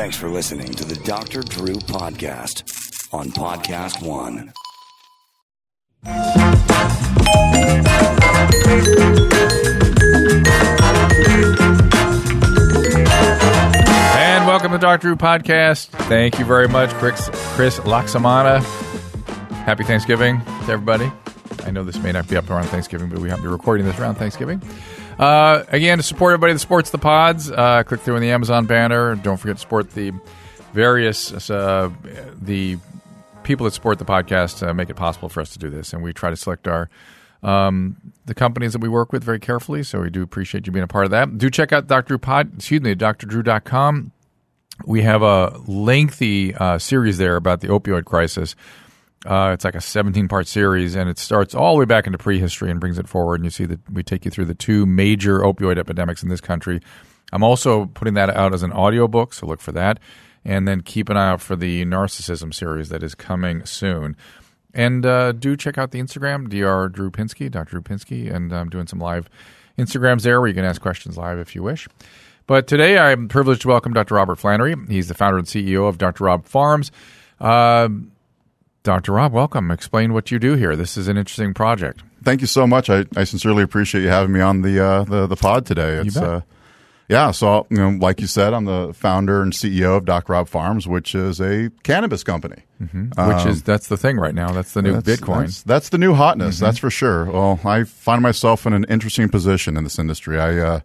Thanks 0.00 0.16
for 0.16 0.30
listening 0.30 0.72
to 0.76 0.84
the 0.86 0.94
Dr. 1.04 1.42
Drew 1.42 1.74
Podcast 1.74 2.62
on 3.12 3.30
Podcast 3.32 4.02
One. 4.02 4.50
And 14.16 14.46
welcome 14.46 14.72
to 14.72 14.78
Dr. 14.78 15.02
Drew 15.02 15.16
Podcast. 15.16 15.88
Thank 16.08 16.38
you 16.38 16.46
very 16.46 16.66
much, 16.66 16.88
Chris, 16.94 17.28
Chris 17.54 17.78
Laxamana. 17.80 18.62
Happy 19.66 19.84
Thanksgiving 19.84 20.40
to 20.64 20.72
everybody. 20.72 21.12
I 21.64 21.70
know 21.70 21.84
this 21.84 21.98
may 21.98 22.12
not 22.12 22.26
be 22.26 22.38
up 22.38 22.48
around 22.48 22.68
Thanksgiving, 22.68 23.10
but 23.10 23.18
we 23.18 23.28
have 23.28 23.40
to 23.40 23.42
be 23.42 23.48
recording 23.48 23.84
this 23.84 23.98
around 23.98 24.14
Thanksgiving. 24.14 24.62
Uh, 25.20 25.64
again, 25.68 25.98
to 25.98 26.02
support 26.02 26.32
everybody 26.32 26.54
that 26.54 26.60
supports 26.60 26.88
the 26.88 26.98
pods, 26.98 27.50
uh, 27.50 27.82
click 27.82 28.00
through 28.00 28.16
in 28.16 28.22
the 28.22 28.30
Amazon 28.30 28.64
banner. 28.64 29.14
Don't 29.16 29.36
forget 29.36 29.56
to 29.56 29.60
support 29.60 29.90
the 29.90 30.12
various 30.72 31.50
uh, 31.50 31.90
the 32.40 32.78
people 33.42 33.64
that 33.64 33.72
support 33.72 33.98
the 33.98 34.06
podcast 34.06 34.66
uh, 34.66 34.72
make 34.72 34.88
it 34.88 34.94
possible 34.94 35.28
for 35.28 35.42
us 35.42 35.50
to 35.50 35.58
do 35.58 35.68
this, 35.68 35.92
and 35.92 36.02
we 36.02 36.14
try 36.14 36.30
to 36.30 36.36
select 36.36 36.66
our 36.66 36.88
um, 37.42 37.96
the 38.24 38.34
companies 38.34 38.72
that 38.72 38.80
we 38.80 38.88
work 38.88 39.12
with 39.12 39.22
very 39.22 39.38
carefully. 39.38 39.82
So 39.82 40.00
we 40.00 40.08
do 40.08 40.22
appreciate 40.22 40.66
you 40.66 40.72
being 40.72 40.84
a 40.84 40.88
part 40.88 41.04
of 41.04 41.10
that. 41.10 41.36
Do 41.36 41.50
check 41.50 41.70
out 41.70 41.86
Dr. 41.86 42.16
Pod, 42.16 42.54
excuse 42.56 42.80
me, 42.80 42.94
drdrew.com. 42.94 44.12
We 44.86 45.02
have 45.02 45.20
a 45.20 45.58
lengthy 45.66 46.54
uh, 46.54 46.78
series 46.78 47.18
there 47.18 47.36
about 47.36 47.60
the 47.60 47.68
opioid 47.68 48.06
crisis. 48.06 48.56
Uh, 49.26 49.50
it's 49.52 49.64
like 49.64 49.74
a 49.74 49.80
17 49.80 50.28
part 50.28 50.46
series, 50.46 50.94
and 50.94 51.08
it 51.08 51.18
starts 51.18 51.54
all 51.54 51.74
the 51.74 51.80
way 51.80 51.84
back 51.84 52.06
into 52.06 52.18
prehistory 52.18 52.70
and 52.70 52.80
brings 52.80 52.98
it 52.98 53.08
forward. 53.08 53.36
And 53.36 53.44
you 53.44 53.50
see 53.50 53.66
that 53.66 53.80
we 53.90 54.02
take 54.02 54.24
you 54.24 54.30
through 54.30 54.46
the 54.46 54.54
two 54.54 54.86
major 54.86 55.40
opioid 55.40 55.78
epidemics 55.78 56.22
in 56.22 56.30
this 56.30 56.40
country. 56.40 56.80
I'm 57.32 57.42
also 57.42 57.86
putting 57.86 58.14
that 58.14 58.30
out 58.30 58.54
as 58.54 58.62
an 58.62 58.72
audiobook, 58.72 59.34
so 59.34 59.46
look 59.46 59.60
for 59.60 59.72
that. 59.72 60.00
And 60.44 60.66
then 60.66 60.80
keep 60.80 61.10
an 61.10 61.18
eye 61.18 61.30
out 61.30 61.42
for 61.42 61.54
the 61.54 61.84
narcissism 61.84 62.54
series 62.54 62.88
that 62.88 63.02
is 63.02 63.14
coming 63.14 63.66
soon. 63.66 64.16
And 64.72 65.04
uh, 65.04 65.32
do 65.32 65.56
check 65.56 65.76
out 65.76 65.90
the 65.90 66.00
Instagram, 66.00 66.48
Dr. 66.48 66.88
Drew 66.88 67.10
Pinsky, 67.10 67.50
Dr. 67.50 67.72
Drew 67.72 67.82
Pinsky, 67.82 68.32
and 68.32 68.52
I'm 68.52 68.70
doing 68.70 68.86
some 68.86 69.00
live 69.00 69.28
Instagrams 69.76 70.22
there 70.22 70.40
where 70.40 70.48
you 70.48 70.54
can 70.54 70.64
ask 70.64 70.80
questions 70.80 71.18
live 71.18 71.38
if 71.38 71.54
you 71.54 71.62
wish. 71.62 71.88
But 72.46 72.66
today 72.66 72.98
I'm 72.98 73.28
privileged 73.28 73.62
to 73.62 73.68
welcome 73.68 73.92
Dr. 73.92 74.14
Robert 74.14 74.36
Flannery. 74.36 74.74
He's 74.88 75.08
the 75.08 75.14
founder 75.14 75.38
and 75.38 75.46
CEO 75.46 75.88
of 75.88 75.98
Dr. 75.98 76.24
Robb 76.24 76.46
Farms. 76.46 76.90
Uh, 77.38 77.88
Dr. 78.82 79.12
Robb, 79.12 79.32
welcome. 79.32 79.70
Explain 79.70 80.12
what 80.14 80.30
you 80.30 80.38
do 80.38 80.54
here. 80.54 80.74
This 80.74 80.96
is 80.96 81.06
an 81.08 81.16
interesting 81.18 81.52
project. 81.52 82.02
Thank 82.22 82.40
you 82.40 82.46
so 82.46 82.66
much. 82.66 82.88
I, 82.88 83.04
I 83.16 83.24
sincerely 83.24 83.62
appreciate 83.62 84.02
you 84.02 84.08
having 84.08 84.32
me 84.32 84.40
on 84.40 84.62
the 84.62 84.82
uh, 84.82 85.04
the, 85.04 85.26
the 85.26 85.36
pod 85.36 85.66
today. 85.66 85.96
It's, 85.96 86.14
bet. 86.14 86.22
Uh, 86.22 86.40
yeah, 87.08 87.30
so 87.32 87.66
you 87.70 87.76
know, 87.76 87.90
like 88.00 88.20
you 88.20 88.26
said, 88.26 88.54
I'm 88.54 88.64
the 88.64 88.92
founder 88.94 89.42
and 89.42 89.52
CEO 89.52 89.96
of 89.96 90.04
Doc 90.04 90.28
Robb 90.28 90.48
Farms, 90.48 90.86
which 90.86 91.14
is 91.14 91.40
a 91.40 91.70
cannabis 91.82 92.22
company. 92.22 92.62
which 92.78 93.46
is 93.46 93.62
that's 93.62 93.88
the 93.88 93.96
thing 93.96 94.16
right 94.16 94.34
now. 94.34 94.52
That's 94.52 94.72
the 94.72 94.80
new 94.82 94.94
Um, 94.94 95.00
That's, 95.00 95.20
Bitcoin. 95.20 95.40
That's, 95.40 95.62
that's 95.62 95.88
the 95.90 95.98
new 95.98 96.14
hotness. 96.14 96.58
That's 96.58 96.78
for 96.78 96.90
sure. 96.90 97.26
Well, 97.26 97.60
I 97.64 97.84
find 97.84 98.22
myself 98.22 98.64
in 98.64 98.72
an 98.72 98.84
interesting 98.84 99.28
position 99.28 99.76
in 99.76 99.84
this 99.84 99.98
industry. 99.98 100.40
I 100.40 100.56
uh, 100.58 100.80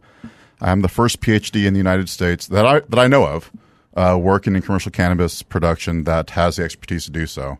I'm 0.60 0.82
the 0.82 0.90
first 0.90 1.22
PhD 1.22 1.66
in 1.66 1.74
the 1.74 1.80
United 1.80 2.10
States 2.10 2.48
that 2.48 2.66
I 2.66 2.80
that 2.82 3.00
I 3.00 3.08
know 3.08 3.26
of 3.26 3.52
uh, 3.96 4.18
working 4.20 4.56
in 4.56 4.62
commercial 4.64 4.92
cannabis 4.92 5.44
production 5.44 6.04
that 6.06 6.32
has 6.32 6.58
the 6.58 6.64
expertise 6.64 7.06
to 7.06 7.12
do 7.12 7.26
so. 7.28 7.58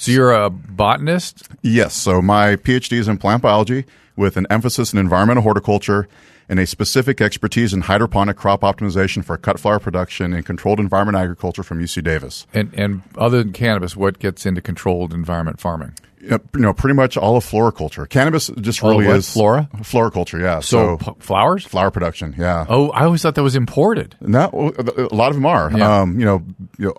So 0.00 0.12
you're 0.12 0.32
a 0.32 0.48
botanist. 0.48 1.46
Yes. 1.60 1.94
So 1.94 2.22
my 2.22 2.56
PhD 2.56 2.92
is 2.98 3.06
in 3.06 3.18
plant 3.18 3.42
biology 3.42 3.84
with 4.16 4.38
an 4.38 4.46
emphasis 4.48 4.94
in 4.94 4.98
environmental 4.98 5.42
horticulture 5.42 6.08
and 6.48 6.58
a 6.58 6.66
specific 6.66 7.20
expertise 7.20 7.74
in 7.74 7.82
hydroponic 7.82 8.38
crop 8.38 8.62
optimization 8.62 9.22
for 9.22 9.36
cut 9.36 9.60
flower 9.60 9.78
production 9.78 10.32
and 10.32 10.46
controlled 10.46 10.80
environment 10.80 11.18
agriculture 11.18 11.62
from 11.62 11.80
UC 11.82 12.02
Davis. 12.02 12.46
And 12.54 12.72
and 12.72 13.02
other 13.18 13.42
than 13.42 13.52
cannabis, 13.52 13.94
what 13.94 14.18
gets 14.18 14.46
into 14.46 14.62
controlled 14.62 15.12
environment 15.12 15.60
farming? 15.60 15.92
You 16.22 16.38
know, 16.54 16.74
pretty 16.74 16.94
much 16.94 17.16
all 17.16 17.36
of 17.38 17.44
floriculture. 17.44 18.06
Cannabis 18.06 18.48
just 18.60 18.82
All 18.82 18.90
of 18.92 18.98
really 18.98 19.16
is 19.16 19.32
Flora? 19.32 19.70
Floriculture, 19.82 20.38
yeah. 20.38 20.60
So, 20.60 20.98
So, 20.98 21.12
p- 21.14 21.20
flowers. 21.20 21.64
flower 21.64 21.90
production, 21.90 22.34
yeah. 22.36 22.66
Oh, 22.68 22.90
I 22.90 23.04
always 23.04 23.22
thought 23.22 23.36
that 23.36 23.42
was 23.42 23.56
imported. 23.56 24.16
No, 24.20 24.72
a 24.98 25.14
lot 25.14 25.28
of 25.30 25.36
them 25.36 25.46
are. 25.46 25.72
Yeah. 25.74 26.00
Um, 26.00 26.20
you 26.20 26.26
know, 26.26 26.42
you 26.78 26.86
know, 26.88 26.94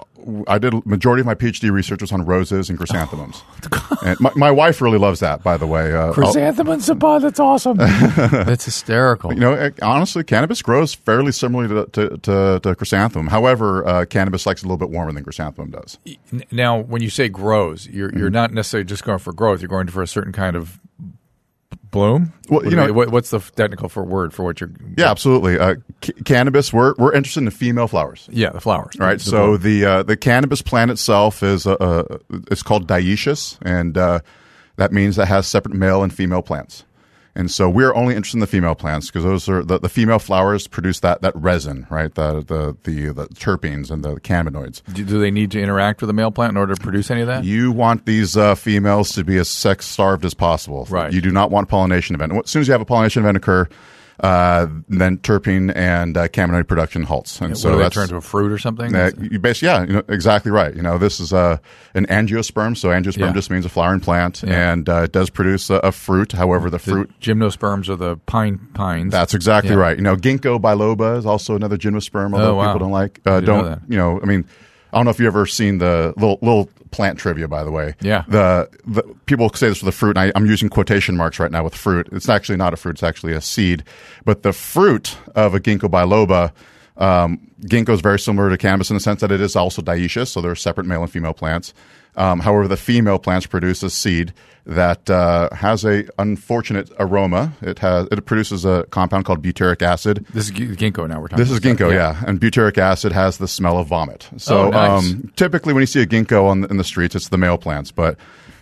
I 0.47 0.57
did 0.59 0.85
majority 0.85 1.21
of 1.21 1.25
my 1.25 1.35
PhD 1.35 1.71
research 1.71 2.01
was 2.01 2.11
on 2.11 2.25
roses 2.25 2.69
and 2.69 2.77
chrysanthemums. 2.77 3.43
and 4.05 4.19
my, 4.19 4.31
my 4.35 4.51
wife 4.51 4.81
really 4.81 4.97
loves 4.97 5.19
that, 5.21 5.43
by 5.43 5.57
the 5.57 5.67
way. 5.67 5.93
Uh, 5.93 6.07
I'll- 6.07 6.13
Chrysanthemum 6.13 6.79
Sabah, 6.79 7.21
that's 7.21 7.39
awesome. 7.39 7.77
that's 7.77 8.65
hysterical. 8.65 9.33
You 9.33 9.39
know, 9.39 9.53
eh, 9.53 9.69
honestly, 9.81 10.23
cannabis 10.23 10.61
grows 10.61 10.93
fairly 10.93 11.31
similarly 11.31 11.69
to, 11.91 11.91
to, 12.09 12.17
to, 12.17 12.59
to 12.61 12.75
chrysanthemum. 12.75 13.27
However, 13.27 13.87
uh, 13.87 14.05
cannabis 14.05 14.45
likes 14.45 14.61
it 14.61 14.65
a 14.65 14.67
little 14.67 14.77
bit 14.77 14.89
warmer 14.89 15.11
than 15.11 15.23
chrysanthemum 15.23 15.71
does. 15.71 15.97
Now, 16.51 16.79
when 16.79 17.01
you 17.01 17.09
say 17.09 17.29
grows, 17.29 17.87
you're 17.87 18.11
you're 18.11 18.27
Mm-hmm. 18.27 18.33
not 18.33 18.53
necessarily 18.53 18.85
just 18.85 19.03
going 19.03 19.19
for 19.19 19.33
growth. 19.33 19.61
You're 19.61 19.69
going 19.69 19.87
for 19.87 20.01
a 20.01 20.07
certain 20.07 20.31
kind 20.33 20.55
of 20.55 20.79
b- 20.99 21.09
bloom. 21.91 22.33
Well, 22.49 22.61
What 22.61 22.69
you 22.71 22.75
know- 22.77 22.85
we- 22.87 22.91
what, 22.91 23.09
what's 23.09 23.29
the 23.29 23.39
technical 23.39 23.89
for 23.89 24.03
word 24.03 24.33
for 24.33 24.43
what 24.43 24.59
you're? 24.61 24.71
Yeah, 24.97 25.11
absolutely. 25.11 25.59
Uh, 25.59 25.75
c- 26.03 26.13
cannabis, 26.25 26.71
we're, 26.73 26.93
we're 26.97 27.13
interested 27.13 27.41
in 27.41 27.45
the 27.45 27.51
female 27.51 27.87
flowers. 27.87 28.27
yeah, 28.31 28.49
the 28.49 28.61
flowers. 28.61 28.95
Right, 28.97 29.19
The 29.19 29.23
so 29.25 29.45
bloom. 29.57 29.61
the 29.61 29.85
uh, 29.85 30.03
the 30.03 30.17
cannabis 30.17 30.61
plant 30.61 30.89
itself 30.91 31.43
is 31.43 31.67
uh, 31.67 31.73
uh, 31.73 32.17
it's 32.49 32.63
called 32.63 32.87
dioecious, 32.87 33.57
and 33.61 33.97
uh, 33.97 34.19
that 34.77 34.91
means 34.91 35.17
that 35.17 35.27
has 35.27 35.45
separate 35.47 35.75
male 35.75 36.01
and 36.03 36.13
female 36.13 36.41
plants. 36.41 36.85
And 37.33 37.49
so 37.49 37.69
we're 37.69 37.93
only 37.95 38.15
interested 38.15 38.37
in 38.37 38.41
the 38.41 38.47
female 38.47 38.75
plants 38.75 39.07
because 39.07 39.23
those 39.23 39.47
are 39.47 39.63
the, 39.63 39.79
the 39.79 39.89
female 39.89 40.19
flowers 40.19 40.67
produce 40.67 40.99
that, 40.99 41.21
that 41.21 41.35
resin, 41.35 41.87
right? 41.89 42.13
The, 42.13 42.41
the 42.41 42.75
the 42.83 43.13
the 43.13 43.27
terpenes 43.27 43.89
and 43.89 44.03
the 44.03 44.15
cannabinoids. 44.15 44.81
do, 44.93 45.05
do 45.05 45.19
they 45.19 45.31
need 45.31 45.51
to 45.51 45.61
interact 45.61 46.01
with 46.01 46.09
the 46.09 46.13
male 46.13 46.31
plant 46.31 46.51
in 46.51 46.57
order 46.57 46.75
to 46.75 46.81
produce 46.81 47.09
any 47.09 47.21
of 47.21 47.27
that? 47.27 47.45
You 47.45 47.71
want 47.71 48.05
these 48.05 48.35
uh, 48.35 48.55
females 48.55 49.13
to 49.13 49.23
be 49.23 49.37
as 49.37 49.47
sex 49.49 49.85
starved 49.85 50.25
as 50.25 50.33
possible. 50.33 50.87
Right. 50.89 51.13
You 51.13 51.21
do 51.21 51.31
not 51.31 51.51
want 51.51 51.69
pollination 51.69 52.15
event. 52.15 52.33
As 52.33 52.49
soon 52.49 52.61
as 52.61 52.67
you 52.67 52.73
have 52.73 52.81
a 52.81 52.85
pollination 52.85 53.23
event 53.23 53.37
occur, 53.37 53.67
uh, 54.21 54.67
then 54.87 55.17
terpene 55.17 55.75
and 55.75 56.15
uh, 56.15 56.27
cannabinoid 56.27 56.67
production 56.67 57.03
halts. 57.03 57.41
And 57.41 57.57
so 57.57 57.63
so 57.63 57.69
do 57.71 57.77
they 57.77 57.83
that's 57.83 57.95
turn 57.95 58.07
to 58.09 58.17
a 58.17 58.21
fruit 58.21 58.51
or 58.51 58.57
something? 58.59 58.93
uh, 58.95 59.09
you 59.19 59.39
basically, 59.39 59.67
yeah, 59.69 59.81
you 59.83 59.93
know, 59.93 60.03
exactly 60.09 60.51
right. 60.51 60.75
You 60.75 60.83
know, 60.83 60.97
this 60.99 61.19
is 61.19 61.33
uh, 61.33 61.57
an 61.95 62.05
angiosperm. 62.05 62.77
So 62.77 62.89
angiosperm 62.89 63.17
Yeah. 63.19 63.33
just 63.33 63.49
means 63.49 63.65
a 63.65 63.69
flowering 63.69 63.99
plant, 63.99 64.43
Yeah. 64.45 64.71
and 64.73 64.87
uh, 64.87 65.03
it 65.03 65.11
does 65.11 65.29
produce 65.31 65.69
a, 65.71 65.75
a 65.77 65.91
fruit. 65.91 66.33
However, 66.33 66.69
the, 66.69 66.77
the 66.77 66.83
fruit. 66.91 67.11
gymnosperms 67.19 67.89
are 67.89 67.95
the 67.95 68.17
pine 68.17 68.59
pines. 68.75 69.11
That's 69.11 69.33
exactly 69.33 69.71
Yeah. 69.71 69.77
right. 69.77 69.97
You 69.97 70.03
know, 70.03 70.15
ginkgo 70.15 70.59
biloba 70.61 71.17
is 71.17 71.25
also 71.25 71.55
another 71.55 71.77
gymnosperm. 71.77 72.33
Although 72.33 72.51
Oh, 72.51 72.55
wow. 72.55 72.73
people 72.73 72.79
don't 72.87 72.91
like, 72.91 73.19
uh, 73.25 73.39
didn't 73.39 73.55
know 73.55 73.63
don't 73.69 73.81
you 73.89 73.97
know? 73.97 74.19
I 74.21 74.25
mean, 74.25 74.45
I 74.93 74.97
don't 74.97 75.05
know 75.05 75.11
if 75.11 75.19
you 75.19 75.25
have 75.25 75.35
ever 75.35 75.45
seen 75.47 75.79
the 75.79 76.13
little 76.17 76.37
little 76.41 76.69
plant 76.91 77.17
trivia. 77.17 77.47
By 77.47 77.63
the 77.63 77.71
way, 77.71 77.95
Yeah. 78.01 78.23
The, 78.27 78.69
the 78.85 79.03
people 79.25 79.49
say 79.53 79.69
this 79.69 79.79
for 79.79 79.85
the 79.85 79.91
fruit. 79.91 80.17
And 80.17 80.19
I, 80.19 80.31
I'm 80.35 80.45
using 80.45 80.69
quotation 80.69 81.17
marks 81.17 81.39
right 81.39 81.51
now 81.51 81.63
with 81.63 81.75
fruit. 81.75 82.09
It's 82.11 82.29
actually 82.29 82.57
not 82.57 82.73
a 82.73 82.77
fruit. 82.77 82.91
It's 82.93 83.03
actually 83.03 83.33
a 83.33 83.41
seed. 83.41 83.83
But 84.25 84.43
the 84.43 84.53
fruit 84.53 85.17
of 85.35 85.55
a 85.55 85.59
ginkgo 85.59 85.89
biloba. 85.89 86.51
Um, 86.97 87.39
ginkgo 87.61 87.89
is 87.89 88.01
very 88.01 88.19
similar 88.19 88.49
to 88.49 88.57
cannabis 88.57 88.89
in 88.91 88.95
the 88.95 88.99
sense 88.99 89.21
that 89.21 89.31
it 89.31 89.41
is 89.41 89.55
also 89.55 89.81
dioecious, 89.81 90.27
so 90.27 90.41
there 90.41 90.51
are 90.51 90.55
separate 90.55 90.85
male 90.85 91.01
and 91.01 91.11
female 91.11 91.33
plants. 91.33 91.73
Um, 92.15 92.39
however, 92.41 92.67
the 92.67 92.77
female 92.77 93.19
plants 93.19 93.45
produce 93.45 93.83
a 93.83 93.89
seed 93.89 94.33
that 94.65 95.09
uh, 95.09 95.49
has 95.53 95.83
a 95.85 96.05
unfortunate 96.19 96.91
aroma. 96.99 97.53
It 97.61 97.79
has 97.79 98.07
it 98.11 98.25
produces 98.25 98.63
a 98.65 98.85
compound 98.91 99.25
called 99.25 99.41
butyric 99.41 99.81
acid. 99.81 100.25
this 100.33 100.45
is 100.49 100.51
ginkgo 100.51 101.07
now. 101.07 101.19
We're 101.19 101.29
talking. 101.29 101.43
This 101.43 101.51
is 101.51 101.59
ginkgo, 101.59 101.91
yeah. 101.93 102.21
And 102.27 102.39
butyric 102.39 102.77
acid 102.77 103.11
has 103.11 103.37
the 103.37 103.47
smell 103.47 103.77
of 103.79 103.87
vomit. 103.87 104.29
So 104.37 104.67
Oh, 104.67 104.69
nice. 104.69 105.03
um, 105.11 105.31
typically, 105.35 105.73
when 105.73 105.81
you 105.81 105.87
see 105.87 106.01
a 106.01 106.05
ginkgo 106.05 106.45
on 106.45 106.61
the, 106.61 106.67
in 106.67 106.77
the 106.77 106.83
streets, 106.83 107.15
it's 107.15 107.29
the 107.29 107.37
male 107.39 107.57
plants. 107.57 107.91
But 107.91 108.17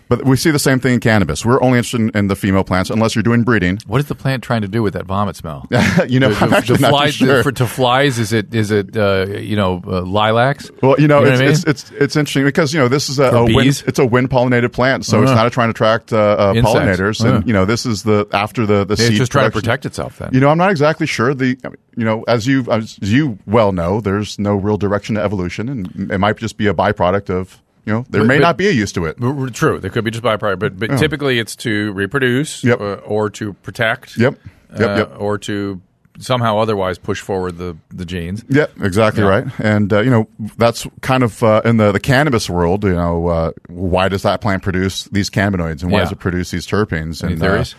but 0.09 0.25
we 0.25 0.35
see 0.35 0.51
the 0.51 0.59
same 0.59 0.79
thing 0.79 0.95
in 0.95 0.99
cannabis. 0.99 1.45
We're 1.45 1.61
only 1.61 1.77
interested 1.77 2.01
in, 2.01 2.09
in 2.17 2.27
the 2.27 2.35
female 2.35 2.63
plants 2.65 2.89
unless 2.89 3.15
you're 3.15 3.23
doing 3.23 3.43
breeding. 3.43 3.79
What 3.87 3.99
is 3.99 4.07
the 4.07 4.15
plant 4.15 4.43
trying 4.43 4.61
to 4.63 4.67
do 4.67 4.83
with 4.83 4.93
that 4.93 5.05
vomit 5.05 5.35
smell? 5.37 5.67
you 6.09 6.19
know, 6.19 6.29
The- 6.33 6.43
I'm 6.45 6.53
actually 6.53 6.77
the 6.79 6.89
not 6.91 7.13
sure. 7.13 7.43
for, 7.43 7.51
to 7.53 7.67
flies, 7.67 8.19
is 8.19 8.33
it 8.33 8.53
is 8.53 8.71
it 8.71 8.97
uh, 8.97 9.25
you 9.29 9.55
know 9.55 9.81
uh, 9.87 10.01
lilacs? 10.01 10.69
Well, 10.81 10.95
you 10.99 11.07
know, 11.07 11.19
You 11.19 11.25
know 11.25 11.31
it's, 11.31 11.39
I 11.39 11.43
mean? 11.43 11.51
it's, 11.51 11.63
it's 11.63 11.91
it's 11.91 12.15
interesting 12.15 12.43
because 12.43 12.73
you 12.73 12.79
know 12.79 12.87
this 12.87 13.07
is 13.09 13.19
a, 13.19 13.25
a 13.25 13.45
wind, 13.45 13.83
it's 13.87 13.99
a 13.99 14.05
wind 14.05 14.29
pollinated 14.29 14.73
plant, 14.73 15.05
so 15.05 15.21
it's 15.21 15.31
Uh-huh. 15.31 15.43
not 15.43 15.51
trying 15.53 15.67
to 15.69 15.71
attract 15.71 16.11
uh, 16.11 16.17
uh, 16.17 16.53
pollinators, 16.55 17.23
Uh-huh. 17.23 17.35
and 17.37 17.47
you 17.47 17.53
know 17.53 17.65
this 17.65 17.85
is 17.85 18.03
the 18.03 18.27
after 18.33 18.65
the 18.65 18.83
the 18.85 18.93
It's 18.93 19.07
seed 19.07 19.17
just 19.17 19.31
trying 19.31 19.45
to 19.45 19.51
protect 19.51 19.85
itself. 19.85 20.17
Then 20.17 20.29
You 20.33 20.39
know, 20.39 20.49
I'm 20.49 20.57
not 20.57 20.71
exactly 20.71 21.05
sure. 21.07 21.33
The 21.33 21.57
you 21.95 22.05
know, 22.05 22.23
as 22.27 22.47
you 22.47 22.65
as 22.71 22.97
you 22.99 23.37
well 23.45 23.71
know, 23.71 24.01
there's 24.01 24.39
no 24.39 24.55
real 24.55 24.77
direction 24.77 25.15
to 25.15 25.21
evolution, 25.21 25.69
and 25.69 26.11
it 26.11 26.17
might 26.17 26.37
just 26.37 26.57
be 26.57 26.67
a 26.67 26.73
byproduct 26.73 27.29
of 27.29 27.61
you 27.89 27.95
know 27.95 28.05
there 28.09 28.21
But- 28.21 28.27
may 28.27 28.37
but- 28.37 28.43
not 28.43 28.57
be 28.57 28.67
a 28.67 28.71
use 28.71 28.91
to 28.93 29.05
it. 29.05 29.17
True, 29.53 29.79
there 29.79 29.89
could 29.89 30.03
be 30.05 30.11
just 30.11 30.23
byproduct, 30.23 30.59
but 30.59 30.77
but 30.79 30.97
typically 30.97 31.39
it's 31.39 31.55
to 31.57 31.91
reproduce, 31.93 32.63
Yep. 32.63 32.79
uh, 32.79 32.93
or 33.05 33.29
to 33.31 33.53
protect, 33.53 34.15
Yep. 34.17 34.35
Yep, 34.77 34.89
uh, 34.89 34.95
yep. 34.97 35.11
or 35.17 35.37
to 35.39 35.81
somehow 36.21 36.57
otherwise 36.59 36.97
push 36.97 37.21
forward 37.21 37.57
the 37.57 37.75
the 37.93 38.05
genes. 38.05 38.43
Yep, 38.49 38.71
exactly 38.81 39.23
Yeah. 39.23 39.29
right. 39.29 39.45
And 39.59 39.91
uh, 39.91 40.01
you 40.01 40.11
know 40.11 40.27
that's 40.57 40.85
kind 41.01 41.23
of 41.23 41.41
uh, 41.41 41.61
in 41.65 41.77
the 41.77 41.91
the 41.91 41.99
cannabis 41.99 42.49
world. 42.49 42.83
You 42.83 42.93
know, 42.93 43.27
uh, 43.27 43.51
why 43.67 44.07
does 44.09 44.21
that 44.23 44.39
plant 44.41 44.61
produce 44.61 45.05
these 45.05 45.29
cannabinoids, 45.29 45.81
and 45.81 45.91
why 45.91 45.99
Yeah. 45.99 46.03
does 46.05 46.11
it 46.11 46.19
produce 46.19 46.51
these 46.51 46.67
terpenes? 46.67 47.23
Any 47.23 47.33
and, 47.33 47.41
theories? 47.41 47.75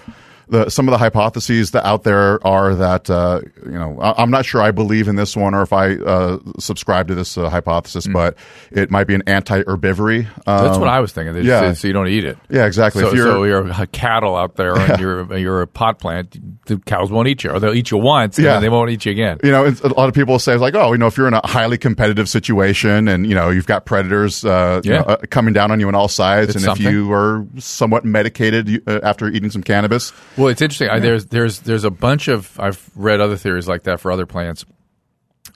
The 0.50 0.69
some 0.69 0.88
of 0.88 0.93
the 0.93 0.99
hypotheses 0.99 1.70
that 1.70 1.87
out 1.87 2.02
there 2.02 2.44
are 2.47 2.75
that 2.75 3.08
uh, 3.08 3.41
you 3.64 3.70
know 3.73 3.99
I, 4.00 4.23
am 4.23 4.31
not 4.31 4.44
sure 4.44 4.61
I 4.61 4.70
believe 4.73 5.08
in 5.08 5.17
this 5.17 5.37
one 5.37 5.55
or 5.55 5.62
if 5.62 5.73
I 5.73 5.94
uh, 5.94 6.38
subscribe 6.58 7.08
to 7.08 7.14
this 7.14 7.38
uh, 7.38 7.49
hypothesis, 7.49 8.06
but 8.06 8.37
it 8.70 8.91
might 8.91 9.05
be 9.05 9.14
an 9.14 9.23
anti-herbivory. 9.26 10.26
Um, 10.47 10.64
That's 10.64 10.79
what 10.79 10.88
I 10.88 11.00
was 11.00 11.12
thinking. 11.12 11.35
They 11.35 11.43
yeah. 11.43 11.73
so 11.73 11.87
you 11.88 11.94
don't 11.94 12.08
eat 12.08 12.25
it. 12.25 12.37
yeah, 12.49 12.67
exactly. 12.67 13.02
So, 13.02 13.08
if 13.08 13.14
you're, 13.14 13.26
so 13.26 13.44
you're 13.44 13.70
a 13.70 13.87
cattle 13.87 14.37
out 14.37 14.56
there 14.56 14.76
and 14.79 15.00
you're 15.00 15.37
you're 15.38 15.62
a 15.62 15.67
pot 15.67 15.99
plant. 15.99 16.37
The 16.67 16.79
cows 16.79 17.11
won't 17.11 17.29
eat 17.29 17.44
you, 17.44 17.50
or 17.50 17.61
they'll 17.61 17.75
eat 17.75 17.91
you 17.91 17.99
once, 17.99 18.38
Yeah. 18.38 18.61
they 18.61 18.69
won't 18.69 18.91
eat 18.91 19.05
you 19.05 19.12
again. 19.12 19.38
you 19.43 19.50
know, 19.50 19.64
it's- 19.67 19.81
a 19.81 19.88
lot 19.94 20.08
of 20.08 20.14
people 20.14 20.38
say 20.38 20.56
like, 20.56 20.75
oh, 20.75 20.93
you 20.93 20.99
know, 20.99 21.06
if 21.06 21.17
you're 21.17 21.29
in 21.29 21.35
a 21.35 21.47
highly 21.47 21.79
competitive 21.79 22.29
situation 22.29 23.08
and 23.08 23.26
you 23.26 23.35
know 23.35 23.50
you've 23.50 23.67
got 23.67 23.85
predators, 23.87 24.44
uh, 24.44 24.81
you 24.85 24.91
know, 24.91 25.00
uh, 25.00 25.17
coming 25.31 25.52
down 25.55 25.70
on 25.70 25.81
you 25.81 25.88
on 25.88 25.94
all 25.94 26.08
sides, 26.08 26.49
It's 26.49 26.56
and 26.56 26.64
something. 26.64 26.87
if 26.87 26.93
you 26.93 27.12
are 27.12 27.47
somewhat 27.58 28.05
medicated 28.05 28.82
uh, 28.88 29.00
after 29.02 29.29
eating 29.29 29.50
some 29.50 29.62
cannabis, 29.62 30.12
Well, 30.40 30.48
it's 30.48 30.62
interesting. 30.62 30.88
I, 30.88 30.98
there's 31.00 31.26
there's 31.26 31.60
there's 31.60 31.84
a 31.84 31.90
bunch 31.90 32.28
of 32.28 32.58
I've 32.58 32.90
read 32.96 33.20
other 33.20 33.37
theories 33.37 33.69
like 33.69 33.82
that 33.84 34.00
for 34.00 34.10
other 34.10 34.26
plants, 34.26 34.64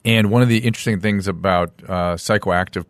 and 0.05 0.31
one 0.31 0.43
of 0.43 0.49
the 0.49 0.59
interesting 0.59 1.01
things 1.01 1.27
about 1.27 1.73
uh, 1.89 2.15
psychoactive 2.15 2.85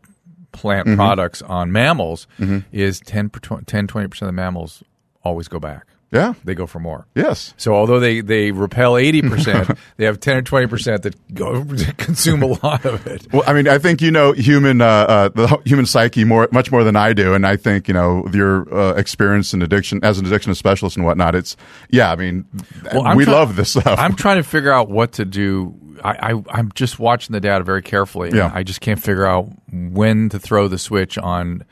plant 0.53 0.87
Mm-hmm. 0.87 0.97
products 0.97 1.43
on 1.43 1.73
mammals 1.73 2.27
is 2.73 3.01
10 3.01 3.31
10 3.31 3.87
20 3.87 4.09
percent 4.09 4.23
of 4.23 4.29
the 4.29 4.33
mammals 4.33 4.83
always 5.25 5.49
go 5.49 5.59
back. 5.59 5.87
Yeah, 6.13 6.35
They 6.45 6.55
go 6.55 6.67
for 6.67 6.79
more. 6.79 7.07
yes, 7.15 7.55
So 7.57 7.75
although 7.75 7.99
they, 7.99 8.21
they 8.21 8.53
repel 8.53 8.97
eighty 8.97 9.21
percent, 9.23 9.71
they 9.97 10.05
have 10.05 10.21
ten 10.21 10.37
or 10.37 10.43
twenty 10.43 10.67
percent 10.69 11.03
that 11.03 11.35
go 11.35 11.65
consume 11.97 12.43
a 12.43 12.47
lot 12.63 12.85
of 12.85 13.07
it. 13.07 13.27
Well, 13.33 13.43
I 13.47 13.53
mean, 13.53 13.67
I 13.69 13.79
think 13.79 14.01
you 14.01 14.11
know 14.11 14.33
human 14.33 14.81
uh, 14.81 14.85
uh, 14.87 15.29
the 15.31 15.61
human 15.65 15.87
psyche 15.87 16.25
more 16.25 16.49
much 16.53 16.71
more 16.71 16.85
than 16.85 16.95
I 16.97 17.13
do, 17.15 17.35
and 17.35 17.47
I 17.47 17.57
think 17.57 17.89
you 17.89 17.95
know 17.95 18.25
your 18.33 18.73
uh, 18.73 18.95
experience 18.95 19.53
in 19.55 19.63
addiction 19.63 20.01
as 20.05 20.19
an 20.19 20.27
addiction 20.27 20.55
specialist 20.55 20.97
and 20.97 21.05
whatnot. 21.05 21.35
It's 21.35 21.57
yeah, 21.91 22.13
I 22.13 22.17
mean, 22.17 22.45
Well, 22.93 23.17
we 23.17 23.25
try- 23.25 23.33
love 23.35 23.57
this 23.57 23.71
stuff. 23.73 23.99
I'm 23.99 24.15
trying 24.15 24.37
to 24.37 24.49
figure 24.49 24.73
out 24.73 24.89
what 24.89 25.13
to 25.15 25.25
do. 25.25 25.75
I, 26.05 26.33
I 26.35 26.43
I'm 26.51 26.71
just 26.75 26.99
watching 26.99 27.33
the 27.33 27.41
data 27.41 27.65
very 27.65 27.83
carefully. 27.83 28.29
and 28.29 28.37
Yeah. 28.37 28.51
I 28.55 28.63
just 28.63 28.81
can't 28.81 29.01
figure 29.03 29.27
out 29.27 29.49
when 29.73 30.29
to 30.31 30.39
throw 30.39 30.69
the 30.69 30.79
switch 30.79 31.17
on 31.19 31.65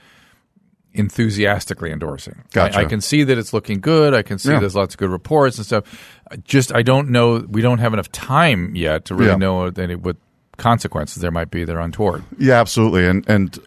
enthusiastically 0.95 1.91
endorsing. 1.93 2.43
Gotcha. 2.53 2.79
I, 2.79 2.83
I 2.83 2.85
can 2.85 3.01
see 3.01 3.23
that 3.25 3.39
it's 3.39 3.53
looking 3.53 3.81
good. 3.81 4.15
I 4.15 4.23
can 4.23 4.39
see 4.39 4.51
Yeah. 4.51 4.61
there's 4.61 4.75
lots 4.77 4.95
of 4.95 4.99
good 4.99 5.11
reports 5.11 5.57
and 5.59 5.67
stuff. 5.67 5.85
I 6.31 6.37
Just 6.37 6.73
I 6.75 6.83
don't 6.83 7.11
know. 7.11 7.39
We 7.49 7.63
don't 7.63 7.79
have 7.79 7.93
enough 7.93 8.11
time 8.13 8.75
yet 8.75 9.07
to 9.07 9.15
really 9.15 9.31
Yeah. 9.31 9.37
know 9.37 9.67
any, 9.67 9.95
what 9.95 10.17
consequences 10.59 11.23
there 11.23 11.31
might 11.31 11.51
be 11.51 11.65
that 11.65 11.75
are 11.75 11.81
untoward. 11.81 12.23
yeah, 12.39 12.61
absolutely, 12.61 13.07
and 13.07 13.29
and. 13.29 13.59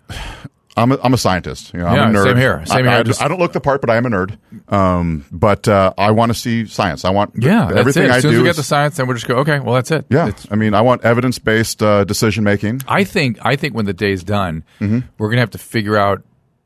I'm 0.78 0.92
a, 0.92 0.98
I'm 1.02 1.14
a 1.14 1.18
scientist. 1.18 1.74
You 1.74 1.80
know, 1.80 1.86
I'm 1.88 1.96
Yeah, 1.96 2.10
a 2.10 2.12
nerd. 2.12 2.24
same 2.26 2.36
here. 2.38 2.66
Same 2.66 2.78
I, 2.80 2.82
here. 2.82 2.90
I, 3.00 3.04
Just- 3.04 3.22
I 3.22 3.30
don't 3.30 3.40
look 3.40 3.54
the 3.54 3.62
part, 3.62 3.80
but 3.80 3.90
I 3.90 3.96
am 3.96 4.06
a 4.06 4.10
nerd. 4.10 4.38
Um, 4.70 5.24
but 5.32 5.70
uh, 5.70 5.94
I 5.98 6.12
want 6.12 6.34
to 6.34 6.38
see 6.38 6.66
science. 6.66 7.06
I 7.06 7.12
want 7.12 7.32
Yeah, 7.38 7.72
everything 7.74 8.04
it. 8.04 8.10
As 8.10 8.16
I 8.18 8.20
soon 8.20 8.32
do. 8.32 8.36
as 8.40 8.42
we 8.44 8.50
get 8.50 8.56
the 8.58 8.64
science, 8.64 8.98
then 8.98 9.08
we'll 9.08 9.16
just 9.16 9.26
go. 9.26 9.36
Okay, 9.38 9.60
well 9.62 9.76
that's 9.76 9.90
it. 9.92 10.06
yeah, 10.10 10.28
It's- 10.28 10.46
I 10.52 10.56
mean, 10.56 10.74
I 10.74 10.82
want 10.82 11.06
evidence 11.06 11.40
based 11.40 11.82
uh, 11.82 12.04
decision 12.04 12.44
making. 12.44 12.82
I 12.90 13.06
think 13.06 13.38
I 13.42 13.56
think 13.56 13.74
when 13.74 13.86
the 13.86 13.94
day's 13.94 14.22
done, 14.22 14.66
Mm-hmm. 14.82 15.00
we're 15.18 15.28
going 15.30 15.38
to 15.38 15.42
have 15.44 15.52
to 15.52 15.58
figure 15.60 15.96
out 15.96 16.24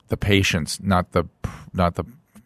the 0.09 0.17
patients, 0.17 0.79
not 0.81 1.11
the 1.13 1.23
not 1.73 1.95
the 1.95 2.03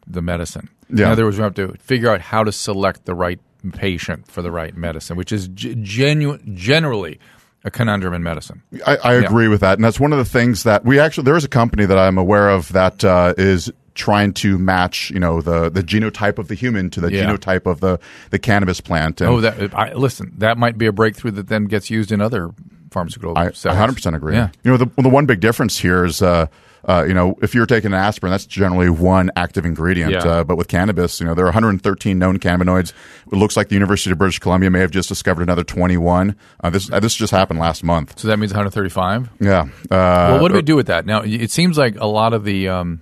the 0.07 0.21
medicine. 0.21 0.69
In 0.89 1.01
other 1.01 1.25
words, 1.25 1.37
we 1.37 1.43
have 1.43 1.55
to 1.55 1.73
figure 1.79 2.09
out 2.11 2.21
how 2.21 2.43
to 2.43 2.51
select 2.51 3.05
the 3.05 3.15
right 3.15 3.39
patient 3.71 4.27
for 4.27 4.41
the 4.41 4.51
right 4.51 4.75
medicine, 4.75 5.15
which 5.17 5.31
is 5.31 5.47
g- 5.47 5.75
genu- 5.81 6.37
generally 6.53 7.19
a 7.63 7.71
conundrum 7.71 8.13
in 8.13 8.21
medicine. 8.21 8.61
I, 8.85 8.97
I 8.97 9.13
agree 9.13 9.47
with 9.47 9.61
that, 9.61 9.77
and 9.77 9.83
that's 9.83 9.99
one 9.99 10.11
of 10.11 10.19
the 10.19 10.25
things 10.25 10.63
that 10.63 10.83
we 10.85 10.99
actually 10.99 11.23
there 11.23 11.37
is 11.37 11.45
a 11.45 11.49
company 11.49 11.85
that 11.85 11.97
I'm 11.97 12.17
aware 12.17 12.49
of 12.49 12.71
that 12.73 13.03
uh, 13.03 13.33
is 13.37 13.71
trying 13.95 14.33
to 14.33 14.57
match, 14.59 15.09
you 15.11 15.19
know, 15.19 15.41
the 15.41 15.69
the 15.69 15.81
genotype 15.81 16.37
of 16.37 16.47
the 16.49 16.55
human 16.55 16.89
to 16.91 16.99
the 16.99 17.11
Yeah. 17.11 17.23
genotype 17.25 17.65
of 17.65 17.79
the 17.79 17.99
the 18.31 18.39
cannabis 18.39 18.81
plant. 18.81 19.21
And 19.21 19.29
Oh, 19.29 19.39
that 19.41 19.73
I, 19.73 19.93
listen, 19.93 20.33
that 20.39 20.57
might 20.57 20.77
be 20.77 20.85
a 20.87 20.91
breakthrough 20.91 21.31
that 21.31 21.47
then 21.47 21.65
gets 21.65 21.89
used 21.89 22.11
in 22.11 22.19
other 22.21 22.51
pharmaceutical. 22.91 23.37
I 23.37 23.45
settings. 23.51 23.65
100 23.65 23.93
percent 23.93 24.15
agree. 24.17 24.35
Yeah. 24.35 24.49
You 24.63 24.71
know, 24.71 24.77
the 24.77 24.89
the 25.01 25.09
one 25.09 25.25
big 25.25 25.39
difference 25.39 25.79
here 25.79 26.03
is. 26.05 26.21
Uh, 26.21 26.47
uh, 26.87 27.05
you 27.07 27.13
know, 27.13 27.35
if 27.41 27.53
you're 27.55 27.65
taking 27.65 27.93
an 27.93 27.99
aspirin, 27.99 28.31
that's 28.31 28.45
generally 28.45 28.89
one 28.89 29.31
active 29.35 29.65
ingredient. 29.65 30.11
Yeah. 30.11 30.23
Uh, 30.23 30.43
but 30.43 30.57
with 30.57 30.67
cannabis, 30.67 31.19
you 31.19 31.25
know, 31.25 31.33
there 31.33 31.45
are 31.45 31.49
113 31.49 32.17
known 32.19 32.39
cannabinoids. 32.39 32.91
It 33.31 33.35
looks 33.35 33.55
like 33.55 33.69
the 33.69 33.75
University 33.75 34.11
of 34.11 34.17
British 34.17 34.39
Columbia 34.39 34.69
may 34.69 34.79
have 34.79 34.91
just 34.91 35.09
discovered 35.09 35.43
another 35.43 35.63
21. 35.63 36.35
Uh, 36.63 36.69
this 36.69 36.91
uh, 36.91 36.99
this 36.99 37.15
just 37.15 37.31
happened 37.31 37.59
last 37.59 37.83
month. 37.83 38.19
So 38.19 38.27
that 38.27 38.37
means 38.37 38.51
135. 38.51 39.29
Yeah. 39.39 39.61
Uh, 39.61 39.67
Well, 39.89 40.41
what 40.41 40.49
do 40.49 40.55
we 40.55 40.61
do 40.61 40.75
with 40.75 40.87
that? 40.87 41.05
Now, 41.05 41.21
it 41.21 41.51
seems 41.51 41.77
like 41.77 41.95
a 41.99 42.07
lot 42.07 42.33
of 42.33 42.43
the 42.43 42.67
um, 42.69 43.01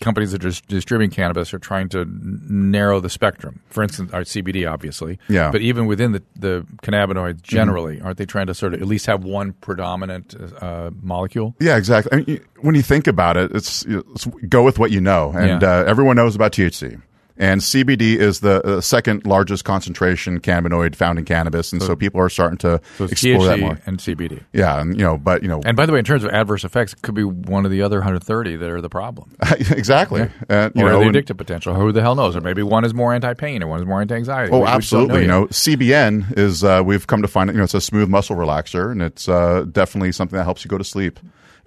companies 0.00 0.32
that 0.32 0.44
are 0.44 0.50
distributing 0.68 1.10
cannabis 1.14 1.52
are 1.54 1.58
trying 1.58 1.88
to 1.90 2.04
narrow 2.08 3.00
the 3.00 3.10
spectrum. 3.10 3.60
For 3.68 3.82
instance, 3.82 4.12
our 4.12 4.22
CBD, 4.22 4.70
obviously. 4.70 5.18
Yeah. 5.28 5.42
Mm-hmm. 5.44 5.52
But 5.52 5.60
even 5.62 5.86
within 5.86 6.12
the, 6.12 6.22
the 6.36 6.66
cannabinoids 6.82 7.42
generally, 7.42 8.00
aren't 8.00 8.18
they 8.18 8.26
trying 8.26 8.46
to 8.46 8.54
sort 8.54 8.74
of 8.74 8.80
at 8.82 8.88
least 8.88 9.06
have 9.06 9.24
one 9.24 9.52
predominant 9.54 10.34
uh, 10.60 10.90
molecule? 11.02 11.54
Yeah, 11.60 11.76
exactly. 11.76 12.18
I 12.18 12.24
mean, 12.24 12.40
when 12.60 12.74
you 12.74 12.82
think 12.82 13.06
about 13.06 13.36
it, 13.36 13.52
it's, 13.54 13.84
it's 13.86 14.26
go 14.48 14.62
with 14.62 14.78
what 14.78 14.90
you 14.90 15.00
know, 15.00 15.32
and 15.32 15.62
Yeah. 15.62 15.80
uh, 15.80 15.84
everyone 15.84 16.16
knows 16.16 16.34
about 16.34 16.52
THC. 16.52 17.00
And 17.40 17.62
CBD 17.62 18.16
is 18.16 18.40
the 18.40 18.62
uh, 18.64 18.80
second 18.82 19.24
largest 19.24 19.64
concentration 19.64 20.40
cannabinoid 20.40 20.94
found 20.94 21.18
in 21.18 21.24
cannabis, 21.24 21.72
and 21.72 21.82
so, 21.82 21.96
people 21.96 22.20
are 22.20 22.28
starting 22.28 22.58
to 22.58 22.80
So 22.98 23.04
explore 23.06 23.46
that 23.46 23.58
THC 23.58 23.60
more. 23.62 23.78
and 23.86 23.98
CBD. 23.98 24.42
Yeah, 24.52 24.78
and 24.78 24.94
you 24.96 25.02
know, 25.02 25.16
but 25.16 25.42
you 25.42 25.48
know, 25.48 25.62
And 25.64 25.74
by 25.74 25.86
the 25.86 25.92
way, 25.92 25.98
in 26.00 26.04
terms 26.04 26.22
of 26.22 26.30
adverse 26.30 26.64
effects, 26.64 26.92
it 26.92 27.00
could 27.00 27.14
be 27.14 27.24
one 27.24 27.64
of 27.64 27.70
the 27.70 27.80
other 27.80 27.96
130 27.96 28.56
that 28.56 28.68
are 28.70 28.82
the 28.82 28.90
problem. 28.90 29.34
exactly. 29.70 30.28
And, 30.50 30.72
you 30.76 30.84
or 30.86 30.90
know, 30.90 31.00
the 31.00 31.06
and- 31.06 31.16
addictive 31.16 31.38
potential. 31.38 31.74
Who 31.74 31.92
the 31.92 32.02
hell 32.02 32.14
knows? 32.14 32.36
Or 32.36 32.42
maybe 32.42 32.62
one 32.62 32.84
is 32.84 32.92
more 32.92 33.14
anti-pain, 33.14 33.62
or 33.62 33.68
one 33.68 33.80
is 33.80 33.86
more 33.86 34.02
anti-anxiety. 34.02 34.52
Oh, 34.52 34.58
We- 34.58 34.64
we 34.64 34.66
just 34.76 34.90
don't 34.90 35.00
absolutely. 35.04 35.22
You 35.22 35.28
know, 35.28 35.46
CBN 35.46 36.36
is 36.38 36.62
uh, 36.62 36.82
we've 36.84 37.06
come 37.06 37.22
to 37.22 37.28
find 37.28 37.48
it. 37.48 37.54
You 37.54 37.58
know, 37.58 37.64
it's 37.64 37.72
a 37.74 37.80
smooth 37.80 38.10
muscle 38.10 38.36
relaxer, 38.36 38.92
and 38.92 39.00
it's 39.00 39.30
uh, 39.30 39.64
definitely 39.72 40.12
something 40.12 40.36
that 40.36 40.44
helps 40.44 40.62
you 40.62 40.68
go 40.68 40.76
to 40.76 40.84
sleep. 40.84 41.18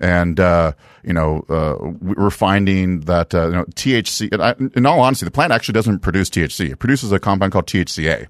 And 0.03 0.37
uh, 0.39 0.73
you 1.03 1.13
know, 1.13 1.45
uh, 1.49 1.75
we- 2.01 2.15
we're 2.15 2.29
finding 2.29 3.01
that 3.01 3.33
uh, 3.33 3.45
you 3.47 3.53
know 3.53 3.63
THC. 3.75 4.37
I, 4.39 4.53
in 4.75 4.85
all 4.85 4.99
honesty, 4.99 5.23
the 5.25 5.31
plant 5.31 5.53
actually 5.53 5.73
doesn't 5.73 5.99
produce 5.99 6.29
THC. 6.29 6.71
It 6.71 6.79
produces 6.79 7.11
a 7.13 7.19
compound 7.19 7.53
called 7.53 7.67
THCA. 7.67 8.27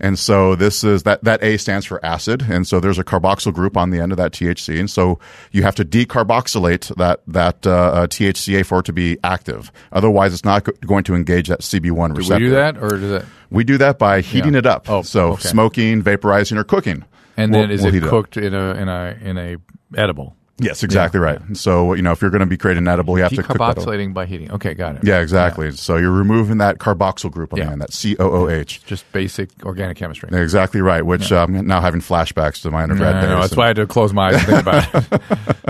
And 0.00 0.18
so 0.18 0.56
this 0.56 0.82
is 0.82 1.04
that 1.04 1.22
that 1.22 1.40
A 1.44 1.58
stands 1.58 1.86
for 1.86 2.04
acid, 2.04 2.42
and 2.50 2.66
so 2.66 2.80
there's 2.80 2.98
a 2.98 3.04
carboxyl 3.04 3.52
group 3.54 3.76
on 3.76 3.90
the 3.90 4.00
end 4.00 4.10
of 4.10 4.18
that 4.18 4.32
THC, 4.32 4.80
and 4.80 4.90
so 4.90 5.20
you 5.52 5.62
have 5.62 5.76
to 5.76 5.84
decarboxylate 5.84 6.92
that 6.96 7.20
that 7.28 7.64
uh, 7.64 7.70
uh, 7.70 8.06
THCA 8.08 8.66
for 8.66 8.80
it 8.80 8.86
to 8.86 8.92
be 8.92 9.16
active. 9.22 9.70
Otherwise, 9.92 10.32
it's 10.34 10.44
not 10.44 10.64
go- 10.64 10.72
going 10.84 11.04
to 11.04 11.14
engage 11.14 11.46
that 11.48 11.60
CB1 11.60 12.16
receptor. 12.16 12.38
Do 12.40 12.44
we 12.46 12.50
do 12.50 12.54
that, 12.56 12.76
or 12.78 12.88
does 12.98 13.10
that? 13.10 13.24
We 13.50 13.62
do 13.62 13.78
that 13.78 13.96
by 13.98 14.22
heating 14.22 14.54
Yeah. 14.54 14.58
it 14.60 14.66
up. 14.66 14.90
Oh, 14.90 15.02
so 15.02 15.34
okay. 15.34 15.48
smoking, 15.48 16.02
vaporizing, 16.02 16.56
or 16.56 16.64
cooking. 16.64 17.04
And 17.36 17.52
We'll- 17.52 17.62
then 17.62 17.70
is 17.70 17.82
we'll 17.84 17.94
it 17.94 18.02
cooked 18.02 18.36
in 18.36 18.54
a 18.54 18.74
in 18.74 18.88
a 18.88 19.16
in 19.22 19.38
a 19.38 19.56
edible? 19.96 20.34
Yes, 20.58 20.84
exactly 20.84 21.18
right. 21.18 21.40
So 21.56 21.94
you 21.94 22.02
know, 22.02 22.12
if 22.12 22.22
you're 22.22 22.30
going 22.30 22.38
to 22.40 22.46
be 22.46 22.56
creating 22.56 22.84
an 22.84 22.88
edible, 22.88 23.16
you 23.16 23.24
have 23.24 23.32
to 23.34 23.42
cook 23.42 23.58
that. 23.58 23.76
Decarboxylating 23.76 24.14
by 24.14 24.24
heating. 24.26 24.52
Okay, 24.52 24.72
got 24.74 24.94
it. 24.96 25.04
Yeah, 25.04 25.20
exactly. 25.20 25.72
So 25.72 25.96
you're 25.96 26.12
removing 26.12 26.58
that 26.58 26.78
carboxyl 26.78 27.32
group 27.32 27.52
on 27.52 27.58
Yeah. 27.58 27.64
the 27.66 27.72
end, 27.72 27.82
that 27.82 27.90
COOH. 27.90 28.84
Just 28.86 29.10
basic 29.12 29.50
organic 29.64 29.96
chemistry. 29.96 30.28
Exactly 30.32 30.80
right. 30.80 31.04
Which 31.04 31.32
I'm 31.32 31.66
now 31.66 31.80
having 31.80 32.00
flashbacks 32.00 32.62
to 32.62 32.70
my 32.70 32.84
undergrad 32.84 33.16
I 33.16 33.20
days. 33.22 33.30
know, 33.30 33.40
that's 33.40 33.52
And- 33.52 33.58
why 33.58 33.64
I 33.64 33.66
had 33.68 33.76
to 33.76 33.86
close 33.86 34.12
my 34.12 34.28
eyes 34.28 34.34
and 34.36 34.42
think 34.46 34.60
about 34.60 34.94
it. 34.94 35.22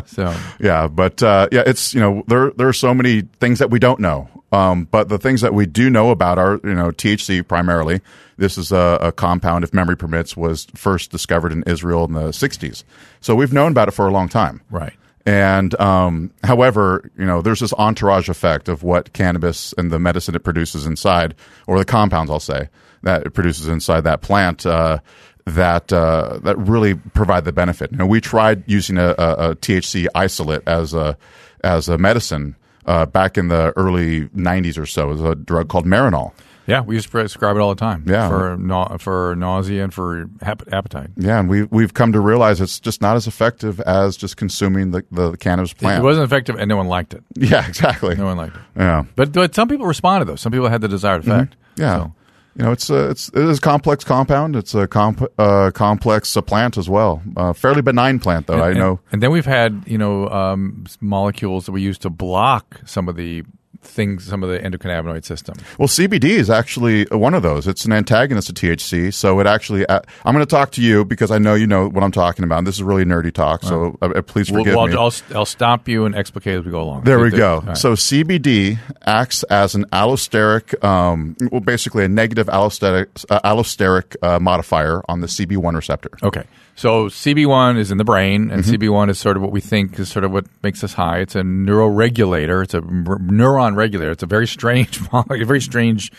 so 0.07 0.35
Yeah, 0.61 0.87
but 0.89 1.23
uh, 1.23 1.49
yeah, 1.51 1.63
it's 1.65 1.95
you 1.95 2.01
know 2.01 2.23
there 2.29 2.51
there 2.51 2.69
are 2.69 2.73
so 2.75 2.93
many 2.93 3.23
things 3.41 3.61
that 3.61 3.71
we 3.71 3.79
don't 3.79 4.01
know. 4.01 4.29
Um, 4.55 4.85
but 4.91 5.09
the 5.09 5.19
things 5.19 5.41
that 5.41 5.53
we 5.53 5.67
do 5.67 5.91
know 5.91 6.11
about 6.11 6.39
are 6.39 6.61
you 6.63 6.75
know 6.75 6.91
THC 6.91 7.47
primarily. 7.47 8.01
This 8.37 8.59
is 8.59 8.73
a, 8.73 8.99
a 9.01 9.13
compound, 9.13 9.65
if 9.65 9.73
memory 9.73 9.97
permits, 9.97 10.37
was 10.37 10.67
first 10.75 11.11
discovered 11.11 11.53
in 11.53 11.63
Israel 11.67 12.05
in 12.05 12.13
the 12.13 12.29
'60s. 12.29 12.85
So 13.21 13.35
we've 13.35 13.53
known 13.53 13.73
about 13.73 13.89
it 13.89 13.93
for 13.93 14.07
a 14.07 14.13
long 14.13 14.29
time. 14.29 14.61
right. 14.71 14.93
And 15.27 15.79
um, 15.81 16.33
however, 16.43 17.11
you 17.17 17.25
know, 17.25 17.41
there's 17.41 17.61
this 17.61 17.73
entourage 17.79 18.29
effect 18.29 18.69
of 18.69 18.83
what 18.83 19.15
cannabis 19.15 19.73
and 19.79 19.91
the 19.91 19.99
medicine 19.99 20.35
it 20.35 20.45
produces 20.45 20.85
inside, 20.85 21.35
or 21.67 21.79
the 21.79 21.85
compounds, 21.87 22.31
I'll 22.31 22.41
say, 22.41 22.69
that 23.05 23.27
it 23.27 23.31
produces 23.31 23.67
inside 23.67 24.03
that 24.03 24.21
plant. 24.21 24.67
Uh, 24.67 24.99
that 25.47 25.93
uh, 25.93 26.39
that 26.43 26.57
really 26.59 26.95
provide 26.95 27.45
the 27.45 27.53
benefit. 27.53 27.93
You 27.93 27.99
know, 27.99 28.07
we 28.07 28.21
tried 28.21 28.65
using 28.67 28.97
a, 28.97 29.15
a, 29.19 29.51
a 29.51 29.57
THC 29.57 30.07
isolate 30.15 30.63
as 30.67 30.95
a 30.95 31.19
as 31.63 31.89
a 31.89 31.99
medicine 31.99 32.57
uh, 32.87 33.07
back 33.07 33.37
in 33.39 33.49
the 33.49 33.73
early 33.77 34.29
'90s 34.29 34.79
or 34.79 34.87
so. 34.87 35.11
It 35.11 35.13
was 35.15 35.23
a 35.23 35.35
drug 35.35 35.69
called 35.69 35.87
Marinol. 35.87 36.33
Yeah, 36.67 36.81
we 36.81 36.95
used 36.95 37.05
to 37.07 37.11
prescribe 37.11 37.57
it 37.57 37.61
all 37.61 37.69
the 37.75 37.79
time. 37.79 38.05
Yeah. 38.07 38.27
for 38.27 38.57
na- 38.57 38.97
for 38.97 39.35
nausea 39.37 39.85
and 39.85 39.93
for 39.93 40.31
hap- 40.41 40.63
appetite. 40.73 41.11
Yeah, 41.17 41.39
and 41.39 41.49
we 41.51 41.65
we've 41.65 41.93
come 41.93 42.13
to 42.13 42.21
realize 42.21 42.59
it's 42.63 42.81
just 42.81 43.03
not 43.03 43.17
as 43.17 43.27
effective 43.27 43.81
as 43.81 44.17
just 44.17 44.39
consuming 44.39 44.91
the, 44.93 45.05
the 45.13 45.37
cannabis 45.37 45.75
plant. 45.75 46.03
It 46.03 46.05
wasn't 46.05 46.25
effective, 46.25 46.57
and 46.57 46.67
no 46.69 46.79
one 46.79 46.87
liked 46.89 47.13
it. 47.13 47.23
yeah, 47.35 47.69
exactly. 47.69 48.15
No 48.17 48.25
one 48.25 48.39
liked 48.39 48.57
it. 48.57 48.63
Yeah. 48.77 49.05
But, 49.15 49.33
but 49.33 49.55
some 49.55 49.69
people 49.69 49.85
responded 49.87 50.25
though. 50.25 50.37
Some 50.37 50.53
people 50.53 50.69
had 50.69 50.81
the 50.81 50.89
desired 50.89 51.25
effect. 51.27 51.53
Mm-hmm. 51.77 51.83
Yeah. 51.83 51.97
So- 51.99 52.15
You 52.57 52.65
know, 52.65 52.73
it's 52.73 52.89
a, 52.89 53.11
it's 53.11 53.29
it 53.31 53.43
is 53.43 53.59
a 53.59 53.61
complex 53.61 54.05
compound. 54.05 54.55
It's 54.55 54.75
a 54.75 54.87
comp, 54.87 55.23
uh, 55.39 55.73
complex 55.75 56.37
uh, 56.37 56.43
plant 56.43 56.79
as 56.79 56.89
well. 56.89 57.21
Uh, 57.37 57.53
fairly 57.53 57.83
benign 57.83 58.21
plant, 58.21 58.47
though. 58.47 58.63
I 58.63 58.73
know. 58.73 59.01
And 59.11 59.23
then 59.23 59.33
we've 59.33 59.47
had 59.47 59.83
you 59.87 59.99
know 59.99 60.29
um, 60.29 60.85
molecules 61.01 61.67
that 61.67 61.73
we 61.73 61.83
use 61.83 61.99
to 61.99 62.11
block 62.11 62.81
some 62.87 63.09
of 63.09 63.17
the 63.17 63.43
things, 63.85 64.25
some 64.25 64.43
of 64.43 64.51
the 64.51 64.59
endocannabinoid 64.59 65.25
system. 65.25 65.55
Well, 65.79 65.89
CBD 65.89 66.25
is 66.25 66.51
actually 66.51 67.05
one 67.07 67.35
of 67.35 67.43
those. 67.43 67.67
It's 67.67 67.85
an 67.85 67.93
antagonist 67.93 68.49
of 68.49 68.55
THC, 68.55 69.13
so 69.13 69.41
it 69.41 69.47
actually. 69.47 69.87
Uh, 69.87 70.01
I'm 70.25 70.35
going 70.35 70.45
to 70.45 70.51
talk 70.51 70.71
to 70.73 70.83
you 70.83 71.05
because 71.05 71.31
I 71.31 71.39
know 71.39 71.55
you 71.55 71.67
know 71.67 71.89
what 71.89 72.03
I'm 72.03 72.13
talking 72.13 72.45
about. 72.45 72.65
This 72.65 72.77
is 72.77 72.83
really 72.83 73.05
nerdy 73.05 73.33
talk, 73.33 73.63
so 73.63 73.99
uh, 74.03 74.07
uh, 74.07 74.23
please 74.23 74.49
forgive 74.49 74.75
well, 74.75 74.87
me. 74.87 74.95
I'll, 74.95 75.13
I'll 75.35 75.47
stop 75.47 75.89
you 75.89 76.05
and 76.05 76.15
explicate 76.15 76.59
as 76.59 76.65
we 76.65 76.71
go 76.71 76.83
along. 76.83 77.05
There 77.05 77.21
we 77.21 77.31
go. 77.31 77.61
right. 77.61 77.77
So 77.77 77.95
CBD 77.95 78.79
acts 79.03 79.43
as 79.45 79.75
an 79.75 79.85
allosteric, 79.87 80.83
um, 80.85 81.37
well, 81.51 81.61
basically 81.61 82.05
a 82.05 82.09
negative 82.09 82.47
allosteric, 82.47 83.25
uh, 83.31 83.41
allosteric 83.41 84.17
uh, 84.23 84.39
modifier 84.39 85.03
on 85.09 85.21
the 85.21 85.27
CB1 85.27 85.75
receptor. 85.75 86.11
Okay. 86.23 86.45
So 86.77 87.07
CB1 87.09 87.79
is 87.79 87.91
in 87.91 87.99
the 87.99 88.05
brain, 88.05 88.51
and 88.51 88.65
Mm-hmm. 88.65 88.75
CB1 88.83 89.11
is 89.11 89.19
sort 89.19 89.37
of 89.37 89.43
what 89.43 89.53
we 89.53 89.61
think 89.61 89.99
is 89.99 90.09
sort 90.09 90.25
of 90.25 90.33
what 90.33 90.47
makes 90.63 90.83
us 90.83 90.93
high. 90.95 91.19
It's 91.19 91.35
a 91.37 91.43
neuroregulator. 91.43 92.63
It's 92.65 92.75
a 92.75 92.79
r- 92.79 93.19
neuron 93.19 93.77
regulator. 93.77 94.11
It's 94.13 94.23
a 94.23 94.27
very 94.27 94.47
strange, 94.47 95.01
a 95.13 95.45
very 95.45 95.61
strange 95.61 96.11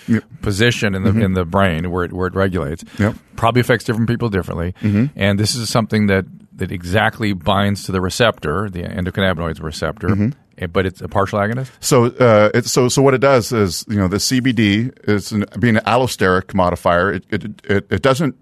position 0.42 0.96
in 0.96 1.04
the 1.04 1.10
in 1.24 1.34
the 1.34 1.46
brain 1.46 1.92
where 1.92 2.06
it, 2.06 2.14
where 2.14 2.28
it 2.28 2.36
regulates. 2.36 2.84
Mm-hmm. 2.84 3.04
Yep. 3.04 3.14
Mm-hmm. 3.14 3.36
Probably 3.36 3.62
affects 3.62 3.84
different 3.86 4.08
people 4.10 4.30
differently. 4.30 4.74
And 5.16 5.40
this 5.40 5.56
is 5.56 5.70
something 5.70 6.08
that 6.08 6.26
that 6.58 6.72
exactly 6.72 7.34
binds 7.34 7.84
to 7.84 7.92
the 7.92 8.00
receptor, 8.00 8.70
the 8.70 8.84
endocannabinoids 8.84 9.62
receptor. 9.62 10.08
Mm-hmm. 10.08 10.30
eh, 10.58 10.68
But 10.68 10.86
it's 10.86 11.02
a 11.02 11.10
partial 11.10 11.38
agonist. 11.40 11.70
So, 11.82 12.06
uh, 12.06 12.50
it's, 12.54 12.72
so, 12.72 12.88
so 12.88 13.02
what 13.02 13.14
it 13.14 13.18
does 13.20 13.52
is, 13.52 13.84
you 13.90 13.98
know, 13.98 14.08
the 14.08 14.18
CBD 14.22 14.98
is 15.06 15.34
an, 15.34 15.44
being 15.60 15.76
an 15.76 15.84
allosteric 15.84 16.54
modifier. 16.54 17.12
It, 17.12 17.26
it, 17.30 17.44
it, 17.66 17.88
it 17.90 18.02
doesn't 18.02 18.36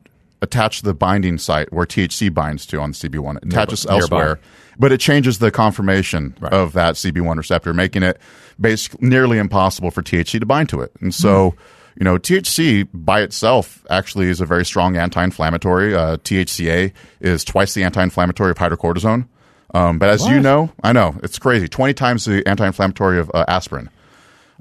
attach 0.43 0.81
the 0.83 0.93
binding 0.93 1.37
site 1.39 1.71
where 1.73 1.85
THC 1.87 2.31
binds 2.33 2.65
to 2.67 2.79
on 2.79 2.91
the 2.91 2.95
CB1. 2.95 3.37
It 3.37 3.45
attaches 3.45 3.85
nearby. 3.85 4.01
elsewhere, 4.01 4.39
but 4.77 4.91
it 4.91 4.99
changes 4.99 5.39
the 5.39 5.49
conformation 5.49 6.35
Right. 6.39 6.53
of 6.53 6.73
that 6.73 6.95
CB1 6.95 7.37
receptor, 7.37 7.73
making 7.73 8.03
it 8.03 8.19
basically 8.59 9.07
nearly 9.07 9.37
impossible 9.39 9.89
for 9.89 10.01
THC 10.03 10.39
to 10.39 10.45
bind 10.45 10.69
to 10.69 10.81
it. 10.81 10.91
And 11.01 11.13
so, 11.15 11.51
Hmm. 11.51 11.99
you 11.99 12.03
know, 12.03 12.17
THC 12.17 12.83
by 12.93 13.21
itself 13.21 13.83
actually 13.89 14.27
is 14.29 14.41
a 14.41 14.45
very 14.45 14.65
strong 14.65 14.95
anti-inflammatory. 14.97 15.95
Uh, 15.95 16.17
THCA 16.17 16.91
is 17.21 17.43
twice 17.43 17.73
the 17.73 17.83
anti-inflammatory 17.83 18.51
of 18.51 18.57
hydrocortisone. 18.57 19.25
Um, 19.73 19.97
but 19.97 20.09
as 20.09 20.27
you 20.27 20.39
know, 20.39 20.71
I 20.83 20.91
know 20.93 21.15
it's 21.23 21.39
crazy. 21.39 21.67
Twenty 21.67 21.93
times 21.95 22.25
the 22.25 22.47
anti-inflammatory 22.47 23.17
of 23.17 23.31
uh, 23.33 23.45
aspirin. 23.47 23.89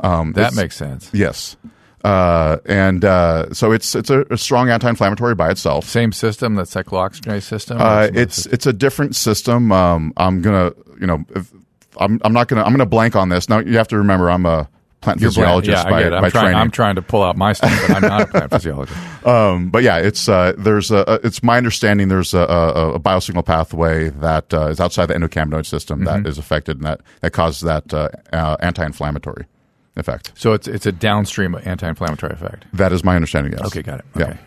that 0.01 0.55
makes 0.55 0.77
sense. 0.77 1.11
Yes, 1.13 1.57
uh, 2.05 2.59
and 2.67 3.05
uh, 3.05 3.53
so 3.53 3.73
it's 3.73 3.95
it's 3.95 4.11
a, 4.11 4.21
a 4.31 4.37
strong 4.39 4.71
anti-inflammatory 4.71 5.35
by 5.35 5.51
itself. 5.51 5.85
Same 5.87 6.13
system, 6.13 6.55
that 6.57 6.67
cyclooxygenase 6.67 7.43
system. 7.43 7.79
Uh, 7.81 8.09
it's 8.13 8.47
it's 8.47 8.67
a 8.67 8.73
different 8.73 9.15
system. 9.17 9.73
Um, 9.73 10.13
I'm 10.17 10.43
gonna 10.43 10.73
you 11.01 11.07
know 11.07 11.25
if, 11.35 11.53
I'm 11.99 12.21
I'm 12.25 12.33
not 12.33 12.49
gonna 12.49 12.63
I'm 12.63 12.73
gonna 12.73 12.87
blank 12.87 13.17
on 13.17 13.29
this. 13.29 13.49
Now 13.49 13.59
you 13.59 13.77
have 13.79 13.89
to 13.89 13.99
remember 13.99 14.31
I'm 14.31 14.47
a 14.47 14.69
plant 15.03 15.21
You're 15.21 15.33
blank. 15.33 15.65
physiologist 15.65 15.85
Yeah, 15.85 15.91
by, 15.91 15.97
I 15.97 16.03
get 16.05 16.13
it. 16.13 16.15
I'm 16.17 16.23
by 16.23 16.31
trying, 16.31 16.43
training. 16.45 16.61
I'm 16.61 16.71
trying 16.71 16.95
to 16.95 17.03
pull 17.03 17.23
out 17.25 17.37
my 17.37 17.53
stuff, 17.53 17.73
but 17.89 17.97
I'm 17.97 18.03
not 18.03 18.21
a 18.23 18.27
plant 18.29 18.51
physiologist. 18.53 19.27
Um, 19.27 19.69
but 19.71 19.83
yeah, 19.83 19.99
it's 19.99 20.29
uh, 20.29 20.53
there's 20.57 20.91
a, 20.93 21.19
it's 21.25 21.43
my 21.43 21.57
understanding 21.59 22.07
there's 22.09 22.35
a, 22.35 22.39
a, 22.39 22.93
a 22.95 23.01
biosignal 23.01 23.45
pathway 23.45 24.11
that 24.11 24.55
uh, 24.55 24.69
is 24.69 24.79
outside 24.81 25.07
the 25.07 25.15
endocannabinoid 25.15 25.67
system 25.67 26.05
that 26.05 26.19
Mm-hmm. 26.21 26.27
is 26.29 26.39
affected 26.39 26.77
and 26.77 26.87
that 26.87 27.01
that 27.21 27.33
causes 27.33 27.63
that 27.63 27.93
uh, 27.93 28.09
uh, 28.33 28.57
anti-inflammatory 28.61 29.47
effect. 29.97 30.33
So 30.35 30.53
it's 30.53 30.69
it's 30.69 30.87
a 30.87 30.93
downstream 30.93 31.57
anti-inflammatory 31.65 32.33
effect. 32.33 32.65
That 32.73 32.93
is 32.93 33.05
my 33.05 33.17
understanding. 33.17 33.53
Yes. 33.53 33.67
Okay, 33.67 33.83
got 33.83 34.01
it. 34.01 34.05
Yeah. 34.17 34.23
Okay, 34.25 34.39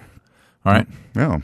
all 0.66 0.74
right. 0.74 0.88
Yeah. 1.16 1.40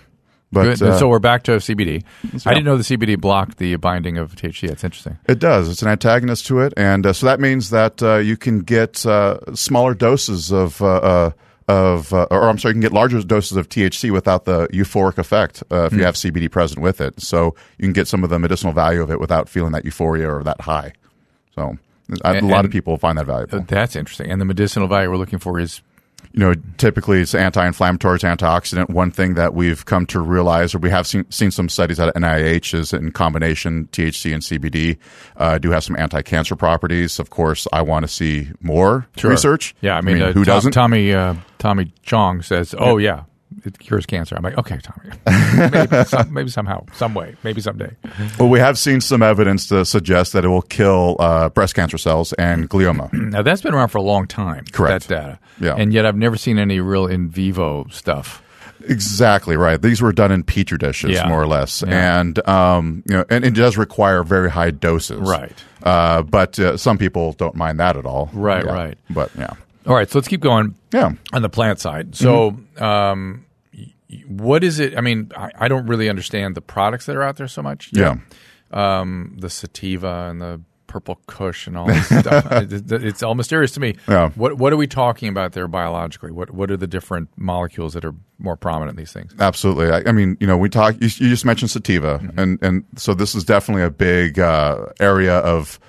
But 0.54 0.82
uh, 0.82 1.00
so 1.00 1.08
we're 1.08 1.20
back 1.20 1.44
to 1.44 1.54
CBD. 1.54 2.04
I 2.04 2.28
yeah. 2.34 2.40
didn't 2.56 2.66
know 2.66 2.76
the 2.76 2.84
CBD 2.84 3.20
blocked 3.20 3.58
the 3.58 3.78
binding 3.78 4.18
of 4.18 4.36
THC. 4.36 4.68
That's 4.68 4.84
interesting. 4.84 5.18
It 5.28 5.40
does. 5.40 5.70
It's 5.70 5.82
an 5.82 5.88
antagonist 5.88 6.46
to 6.48 6.60
it, 6.60 6.74
and 6.76 7.06
uh, 7.06 7.14
so 7.14 7.26
that 7.26 7.40
means 7.40 7.70
that 7.70 8.04
uh, 8.04 8.18
you 8.18 8.36
can 8.36 8.60
get 8.60 9.06
uh, 9.06 9.40
smaller 9.56 9.94
doses 9.94 10.52
of. 10.52 10.82
Uh, 10.82 10.86
uh, 10.88 11.32
of, 11.68 12.12
uh, 12.12 12.28
or 12.32 12.50
I'm 12.50 12.58
sorry, 12.58 12.72
you 12.72 12.74
can 12.74 12.82
get 12.82 12.92
larger 12.92 13.22
doses 13.24 13.56
of 13.56 13.70
THC 13.70 14.12
without 14.12 14.44
the 14.44 14.68
euphoric 14.74 15.18
effect 15.18 15.64
uh, 15.72 15.86
if 15.86 15.94
you 15.94 16.04
have 16.04 16.16
CBD 16.16 16.52
present 16.52 16.82
with 16.82 17.00
it. 17.00 17.22
So 17.22 17.56
you 17.78 17.84
can 17.84 17.94
get 17.94 18.10
some 18.10 18.26
of 18.26 18.30
the 18.30 18.40
medicinal 18.40 18.74
value 18.74 19.02
of 19.02 19.10
it 19.10 19.22
without 19.22 19.48
feeling 19.48 19.72
that 19.72 19.86
euphoria 19.86 20.30
or 20.30 20.44
that 20.44 20.60
high. 20.60 20.92
So 21.56 21.78
a 22.24 22.28
And- 22.36 22.48
lot 22.50 22.66
of 22.66 22.72
people 22.72 22.98
find 22.98 23.18
that 23.18 23.26
valuable. 23.26 23.60
Uh, 23.60 23.64
That's 23.68 23.96
interesting. 23.96 24.32
And 24.32 24.40
the 24.42 24.46
medicinal 24.46 24.88
value 24.88 25.10
we're 25.10 25.18
looking 25.18 25.40
for 25.40 25.60
is 25.60 25.82
you 26.34 26.40
know, 26.40 26.54
typically 26.78 27.20
it's 27.20 27.34
anti-inflammatory, 27.36 28.16
it's 28.16 28.24
antioxidant. 28.24 28.90
One 28.90 29.12
thing 29.12 29.34
that 29.34 29.54
we've 29.54 29.84
come 29.86 30.06
to 30.06 30.22
realize, 30.22 30.74
or 30.74 30.78
we 30.78 30.90
have 30.90 31.06
seen, 31.06 31.30
seen 31.30 31.52
some 31.52 31.68
studies 31.68 32.00
at 32.00 32.14
NIH, 32.16 32.74
is 32.74 32.94
in 32.94 33.12
combination 33.12 33.90
THC 33.92 34.32
and 34.34 34.42
CBD 34.42 34.98
uh, 35.38 35.58
do 35.58 35.72
have 35.72 35.84
some 35.84 35.98
anti-cancer 35.98 36.56
properties. 36.56 37.20
Of 37.20 37.32
course, 37.32 37.68
I 37.74 37.82
want 37.82 38.04
to 38.04 38.08
see 38.08 38.50
more 38.62 39.08
research. 39.24 39.76
Yeah, 39.82 39.98
I 39.98 40.02
mean, 40.02 40.22
uh, 40.22 40.28
who 40.32 40.46
Tom- 40.46 40.54
doesn't? 40.56 40.72
Tommy 40.72 41.12
uh, 41.14 41.34
Tommy 41.58 41.92
Chong 42.04 42.44
says, 42.44 42.74
"Oh 42.78 42.98
yeah, 42.98 43.24
it 43.66 43.80
cures 43.80 44.06
cancer." 44.06 44.36
I'm 44.36 44.44
like, 44.44 44.58
"Okay, 44.58 44.80
Tommy, 44.82 45.12
maybe, 45.72 46.04
some, 46.06 46.34
maybe 46.34 46.50
somehow, 46.50 46.86
some 46.94 47.14
way, 47.14 47.36
maybe 47.44 47.62
someday." 47.62 47.92
Well, 48.40 48.50
we 48.50 48.60
have 48.60 48.78
seen 48.78 49.02
some 49.02 49.22
evidence 49.22 49.68
to 49.68 49.86
suggest 49.86 50.34
that 50.34 50.44
it 50.46 50.50
will 50.50 50.62
kill 50.62 51.16
uh, 51.20 51.50
breast 51.50 51.76
cancer 51.76 51.98
cells 51.98 52.34
and 52.34 52.70
glioma. 52.70 53.12
Now 53.32 53.42
that's 53.42 53.62
been 53.62 53.74
around 53.74 53.90
for 53.90 53.98
a 54.00 54.04
long 54.04 54.28
time. 54.28 54.66
Correct. 54.72 55.08
That 55.08 55.16
data. 55.22 55.40
Yeah. 55.60 55.76
And 55.78 55.94
yet 55.94 56.06
I've 56.06 56.16
never 56.18 56.36
seen 56.38 56.58
any 56.60 56.80
real 56.80 57.08
in 57.08 57.30
vivo 57.30 57.86
stuff. 57.92 58.42
exactly 58.88 59.56
right. 59.56 59.80
These 59.82 60.02
were 60.02 60.12
done 60.12 60.32
in 60.32 60.44
petri 60.44 60.78
dishes, 60.78 61.12
Yeah. 61.12 61.28
more 61.30 61.42
or 61.42 61.48
less, 61.48 61.84
Yeah. 61.88 62.20
and 62.20 62.48
um, 62.50 63.04
you 63.08 63.16
know, 63.18 63.26
and 63.30 63.46
it 63.46 63.54
does 63.54 63.78
require 63.78 64.24
very 64.24 64.50
high 64.50 64.72
doses. 64.72 65.20
Right. 65.20 65.54
Uh, 65.84 66.24
but 66.24 66.58
uh, 66.60 66.78
some 66.78 66.98
people 66.98 67.34
don't 67.34 67.56
mind 67.56 67.80
that 67.80 67.96
at 67.96 68.06
all. 68.06 68.30
Right, 68.34 68.66
Yeah. 68.66 68.72
right. 68.74 68.98
But 69.10 69.30
yeah, 69.38 69.54
All 69.88 69.96
right, 69.96 70.10
so 70.10 70.18
let's 70.20 70.28
keep 70.28 70.42
going. 70.42 70.76
yeah. 70.92 71.12
on 71.32 71.42
the 71.44 71.50
plant 71.50 71.80
side. 71.80 72.16
So, 72.16 72.52
Mm-hmm. 72.52 72.62
Um, 72.82 73.46
what 74.28 74.64
is 74.64 74.80
it? 74.80 74.98
I 74.98 75.02
mean, 75.02 75.32
I, 75.38 75.52
I 75.58 75.68
don't 75.68 75.88
really 75.88 76.10
understand 76.10 76.56
the 76.56 76.62
products 76.62 77.06
that 77.06 77.16
are 77.16 77.24
out 77.24 77.38
there 77.38 77.48
so 77.48 77.62
much. 77.62 77.90
Yeah. 77.94 78.16
Um, 78.72 79.36
the 79.40 79.50
sativa 79.50 80.28
and 80.30 80.42
the 80.42 80.62
purple 80.88 81.22
kush 81.26 81.68
and 81.68 81.78
all 81.78 81.88
this 81.88 82.06
stuff. 82.08 82.46
It- 82.52 82.92
it- 82.92 83.04
It's 83.06 83.24
all 83.24 83.36
mysterious 83.36 83.72
to 83.74 83.80
me. 83.80 83.96
Yeah. 84.10 84.30
What 84.36 84.58
What 84.58 84.74
are 84.74 84.78
we 84.78 84.88
talking 84.88 85.30
about 85.30 85.54
there 85.54 85.68
biologically? 85.68 86.32
What 86.32 86.52
What 86.52 86.70
are 86.72 86.78
the 86.78 86.88
different 86.88 87.30
molecules 87.38 87.94
that 87.94 88.04
are 88.04 88.14
more 88.40 88.58
prominent 88.58 88.98
in 88.98 89.02
these 89.02 89.14
things? 89.14 89.34
Absolutely. 89.40 89.90
I, 89.92 90.04
I 90.10 90.12
mean, 90.12 90.36
you 90.42 90.48
know, 90.48 90.58
we 90.58 90.68
talk. 90.70 90.96
You, 90.96 91.08
you 91.08 91.30
just 91.30 91.46
mentioned 91.46 91.72
sativa, 91.72 92.20
Mm-hmm. 92.20 92.40
and 92.40 92.60
and 92.62 92.84
so 92.98 93.14
this 93.14 93.36
is 93.36 93.46
definitely 93.46 93.84
a 93.84 93.92
big 93.92 94.40
uh, 94.40 94.88
area 95.00 95.38
of 95.40 95.80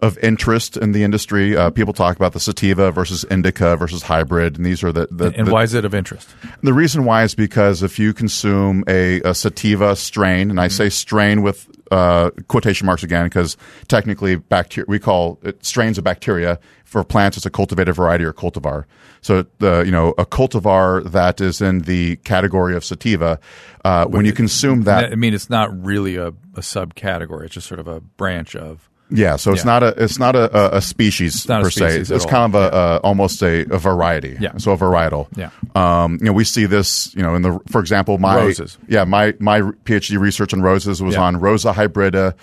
of 0.00 0.18
interest 0.18 0.76
in 0.76 0.92
the 0.92 1.02
industry. 1.02 1.56
Uh, 1.56 1.70
people 1.70 1.92
talk 1.92 2.16
about 2.16 2.32
the 2.32 2.40
sativa 2.40 2.90
versus 2.90 3.24
indica 3.30 3.76
versus 3.76 4.02
hybrid, 4.02 4.56
and 4.56 4.66
these 4.66 4.82
are 4.82 4.92
the 4.92 5.08
the, 5.10 5.32
And 5.36 5.46
the, 5.46 5.52
why 5.52 5.62
is 5.62 5.74
it 5.74 5.84
of 5.84 5.94
interest? 5.94 6.28
the 6.62 6.74
reason 6.74 7.04
why 7.04 7.22
is 7.22 7.34
because 7.34 7.82
if 7.82 7.98
you 7.98 8.12
consume 8.12 8.84
a, 8.88 9.20
a 9.22 9.34
sativa 9.34 9.96
strain, 9.96 10.50
and 10.50 10.60
I 10.60 10.68
say 10.68 10.88
strain 10.88 11.42
with 11.42 11.68
uh, 11.90 12.30
quotation 12.48 12.86
marks 12.86 13.02
again, 13.02 13.26
because 13.26 13.56
technically 13.88 14.36
bacteria 14.36 14.86
we 14.88 14.98
call 14.98 15.38
it 15.42 15.64
strains 15.64 15.98
of 15.98 16.04
bacteria. 16.04 16.58
For 16.84 17.02
plants, 17.02 17.36
it's 17.36 17.44
a 17.44 17.50
cultivated 17.50 17.94
variety 17.94 18.22
or 18.24 18.32
cultivar. 18.32 18.84
So, 19.20 19.44
the 19.58 19.82
you 19.84 19.90
know, 19.90 20.14
a 20.18 20.24
cultivar 20.24 21.02
that 21.10 21.40
is 21.40 21.60
in 21.60 21.80
the 21.80 22.14
category 22.16 22.76
of 22.76 22.84
sativa, 22.84 23.40
uh, 23.84 24.06
when 24.06 24.24
you 24.24 24.32
consume 24.32 24.82
that, 24.84 25.10
I 25.10 25.16
mean, 25.16 25.34
it's 25.34 25.50
not 25.50 25.84
really 25.84 26.14
a, 26.14 26.28
a 26.28 26.60
subcategory. 26.60 27.46
It's 27.46 27.54
just 27.54 27.66
sort 27.66 27.80
of 27.80 27.88
a 27.88 28.00
branch 28.00 28.54
of. 28.54 28.88
Yeah, 29.10 29.36
so 29.36 29.52
it's 29.52 29.60
Yeah. 29.64 29.70
not 29.70 29.82
a 29.84 30.02
it's 30.02 30.18
not 30.18 30.34
a, 30.34 30.74
a, 30.74 30.78
a 30.78 30.80
species 30.82 31.48
not 31.48 31.60
a 31.60 31.64
per 31.64 31.70
species 31.70 32.08
se. 32.08 32.14
It's 32.16 32.24
all. 32.24 32.30
kind 32.30 32.54
of 32.54 32.60
a, 32.60 32.76
a 32.76 32.96
almost 32.98 33.42
a, 33.42 33.60
a 33.72 33.78
variety. 33.78 34.36
Yeah. 34.40 34.56
so 34.56 34.72
a 34.72 34.76
varietal. 34.76 35.28
Yeah. 35.36 35.50
Um, 35.76 36.18
you 36.20 36.26
know, 36.26 36.32
we 36.32 36.44
see 36.44 36.66
this. 36.66 37.14
You 37.14 37.22
know, 37.22 37.34
in 37.36 37.42
the 37.42 37.60
for 37.70 37.80
example, 37.80 38.18
my 38.18 38.36
Roses. 38.36 38.78
Yeah, 38.88 39.04
my 39.04 39.34
my 39.38 39.60
PhD 39.60 40.18
research 40.18 40.52
on 40.52 40.60
roses 40.62 41.00
was 41.02 41.14
Yeah. 41.14 41.22
on 41.22 41.38
Rosa 41.38 41.72
hybrida. 41.72 42.34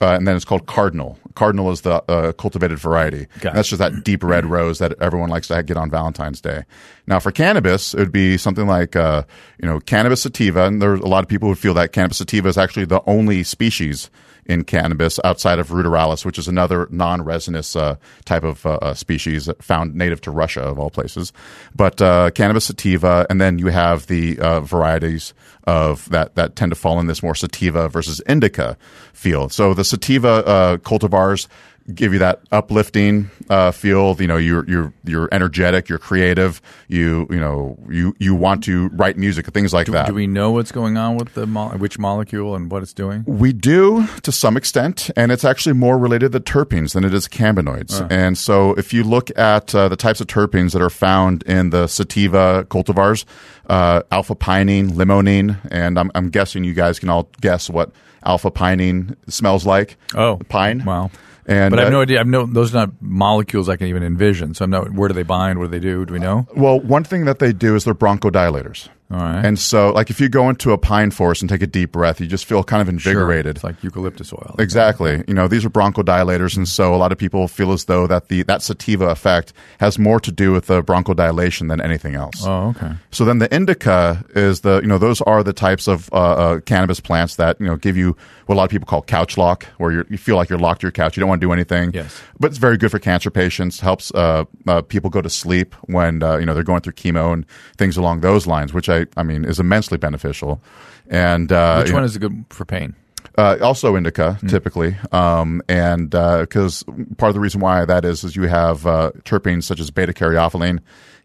Uh, 0.00 0.16
and 0.16 0.26
then 0.26 0.34
it's 0.34 0.44
called 0.44 0.66
cardinal. 0.66 1.16
Cardinal 1.36 1.70
is 1.70 1.82
the 1.82 2.02
uh, 2.10 2.32
cultivated 2.32 2.76
variety. 2.76 3.28
That's 3.40 3.68
just 3.68 3.78
that 3.78 4.02
deep 4.02 4.24
red 4.24 4.44
rose 4.46 4.80
that 4.80 4.94
everyone 5.00 5.30
likes 5.30 5.46
to 5.46 5.62
get 5.62 5.76
on 5.76 5.90
Valentine's 5.90 6.40
Day. 6.40 6.64
Now, 7.06 7.20
for 7.20 7.30
cannabis, 7.30 7.94
it 7.94 7.98
would 8.00 8.10
be 8.10 8.36
something 8.36 8.66
like 8.66 8.96
uh, 8.96 9.22
you 9.62 9.68
know 9.68 9.78
cannabis 9.78 10.22
sativa, 10.22 10.64
and 10.66 10.82
there's 10.82 10.98
a 10.98 11.06
lot 11.06 11.22
of 11.22 11.28
people 11.28 11.48
who 11.48 11.54
feel 11.54 11.74
that 11.74 11.92
cannabis 11.92 12.16
sativa 12.18 12.48
is 12.48 12.58
actually 12.58 12.86
the 12.86 13.00
only 13.06 13.44
species 13.44 14.10
in 14.46 14.64
cannabis 14.64 15.20
outside 15.24 15.58
of 15.58 15.68
ruderalis, 15.68 16.24
which 16.24 16.38
is 16.38 16.48
another 16.48 16.88
non-resinous 16.90 17.76
uh, 17.76 17.96
type 18.24 18.42
of 18.42 18.66
uh, 18.66 18.78
uh, 18.82 18.94
species 18.94 19.48
found 19.60 19.94
native 19.94 20.20
to 20.20 20.30
Russia 20.30 20.62
of 20.62 20.78
all 20.78 20.90
places. 20.90 21.32
But 21.74 22.02
uh, 22.02 22.30
cannabis 22.30 22.66
sativa, 22.66 23.26
and 23.30 23.40
then 23.40 23.58
you 23.58 23.68
have 23.68 24.06
the 24.06 24.38
uh, 24.38 24.60
varieties 24.60 25.34
of 25.64 26.08
that 26.10 26.34
that 26.34 26.56
tend 26.56 26.72
to 26.72 26.76
fall 26.76 26.98
in 26.98 27.06
this 27.06 27.22
more 27.22 27.36
sativa 27.36 27.88
versus 27.88 28.20
indica 28.26 28.76
field. 29.12 29.52
So 29.52 29.74
the 29.74 29.84
sativa 29.84 30.44
uh, 30.44 30.76
cultivars 30.78 31.46
give 31.94 32.12
you 32.12 32.18
that 32.20 32.40
uplifting 32.50 33.30
uh, 33.48 33.70
feel. 33.70 34.16
You 34.20 34.26
know, 34.26 34.36
you're 34.36 34.64
you're 34.68 34.92
you're 35.04 35.28
energetic, 35.32 35.88
you're 35.88 35.98
creative. 35.98 36.60
You 36.88 37.26
you 37.30 37.40
know 37.40 37.78
you 37.88 38.14
you 38.18 38.34
want 38.34 38.64
to 38.64 38.88
write 38.88 39.16
music, 39.16 39.46
things 39.46 39.72
like 39.72 39.86
that. 39.88 40.06
Do 40.06 40.14
we 40.14 40.26
know 40.26 40.50
what's 40.52 40.72
going 40.72 40.96
on 40.96 41.16
with 41.16 41.34
the 41.34 41.46
mo- 41.46 41.70
which 41.70 41.98
molecule 41.98 42.54
and 42.54 42.70
what 42.70 42.82
it's 42.82 42.92
doing? 42.92 43.24
We 43.26 43.52
do 43.52 44.06
to 44.22 44.32
some 44.32 44.56
extent, 44.56 45.10
and 45.16 45.32
it's 45.32 45.44
actually 45.44 45.74
more 45.74 45.98
related 45.98 46.32
to 46.32 46.40
terpenes 46.40 46.92
than 46.94 47.04
it 47.04 47.14
is 47.14 47.28
cannabinoids. 47.28 48.06
And 48.10 48.36
so, 48.36 48.74
if 48.74 48.92
you 48.92 49.04
look 49.04 49.36
at 49.38 49.74
uh, 49.74 49.88
the 49.88 49.96
types 49.96 50.20
of 50.20 50.26
terpenes 50.26 50.72
that 50.72 50.82
are 50.82 50.90
found 50.90 51.42
in 51.44 51.70
the 51.70 51.86
sativa 51.86 52.66
cultivars, 52.68 53.24
uh, 53.68 54.02
alpha 54.10 54.34
pinene, 54.34 54.90
limonene, 54.90 55.58
and 55.70 55.98
I'm, 55.98 56.10
I'm 56.14 56.30
guessing 56.30 56.64
you 56.64 56.74
guys 56.74 56.98
can 56.98 57.08
all 57.08 57.28
guess 57.40 57.70
what 57.70 57.90
alpha 58.24 58.50
pinene 58.50 59.16
smells 59.28 59.66
like. 59.66 59.96
Oh, 60.14 60.38
pine. 60.48 60.84
Wow. 60.84 61.10
And 61.46 61.70
But 61.70 61.80
I 61.80 61.82
have 61.82 61.92
uh, 61.92 61.96
no 61.96 62.02
idea. 62.02 62.20
I've 62.20 62.26
no 62.26 62.46
those 62.46 62.72
are 62.74 62.86
not 62.86 62.90
molecules 63.00 63.68
I 63.68 63.76
can 63.76 63.88
even 63.88 64.02
envision. 64.02 64.54
So 64.54 64.64
I'm 64.64 64.70
not. 64.70 64.92
Where 64.92 65.08
do 65.08 65.14
they 65.14 65.24
bind? 65.24 65.58
What 65.58 65.66
do 65.66 65.70
they 65.70 65.80
do? 65.80 66.06
Do 66.06 66.12
we 66.12 66.20
know? 66.20 66.46
Well, 66.54 66.78
one 66.78 67.04
thing 67.04 67.24
that 67.24 67.40
they 67.40 67.52
do 67.52 67.74
is 67.74 67.84
they're 67.84 67.94
bronchodilators. 67.94 68.88
All 69.12 69.18
right. 69.18 69.44
And 69.44 69.58
so, 69.58 69.90
like, 69.92 70.08
if 70.10 70.20
you 70.20 70.28
go 70.30 70.48
into 70.48 70.72
a 70.72 70.78
pine 70.78 71.10
forest 71.10 71.42
and 71.42 71.48
take 71.48 71.60
a 71.62 71.66
deep 71.66 71.92
breath, 71.92 72.20
you 72.20 72.26
just 72.26 72.46
feel 72.46 72.64
kind 72.64 72.80
of 72.80 72.88
Sure. 73.00 73.12
invigorated. 73.12 73.56
It's 73.56 73.64
like 73.64 73.82
eucalyptus 73.82 74.32
oil. 74.32 74.56
Exactly. 74.58 75.22
You 75.28 75.34
know, 75.34 75.48
these 75.48 75.64
are 75.64 75.70
bronchodilators, 75.70 76.56
and 76.56 76.66
so 76.68 76.94
a 76.94 76.96
lot 76.96 77.12
of 77.12 77.18
people 77.18 77.46
feel 77.48 77.72
as 77.72 77.84
though 77.84 78.06
that 78.06 78.28
the 78.28 78.42
that 78.44 78.62
sativa 78.62 79.06
effect 79.10 79.52
has 79.80 79.98
more 79.98 80.18
to 80.20 80.32
do 80.32 80.50
with 80.52 80.66
the 80.66 80.82
bronchodilation 80.82 81.68
than 81.68 81.80
anything 81.80 82.14
else. 82.14 82.42
Oh, 82.44 82.68
okay. 82.76 82.92
So 83.10 83.24
then 83.24 83.38
the 83.38 83.54
indica 83.54 84.24
is 84.34 84.60
the 84.62 84.80
you 84.80 84.88
know 84.88 84.98
those 84.98 85.20
are 85.22 85.42
the 85.42 85.52
types 85.52 85.86
of 85.88 86.08
uh, 86.12 86.16
uh, 86.16 86.60
cannabis 86.60 87.00
plants 87.00 87.36
that 87.36 87.60
you 87.60 87.66
know 87.66 87.76
give 87.76 87.96
you 87.96 88.16
what 88.46 88.54
a 88.54 88.56
lot 88.56 88.64
of 88.64 88.70
people 88.70 88.86
call 88.86 89.02
couch 89.02 89.36
lock, 89.38 89.66
where 89.78 89.92
you're, 89.92 90.06
you 90.10 90.18
feel 90.18 90.36
like 90.36 90.48
you're 90.48 90.58
locked 90.58 90.80
to 90.80 90.86
your 90.86 90.92
couch, 90.92 91.16
you 91.16 91.20
don't 91.20 91.28
want 91.28 91.40
to 91.40 91.46
do 91.46 91.52
anything. 91.52 91.92
Yes. 91.92 92.20
but 92.40 92.48
it's 92.50 92.58
very 92.58 92.76
good 92.76 92.90
for 92.90 92.98
cancer 92.98 93.30
patients. 93.30 93.80
Helps 93.80 94.10
uh, 94.14 94.44
uh, 94.66 94.82
people 94.82 95.10
go 95.10 95.20
to 95.20 95.30
sleep 95.30 95.74
when 95.82 96.22
uh, 96.22 96.36
you 96.38 96.46
know 96.46 96.54
they're 96.54 96.62
going 96.64 96.80
through 96.80 96.94
chemo 96.94 97.32
and 97.32 97.44
things 97.76 97.96
along 97.96 98.20
those 98.20 98.46
lines, 98.46 98.72
which 98.72 98.88
I 98.88 99.01
I 99.16 99.22
mean 99.22 99.44
is 99.44 99.60
immensely 99.60 99.98
beneficial. 99.98 100.62
And 101.08 101.50
uh, 101.52 101.82
Which 101.82 101.92
one 101.92 102.02
know- 102.02 102.06
is 102.06 102.16
good 102.18 102.44
for 102.50 102.64
pain? 102.64 102.94
uh, 103.38 103.56
also 103.62 103.96
indica, 103.96 104.38
typically, 104.48 104.96
um, 105.10 105.62
and 105.68 106.10
because 106.10 106.82
part 107.16 107.30
of 107.30 107.34
the 107.34 107.40
reason 107.40 107.60
why 107.60 107.84
that 107.84 108.04
is 108.04 108.24
is 108.24 108.36
you 108.36 108.42
have 108.44 108.86
uh, 108.86 109.12
terpenes 109.24 109.64
such 109.64 109.80
as 109.80 109.90
beta 109.90 110.12
caryophyllene 110.12 110.80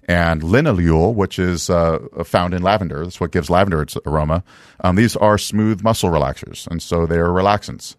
and 0.07 0.41
linalool, 0.41 1.13
which 1.13 1.37
is 1.37 1.69
uh, 1.69 1.99
found 2.23 2.53
in 2.53 2.61
lavender. 2.61 3.03
That's 3.03 3.19
what 3.19 3.31
gives 3.31 3.49
lavender 3.49 3.81
its 3.81 3.97
aroma. 4.05 4.43
Um, 4.81 4.95
these 4.95 5.15
are 5.17 5.37
smooth 5.37 5.83
muscle 5.83 6.09
relaxers, 6.09 6.65
and 6.67 6.81
so 6.81 7.05
they 7.05 7.17
are 7.17 7.27
relaxants. 7.29 7.95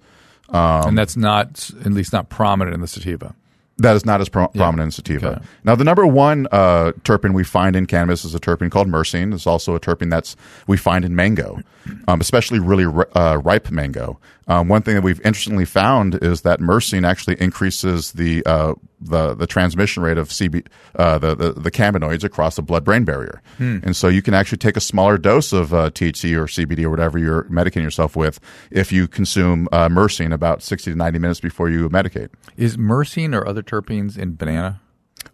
Um, 0.49 0.89
and 0.89 0.99
that's 0.99 1.17
not 1.17 1.71
at 1.85 1.93
least 1.93 2.13
not 2.13 2.31
prominent 2.31 2.75
in 2.75 2.81
the 2.81 2.87
sativa. 2.87 3.35
That 3.79 3.95
is 3.95 4.05
not 4.05 4.21
as 4.21 4.29
pro- 4.29 4.49
prominent 4.49 4.89
in 4.89 4.91
sativa. 4.91 5.29
Okay. 5.37 5.45
Now, 5.63 5.77
the 5.77 5.85
number 5.85 6.05
one 6.07 6.49
uh, 6.51 6.93
terpene 7.05 7.33
we 7.33 7.45
find 7.45 7.77
in 7.77 7.87
cannabis 7.87 8.25
is 8.25 8.35
a 8.35 8.41
terpene 8.41 8.71
called 8.71 8.89
myrcene. 8.89 9.33
It's 9.33 9.47
also 9.47 9.75
a 9.77 9.81
terpene 9.81 10.11
that's 10.11 10.35
we 10.67 10.77
find 10.77 11.05
in 11.05 11.15
mango, 11.15 11.61
um, 12.09 12.21
especially 12.21 12.59
really 12.59 12.87
ri- 12.87 13.05
uh, 13.15 13.41
ripe 13.45 13.71
mango. 13.71 14.19
Um, 14.49 14.69
one 14.69 14.83
thing 14.83 14.95
that 14.95 15.03
we've 15.03 15.21
interestingly 15.21 15.67
found 15.67 16.23
is 16.23 16.41
that 16.41 16.59
myrcene 16.59 17.07
actually 17.07 17.37
increases 17.41 18.13
the 18.13 18.45
uh, 18.47 18.75
the 19.01 19.35
the 19.35 19.47
transmission 19.47 20.03
rate 20.03 20.19
of 20.19 20.31
CB 20.31 20.67
uh, 20.97 21.19
the, 21.19 21.35
the 21.35 21.53
the 21.53 21.71
cannabinoids 21.71 22.25
across 22.25 22.57
the 22.57 22.63
blood 22.63 22.83
brain 22.85 23.05
barrier, 23.05 23.43
and 23.59 23.95
so 23.95 24.09
you 24.09 24.23
can 24.23 24.35
actually 24.35 24.59
take 24.59 24.77
a 24.77 24.81
smaller 24.81 25.19
dose 25.19 25.53
of 25.53 25.73
uh, 25.73 25.91
THC 25.91 26.35
or 26.37 26.47
CBD 26.47 26.85
or 26.85 26.91
whatever 26.91 27.19
you're 27.19 27.45
medicating 27.45 27.83
yourself 27.83 28.17
with 28.17 28.41
if 28.71 28.91
you 28.91 29.07
consume 29.07 29.69
uh, 29.71 29.89
myrcene 29.89 30.33
about 30.33 30.63
sixty 30.63 30.91
to 30.91 30.97
ninety 30.97 31.19
minutes 31.19 31.41
before 31.41 31.69
you 31.69 31.89
medicate. 31.91 32.31
Is 32.57 32.77
myrcene 32.77 33.35
or 33.35 33.47
other 33.47 33.63
terpenes 33.63 34.17
in 34.17 34.35
banana? 34.35 34.81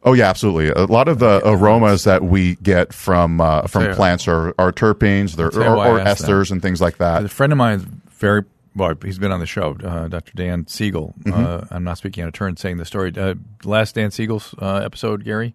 Oh 0.02 0.12
yeah, 0.12 0.28
absolutely. 0.28 0.68
A 0.70 0.86
lot 0.86 1.08
of 1.08 1.18
the 1.18 1.40
aromas 1.44 2.04
that 2.04 2.22
we 2.22 2.56
get 2.56 2.92
from 2.92 3.40
uh, 3.40 3.62
from 3.68 3.94
plants 3.94 4.28
are, 4.28 4.48
are 4.58 4.72
terpenes, 4.72 5.36
they're, 5.36 5.48
or, 5.48 5.76
or 5.76 6.00
asked 6.00 6.22
that. 6.22 6.30
esters 6.30 6.50
and 6.50 6.60
things 6.60 6.80
like 6.80 6.98
that. 6.98 7.24
A 7.24 7.28
friend 7.28 7.52
of 7.52 7.58
mine 7.58 7.78
is 7.78 7.84
very 8.10 8.44
well. 8.74 8.94
He's 9.02 9.18
been 9.18 9.32
on 9.32 9.40
the 9.40 9.46
show, 9.46 9.76
uh, 9.84 10.08
Dr. 10.08 10.32
Dan 10.34 10.66
Siegel. 10.66 11.14
Mm-hmm. 11.20 11.44
Uh, 11.44 11.66
I'm 11.70 11.84
not 11.84 11.98
speaking 11.98 12.22
out 12.22 12.28
of 12.28 12.34
turn 12.34 12.56
saying 12.56 12.76
the 12.78 12.84
story. 12.84 13.12
Uh, 13.16 13.34
last 13.64 13.94
Dan 13.94 14.10
Siegel's 14.10 14.54
uh, 14.60 14.76
episode, 14.84 15.24
Gary, 15.24 15.54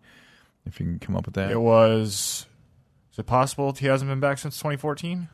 if 0.66 0.80
you 0.80 0.86
can 0.86 1.00
come 1.00 1.16
up 1.16 1.26
with 1.26 1.36
that. 1.36 1.52
It 1.52 1.60
was. 1.60 2.46
Is 3.12 3.20
it 3.20 3.26
possible 3.26 3.74
he 3.74 3.88
hasn't 3.88 4.10
been 4.10 4.20
back 4.20 4.38
since 4.38 4.58
2014? 4.58 5.30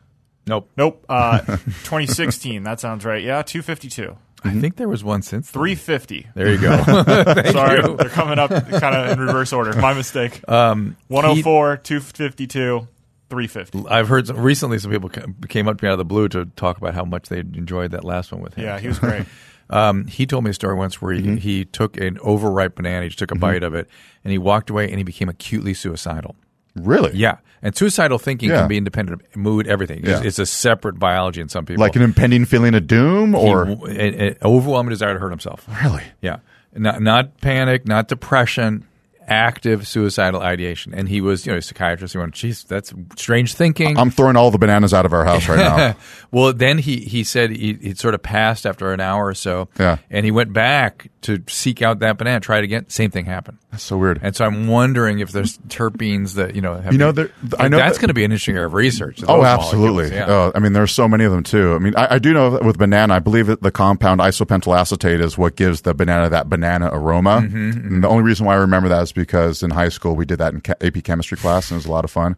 Nope. 0.48 0.70
Nope. 0.78 1.06
Uh, 1.10 1.40
2016. 1.66 2.64
That 2.64 2.80
sounds 2.80 3.06
right. 3.06 3.24
Yeah, 3.24 3.42
252. 3.42 4.18
I 4.44 4.52
think 4.60 4.76
there 4.76 4.88
was 4.88 5.04
one 5.04 5.24
since. 5.24 5.50
then. 5.50 5.60
350. 5.60 6.28
There 6.36 6.52
you 6.52 6.62
go. 6.62 6.78
Sorry, 7.52 7.82
you. 7.82 7.96
they're 7.98 8.10
coming 8.10 8.38
up 8.38 8.52
kind 8.52 8.96
of 8.96 9.12
in 9.12 9.20
reverse 9.20 9.52
order. 9.52 9.74
My 9.80 9.94
mistake. 9.94 10.48
Um, 10.48 10.98
104, 11.08 11.78
252, 11.78 12.88
350. 13.36 13.90
I've 13.90 14.08
heard 14.08 14.28
some, 14.28 14.38
recently 14.38 14.80
some 14.80 14.92
people 14.92 15.10
came 15.10 15.68
up 15.68 15.78
to 15.80 15.84
me 15.86 15.90
out 15.90 15.94
of 15.94 15.98
the 15.98 16.06
blue 16.06 16.28
to 16.30 16.46
talk 16.56 16.78
about 16.78 16.94
how 16.94 17.04
much 17.04 17.28
they 17.30 17.40
enjoyed 17.40 17.92
that 17.92 18.04
last 18.06 18.32
one 18.32 18.42
with 18.42 18.54
him. 18.54 18.64
Yeah, 18.66 18.80
he 18.80 18.88
was 18.88 19.00
great. 19.00 19.26
Um, 19.68 20.06
he 20.06 20.28
told 20.28 20.44
me 20.44 20.52
a 20.52 20.54
story 20.54 20.76
once 20.76 21.02
where 21.02 21.12
he, 21.14 21.22
Mm-hmm. 21.24 21.36
he 21.38 21.66
took 21.66 21.98
an 21.98 22.20
overripe 22.22 22.76
banana, 22.76 23.02
he 23.02 23.08
just 23.10 23.18
took 23.18 23.32
a 23.32 23.36
bite 23.36 23.64
of 23.64 23.74
it, 23.74 23.90
and 24.24 24.32
he 24.32 24.38
walked 24.38 24.70
away 24.70 24.88
and 24.90 25.00
he 25.00 25.04
became 25.04 25.28
acutely 25.28 25.74
suicidal. 25.74 26.36
Really? 26.76 27.14
Yeah, 27.16 27.38
and 27.64 27.76
suicidal 27.76 28.20
thinking 28.20 28.50
Yeah. 28.52 28.60
can 28.60 28.68
be 28.68 28.78
independent 28.78 29.24
of 29.24 29.36
mood, 29.36 29.66
everything. 29.66 30.02
It's, 30.02 30.08
Yeah. 30.08 30.22
it's 30.24 30.38
a 30.38 30.46
separate 30.46 31.00
biology 31.00 31.42
in 31.42 31.50
some 31.50 31.66
people. 31.66 31.82
Like 31.82 31.96
an 31.96 32.04
impending 32.04 32.46
feeling 32.46 32.76
of 32.76 32.86
doom, 32.86 33.34
He- 33.34 33.40
or 33.40 33.64
an, 33.64 33.80
an 33.90 34.36
overwhelming 34.44 34.92
desire 34.92 35.14
to 35.16 35.20
hurt 35.20 35.32
himself. 35.32 35.68
really? 35.84 36.04
Yeah, 36.22 36.38
not 36.76 37.02
not 37.02 37.42
panic, 37.42 37.88
not 37.88 38.08
depression, 38.08 38.86
active 39.28 39.88
suicidal 39.88 40.42
ideation. 40.42 40.94
And 40.94 41.10
he 41.10 41.22
was, 41.22 41.46
you 41.46 41.52
know, 41.52 41.58
a 41.58 41.62
psychiatrist. 41.62 42.14
He 42.14 42.18
went, 42.18 42.34
"Geez, 42.34 42.64
that's 42.64 42.94
strange 43.16 43.54
thinking." 43.54 43.98
I'm 43.98 44.12
throwing 44.12 44.36
all 44.36 44.52
the 44.52 44.58
bananas 44.58 44.94
out 44.94 45.06
of 45.06 45.14
our 45.14 45.26
house 45.26 45.48
right 45.48 45.58
now. 45.58 45.96
well, 46.32 46.54
then 46.54 46.78
he, 46.78 46.98
he 46.98 47.24
said 47.24 47.52
he, 47.52 47.74
he 47.74 47.94
sort 47.96 48.14
of 48.14 48.22
passed 48.22 48.66
after 48.66 48.94
an 48.94 49.00
hour 49.00 49.28
or 49.28 49.34
so. 49.34 49.70
Yeah. 49.80 49.98
And 50.10 50.26
he 50.26 50.32
went 50.32 50.54
back 50.54 51.10
to 51.26 51.44
seek 51.48 51.82
out 51.82 52.00
that 52.00 52.18
banana, 52.18 52.40
try 52.40 52.58
it 52.58 52.64
again. 52.64 52.86
Same 52.90 53.12
thing 53.12 53.26
happened. 53.26 53.58
That's 53.72 53.84
so 53.84 53.98
weird. 53.98 54.20
And 54.24 54.36
so 54.36 54.46
I'm 54.46 54.68
wondering 54.68 55.20
if 55.20 55.32
there's 55.32 55.58
terpenes 55.68 56.34
that, 56.36 56.56
you 56.56 56.62
know, 56.62 56.76
have 56.80 56.92
You 56.94 56.98
know, 56.98 57.12
there- 57.12 57.30
I 57.60 57.68
know 57.68 57.78
that's 57.78 57.98
that- 57.98 58.02
going 58.02 58.08
to 58.08 58.14
be 58.14 58.24
an 58.24 58.32
interesting 58.32 58.56
area 58.56 58.68
of 58.68 58.74
research. 58.74 59.22
Oh, 59.28 59.44
absolutely. 59.44 60.12
Yeah. 60.16 60.26
Oh, 60.28 60.52
I 60.56 60.60
mean, 60.60 60.74
there's 60.74 60.92
so 60.92 61.08
many 61.08 61.24
of 61.26 61.32
them 61.32 61.44
too. 61.44 61.74
I 61.76 61.80
mean, 61.80 61.94
I, 61.96 62.16
I 62.16 62.20
do 62.20 62.34
know 62.34 62.50
that 62.52 62.64
with 62.64 62.78
banana, 62.78 63.14
I 63.16 63.20
believe 63.20 63.48
that 63.48 63.62
the 63.62 63.72
compound 63.72 64.22
isopentyl 64.22 64.78
acetate 64.78 65.20
is 65.22 65.38
what 65.38 65.56
gives 65.56 65.82
the 65.82 65.94
banana 65.94 66.30
that 66.30 66.50
banana 66.50 66.90
aroma. 66.92 67.42
Mm-hmm, 67.44 67.88
And 67.88 68.04
the 68.04 68.08
only 68.08 68.24
reason 68.24 68.46
why 68.46 68.54
I 68.54 68.58
remember 68.58 68.88
that 68.90 69.04
is 69.04 69.12
because 69.12 69.62
in 69.64 69.72
high 69.72 69.90
school 69.90 70.16
we 70.16 70.26
did 70.26 70.38
that 70.40 70.54
in 70.54 70.62
AP 70.82 71.04
chemistry 71.04 71.38
class, 71.38 71.70
and 71.70 71.76
it 71.76 71.80
was 71.80 71.86
a 71.86 71.92
lot 71.92 72.06
of 72.06 72.12
fun. 72.12 72.36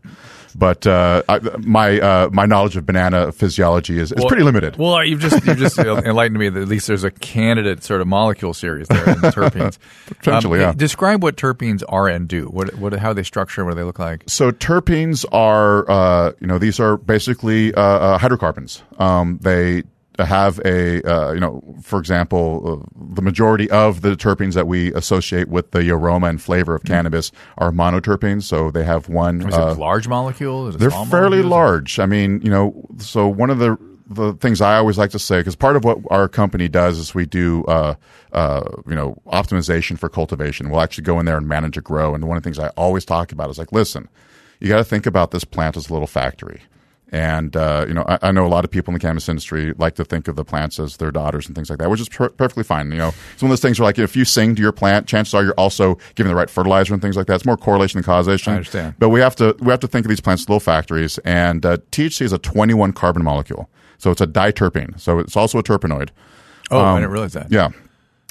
But 0.57 0.87
uh, 0.87 1.21
I, 1.29 1.39
my 1.59 1.99
uh, 1.99 2.29
my 2.31 2.47
knowledge 2.47 2.75
of 2.77 2.85
banana 2.85 3.31
physiology 3.31 3.99
is, 3.99 4.11
is 4.11 4.17
Well- 4.17 4.27
pretty 4.27 4.43
limited. 4.43 4.75
Well, 4.77 5.03
you've 5.05 5.19
just 5.19 5.45
you've 5.45 5.59
just 5.59 5.77
enlightened 5.79 6.39
me 6.39 6.49
that 6.49 6.59
at 6.59 6.67
least 6.67 6.87
there's 6.87 7.03
a 7.03 7.11
candidate 7.11 7.83
sort 7.83 8.01
of 8.01 8.07
molecule 8.07 8.55
series 8.55 8.87
there 8.87 9.07
in 9.07 9.15
terpenes. 9.17 9.77
Potentially, 10.07 10.59
yeah. 10.59 10.73
Describe 10.73 11.21
what 11.21 11.35
terpenes 11.37 11.83
are 11.87 12.07
and 12.07 12.27
do. 12.27 12.45
What 12.47 12.73
what 12.75 12.93
how 12.93 13.13
they 13.13 13.23
structure. 13.23 13.63
What 13.65 13.71
do 13.71 13.75
they 13.75 13.83
look 13.83 13.99
like? 13.99 14.23
So 14.25 14.51
terpenes 14.51 15.25
are, 15.31 15.89
uh, 15.89 16.31
you 16.39 16.47
know, 16.47 16.57
these 16.57 16.79
are 16.79 16.97
basically 16.97 17.73
uh, 17.75 17.81
uh, 17.81 18.17
hydrocarbons. 18.17 18.81
Um, 18.97 19.37
they 19.41 19.83
have 20.25 20.59
a, 20.65 21.01
uh, 21.03 21.31
you 21.31 21.39
know, 21.39 21.63
for 21.81 21.99
example, 21.99 22.83
uh, 22.83 23.13
the 23.13 23.21
majority 23.21 23.69
of 23.69 24.01
the 24.01 24.15
terpenes 24.15 24.53
that 24.53 24.67
we 24.67 24.93
associate 24.93 25.47
with 25.47 25.71
the 25.71 25.89
aroma 25.91 26.27
and 26.27 26.41
flavor 26.41 26.75
of 26.75 26.83
cannabis 26.83 27.31
are 27.57 27.71
monoterpenes. 27.71 28.43
So 28.43 28.71
they 28.71 28.83
have 28.83 29.09
one. 29.09 29.47
Is 29.47 29.55
uh, 29.55 29.73
it 29.75 29.79
large 29.79 30.07
molecule? 30.07 30.71
They're 30.71 30.91
fairly 30.91 31.43
large. 31.43 31.99
I 31.99 32.05
mean, 32.05 32.41
you 32.41 32.49
know, 32.49 32.87
so 32.97 33.27
one 33.27 33.49
of 33.49 33.59
the 33.59 33.77
the 34.09 34.33
things 34.33 34.61
I 34.61 34.77
always 34.77 34.97
like 34.97 35.11
to 35.11 35.19
say, 35.19 35.39
because 35.39 35.55
part 35.55 35.75
of 35.75 35.83
what 35.83 35.99
our 36.09 36.27
company 36.27 36.67
does 36.67 36.97
is 36.97 37.13
we 37.13 37.25
do, 37.25 37.63
uh, 37.65 37.95
uh, 38.31 38.63
you 38.87 38.95
know, 38.95 39.21
optimization 39.27 39.99
for 39.99 40.09
cultivation. 40.09 40.69
We'll 40.69 40.81
actually 40.81 41.03
go 41.03 41.19
in 41.19 41.25
there 41.25 41.37
and 41.37 41.47
manage 41.47 41.77
a 41.77 41.81
grow. 41.81 42.15
And 42.15 42.25
one 42.27 42.37
of 42.37 42.43
the 42.43 42.47
things 42.47 42.59
I 42.59 42.69
always 42.69 43.05
talk 43.05 43.31
about 43.31 43.49
is 43.49 43.57
like, 43.57 43.71
listen, 43.71 44.07
you 44.59 44.69
got 44.69 44.77
to 44.77 44.83
think 44.83 45.05
about 45.05 45.31
this 45.31 45.43
plant 45.43 45.77
as 45.77 45.89
a 45.89 45.93
little 45.93 46.07
factory. 46.07 46.61
And 47.09 47.55
uh, 47.55 47.85
you 47.87 47.93
know, 47.93 48.03
I, 48.07 48.19
I 48.21 48.31
know 48.33 48.45
a 48.45 48.49
lot 48.49 48.65
of 48.65 48.71
people 48.71 48.91
in 48.91 48.93
the 48.93 48.99
cannabis 48.99 49.29
industry 49.29 49.73
like 49.77 49.95
to 49.95 50.03
think 50.03 50.27
of 50.27 50.35
the 50.35 50.43
plants 50.43 50.77
as 50.77 50.97
their 50.97 51.09
daughters 51.09 51.45
and 51.47 51.55
things 51.55 51.69
like 51.69 51.79
that, 51.79 51.89
which 51.89 52.01
is 52.01 52.09
per- 52.09 52.29
perfectly 52.29 52.63
fine. 52.65 52.91
You 52.91 52.97
know, 52.97 53.13
it's 53.33 53.41
one 53.41 53.49
of 53.49 53.51
those 53.53 53.61
things 53.61 53.79
where 53.79 53.85
like 53.85 53.97
if 53.97 54.15
you 54.17 54.25
sing 54.25 54.55
to 54.55 54.61
your 54.61 54.73
plant, 54.73 55.07
chances 55.07 55.33
are 55.33 55.41
you're 55.43 55.53
also 55.53 55.97
giving 56.15 56.29
the 56.29 56.35
right 56.35 56.49
fertilizer 56.49 56.93
and 56.93 57.01
things 57.01 57.15
like 57.15 57.27
that. 57.27 57.35
It's 57.35 57.45
more 57.45 57.55
correlation 57.55 57.97
than 57.99 58.03
causation. 58.03 58.51
I 58.51 58.57
understand. 58.57 58.95
But 58.99 59.09
we 59.09 59.21
have 59.21 59.37
to 59.37 59.55
we 59.61 59.67
have 59.69 59.79
to 59.79 59.87
think 59.87 60.05
of 60.05 60.09
these 60.09 60.19
plants 60.19 60.43
as 60.43 60.49
little 60.49 60.59
factories. 60.59 61.17
And 61.19 61.65
uh, 61.65 61.77
THC 61.91 62.21
is 62.23 62.33
a 62.33 62.37
21 62.39 62.91
carbon 62.91 63.23
molecule, 63.23 63.69
so 63.97 64.11
it's 64.11 64.19
a 64.21 64.27
diterpene. 64.27 64.99
So 64.99 65.19
it's 65.19 65.37
also 65.37 65.59
a 65.59 65.63
terpenoid. 65.63 66.09
Oh, 66.71 66.79
I 66.79 66.89
Um, 66.91 66.97
didn't 66.99 67.11
realize 67.11 67.33
that. 67.33 67.49
Yeah, 67.49 67.69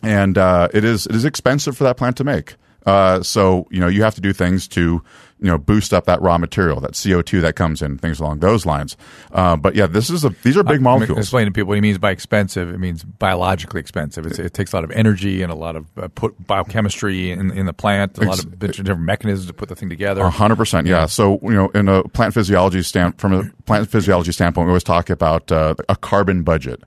and 0.03 0.37
uh, 0.37 0.69
it 0.75 0.85
is 0.85 1.07
it 1.07 1.15
is 1.15 1.25
expensive 1.25 1.79
for 1.79 1.85
that 1.85 1.97
plant 1.97 2.19
to 2.19 2.25
make. 2.25 2.57
Uh, 2.85 3.23
so 3.23 3.67
you 3.71 3.81
know 3.81 3.89
you 3.89 4.03
have 4.03 4.15
to 4.17 4.21
do 4.21 4.33
things 4.35 4.69
to 4.69 5.03
you 5.41 5.49
know 5.49 5.59
boost 5.59 5.93
up 5.93 6.07
that 6.07 6.21
raw 6.23 6.39
material, 6.39 6.81
that 6.81 7.01
CO 7.01 7.23
two 7.23 7.41
that 7.41 7.57
comes 7.57 7.83
in, 7.83 7.99
things 7.99 8.21
along 8.21 8.41
those 8.41 8.65
lines. 8.65 8.97
Uh, 9.33 9.57
but 9.57 9.75
yeah, 9.75 9.87
this 9.87 10.09
is 10.09 10.25
a 10.25 10.31
these 10.43 10.57
are 10.57 10.63
big 10.63 10.79
I'm 10.79 10.83
molecules. 10.85 11.19
Explain 11.19 11.47
to 11.47 11.53
people 11.53 11.69
what 11.69 11.75
he 11.75 11.81
means 11.81 11.99
by 11.99 12.11
expensive. 12.11 12.71
It 12.71 12.79
means 12.79 13.05
biologically 13.05 13.81
expensive. 13.81 14.27
It's, 14.27 14.39
it 14.39 14.55
takes 14.55 14.73
a 14.73 14.77
lot 14.77 14.85
of 14.85 14.91
energy 14.93 15.43
and 15.43 15.53
a 15.53 15.55
lot 15.55 15.77
of 15.77 15.87
uh, 15.99 16.09
put 16.09 16.47
biochemistry 16.47 17.31
in, 17.31 17.51
in 17.51 17.67
the 17.67 17.73
plant, 17.73 18.19
a 18.19 18.25
lot 18.25 18.43
of 18.43 18.59
different 18.59 19.01
mechanisms 19.01 19.47
to 19.47 19.53
put 19.53 19.69
the 19.69 19.77
thing 19.77 19.89
together. 19.89 20.23
A 20.23 20.31
hundred 20.31 20.57
percent, 20.57 20.87
yeah. 20.87 21.07
So 21.07 21.39
you 21.43 21.51
know, 21.51 21.69
in 21.71 21.89
a 21.89 22.03
plant 22.05 22.33
physiology 22.33 22.83
stand 22.83 23.19
from 23.19 23.33
a 23.33 23.51
plant 23.65 23.91
physiology 23.91 24.33
standpoint, 24.33 24.67
we 24.67 24.71
always 24.71 24.85
talk 24.85 25.11
about 25.11 25.53
uh, 25.53 25.75
a 25.89 25.97
carbon 25.97 26.43
budget, 26.43 26.83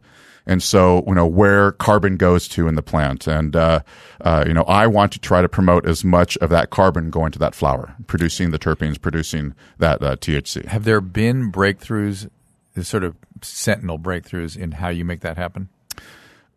and 0.50 0.64
so 0.64 1.04
you 1.06 1.14
know 1.14 1.28
where 1.28 1.74
carbon 1.74 2.18
goes 2.18 2.48
to 2.50 2.68
in 2.68 2.74
the 2.74 2.82
plant, 2.82 3.28
and 3.28 3.56
uh, 3.56 3.82
uh, 4.22 4.44
you 4.48 4.54
know 4.54 4.64
I 4.64 4.88
want 4.88 5.12
to 5.12 5.20
try 5.20 5.44
to 5.44 5.48
promote 5.48 5.86
as 5.86 6.04
much 6.04 6.38
of 6.38 6.50
that 6.50 6.72
carbon 6.72 7.12
going 7.12 7.32
to 7.34 7.40
that 7.40 7.54
flower, 7.54 7.96
producing 8.08 8.50
the 8.50 8.58
terpenes, 8.58 9.00
producing 9.00 9.54
that 9.78 10.02
uh, 10.02 10.16
THC. 10.16 10.66
Have 10.66 10.86
there 10.86 11.02
been 11.02 11.52
breakthroughs, 11.52 12.30
the 12.74 12.84
sort 12.84 13.04
of 13.04 13.16
sentinel 13.44 14.00
breakthroughs 14.00 14.58
in 14.58 14.72
how 14.72 14.90
you 14.90 15.06
make 15.06 15.22
that 15.22 15.38
happen? 15.38 15.70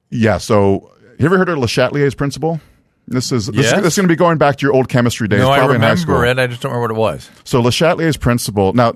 Yeah. 0.09 0.38
So 0.38 0.90
have 1.11 1.20
you 1.20 1.26
ever 1.26 1.37
heard 1.37 1.50
of 1.50 1.59
Le 1.59 1.66
Chatelier's 1.66 2.14
principle? 2.14 2.61
This 3.09 3.33
is 3.33 3.47
this, 3.47 3.57
Yes. 3.67 3.77
is, 3.79 3.83
this 3.83 3.93
is 3.95 3.97
going 3.97 4.05
to 4.09 4.12
be 4.12 4.17
going 4.17 4.38
back 4.38 4.57
to 4.57 4.62
your 4.67 4.73
old 4.73 4.88
chemistry 4.88 5.27
days, 5.27 5.41
no, 5.41 5.51
I 5.51 5.59
probably 5.59 5.77
in 5.77 5.83
high 5.83 5.97
school. 5.97 6.15
remember 6.15 6.41
it. 6.41 6.45
I 6.45 6.47
just 6.47 6.62
don't 6.62 6.71
remember 6.73 6.95
what 6.95 7.12
it 7.12 7.17
was. 7.17 7.31
So 7.45 7.61
Le 7.61 7.71
Chatelier's 7.73 8.17
principle. 8.17 8.73
Now, 8.75 8.93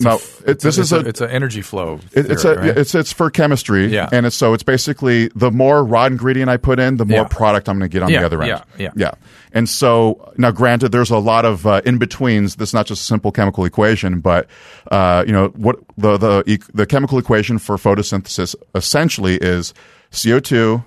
now 0.00 0.20
it, 0.46 0.60
this 0.60 0.78
is 0.78 0.92
a, 0.92 0.98
a, 1.00 1.00
it's 1.00 1.20
an 1.20 1.28
energy 1.30 1.60
flow. 1.60 1.98
It, 2.12 2.30
it's 2.30 2.44
a 2.44 2.54
right? 2.54 2.78
it's 2.78 2.94
it's 2.94 3.12
for 3.12 3.30
chemistry, 3.30 3.86
Yeah. 3.88 4.08
and 4.12 4.26
it's 4.26 4.36
so 4.36 4.54
it's 4.54 4.62
basically 4.62 5.28
the 5.34 5.50
more 5.50 5.84
raw 5.84 6.06
ingredient 6.06 6.50
I 6.50 6.56
put 6.56 6.78
in, 6.78 6.98
the 6.98 7.04
more 7.04 7.22
Yeah. 7.22 7.28
product 7.28 7.68
I'm 7.68 7.78
going 7.80 7.90
to 7.90 7.92
get 7.92 8.02
on 8.04 8.10
Yeah, 8.10 8.20
the 8.20 8.26
other 8.26 8.42
end. 8.42 8.48
yeah, 8.48 8.62
yeah. 8.78 8.90
yeah. 8.96 9.10
And 9.52 9.68
so 9.68 10.32
now, 10.38 10.52
granted, 10.52 10.92
there's 10.92 11.10
a 11.10 11.18
lot 11.18 11.44
of 11.44 11.66
uh, 11.66 11.82
in 11.84 11.98
betweens. 11.98 12.56
This 12.56 12.70
is 12.70 12.74
not 12.74 12.86
just 12.86 13.02
a 13.02 13.04
simple 13.04 13.32
chemical 13.32 13.64
equation, 13.64 14.20
but 14.20 14.46
uh, 14.92 15.24
you 15.26 15.32
know 15.32 15.48
what 15.56 15.76
the 15.98 16.16
the 16.16 16.62
the 16.72 16.86
chemical 16.86 17.18
equation 17.18 17.58
for 17.58 17.76
photosynthesis 17.76 18.54
essentially 18.76 19.34
is 19.36 19.74
CO2 20.12 20.84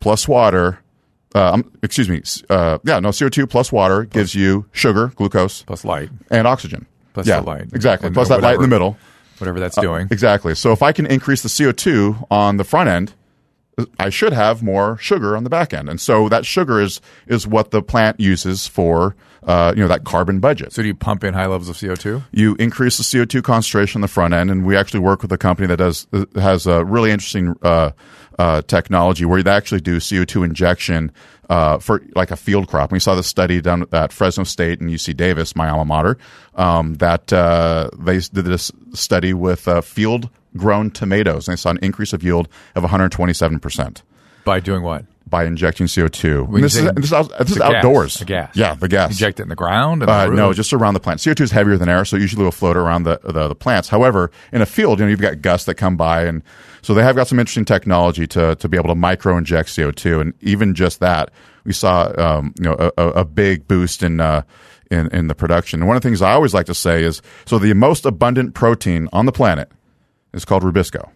plus 0.00 0.26
water. 0.26 0.80
Uh, 1.34 1.52
um, 1.54 1.72
excuse 1.82 2.08
me. 2.08 2.22
Uh, 2.50 2.78
yeah, 2.84 3.00
no 3.00 3.08
CO2 3.08 3.48
plus 3.48 3.72
water 3.72 4.04
gives 4.04 4.34
you 4.34 4.66
sugar, 4.72 5.08
glucose, 5.16 5.62
plus 5.62 5.84
light, 5.84 6.10
and 6.30 6.46
oxygen. 6.46 6.86
Plus 7.14 7.26
yeah, 7.26 7.40
the 7.40 7.46
light. 7.46 7.72
exactly. 7.72 8.06
And 8.06 8.14
plus 8.14 8.28
that 8.28 8.40
light 8.40 8.56
in 8.56 8.62
the 8.62 8.68
middle. 8.68 8.96
whatever 9.38 9.60
that's 9.60 9.76
doing. 9.76 10.08
Exactly. 10.10 10.54
So 10.54 10.72
if 10.72 10.82
I 10.82 10.92
can 10.92 11.06
increase 11.06 11.42
the 11.42 11.48
CO2 11.48 12.26
on 12.30 12.56
the 12.56 12.64
front 12.64 12.88
end, 12.88 13.14
I 13.98 14.10
should 14.10 14.32
have 14.32 14.62
more 14.62 14.98
sugar 14.98 15.36
on 15.36 15.44
the 15.44 15.50
back 15.50 15.72
end. 15.72 15.88
And 15.88 16.00
so 16.00 16.28
that 16.28 16.44
sugar 16.44 16.80
is 16.80 17.00
is 17.26 17.46
what 17.46 17.70
the 17.70 17.82
plant 17.82 18.20
uses 18.20 18.66
for 18.66 19.16
uh, 19.44 19.72
you 19.74 19.82
know 19.82 19.88
that 19.88 20.04
carbon 20.04 20.40
budget. 20.40 20.72
So 20.72 20.82
do 20.82 20.88
you 20.88 20.94
pump 20.94 21.24
in 21.24 21.34
high 21.34 21.46
levels 21.46 21.68
of 21.68 21.80
CO 21.80 21.96
two? 21.96 22.22
You 22.32 22.54
increase 22.58 22.98
the 22.98 23.02
CO2 23.02 23.42
concentration 23.42 23.98
on 23.98 24.02
the 24.02 24.08
front 24.08 24.34
end, 24.34 24.50
and 24.50 24.64
we 24.64 24.76
actually 24.76 25.00
work 25.00 25.22
with 25.22 25.32
a 25.32 25.38
company 25.38 25.66
that 25.68 25.78
does 25.78 26.06
has 26.34 26.66
a 26.66 26.84
really 26.84 27.10
interesting 27.10 27.56
uh, 27.62 27.92
uh, 28.38 28.62
technology 28.62 29.24
where 29.24 29.42
they 29.42 29.50
actually 29.50 29.80
do 29.80 29.98
CO2 29.98 30.44
injection 30.44 31.12
uh, 31.48 31.78
for 31.78 32.02
like 32.14 32.30
a 32.30 32.36
field 32.36 32.68
crop. 32.68 32.92
We 32.92 32.98
saw 32.98 33.14
this 33.14 33.26
study 33.26 33.60
done 33.60 33.84
at 33.92 34.12
Fresno 34.12 34.44
State 34.44 34.80
and 34.80 34.90
UC 34.90 35.16
Davis, 35.16 35.54
my 35.54 35.68
alma 35.68 35.84
mater, 35.84 36.18
um, 36.54 36.94
that 36.94 37.32
uh, 37.32 37.90
they 37.98 38.18
did 38.18 38.44
this 38.44 38.72
study 38.94 39.34
with 39.34 39.68
uh, 39.68 39.80
field 39.80 40.30
grown 40.56 40.90
tomatoes, 40.90 41.48
and 41.48 41.56
they 41.56 41.60
saw 41.60 41.70
an 41.70 41.78
increase 41.82 42.12
of 42.12 42.22
yield 42.22 42.48
of 42.74 42.82
127 42.82 43.60
percent 43.60 44.02
By 44.44 44.60
doing 44.60 44.82
what? 44.82 45.04
By 45.28 45.44
injecting 45.44 45.86
CO2. 45.86 46.48
When 46.48 46.62
This 46.62 46.76
is, 46.76 46.84
this 46.92 47.04
is, 47.06 47.12
out- 47.12 47.36
this 47.38 47.50
is 47.50 47.54
the 47.56 47.60
gas, 47.60 47.74
outdoors. 47.76 48.14
the 48.14 48.24
gas. 48.24 48.56
Yeah, 48.56 48.74
the 48.74 48.88
gas. 48.88 49.10
Inject 49.12 49.40
it 49.40 49.44
in 49.44 49.48
the 49.48 49.54
ground? 49.56 50.02
Uh, 50.02 50.26
the 50.26 50.34
no, 50.34 50.52
just 50.52 50.72
around 50.72 50.94
the 50.94 51.00
plant. 51.00 51.20
CO2 51.20 51.40
is 51.42 51.50
heavier 51.50 51.76
than 51.76 51.88
air, 51.88 52.04
so 52.04 52.16
usually 52.16 52.44
will 52.44 52.52
float 52.52 52.76
around 52.76 53.04
the, 53.04 53.18
the 53.24 53.48
the 53.48 53.54
plants. 53.54 53.88
However, 53.88 54.30
in 54.52 54.62
a 54.62 54.66
field, 54.66 54.98
you 54.98 55.04
know, 55.06 55.10
you've 55.10 55.20
got 55.20 55.40
gusts 55.42 55.66
that 55.66 55.74
come 55.74 55.96
by, 55.96 56.24
and 56.24 56.42
so 56.82 56.94
they 56.94 57.02
have 57.02 57.16
got 57.16 57.28
some 57.28 57.38
interesting 57.38 57.64
technology 57.64 58.26
to 58.28 58.54
to 58.56 58.68
be 58.68 58.76
able 58.76 58.88
to 58.88 58.94
micro 58.94 59.36
inject 59.36 59.68
CO2, 59.70 60.20
and 60.20 60.34
even 60.40 60.74
just 60.74 61.00
that, 61.00 61.30
we 61.64 61.72
saw 61.72 62.12
um, 62.18 62.54
you 62.58 62.64
know 62.64 62.76
a, 62.78 62.92
a 63.02 63.08
a 63.20 63.24
big 63.24 63.66
boost 63.68 64.02
in. 64.02 64.20
Uh, 64.20 64.42
in, 64.90 65.08
in 65.08 65.26
the 65.26 65.34
production. 65.34 65.80
And 65.80 65.88
one 65.88 65.96
of 65.96 66.02
the 66.02 66.08
things 66.10 66.20
I 66.20 66.32
always 66.32 66.52
like 66.52 66.66
to 66.66 66.74
say 66.74 67.02
is 67.02 67.22
so 67.46 67.58
the 67.58 67.72
most 67.72 68.04
abundant 68.04 68.52
protein 68.52 69.08
on 69.10 69.24
the 69.24 69.32
planet 69.32 69.72
is 70.34 70.44
called 70.44 70.62
rubisco. 70.64 71.08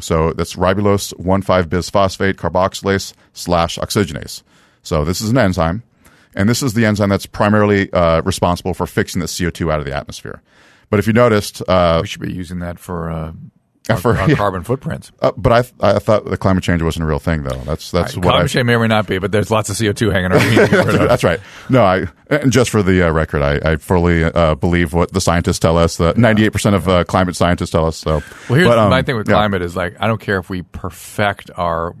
So 0.00 0.32
that's 0.32 0.54
ribulose 0.54 1.14
1,5 1.14 1.64
bisphosphate 1.64 2.34
carboxylase 2.34 3.12
slash 3.32 3.78
oxygenase. 3.78 4.42
So 4.82 5.04
this 5.04 5.20
is 5.20 5.30
an 5.30 5.38
enzyme, 5.38 5.82
and 6.34 6.48
this 6.48 6.62
is 6.62 6.74
the 6.74 6.86
enzyme 6.86 7.08
that's 7.08 7.26
primarily 7.26 7.92
uh, 7.92 8.22
responsible 8.22 8.74
for 8.74 8.86
fixing 8.86 9.20
the 9.20 9.26
CO2 9.26 9.72
out 9.72 9.80
of 9.80 9.86
the 9.86 9.94
atmosphere. 9.94 10.40
But 10.90 10.98
if 10.98 11.06
you 11.06 11.12
noticed, 11.12 11.62
uh, 11.68 11.98
we 12.00 12.06
should 12.08 12.22
be 12.22 12.32
using 12.32 12.60
that 12.60 12.78
for, 12.78 13.10
Uh, 13.10 13.32
our, 13.88 13.96
for- 13.96 14.16
our 14.16 14.28
yeah. 14.30 14.36
carbon 14.36 14.62
footprints. 14.62 15.12
uh, 15.20 15.32
but 15.36 15.52
I, 15.80 15.94
I 15.94 15.98
thought 15.98 16.24
the 16.24 16.36
climate 16.36 16.62
change 16.64 16.82
wasn't 16.82 17.04
a 17.04 17.06
real 17.06 17.18
thing, 17.18 17.42
though. 17.42 17.58
That's 17.60 17.90
that's 17.90 18.16
what 18.16 18.26
I. 18.26 18.30
Climate 18.30 18.50
change 18.50 18.66
may 18.66 18.74
or 18.74 18.80
may 18.80 18.86
not 18.88 19.06
be, 19.06 19.18
but 19.18 19.32
there's 19.32 19.50
lots 19.50 19.70
of 19.70 19.76
CO2 19.76 20.12
hanging 20.12 20.32
around. 20.32 20.44
we 20.44 20.50
need 20.50 20.56
to 20.66 20.68
get 20.68 20.86
rid 20.86 20.94
of. 21.00 21.08
That's 21.08 21.24
right. 21.24 21.40
No, 21.68 21.82
I 21.84 22.06
and 22.30 22.52
just 22.52 22.70
for 22.70 22.82
the 22.82 23.08
uh, 23.08 23.10
record, 23.12 23.42
I, 23.42 23.72
I 23.72 23.76
fully 23.76 24.24
uh, 24.24 24.54
believe 24.54 24.92
what 24.92 25.12
the 25.12 25.20
scientists 25.20 25.58
tell 25.58 25.76
us. 25.78 25.96
The 25.96 26.12
ninety-eight 26.14 26.52
percent 26.52 26.76
of 26.76 26.88
uh, 26.88 27.04
climate 27.04 27.36
scientists 27.36 27.70
tell 27.70 27.86
us. 27.86 27.96
So, 27.96 28.22
Well, 28.48 28.56
here's 28.58 28.68
But, 28.68 28.78
um, 28.78 28.90
my 28.90 29.02
thing 29.02 29.16
with 29.16 29.28
yeah. 29.28 29.34
climate 29.34 29.62
is 29.62 29.74
like 29.76 29.96
I 30.00 30.06
don't 30.06 30.20
care 30.20 30.38
if 30.38 30.50
we 30.50 30.62
perfect 30.62 31.50
our 31.56 31.94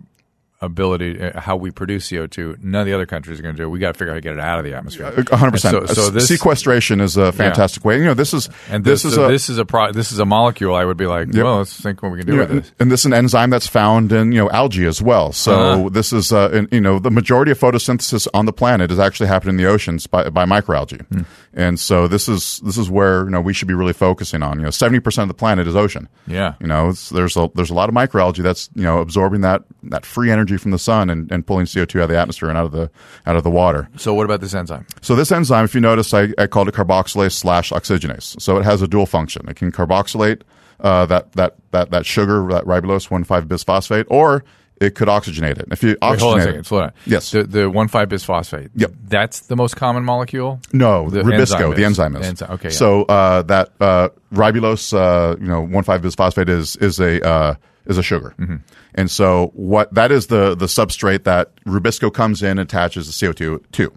ability, 0.60 1.20
uh, 1.22 1.40
how 1.40 1.56
we 1.56 1.70
produce 1.70 2.08
CO2. 2.10 2.62
None 2.62 2.80
of 2.80 2.86
the 2.86 2.92
other 2.92 3.06
countries 3.06 3.38
are 3.38 3.42
going 3.42 3.54
to 3.54 3.62
do 3.62 3.66
it. 3.66 3.70
We 3.70 3.78
got 3.78 3.92
to 3.92 3.98
figure 3.98 4.10
out 4.12 4.14
how 4.14 4.16
to 4.16 4.20
get 4.20 4.32
it 4.34 4.40
out 4.40 4.58
of 4.58 4.64
the 4.64 4.74
atmosphere. 4.74 5.12
Hundred 5.30 5.52
percent. 5.52 5.88
So, 5.88 5.94
so 5.94 6.10
this 6.10 6.26
sequestration 6.28 7.00
is 7.00 7.16
a 7.16 7.30
fantastic 7.32 7.84
way. 7.84 7.98
You 7.98 8.04
know, 8.06 8.14
this 8.14 8.34
is 8.34 8.48
and 8.68 8.84
this, 8.84 9.04
is 9.04 9.14
so 9.14 9.26
a 9.26 9.28
this 9.28 9.48
is 9.48 9.58
a 9.58 9.64
pro, 9.64 9.92
this 9.92 10.10
is 10.12 10.18
a 10.18 10.24
molecule. 10.26 10.74
I 10.74 10.84
would 10.84 10.96
be 10.96 11.06
like, 11.06 11.32
Yep. 11.32 11.44
well, 11.44 11.58
let's 11.58 11.80
think 11.80 12.02
what 12.02 12.12
we 12.12 12.18
can 12.18 12.26
do 12.26 12.34
Yeah, 12.34 12.40
with 12.40 12.50
this. 12.50 12.72
and 12.80 12.90
this 12.90 13.00
is 13.00 13.06
an 13.06 13.14
enzyme 13.14 13.50
that's 13.50 13.66
found 13.68 14.10
in 14.12 14.32
you 14.32 14.38
know 14.38 14.50
algae 14.50 14.86
as 14.86 15.00
well. 15.00 15.32
So 15.32 15.54
Uh-huh. 15.54 15.88
this 15.90 16.12
is 16.12 16.32
uh, 16.32 16.50
and, 16.52 16.68
you 16.72 16.80
know 16.80 16.98
the 16.98 17.10
majority 17.10 17.50
of 17.52 17.58
photosynthesis 17.58 18.26
on 18.34 18.46
the 18.46 18.52
planet 18.52 18.90
is 18.90 18.98
actually 18.98 19.28
happening 19.28 19.54
in 19.54 19.56
the 19.58 19.66
oceans 19.66 20.06
by, 20.06 20.28
by 20.30 20.44
microalgae, 20.44 21.06
Hmm. 21.06 21.22
And 21.54 21.78
so 21.80 22.08
this 22.08 22.28
is 22.28 22.60
this 22.64 22.76
is 22.76 22.90
where 22.90 23.24
you 23.24 23.30
know 23.30 23.40
we 23.40 23.52
should 23.52 23.68
be 23.68 23.74
really 23.74 23.92
focusing 23.92 24.42
on. 24.42 24.58
You 24.58 24.64
know, 24.64 24.70
seventy 24.70 25.00
percent 25.00 25.24
of 25.24 25.28
the 25.28 25.38
planet 25.38 25.66
is 25.66 25.74
ocean. 25.74 26.08
Yeah. 26.26 26.54
you 26.60 26.66
know, 26.66 26.90
it's, 26.90 27.08
there's 27.10 27.36
a 27.36 27.50
there's 27.54 27.70
a 27.70 27.74
lot 27.74 27.88
of 27.88 27.94
microalgae 27.94 28.42
that's 28.42 28.68
you 28.74 28.82
know 28.82 28.98
absorbing 29.00 29.40
that 29.42 29.62
that 29.84 30.04
free 30.04 30.30
energy 30.30 30.56
from 30.56 30.70
the 30.70 30.78
sun 30.78 31.10
and, 31.10 31.30
and 31.32 31.46
pulling 31.46 31.66
CO 31.66 31.84
two 31.84 32.00
out 32.00 32.04
of 32.04 32.10
the 32.10 32.18
atmosphere 32.18 32.48
and 32.48 32.58
out 32.58 32.66
of 32.66 32.72
the 32.72 32.90
out 33.26 33.36
of 33.36 33.44
the 33.44 33.50
water. 33.50 33.88
So 33.96 34.14
what 34.14 34.24
about 34.24 34.40
this 34.40 34.54
enzyme? 34.54 34.86
So 35.00 35.14
this 35.16 35.32
enzyme, 35.32 35.64
if 35.64 35.74
you 35.74 35.80
notice, 35.80 36.12
I, 36.14 36.28
I 36.38 36.46
called 36.46 36.68
it 36.68 36.74
carboxylase 36.74 37.32
slash 37.32 37.70
oxygenase. 37.70 38.40
So 38.40 38.58
it 38.58 38.64
has 38.64 38.82
a 38.82 38.88
dual 38.88 39.06
function. 39.06 39.48
It 39.48 39.56
can 39.56 39.72
carboxylate 39.72 40.42
uh, 40.80 41.06
that 41.06 41.32
that 41.32 41.56
that 41.70 41.90
that 41.90 42.06
sugar, 42.06 42.46
that 42.48 42.64
ribulose 42.64 43.10
one 43.10 43.24
five 43.24 43.46
bisphosphate, 43.46 44.06
or 44.08 44.44
it 44.80 44.94
could 44.94 45.08
oxygenate 45.08 45.58
it. 45.58 45.66
If 45.70 45.82
you 45.82 45.96
Wait, 46.00 46.20
hold 46.20 46.34
on 46.34 46.40
a 46.40 46.42
oxygenate 46.42 46.44
second. 46.44 46.60
it, 46.60 46.66
Slow 46.66 46.80
down. 46.80 46.92
Yes. 47.06 47.30
The 47.30 47.42
the 47.44 47.70
one 47.70 47.88
five 47.88 48.08
bisphosphate. 48.08 48.70
Yep. 48.76 48.92
That's 49.04 49.40
the 49.40 49.56
most 49.56 49.76
common 49.76 50.04
molecule. 50.04 50.60
no, 50.72 51.08
The 51.10 51.22
Rubisco, 51.22 51.34
enzyme 51.40 51.74
the 51.74 51.84
enzyme 51.84 52.16
is. 52.16 52.22
The 52.22 52.26
enzyme, 52.28 52.50
okay, 52.52 52.68
yeah. 52.68 52.74
So 52.74 53.02
uh, 53.04 53.42
that 53.42 53.70
uh, 53.80 54.08
ribulose, 54.32 54.92
uh, 54.94 55.36
you 55.40 55.46
know, 55.48 55.60
one 55.62 55.84
five 55.84 56.02
bisphosphate 56.02 56.48
is 56.48 56.76
is 56.76 57.00
a 57.00 57.26
uh, 57.26 57.54
is 57.86 57.98
a 57.98 58.02
sugar, 58.02 58.34
Mm-hmm. 58.38 58.56
and 58.94 59.10
so 59.10 59.50
what 59.54 59.92
that 59.94 60.12
is 60.12 60.26
the 60.26 60.54
the 60.54 60.66
substrate 60.66 61.24
that 61.24 61.54
Rubisco 61.64 62.12
comes 62.12 62.42
in 62.42 62.50
and 62.50 62.60
attaches 62.60 63.06
the 63.06 63.26
CO 63.26 63.32
two 63.32 63.62
to. 63.72 63.92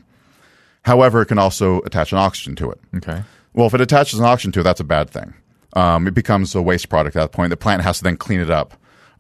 However, 0.84 1.22
it 1.22 1.28
can 1.28 1.38
also 1.38 1.80
attach 1.82 2.12
an 2.12 2.18
oxygen 2.18 2.56
to 2.56 2.72
it. 2.72 2.80
Okay. 2.98 3.22
Well, 3.54 3.68
if 3.68 3.74
it 3.74 3.82
attaches 3.82 4.18
an 4.20 4.26
oxygen 4.26 4.52
to 4.54 4.62
it, 4.62 4.64
that's 4.64 4.80
a 4.80 4.84
bad 4.86 5.10
thing. 5.10 5.34
Um, 5.74 6.08
it 6.08 6.14
becomes 6.14 6.56
a 6.56 6.62
waste 6.62 6.90
product 6.90 7.16
at 7.16 7.20
that 7.22 7.32
point. 7.32 7.50
The 7.52 7.58
plant 7.58 7.82
has 7.84 8.00
to 8.00 8.04
then 8.04 8.18
clean 8.18 8.40
it 8.40 8.50
up. 8.50 8.74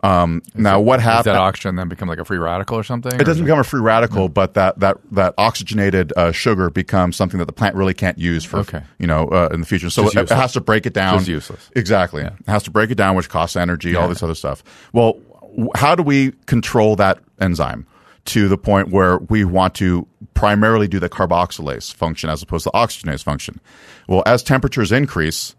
Um, 0.04 0.42
now, 0.56 0.80
what 0.82 0.98
Does 0.98 1.04
happens? 1.04 1.26
that 1.26 1.36
oxygen 1.36 1.76
then 1.76 1.88
become 1.88 2.08
like 2.08 2.18
a 2.18 2.26
free 2.26 2.38
radical 2.40 2.76
or 2.78 2.84
something? 2.84 3.14
It 3.20 3.24
doesn't 3.24 3.44
become 3.46 3.60
a 3.60 3.64
free 3.64 3.82
radical, 3.82 4.30
but 4.30 4.56
that 4.56 4.80
that 4.80 4.98
that 5.12 5.34
oxygenated 5.38 6.12
uh, 6.18 6.32
sugar 6.32 6.70
becomes 6.72 7.16
something 7.16 7.38
that 7.38 7.46
the 7.46 7.54
plant 7.54 7.76
really 7.76 7.94
can't 7.94 8.18
use 8.18 8.44
for 8.44 8.58
Okay. 8.60 8.82
you 8.98 9.06
know 9.08 9.28
uh, 9.28 9.50
in 9.54 9.60
the 9.60 9.66
future. 9.68 9.90
So 9.92 10.08
it, 10.08 10.16
it 10.16 10.30
has 10.30 10.54
to 10.54 10.62
break 10.62 10.86
it 10.86 10.94
down. 10.94 11.20
Just 11.20 11.28
useless. 11.30 11.70
Exactly. 11.76 12.24
It 12.24 12.34
has 12.48 12.64
to 12.64 12.72
break 12.72 12.90
it 12.90 12.96
down, 12.96 13.16
which 13.16 13.30
costs 13.30 13.56
energy, 13.56 13.96
all 13.96 14.08
this 14.08 14.24
other 14.24 14.36
stuff. 14.36 14.64
Well, 14.92 15.14
w- 15.42 15.70
how 15.76 15.94
do 15.96 16.02
we 16.04 16.32
control 16.48 16.96
that 16.96 17.20
enzyme 17.40 17.86
to 18.26 18.48
the 18.48 18.58
point 18.58 18.90
where 18.90 19.18
we 19.18 19.44
want 19.46 19.76
to 19.76 20.08
primarily 20.34 20.88
do 20.88 21.00
the 21.00 21.10
carboxylase 21.10 21.94
function 21.94 22.30
as 22.30 22.42
opposed 22.42 22.64
to 22.64 22.72
the 22.74 22.78
oxygenase 22.78 23.24
function? 23.24 23.60
Well, 24.08 24.24
as 24.26 24.42
temperatures 24.44 24.92
increase, 24.92 25.56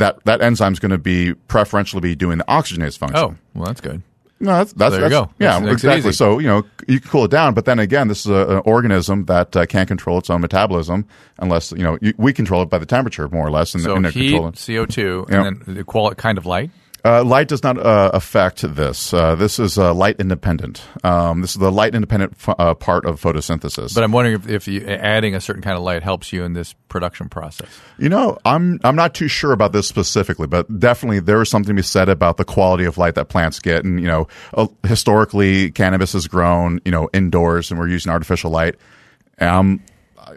that 0.00 0.22
that 0.24 0.42
enzyme 0.42 0.72
is 0.72 0.80
going 0.80 0.90
to 0.90 0.98
be 0.98 1.34
preferentially 1.48 2.00
be 2.00 2.14
doing 2.16 2.38
the 2.38 2.44
oxygenase 2.44 2.98
function. 2.98 3.18
Oh, 3.20 3.36
well, 3.54 3.66
that's 3.66 3.80
good. 3.80 4.02
No, 4.42 4.52
that's, 4.52 4.72
that's 4.72 4.94
there 4.94 5.04
you 5.04 5.10
go. 5.10 5.30
Yeah, 5.38 5.60
makes 5.60 5.72
exactly. 5.84 6.12
So 6.12 6.38
you 6.38 6.48
know 6.48 6.64
you 6.88 6.98
can 6.98 7.10
cool 7.10 7.26
it 7.26 7.30
down, 7.30 7.52
but 7.52 7.66
then 7.66 7.78
again, 7.78 8.08
this 8.08 8.20
is 8.20 8.32
a, 8.32 8.56
an 8.56 8.62
organism 8.64 9.26
that 9.26 9.54
uh, 9.54 9.66
can't 9.66 9.86
control 9.86 10.16
its 10.16 10.30
own 10.30 10.40
metabolism 10.40 11.06
unless 11.38 11.72
you 11.72 11.82
know 11.82 11.98
you, 12.00 12.14
we 12.16 12.32
control 12.32 12.62
it 12.62 12.70
by 12.70 12.78
the 12.78 12.86
temperature 12.86 13.28
more 13.28 13.46
or 13.46 13.50
less. 13.50 13.74
And, 13.74 13.82
So 13.84 13.94
and 13.94 14.06
heat. 14.06 14.32
CO 14.66 14.86
two, 14.86 15.26
and 15.28 15.44
then 15.66 15.74
the 15.76 15.84
quality 15.84 16.16
kind 16.16 16.38
of 16.38 16.46
light. 16.46 16.70
Uh, 17.04 17.24
light 17.24 17.48
does 17.48 17.62
not 17.62 17.78
uh, 17.78 18.10
affect 18.12 18.62
this. 18.74 19.14
Uh, 19.14 19.34
this 19.34 19.58
is 19.58 19.78
uh, 19.78 19.94
light 19.94 20.16
independent. 20.18 20.82
Um, 21.02 21.40
this 21.40 21.52
is 21.52 21.56
the 21.56 21.72
light 21.72 21.94
independent 21.94 22.34
f- 22.36 22.54
uh, 22.58 22.74
part 22.74 23.06
of 23.06 23.20
photosynthesis. 23.20 23.94
But 23.94 24.04
I'm 24.04 24.12
wondering 24.12 24.36
if, 24.36 24.48
if 24.48 24.68
you, 24.68 24.86
adding 24.86 25.34
a 25.34 25.40
certain 25.40 25.62
kind 25.62 25.76
of 25.76 25.82
light 25.82 26.02
helps 26.02 26.32
you 26.32 26.44
in 26.44 26.52
this 26.52 26.74
production 26.88 27.28
process. 27.28 27.68
You 27.98 28.08
know, 28.08 28.38
I'm 28.44 28.80
I'm 28.84 28.96
not 28.96 29.14
too 29.14 29.28
sure 29.28 29.52
about 29.52 29.72
this 29.72 29.88
specifically, 29.88 30.46
but 30.46 30.78
definitely 30.78 31.20
there 31.20 31.40
is 31.40 31.48
something 31.48 31.74
to 31.74 31.80
be 31.80 31.86
said 31.86 32.08
about 32.08 32.36
the 32.36 32.44
quality 32.44 32.84
of 32.84 32.98
light 32.98 33.14
that 33.14 33.28
plants 33.28 33.60
get. 33.60 33.84
And 33.84 34.00
you 34.00 34.06
know, 34.06 34.28
uh, 34.54 34.66
historically, 34.86 35.70
cannabis 35.70 36.12
has 36.12 36.28
grown, 36.28 36.80
you 36.84 36.92
know, 36.92 37.08
indoors, 37.12 37.70
and 37.70 37.80
we're 37.80 37.88
using 37.88 38.12
artificial 38.12 38.50
light. 38.50 38.76
Um, 39.40 39.82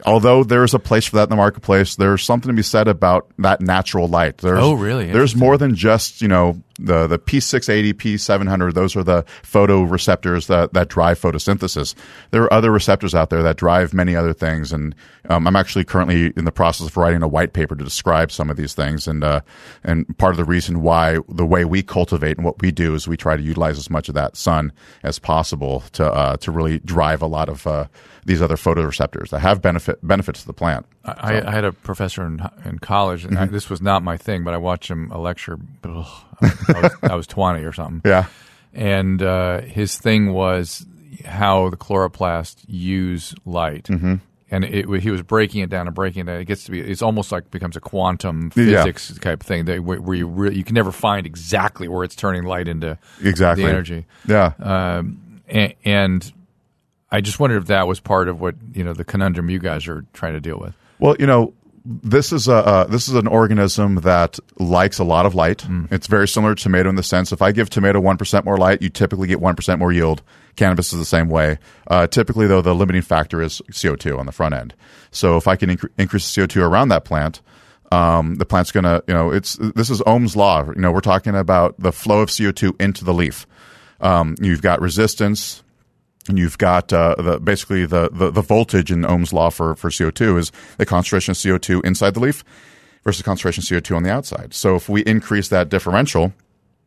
although 0.05 0.43
there's 0.43 0.73
a 0.73 0.79
place 0.79 1.05
for 1.05 1.17
that 1.17 1.23
in 1.23 1.29
the 1.29 1.35
marketplace, 1.35 1.95
there's 1.95 2.23
something 2.23 2.49
to 2.49 2.55
be 2.55 2.63
said 2.63 2.87
about 2.87 3.27
that 3.39 3.61
natural 3.61 4.07
light. 4.07 4.37
There's, 4.37 4.59
Oh, 4.59 4.73
really? 4.73 5.11
There's 5.11 5.35
more 5.35 5.57
than 5.57 5.75
just 5.75 6.21
you 6.21 6.27
know 6.27 6.61
the 6.83 7.07
the 7.07 7.19
P680, 7.19 7.93
P700. 7.93 8.73
Those 8.73 8.95
are 8.95 9.03
the 9.03 9.23
photoreceptors 9.41 10.47
that 10.47 10.73
that 10.73 10.89
drive 10.89 11.19
photosynthesis. 11.19 11.95
There 12.31 12.43
are 12.43 12.53
other 12.53 12.71
receptors 12.71 13.15
out 13.15 13.29
there 13.29 13.43
that 13.43 13.57
drive 13.57 13.93
many 13.93 14.15
other 14.15 14.33
things, 14.33 14.71
and 14.71 14.93
um, 15.29 15.47
I'm 15.47 15.55
actually 15.55 15.85
currently 15.85 16.33
in 16.35 16.45
the 16.45 16.51
process 16.51 16.87
of 16.87 16.97
writing 16.97 17.23
a 17.23 17.27
white 17.27 17.53
paper 17.53 17.75
to 17.75 17.83
describe 17.83 18.31
some 18.31 18.49
of 18.49 18.57
these 18.57 18.73
things. 18.73 19.07
And 19.07 19.23
uh, 19.23 19.41
and 19.83 20.17
part 20.17 20.31
of 20.31 20.37
the 20.37 20.45
reason 20.45 20.81
why 20.81 21.17
the 21.29 21.45
way 21.45 21.65
we 21.65 21.81
cultivate 21.81 22.37
and 22.37 22.45
what 22.45 22.61
we 22.61 22.71
do 22.71 22.95
is 22.95 23.07
we 23.07 23.17
try 23.17 23.37
to 23.37 23.43
utilize 23.43 23.77
as 23.77 23.89
much 23.89 24.09
of 24.09 24.15
that 24.15 24.35
sun 24.35 24.71
as 25.03 25.19
possible 25.19 25.81
to 25.93 26.05
uh, 26.05 26.37
to 26.37 26.51
really 26.51 26.79
drive 26.79 27.21
a 27.21 27.27
lot 27.27 27.49
of 27.49 27.65
uh, 27.65 27.87
these 28.25 28.41
other 28.41 28.55
photoreceptors 28.55 29.29
that 29.29 29.39
have 29.39 29.61
benefit 29.61 30.05
benefits 30.05 30.41
to 30.41 30.47
the 30.47 30.53
plant. 30.53 30.85
I, 31.05 31.41
I 31.45 31.51
had 31.51 31.65
a 31.65 31.73
professor 31.73 32.25
in 32.25 32.41
in 32.65 32.79
college, 32.79 33.25
and 33.25 33.37
I, 33.37 33.45
this 33.45 33.69
was 33.69 33.81
not 33.81 34.03
my 34.03 34.15
thing, 34.17 34.43
but 34.43 34.53
I 34.53 34.57
watched 34.57 34.89
him 34.89 35.11
a 35.11 35.17
lecture. 35.19 35.57
Ugh, 35.83 36.05
I, 36.41 36.79
was, 36.81 36.91
I 37.03 37.15
was 37.15 37.27
20 37.27 37.63
or 37.63 37.73
something. 37.73 38.01
Yeah. 38.09 38.25
And 38.75 39.21
uh, 39.21 39.61
his 39.61 39.97
thing 39.97 40.33
was 40.33 40.83
how 41.25 41.69
the 41.69 41.77
chloroplast 41.77 42.63
use 42.67 43.35
light. 43.45 43.83
Mm-hmm. 43.83 44.15
And 44.49 44.63
it, 44.65 44.87
he 45.01 45.11
was 45.11 45.21
breaking 45.21 45.61
it 45.61 45.69
down 45.69 45.85
and 45.87 45.95
breaking 45.95 46.21
it 46.21 46.25
down. 46.25 46.39
It 46.39 46.45
gets 46.45 46.63
to 46.65 46.71
be, 46.71 46.79
it's 46.79 47.01
almost 47.03 47.31
like 47.31 47.51
becomes 47.51 47.75
a 47.75 47.79
quantum 47.79 48.51
Yeah. 48.55 48.83
physics 48.83 49.15
type 49.19 49.43
thing 49.43 49.65
that, 49.65 49.83
where 49.83 50.15
you 50.15 50.27
really, 50.27 50.55
you 50.57 50.63
can 50.63 50.73
never 50.73 50.91
find 50.91 51.25
exactly 51.27 51.87
where 51.87 52.03
it's 52.03 52.15
turning 52.15 52.43
light 52.43 52.67
into 52.67 52.97
Exactly. 53.21 53.63
the 53.65 53.69
energy. 53.69 54.05
Yeah. 54.27 54.53
Um, 54.59 55.41
and, 55.47 55.73
and 55.85 56.33
I 57.11 57.21
just 57.21 57.39
wondered 57.39 57.57
if 57.61 57.67
that 57.67 57.87
was 57.87 57.99
part 57.99 58.27
of 58.27 58.41
what 58.41 58.55
you 58.73 58.83
know 58.83 58.93
the 58.93 59.03
conundrum 59.05 59.51
you 59.51 59.59
guys 59.59 59.87
are 59.87 60.03
trying 60.13 60.33
to 60.33 60.39
deal 60.39 60.57
with. 60.57 60.73
Well, 61.03 61.17
you 61.19 61.27
know, 61.27 61.53
this 61.83 62.31
is 62.31 62.47
a 62.47 62.55
uh, 62.55 62.83
this 62.85 63.09
is 63.09 63.15
an 63.15 63.27
organism 63.27 63.95
that 63.95 64.39
likes 64.57 64.99
a 64.99 65.03
lot 65.03 65.25
of 65.25 65.35
light. 65.35 65.65
It's 65.91 66.07
very 66.07 66.29
similar 66.29 66.55
to 66.55 66.63
tomato 66.63 66.87
in 66.87 66.95
the 66.95 67.03
sense 67.03 67.33
if 67.33 67.41
I 67.41 67.51
give 67.51 67.69
tomato 67.69 67.99
one 67.99 68.15
percent 68.15 68.45
more 68.45 68.57
light, 68.57 68.81
you 68.81 68.87
typically 68.87 69.27
get 69.27 69.41
one 69.41 69.53
percent 69.53 69.79
more 69.79 69.91
yield. 69.91 70.21
Cannabis 70.55 70.93
is 70.93 70.99
the 70.99 71.05
same 71.05 71.27
way. 71.27 71.59
Uh, 71.87 72.07
typically, 72.07 72.47
though, 72.47 72.61
the 72.61 72.73
limiting 72.73 73.01
factor 73.01 73.41
is 73.41 73.61
CO 73.81 73.97
two 73.97 74.17
on 74.17 74.27
the 74.27 74.31
front 74.31 74.55
end. 74.55 74.75
So 75.11 75.35
if 75.35 75.45
I 75.45 75.57
can 75.57 75.71
incre- 75.71 75.89
increase 75.97 76.33
CO 76.33 76.45
two 76.45 76.63
around 76.63 76.87
that 76.87 77.03
plant. 77.03 77.41
Um, 77.91 78.35
the 78.35 78.45
plant's 78.45 78.71
gonna, 78.71 79.03
you 79.05 79.13
know, 79.13 79.31
it's 79.31 79.55
this 79.75 79.89
is 79.89 80.01
Ohm's 80.07 80.37
law. 80.37 80.65
You 80.65 80.81
know, 80.81 80.93
we're 80.93 81.01
talking 81.01 81.35
about 81.35 81.77
the 81.77 81.91
flow 81.91 82.21
of 82.21 82.31
CO 82.35 82.51
two 82.53 82.77
into 82.79 83.03
the 83.03 83.13
leaf. 83.13 83.45
Um, 83.99 84.35
you've 84.39 84.61
got 84.61 84.79
resistance, 84.79 85.63
and 86.27 86.39
you've 86.39 86.57
got 86.57 86.93
uh, 86.93 87.15
the, 87.17 87.39
basically 87.39 87.86
the, 87.86 88.09
the, 88.12 88.31
the 88.31 88.41
voltage 88.41 88.91
in 88.91 89.03
Ohm's 89.05 89.33
law 89.33 89.49
for, 89.49 89.75
for 89.75 89.89
CO2 89.89 90.39
is 90.39 90.51
the 90.77 90.86
concentration 90.86 91.31
of 91.31 91.38
CO2 91.38 91.83
inside 91.83 92.13
the 92.13 92.19
leaf 92.19 92.43
versus 93.03 93.19
the 93.19 93.25
concentration 93.25 93.62
of 93.62 93.83
CO2 93.83 93.95
on 93.95 94.03
the 94.03 94.12
outside. 94.12 94.53
So 94.53 94.75
if 94.75 94.88
we 94.88 95.01
increase 95.01 95.49
that 95.49 95.69
differential, 95.69 96.33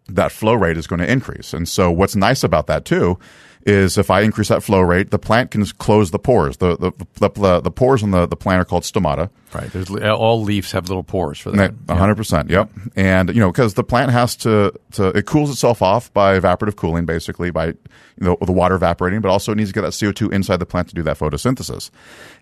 that 0.09 0.33
flow 0.33 0.55
rate 0.55 0.79
is 0.79 0.87
going 0.87 1.01
to 1.01 1.11
increase. 1.11 1.53
And 1.53 1.69
so 1.69 1.91
what's 1.91 2.17
nice 2.17 2.43
about 2.43 2.67
that 2.69 2.85
too 2.85 3.19
is 3.63 3.99
if 3.99 4.11
I 4.11 4.21
increase 4.21 4.49
that 4.49 4.63
flow 4.63 4.81
rate, 4.81 5.11
the 5.11 5.19
plant 5.19 5.51
can 5.51 5.65
close 5.65 6.11
the 6.11 6.19
pores. 6.19 6.59
The 6.59 6.77
the, 6.77 6.93
the, 7.15 7.31
the, 7.31 7.61
the 7.61 7.71
pores 7.71 8.03
on 8.03 8.11
the, 8.11 8.27
the 8.27 8.37
plant 8.37 8.61
are 8.61 8.65
called 8.65 8.85
stomata. 8.85 9.31
Right. 9.55 9.71
There's 9.73 9.91
uh, 9.91 10.15
all 10.15 10.43
leaves 10.43 10.73
have 10.73 10.89
little 10.89 11.03
pores 11.03 11.39
for 11.39 11.51
that. 11.53 11.75
Hundred 11.89 12.17
percent. 12.17 12.51
Yep. 12.51 12.71
And 12.95 13.31
you 13.31 13.41
know, 13.41 13.51
because 13.51 13.75
the 13.75 13.85
plant 13.85 14.13
has 14.13 14.37
to 14.37 14.73
to 14.93 15.09
it 15.09 15.27
cools 15.27 15.51
itself 15.51 15.83
off 15.83 16.13
by 16.13 16.39
evaporative 16.39 16.77
cooling, 16.77 17.07
basically 17.07 17.51
by 17.51 17.67
you 17.67 17.77
know 18.21 18.37
the 18.41 18.53
water 18.53 18.75
evaporating, 18.75 19.21
but 19.21 19.31
also 19.31 19.53
it 19.53 19.57
needs 19.57 19.71
to 19.71 19.75
get 19.75 19.83
that 19.83 19.99
CO 19.99 20.13
two 20.13 20.31
inside 20.31 20.59
the 20.59 20.67
plant 20.67 20.89
to 20.89 20.95
do 20.95 21.03
that 21.03 21.19
photosynthesis. 21.19 21.91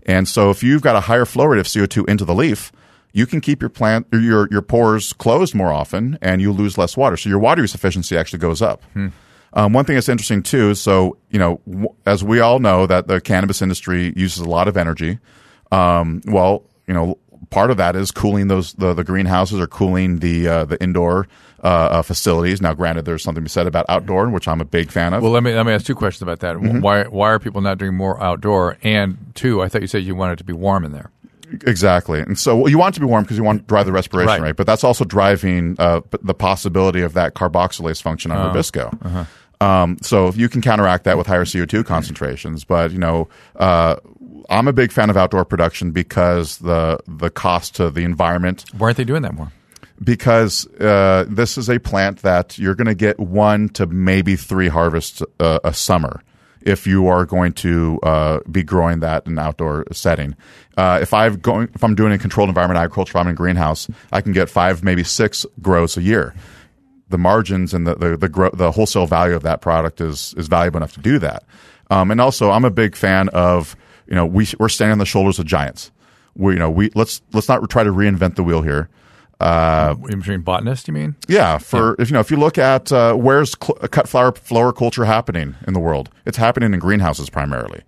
And 0.07 0.29
so, 0.29 0.50
if 0.50 0.62
you've 0.62 0.83
got 0.83 0.96
a 0.96 1.00
higher 1.00 1.24
flow 1.24 1.46
rate 1.46 1.61
of 1.61 1.72
CO 1.72 1.87
two 1.87 2.05
into 2.07 2.24
the 2.24 2.35
leaf, 2.35 2.72
you 3.12 3.27
can 3.27 3.40
keep 3.40 3.62
your 3.62 3.70
plant 3.70 4.07
your 4.12 4.48
your 4.50 4.62
pores 4.62 5.12
closed 5.12 5.55
more 5.55 5.72
often, 5.72 6.18
and 6.20 6.42
you 6.42 6.53
lose 6.53 6.77
less 6.77 6.96
water. 6.96 7.16
So 7.16 7.29
your 7.29 7.38
water 7.38 7.62
use 7.62 7.74
efficiency 7.74 8.16
actually 8.16 8.40
goes 8.40 8.61
up. 8.61 8.83
Hmm. 8.92 9.09
Um, 9.54 9.72
one 9.72 9.84
thing 9.84 9.94
that's 9.94 10.08
interesting 10.08 10.42
too. 10.42 10.74
So 10.74 11.16
you 11.30 11.38
know, 11.38 11.60
w- 11.68 11.88
as 12.06 12.22
we 12.24 12.40
all 12.40 12.58
know, 12.58 12.86
that 12.86 13.06
the 13.06 13.20
cannabis 13.20 13.62
industry 13.62 14.12
uses 14.16 14.38
a 14.38 14.48
lot 14.48 14.68
of 14.68 14.76
energy. 14.76 15.18
Um, 15.72 16.20
well, 16.26 16.64
you 16.86 16.94
know, 16.94 17.18
part 17.50 17.70
of 17.70 17.76
that 17.76 17.96
is 17.96 18.10
cooling 18.10 18.48
those 18.48 18.72
the, 18.74 18.94
the 18.94 19.04
greenhouses 19.04 19.60
or 19.60 19.66
cooling 19.66 20.18
the 20.18 20.48
uh, 20.48 20.64
the 20.64 20.82
indoor 20.82 21.28
uh, 21.62 21.66
uh, 21.66 22.02
facilities. 22.02 22.60
Now, 22.60 22.74
granted, 22.74 23.04
there's 23.04 23.22
something 23.22 23.42
to 23.42 23.44
be 23.44 23.48
said 23.48 23.66
about 23.66 23.86
outdoor, 23.88 24.28
which 24.28 24.48
I'm 24.48 24.60
a 24.60 24.64
big 24.64 24.90
fan 24.90 25.14
of. 25.14 25.22
Well, 25.22 25.32
let 25.32 25.42
me 25.42 25.54
let 25.54 25.64
me 25.66 25.72
ask 25.72 25.86
two 25.86 25.94
questions 25.94 26.22
about 26.22 26.40
that. 26.40 26.56
Mm-hmm. 26.56 26.80
Why 26.80 27.04
why 27.04 27.30
are 27.30 27.38
people 27.38 27.60
not 27.60 27.78
doing 27.78 27.94
more 27.94 28.20
outdoor? 28.22 28.76
And 28.82 29.16
two, 29.34 29.62
I 29.62 29.68
thought 29.68 29.82
you 29.82 29.86
said 29.88 30.02
you 30.02 30.14
wanted 30.16 30.34
it 30.34 30.36
to 30.38 30.44
be 30.44 30.52
warm 30.52 30.84
in 30.84 30.92
there. 30.92 31.10
Exactly. 31.66 32.20
And 32.20 32.38
so 32.38 32.56
well, 32.56 32.68
you 32.68 32.78
want 32.78 32.94
it 32.94 32.96
to 32.96 33.00
be 33.00 33.06
warm 33.06 33.22
because 33.22 33.36
you 33.36 33.44
want 33.44 33.60
to 33.60 33.66
drive 33.66 33.86
the 33.86 33.92
respiration 33.92 34.28
Right. 34.28 34.40
rate, 34.42 34.56
but 34.56 34.66
that's 34.66 34.82
also 34.82 35.04
driving 35.04 35.76
uh, 35.78 36.00
the 36.22 36.34
possibility 36.34 37.02
of 37.02 37.12
that 37.14 37.34
carboxylase 37.34 38.02
function 38.02 38.32
on 38.32 38.52
Rubisco. 38.54 39.26
Um, 39.64 39.96
so 40.03 40.29
if 40.29 40.37
you 40.37 40.48
can 40.48 40.61
counteract 40.61 41.05
that 41.05 41.16
with 41.16 41.27
higher 41.27 41.44
CO2 41.44 41.85
concentrations. 41.85 42.64
But, 42.64 42.92
you 42.92 42.98
know, 42.98 43.29
uh, 43.57 43.96
I'm 44.50 44.68
a 44.68 44.72
big 44.72 44.92
fan 44.92 45.11
of 45.11 45.16
outdoor 45.16 45.44
production 45.44 45.90
because 45.90 46.59
the 46.59 46.98
the 47.07 47.31
cost 47.31 47.77
to 47.77 47.90
the 47.90 48.05
environment 48.05 48.64
Why 48.77 48.88
aren't 48.88 48.98
they 48.98 49.05
doing 49.05 49.22
that 49.22 49.35
more? 49.35 49.53
because 50.03 50.66
uh, 50.81 51.24
this 51.29 51.57
is 51.57 51.70
a 51.70 51.79
plant 51.79 52.22
that 52.22 52.59
you're 52.59 52.74
going 52.74 52.88
to 52.88 52.94
get 52.94 53.18
one 53.18 53.68
to 53.70 53.87
maybe 53.87 54.37
three 54.37 54.68
harvests 54.68 55.22
uh, 55.38 55.61
a 55.64 55.72
summer 55.72 56.20
if 56.62 56.87
you 56.87 57.07
are 57.07 57.24
going 57.24 57.53
to 57.53 58.00
uh, 58.03 58.40
be 58.50 58.62
growing 58.62 59.00
that 59.00 59.27
in 59.27 59.33
an 59.33 59.38
outdoor 59.38 59.85
setting. 59.92 60.35
Uh, 60.77 60.98
if 61.00 61.14
I've 61.14 61.40
going 61.42 61.68
if 61.74 61.85
I'm 61.85 61.94
doing 61.94 62.12
a 62.12 62.18
controlled 62.18 62.48
environment 62.48 62.79
agriculture, 62.79 63.18
I'm 63.18 63.29
in 63.29 63.33
a 63.33 63.37
greenhouse, 63.37 63.88
I 64.12 64.20
can 64.20 64.33
get 64.33 64.50
five, 64.50 64.83
maybe 64.83 65.05
six 65.05 65.46
grows 65.62 65.96
a 65.96 66.03
year. 66.03 66.35
The 67.08 67.18
margins 67.18 67.74
and 67.74 67.86
the 67.86 67.94
the 67.94 68.16
the, 68.16 68.28
gro- 68.28 68.50
the 68.52 68.70
wholesale 68.72 69.06
value 69.06 69.34
of 69.36 69.42
that 69.42 69.60
product 69.60 70.00
is 70.00 70.34
is 70.36 70.48
valuable 70.48 70.78
enough 70.78 70.94
to 70.94 71.00
do 71.00 71.18
that. 71.18 71.44
Um, 71.90 72.10
and 72.10 72.20
also, 72.20 72.50
I'm 72.50 72.64
a 72.64 72.70
big 72.70 72.96
fan 72.96 73.28
of 73.30 73.76
you 74.06 74.14
know 74.14 74.24
we 74.26 74.48
we're 74.58 74.68
standing 74.70 74.92
on 74.92 74.98
the 74.98 75.04
shoulders 75.06 75.38
of 75.38 75.44
giants. 75.46 75.90
We 76.34 76.54
you 76.54 76.58
know 76.58 76.70
we 76.70 76.90
let's 76.94 77.20
let's 77.32 77.48
not 77.48 77.68
try 77.68 77.84
to 77.84 77.90
reinvent 77.92 78.36
the 78.36 78.42
wheel 78.42 78.62
here. 78.62 78.88
Uh, 79.40 79.94
In 80.08 80.20
between 80.20 80.40
botanists, 80.40 80.88
you 80.88 80.94
mean? 80.94 81.16
yeah, 81.28 81.58
for 81.58 81.96
if 81.98 82.08
you 82.08 82.14
know 82.14 82.20
if 82.20 82.30
you 82.30 82.36
look 82.38 82.56
at 82.56 82.90
uh, 82.92 83.14
where's 83.14 83.54
cl- 83.62 83.76
cut 83.90 84.08
flower 84.08 84.32
flower 84.32 84.72
culture 84.72 85.04
happening 85.04 85.56
in 85.66 85.74
the 85.74 85.80
world, 85.80 86.08
it's 86.24 86.38
happening 86.38 86.72
in 86.72 86.80
greenhouses 86.80 87.28
primarily. 87.28 87.82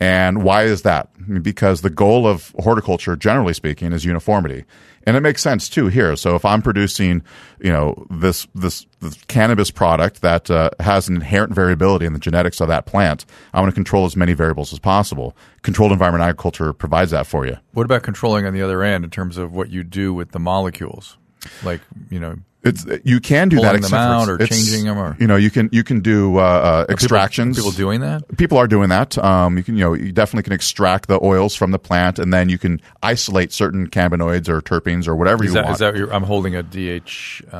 And 0.00 0.42
why 0.42 0.64
is 0.64 0.82
that? 0.82 1.08
Because 1.42 1.82
the 1.82 1.90
goal 1.90 2.26
of 2.26 2.54
horticulture, 2.58 3.16
generally 3.16 3.52
speaking, 3.54 3.92
is 3.92 4.04
uniformity, 4.04 4.64
and 5.06 5.16
it 5.16 5.20
makes 5.20 5.42
sense 5.42 5.68
too 5.68 5.88
here. 5.88 6.16
So 6.16 6.34
if 6.34 6.44
I'm 6.44 6.62
producing, 6.62 7.22
you 7.60 7.70
know, 7.70 8.06
this 8.10 8.46
this, 8.54 8.86
this 9.00 9.14
cannabis 9.28 9.70
product 9.70 10.20
that 10.22 10.50
uh, 10.50 10.70
has 10.80 11.08
an 11.08 11.16
inherent 11.16 11.54
variability 11.54 12.06
in 12.06 12.12
the 12.12 12.18
genetics 12.18 12.60
of 12.60 12.68
that 12.68 12.86
plant, 12.86 13.24
I 13.52 13.60
want 13.60 13.70
to 13.70 13.74
control 13.74 14.04
as 14.04 14.16
many 14.16 14.32
variables 14.32 14.72
as 14.72 14.78
possible. 14.78 15.36
Controlled 15.62 15.92
environment 15.92 16.22
agriculture 16.22 16.72
provides 16.72 17.10
that 17.10 17.26
for 17.26 17.46
you. 17.46 17.56
What 17.72 17.84
about 17.84 18.02
controlling 18.02 18.46
on 18.46 18.52
the 18.52 18.62
other 18.62 18.82
end 18.82 19.04
in 19.04 19.10
terms 19.10 19.36
of 19.36 19.52
what 19.52 19.70
you 19.70 19.84
do 19.84 20.12
with 20.12 20.32
the 20.32 20.38
molecules? 20.38 21.16
Like, 21.62 21.80
you 22.10 22.20
know, 22.20 22.36
It's 22.62 22.84
you 23.04 23.20
can 23.20 23.48
do 23.48 23.60
that 23.60 23.80
them 23.80 23.94
out 23.94 24.28
or 24.28 24.36
changing 24.38 24.84
them 24.84 24.98
or- 24.98 25.16
you 25.18 25.26
know 25.26 25.36
you 25.36 25.50
can 25.50 25.70
you 25.72 25.82
can 25.82 26.00
do 26.00 26.36
uh, 26.36 26.40
uh, 26.40 26.80
people- 26.82 26.92
extractions. 26.92 27.56
People, 27.56 27.70
doing 27.70 28.00
that? 28.00 28.22
people 28.36 28.58
are 28.58 28.66
doing 28.66 28.90
that. 28.90 29.16
Um, 29.18 29.56
you 29.56 29.62
can, 29.62 29.76
you 29.76 29.84
know, 29.84 29.94
you 29.94 30.12
definitely 30.12 30.42
can 30.42 30.52
extract 30.52 31.08
the 31.08 31.18
oils 31.22 31.54
from 31.54 31.70
the 31.70 31.78
plant, 31.78 32.18
and 32.18 32.32
then 32.32 32.48
you 32.48 32.58
can 32.58 32.80
isolate 33.02 33.52
certain 33.52 33.88
cannabinoids 33.88 34.48
or 34.48 34.60
terpenes 34.60 35.08
or 35.08 35.16
whatever 35.16 35.44
Is 35.44 35.50
you 35.50 35.54
that, 35.54 35.64
want. 35.64 35.72
is 35.74 35.78
that 35.80 35.96
your, 35.96 36.12
I'm 36.12 36.22
holding 36.24 36.54
a 36.54 36.62
DH, 36.62 37.42
uh, 37.52 37.56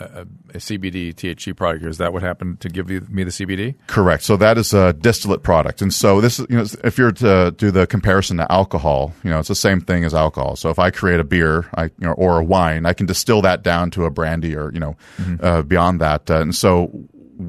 a, 0.00 0.26
a 0.54 0.58
CBD 0.58 1.14
THC 1.14 1.56
product 1.56 1.80
here. 1.80 1.90
Is 1.90 1.98
that 1.98 2.12
what 2.12 2.22
happened 2.22 2.60
to 2.60 2.68
give 2.68 2.90
you, 2.90 3.06
me 3.08 3.24
the 3.24 3.30
CBD? 3.30 3.74
Correct. 3.86 4.22
So 4.22 4.36
that 4.36 4.58
is 4.58 4.74
a 4.74 4.92
distillate 4.92 5.42
product, 5.42 5.80
and 5.80 5.92
so 5.94 6.20
this 6.20 6.38
is, 6.38 6.46
you 6.50 6.56
know, 6.56 6.66
if 6.84 6.98
you're 6.98 7.12
to 7.12 7.54
do 7.56 7.70
the 7.70 7.86
comparison 7.86 8.36
to 8.36 8.52
alcohol, 8.52 9.14
you 9.24 9.30
know, 9.30 9.38
it's 9.38 9.48
the 9.48 9.54
same 9.54 9.80
thing 9.80 10.04
as 10.04 10.12
alcohol. 10.14 10.56
So 10.56 10.68
if 10.70 10.78
I 10.78 10.90
create 10.90 11.20
a 11.20 11.24
beer, 11.24 11.66
I, 11.74 11.84
you 11.84 11.90
know, 12.00 12.12
or 12.12 12.38
a 12.38 12.44
wine, 12.44 12.84
I 12.86 12.92
can 12.92 13.06
distill 13.06 13.42
that 13.42 13.62
down 13.62 13.90
to 13.92 14.04
a 14.04 14.10
brandy 14.42 14.56
or 14.56 14.72
you 14.72 14.80
know, 14.80 14.96
uh, 15.40 15.62
beyond 15.62 16.00
that. 16.00 16.30
Uh, 16.30 16.40
and 16.40 16.54
so 16.54 16.90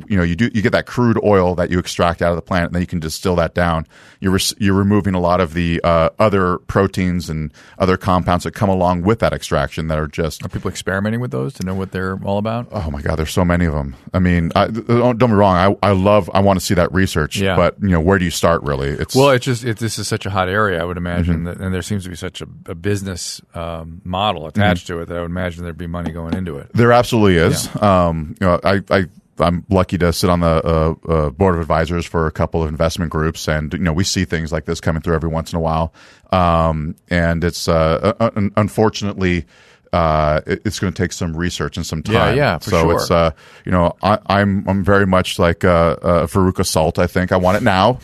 you 0.08 0.18
know 0.18 0.24
you 0.24 0.36
do 0.36 0.50
you 0.54 0.62
get 0.62 0.72
that 0.72 0.86
crude 0.86 1.20
oil 1.24 1.56
that 1.56 1.70
you 1.70 1.80
extract 1.80 2.22
out 2.22 2.30
of 2.32 2.36
the 2.36 2.42
plant, 2.42 2.68
and 2.68 2.76
then 2.76 2.82
you 2.82 2.88
can 2.88 3.00
distill 3.00 3.36
that 3.38 3.54
down. 3.54 3.86
You're 4.20 4.34
res- 4.34 4.54
you're 4.58 4.74
removing 4.74 5.14
a 5.16 5.20
lot 5.20 5.40
of 5.42 5.54
the 5.54 5.80
uh, 5.84 6.10
other 6.20 6.58
proteins 6.60 7.30
and 7.30 7.52
other 7.80 7.98
compounds 7.98 8.44
that 8.46 8.52
come 8.54 8.70
along 8.70 9.04
with 9.04 9.20
that 9.20 9.34
extraction 9.34 9.88
that 9.88 9.98
are 10.00 10.08
just 10.08 10.44
Are 10.46 10.50
people 10.50 10.70
experimenting 10.70 11.20
with 11.20 11.32
those 11.32 11.54
to 11.56 11.66
know 11.66 11.76
what 11.76 11.92
they're 11.92 12.18
all 12.24 12.38
about? 12.38 12.68
Oh 12.72 12.90
my 12.92 13.02
God, 13.02 13.18
there's 13.18 13.32
so 13.32 13.44
many 13.46 13.66
of 13.66 13.74
them. 13.74 13.96
I 14.14 14.20
mean, 14.20 14.52
I, 14.56 14.68
don't, 14.68 15.18
don't 15.18 15.30
be 15.30 15.36
wrong. 15.36 15.78
I, 15.84 15.88
I 15.90 15.92
love, 15.92 16.30
I 16.34 16.40
want 16.40 16.60
to 16.60 16.66
see 16.66 16.74
that 16.76 16.92
research. 16.94 17.38
Yeah. 17.38 17.56
But 17.56 17.76
you 17.82 17.90
know, 17.90 18.00
where 18.00 18.18
do 18.20 18.26
you 18.26 18.32
start? 18.32 18.64
Really, 18.64 18.90
it's 18.90 19.16
Well, 19.16 19.30
it's 19.32 19.46
just 19.46 19.64
it, 19.66 19.78
this 19.78 20.00
is 20.00 20.08
such 20.08 20.26
a 20.26 20.30
hot 20.30 20.48
area. 20.50 20.82
I 20.82 20.86
would 20.86 20.98
imagine, 20.98 21.24
Mm-hmm. 21.24 21.44
that, 21.46 21.58
and 21.60 21.74
there 21.74 21.82
seems 21.82 22.04
to 22.04 22.10
be 22.10 22.16
such 22.16 22.42
a, 22.42 22.48
a 22.68 22.76
business 22.76 23.42
um, 23.54 24.02
model 24.04 24.44
Mm-hmm. 24.44 24.60
attached 24.60 24.88
to 24.88 25.00
it 25.00 25.06
that 25.08 25.18
I 25.18 25.22
would 25.22 25.30
imagine 25.32 25.64
there'd 25.64 25.78
be 25.78 25.88
money 25.88 26.12
going 26.12 26.34
into 26.36 26.58
it. 26.58 26.72
there 26.74 26.92
absolutely 26.92 27.38
is. 27.38 27.70
Um, 27.82 28.36
you 28.40 28.48
know, 28.48 28.60
I, 28.64 28.82
I, 28.90 29.06
I'm 29.40 29.66
lucky 29.70 29.98
to 29.98 30.14
sit 30.14 30.30
on 30.30 30.42
the 30.42 30.48
uh, 30.48 31.12
uh, 31.12 31.30
board 31.32 31.56
of 31.56 31.62
advisors 31.62 32.06
for 32.06 32.28
a 32.28 32.32
couple 32.32 32.64
of 32.64 32.70
investment 32.70 33.12
groups, 33.12 33.48
and 33.48 33.74
you 33.74 33.80
know, 33.80 33.94
we 33.94 34.04
see 34.04 34.26
things 34.26 34.52
like 34.52 34.66
this 34.66 34.80
coming 34.80 35.02
through 35.02 35.16
every 35.16 35.30
once 35.30 35.52
in 35.52 35.58
a 35.58 35.62
while. 35.62 35.94
Um, 36.32 36.96
and 37.10 37.44
it's 37.44 37.68
uh, 37.68 38.14
un- 38.20 38.52
unfortunately. 38.56 39.46
Uh, 39.92 40.42
it's 40.48 40.80
going 40.80 40.92
to 40.92 41.00
take 41.00 41.14
some 41.14 41.38
research 41.38 41.78
and 41.78 41.86
some 41.86 42.02
time. 42.02 42.36
yeah, 42.36 42.58
for 42.58 42.72
so 42.72 42.82
sure. 42.82 42.94
it's 42.96 43.12
uh, 43.12 43.30
you 43.64 43.72
know, 43.72 43.94
I, 44.02 44.18
I'm 44.26 44.68
I'm 44.68 44.84
very 44.84 45.06
much 45.06 45.38
like 45.38 45.64
uh, 45.64 45.98
uh, 46.02 46.26
Veruca 46.26 46.66
Salt. 46.66 46.98
I 46.98 47.06
think 47.06 47.32
I 47.32 47.38
want 47.38 47.58
it 47.58 47.64
now. 47.64 48.00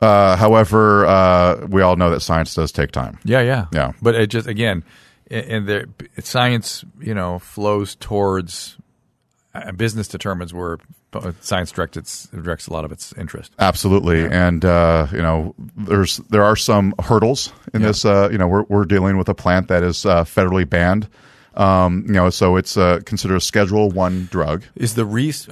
Uh, 0.00 0.36
however, 0.36 1.06
uh, 1.06 1.66
we 1.68 1.80
all 1.82 1.96
know 1.96 2.10
that 2.10 2.20
science 2.20 2.54
does 2.54 2.72
take 2.72 2.90
time. 2.92 3.18
Yeah, 3.24 3.42
yeah, 3.42 3.66
Yeah. 3.72 3.92
But 4.02 4.14
it 4.14 4.28
just 4.28 4.48
again, 4.48 4.84
and 5.30 5.46
and 5.46 5.68
there, 5.68 5.86
science, 6.20 6.82
you 6.98 7.14
know, 7.14 7.38
flows 7.38 7.94
towards 7.94 8.78
uh, 9.54 9.72
business 9.72 10.08
determines 10.08 10.52
where 10.54 10.78
science 11.40 11.70
directs 11.72 11.96
its, 11.96 12.26
directs 12.28 12.66
a 12.66 12.72
lot 12.72 12.84
of 12.84 12.92
its 12.92 13.12
interest. 13.18 13.52
Absolutely, 13.58 14.24
and 14.24 14.64
uh, 14.64 15.06
you 15.12 15.20
know, 15.22 15.54
there's 15.76 16.16
there 16.30 16.42
are 16.44 16.56
some 16.56 16.94
hurdles 17.02 17.52
in 17.74 17.80
Yeah. 17.82 17.88
this. 17.88 18.04
Uh, 18.04 18.28
you 18.32 18.38
know, 18.38 18.48
we're 18.48 18.64
we're 18.68 18.84
dealing 18.86 19.16
with 19.18 19.28
a 19.28 19.34
plant 19.34 19.68
that 19.68 19.82
is 19.82 20.06
uh, 20.06 20.24
federally 20.24 20.68
banned. 20.68 21.08
Um, 21.54 22.04
you 22.06 22.14
know, 22.14 22.30
so 22.30 22.56
it's 22.56 22.78
uh, 22.78 23.00
considered 23.04 23.36
a 23.36 23.40
Schedule 23.40 23.90
One 23.90 24.26
drug. 24.30 24.64
Is 24.74 24.94
the 24.94 25.04
res 25.04 25.48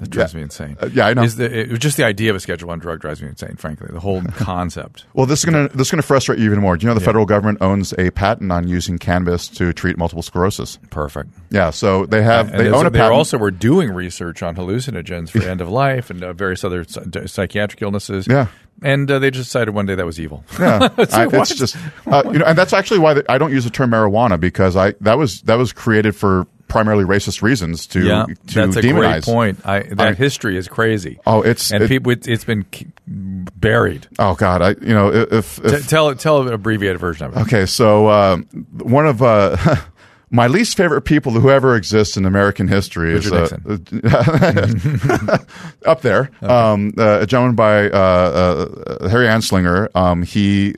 that 0.00 0.10
drives 0.10 0.34
me 0.34 0.42
insane? 0.42 0.76
Uh, 0.80 0.88
yeah, 0.92 1.06
I 1.06 1.14
know. 1.14 1.22
Is 1.22 1.36
the 1.36 1.60
it, 1.72 1.78
just 1.78 1.96
the 1.96 2.04
idea 2.04 2.30
of 2.30 2.36
a 2.36 2.40
Schedule 2.40 2.68
One 2.68 2.78
drug 2.78 3.00
drives 3.00 3.22
me 3.22 3.28
insane? 3.28 3.56
Frankly, 3.56 3.88
the 3.92 4.00
whole 4.00 4.22
concept. 4.36 5.04
Well, 5.14 5.26
this 5.26 5.40
is 5.40 5.44
gonna 5.44 5.68
this 5.68 5.88
is 5.88 5.90
gonna 5.90 6.02
frustrate 6.02 6.38
you 6.38 6.46
even 6.46 6.60
more. 6.60 6.76
Do 6.76 6.84
you 6.84 6.88
know 6.88 6.98
the 6.98 7.04
federal 7.04 7.26
government 7.26 7.58
owns 7.60 7.92
a 7.98 8.10
patent 8.10 8.50
on 8.50 8.66
using 8.66 8.98
cannabis 8.98 9.46
to 9.48 9.72
treat 9.72 9.96
multiple 9.96 10.22
sclerosis? 10.22 10.78
Perfect. 10.90 11.30
Yeah, 11.50 11.70
so 11.70 12.06
they 12.06 12.22
have 12.22 12.50
And 12.50 12.60
they 12.60 12.68
own 12.70 12.86
a 12.86 12.90
they 12.90 12.98
patent. 12.98 13.14
also 13.14 13.38
were 13.38 13.50
doing 13.50 13.92
research 13.92 14.42
on 14.42 14.56
hallucinogens 14.56 15.30
for 15.30 15.42
end 15.48 15.60
of 15.60 15.68
life 15.68 16.10
and 16.10 16.22
uh, 16.24 16.32
various 16.32 16.64
other 16.64 16.84
psychiatric 16.84 17.82
illnesses. 17.82 18.26
Yeah. 18.26 18.46
and 18.82 19.10
uh, 19.10 19.18
they 19.18 19.30
just 19.30 19.48
decided 19.48 19.74
one 19.74 19.86
day 19.86 19.94
that 19.94 20.06
was 20.06 20.18
evil. 20.18 20.44
Yeah, 20.58 20.88
It's 20.98 21.12
I, 21.14 21.24
like, 21.26 21.40
it's 21.50 21.54
just 21.54 21.76
uh, 22.06 22.22
you 22.32 22.38
know, 22.38 22.46
and 22.46 22.56
that's 22.56 22.72
actually 22.72 23.00
why 23.00 23.14
the, 23.14 23.30
I 23.30 23.36
don't 23.38 23.52
use 23.52 23.64
the 23.64 23.70
term 23.70 23.90
marijuana 23.90 24.40
because 24.40 24.76
I 24.76 24.92
that 25.02 25.18
was 25.18 25.42
that 25.42 25.56
was 25.56 25.72
created 25.72 26.16
for 26.16 26.46
primarily 26.70 27.04
racist 27.04 27.42
reasons 27.42 27.86
to 27.88 28.00
yeah, 28.02 28.24
to 28.46 28.54
that's 28.54 28.76
a 28.76 28.80
demonize. 28.80 29.24
great 29.24 29.24
point. 29.24 29.66
I, 29.66 29.80
that 29.82 30.00
I- 30.00 30.12
history 30.14 30.56
is 30.56 30.68
crazy. 30.68 31.18
Oh, 31.26 31.40
it's- 31.42 31.70
and 31.70 31.82
it- 31.84 31.88
people. 31.88 32.12
It, 32.12 32.26
it's 32.26 32.44
been 32.44 32.64
buried. 33.06 34.06
Oh 34.18 34.34
God, 34.34 34.62
I 34.62 34.70
you 34.80 34.94
know 34.94 35.12
if, 35.12 35.58
if 35.62 35.82
T- 35.82 35.88
tell 35.88 36.14
tell 36.14 36.40
an 36.46 36.52
abbreviated 36.54 36.98
version 36.98 37.26
of 37.26 37.36
it. 37.36 37.40
Okay, 37.42 37.66
so 37.66 38.08
um, 38.08 38.44
one 38.78 39.06
of 39.06 39.20
uh, 39.22 39.56
my 40.30 40.46
least 40.46 40.76
favorite 40.76 41.02
people 41.02 41.32
who 41.32 41.50
ever 41.50 41.74
exists 41.76 42.16
in 42.16 42.24
American 42.24 42.68
history 42.68 43.12
is 43.14 43.28
Richard 43.28 43.60
uh, 44.04 45.38
up 45.86 46.02
there. 46.02 46.30
Um, 46.42 46.92
uh, 46.96 47.20
a 47.22 47.26
gentleman 47.26 47.56
by 47.56 47.90
uh, 47.90 47.96
uh, 47.98 49.08
Harry 49.08 49.26
Anslinger. 49.26 49.88
Um, 49.94 50.22
he 50.22 50.74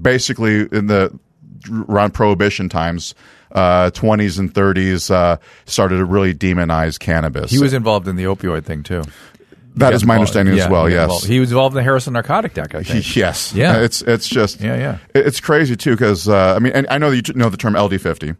basically 0.00 0.60
in 0.72 0.86
the 0.86 1.16
around 1.88 2.12
Prohibition 2.14 2.68
times. 2.68 3.14
Uh, 3.54 3.90
20s 3.92 4.38
and 4.40 4.52
30s 4.52 5.10
uh, 5.12 5.36
started 5.64 5.98
to 5.98 6.04
really 6.04 6.34
demonize 6.34 6.98
cannabis. 6.98 7.52
He 7.52 7.58
was 7.60 7.72
involved 7.72 8.08
in 8.08 8.16
the 8.16 8.24
opioid 8.24 8.64
thing 8.64 8.82
too. 8.82 9.04
that 9.76 9.90
He 9.90 9.94
is 9.94 10.04
my 10.04 10.16
understanding 10.16 10.56
yeah, 10.56 10.64
as 10.64 10.70
well. 10.70 10.86
he 10.86 10.94
Yes, 10.94 11.02
involved. 11.04 11.26
he 11.26 11.38
was 11.40 11.52
involved 11.52 11.74
in 11.74 11.76
the 11.76 11.82
Harrison 11.84 12.14
Narcotic 12.14 12.58
Act. 12.58 12.74
I 12.74 12.82
think. 12.82 13.14
Yes. 13.14 13.54
Yeah. 13.54 13.76
It's 13.80 14.02
it's 14.02 14.26
just 14.28 14.60
Yeah, 14.60 14.76
yeah. 14.76 14.98
It's 15.14 15.38
crazy 15.40 15.76
too 15.76 15.92
because 15.92 16.28
uh, 16.28 16.54
I 16.56 16.58
mean 16.58 16.72
and 16.72 16.86
I 16.90 16.98
know 16.98 17.10
that 17.12 17.28
you 17.28 17.34
know 17.34 17.48
the 17.48 17.56
term 17.56 17.74
LD50. 17.74 18.36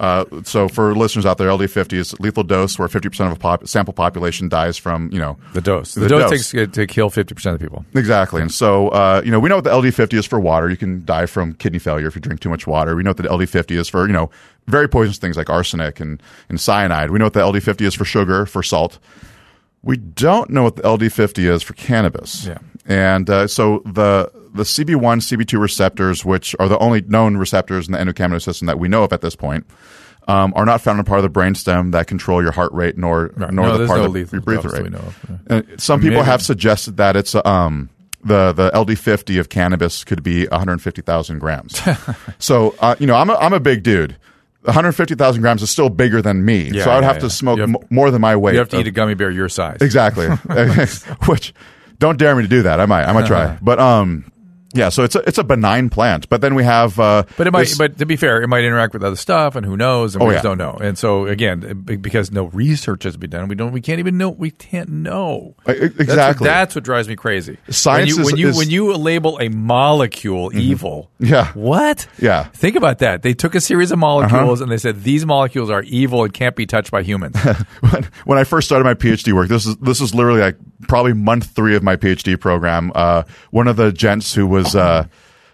Uh, 0.00 0.24
so 0.44 0.66
for 0.66 0.94
listeners 0.96 1.26
out 1.26 1.36
there, 1.36 1.48
LD50 1.48 1.92
is 1.92 2.18
lethal 2.20 2.42
dose 2.42 2.78
where 2.78 2.88
50% 2.88 3.26
of 3.26 3.32
a 3.32 3.38
pop- 3.38 3.68
sample 3.68 3.92
population 3.92 4.48
dies 4.48 4.78
from 4.78 5.10
you 5.12 5.18
know 5.20 5.36
The 5.52 5.60
dose. 5.60 5.92
The, 5.94 6.00
The 6.00 6.08
dose, 6.08 6.22
dose. 6.22 6.30
takes 6.30 6.54
uh, 6.54 6.72
to 6.72 6.86
kill 6.86 7.10
fifty 7.10 7.34
percent 7.34 7.52
of 7.54 7.60
the 7.60 7.66
people. 7.66 7.84
Exactly. 7.94 8.40
And 8.40 8.50
so, 8.50 8.88
uh, 8.88 9.20
you 9.24 9.30
know, 9.30 9.38
we 9.38 9.50
know 9.50 9.56
what 9.56 9.64
the 9.64 9.70
LD50 9.70 10.14
is 10.14 10.24
for 10.26 10.40
water. 10.40 10.70
You 10.70 10.78
can 10.78 11.04
die 11.04 11.26
from 11.26 11.52
kidney 11.52 11.78
failure 11.78 12.06
if 12.08 12.14
you 12.14 12.22
drink 12.22 12.40
too 12.40 12.48
much 12.48 12.66
water. 12.66 12.96
We 12.96 13.02
know 13.02 13.10
what 13.10 13.18
the 13.18 13.24
LD50 13.24 13.72
is 13.76 13.88
for, 13.90 14.06
you 14.06 14.12
know, 14.14 14.30
very 14.66 14.88
poisonous 14.88 15.18
things 15.18 15.36
like 15.36 15.50
arsenic 15.50 16.00
and, 16.00 16.22
and 16.48 16.58
cyanide. 16.58 17.10
We 17.10 17.18
know 17.18 17.26
what 17.26 17.34
the 17.34 17.40
LD50 17.40 17.82
is 17.82 17.94
for 17.94 18.06
sugar, 18.06 18.46
for 18.46 18.62
salt. 18.62 18.98
We 19.82 19.98
don't 19.98 20.48
know 20.50 20.62
what 20.62 20.76
the 20.76 20.82
LD50 20.82 21.44
is 21.44 21.62
for 21.62 21.74
cannabis. 21.74 22.46
Yeah. 22.46 22.58
And 22.86 23.28
uh, 23.28 23.46
so 23.48 23.82
the 23.84 24.30
the 24.54 24.62
CB1, 24.64 24.96
CB2 25.20 25.60
receptors, 25.60 26.24
which 26.24 26.54
are 26.58 26.68
the 26.68 26.78
only 26.78 27.02
known 27.02 27.36
receptors 27.36 27.86
in 27.88 27.92
the 27.92 27.98
endocannabinoid 27.98 28.42
system 28.42 28.66
that 28.66 28.78
we 28.78 28.88
know 28.88 29.04
of 29.04 29.12
at 29.12 29.20
this 29.20 29.36
point, 29.36 29.66
um, 30.28 30.52
are 30.56 30.64
not 30.66 30.80
found 30.80 30.98
in 30.98 31.04
part 31.04 31.18
of 31.18 31.32
the 31.32 31.40
brainstem 31.40 31.92
that 31.92 32.06
control 32.06 32.42
your 32.42 32.52
heart 32.52 32.72
rate 32.72 32.96
nor 32.98 33.32
nor 33.36 33.50
No, 33.52 33.78
the 33.78 33.86
part 33.86 33.98
no 34.00 34.04
of 34.06 34.12
the, 34.12 34.18
lethal 34.20 34.36
your 34.36 34.42
breathing 34.42 34.70
rate. 34.70 34.82
we 34.84 34.90
know 34.90 34.98
of. 34.98 35.40
Yeah. 35.50 35.62
Some 35.78 36.00
people 36.00 36.16
Maybe. 36.18 36.26
have 36.26 36.42
suggested 36.42 36.96
that 36.98 37.16
it's 37.16 37.34
um 37.34 37.88
the 38.22 38.52
the 38.52 38.70
LD50 38.72 39.40
of 39.40 39.48
cannabis 39.48 40.04
could 40.04 40.22
be 40.22 40.46
150,000 40.46 41.38
grams. 41.38 41.80
so 42.38 42.74
uh, 42.80 42.94
you 42.98 43.06
know, 43.06 43.14
I'm 43.16 43.30
a, 43.30 43.34
I'm 43.36 43.52
a 43.54 43.60
big 43.60 43.82
dude. 43.82 44.16
150,000 44.64 45.40
grams 45.40 45.62
is 45.62 45.70
still 45.70 45.88
bigger 45.88 46.20
than 46.20 46.44
me, 46.44 46.68
Yeah, 46.70 46.84
so 46.84 46.90
I 46.90 46.96
would 46.96 47.04
yeah, 47.04 47.12
have 47.14 47.22
to 47.22 47.30
smoke 47.30 47.58
have- 47.58 47.68
m- 47.70 47.76
more 47.88 48.10
than 48.10 48.20
my 48.20 48.36
weight. 48.36 48.52
You 48.52 48.58
have 48.58 48.68
to 48.70 48.76
of- 48.76 48.82
eat 48.82 48.88
a 48.88 48.90
gummy 48.90 49.14
bear 49.14 49.30
your 49.30 49.48
size. 49.48 49.78
exactly. 49.80 50.26
Which 51.26 51.54
don't 51.98 52.18
dare 52.18 52.36
me 52.36 52.42
to 52.42 52.48
do 52.48 52.62
that. 52.62 52.78
I 52.78 52.84
might 52.86 53.04
I 53.04 53.12
might 53.12 53.26
try, 53.26 53.58
but 53.62 53.80
um. 53.80 54.30
Yeah, 54.72 54.88
so 54.88 55.02
it's 55.02 55.16
a, 55.16 55.18
it's 55.28 55.38
a 55.38 55.44
benign 55.44 55.90
plant, 55.90 56.28
but 56.28 56.40
then 56.40 56.54
we 56.54 56.62
have. 56.64 56.98
Uh, 57.00 57.24
But 57.36 57.46
it 57.46 57.52
might, 57.52 57.60
this- 57.68 57.76
but 57.78 57.98
to 57.98 58.06
be 58.06 58.16
fair, 58.16 58.40
it 58.42 58.48
might 58.48 58.64
interact 58.64 58.92
with 58.92 59.02
other 59.02 59.16
stuff, 59.16 59.56
and 59.56 59.66
who 59.66 59.76
knows? 59.76 60.14
And 60.14 60.22
Oh, 60.22 60.26
we 60.26 60.34
just 60.34 60.44
yeah. 60.44 60.50
don't 60.50 60.58
know. 60.58 60.78
And 60.80 60.96
so 60.96 61.26
again, 61.26 61.82
because 61.84 62.30
no 62.30 62.44
research 62.46 63.02
has 63.04 63.16
been 63.16 63.30
done, 63.30 63.48
we 63.48 63.54
don't, 63.56 63.72
we 63.72 63.80
can't 63.80 63.98
even 63.98 64.16
know. 64.16 64.30
We 64.30 64.50
can't 64.52 64.88
know. 64.88 65.56
Uh, 65.66 65.72
e- 65.72 65.78
That's 65.78 65.92
what- 65.96 66.00
exactly. 66.00 66.44
That's 66.46 66.74
what, 66.74 66.84
drives 66.84 67.08
me 67.08 67.16
crazy. 67.16 67.56
Science 67.68 68.16
when 68.16 68.18
you 68.18 68.24
when 68.24 68.36
you, 68.36 68.48
is- 68.48 68.54
Mm-hmm. 68.54 68.58
when 68.58 68.70
you 68.70 68.94
label 68.96 69.38
a 69.40 69.48
molecule 69.48 70.50
evil. 70.56 71.10
Yeah. 71.18 71.52
What? 71.54 72.06
Yeah. 72.18 72.40
Uh-huh. 72.40 72.50
Think 72.54 72.76
about 72.76 72.98
that. 73.00 73.22
They 73.22 73.34
took 73.34 73.54
a 73.54 73.60
series 73.60 73.90
of 73.92 73.98
molecules 73.98 74.60
and 74.60 74.70
they 74.70 74.78
said 74.78 75.02
these 75.02 75.26
molecules 75.26 75.68
are 75.70 75.82
evil 75.82 76.24
and 76.24 76.32
can't 76.32 76.54
be 76.56 76.64
touched 76.66 76.90
by 76.90 77.02
humans. 77.02 77.36
when, 77.80 78.08
when 78.24 78.38
I 78.38 78.44
first 78.44 78.66
started 78.68 78.84
my 78.84 78.94
PhD 78.94 79.32
work, 79.32 79.48
this 79.48 79.66
is 79.66 79.76
this 79.78 80.00
is 80.00 80.14
literally 80.14 80.40
like 80.40 80.56
probably 80.82 81.12
month 81.12 81.46
three 81.46 81.76
of 81.76 81.82
my 81.82 81.96
PhD 81.96 82.38
program. 82.38 82.92
Uh, 82.94 83.24
one 83.50 83.68
of 83.68 83.76
the 83.76 83.92
gents 83.92 84.34
who 84.34 84.46
was 84.46 84.74
uh, 84.74 85.06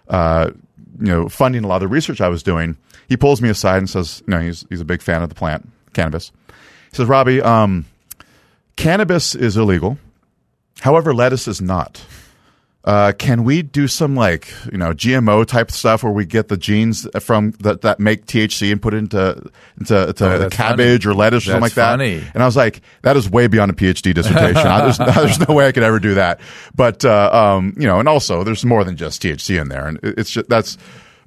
uh, 0.09 0.51
you 1.01 1.07
know 1.07 1.29
funding 1.29 1.65
a 1.65 1.67
lot 1.67 1.77
of 1.77 1.83
the 1.83 1.89
research 1.89 2.21
I 2.21 2.29
was 2.29 2.43
doing, 2.43 2.77
he 3.09 3.17
pulls 3.17 3.41
me 3.41 3.49
aside 3.49 3.79
and 3.79 3.91
says, 3.91 4.23
you 4.27 4.33
know, 4.33 4.41
he's 4.41 4.65
he's 4.69 4.81
a 4.81 4.85
big 4.85 5.03
fan 5.03 5.23
of 5.23 5.29
the 5.29 5.35
plant 5.35 5.69
cannabis. 5.93 6.33
He 6.91 6.97
says, 6.97 7.09
Robbie, 7.09 7.43
um, 7.43 7.87
cannabis 8.77 9.35
is 9.35 9.57
illegal. 9.57 9.99
However, 10.81 11.15
lettuce 11.15 11.49
is 11.49 11.61
not. 11.61 12.05
Uh, 12.87 13.11
can 13.19 13.43
we 13.43 13.63
do 13.63 13.89
some 13.89 14.15
like 14.15 14.49
you 14.71 14.79
know 14.79 14.93
GMO 14.93 15.45
type 15.45 15.73
stuff 15.73 16.05
where 16.05 16.13
we 16.13 16.25
get 16.25 16.47
the 16.47 16.57
genes 16.57 17.05
from 17.21 17.51
that 17.61 17.81
that 17.83 17.99
make 17.99 18.27
THC 18.27 18.71
and 18.71 18.81
put 18.81 18.95
it 18.95 18.99
into 18.99 19.51
into, 19.81 20.09
into 20.09 20.45
Oh, 20.47 20.49
cabbage 20.51 21.03
funny. 21.03 21.13
or 21.13 21.17
lettuce 21.17 21.43
or 21.45 21.51
something 21.51 21.63
like 21.63 21.73
That's 21.75 21.75
that? 21.75 21.91
funny. 21.99 22.23
And 22.33 22.43
I 22.43 22.47
was 22.47 22.55
like, 22.57 22.83
that 23.03 23.17
is 23.17 23.29
way 23.29 23.49
beyond 23.49 23.73
a 23.73 23.75
PhD 23.75 24.15
dissertation. 24.15 24.57
I, 24.59 24.83
there's, 24.83 24.99
there's 25.17 25.49
no 25.49 25.53
way 25.55 25.67
I 25.67 25.73
could 25.73 25.83
ever 25.83 25.99
do 25.99 26.15
that. 26.15 26.39
But 26.77 27.05
uh, 27.05 27.31
um, 27.33 27.75
you 27.77 27.89
know, 27.89 27.99
and 27.99 28.09
also 28.09 28.45
there's 28.45 28.65
more 28.65 28.85
than 28.85 28.97
just 28.97 29.21
THC 29.21 29.61
in 29.61 29.69
there, 29.69 29.89
and 29.89 29.99
it's 30.05 30.31
just 30.31 30.49
that's 30.49 30.79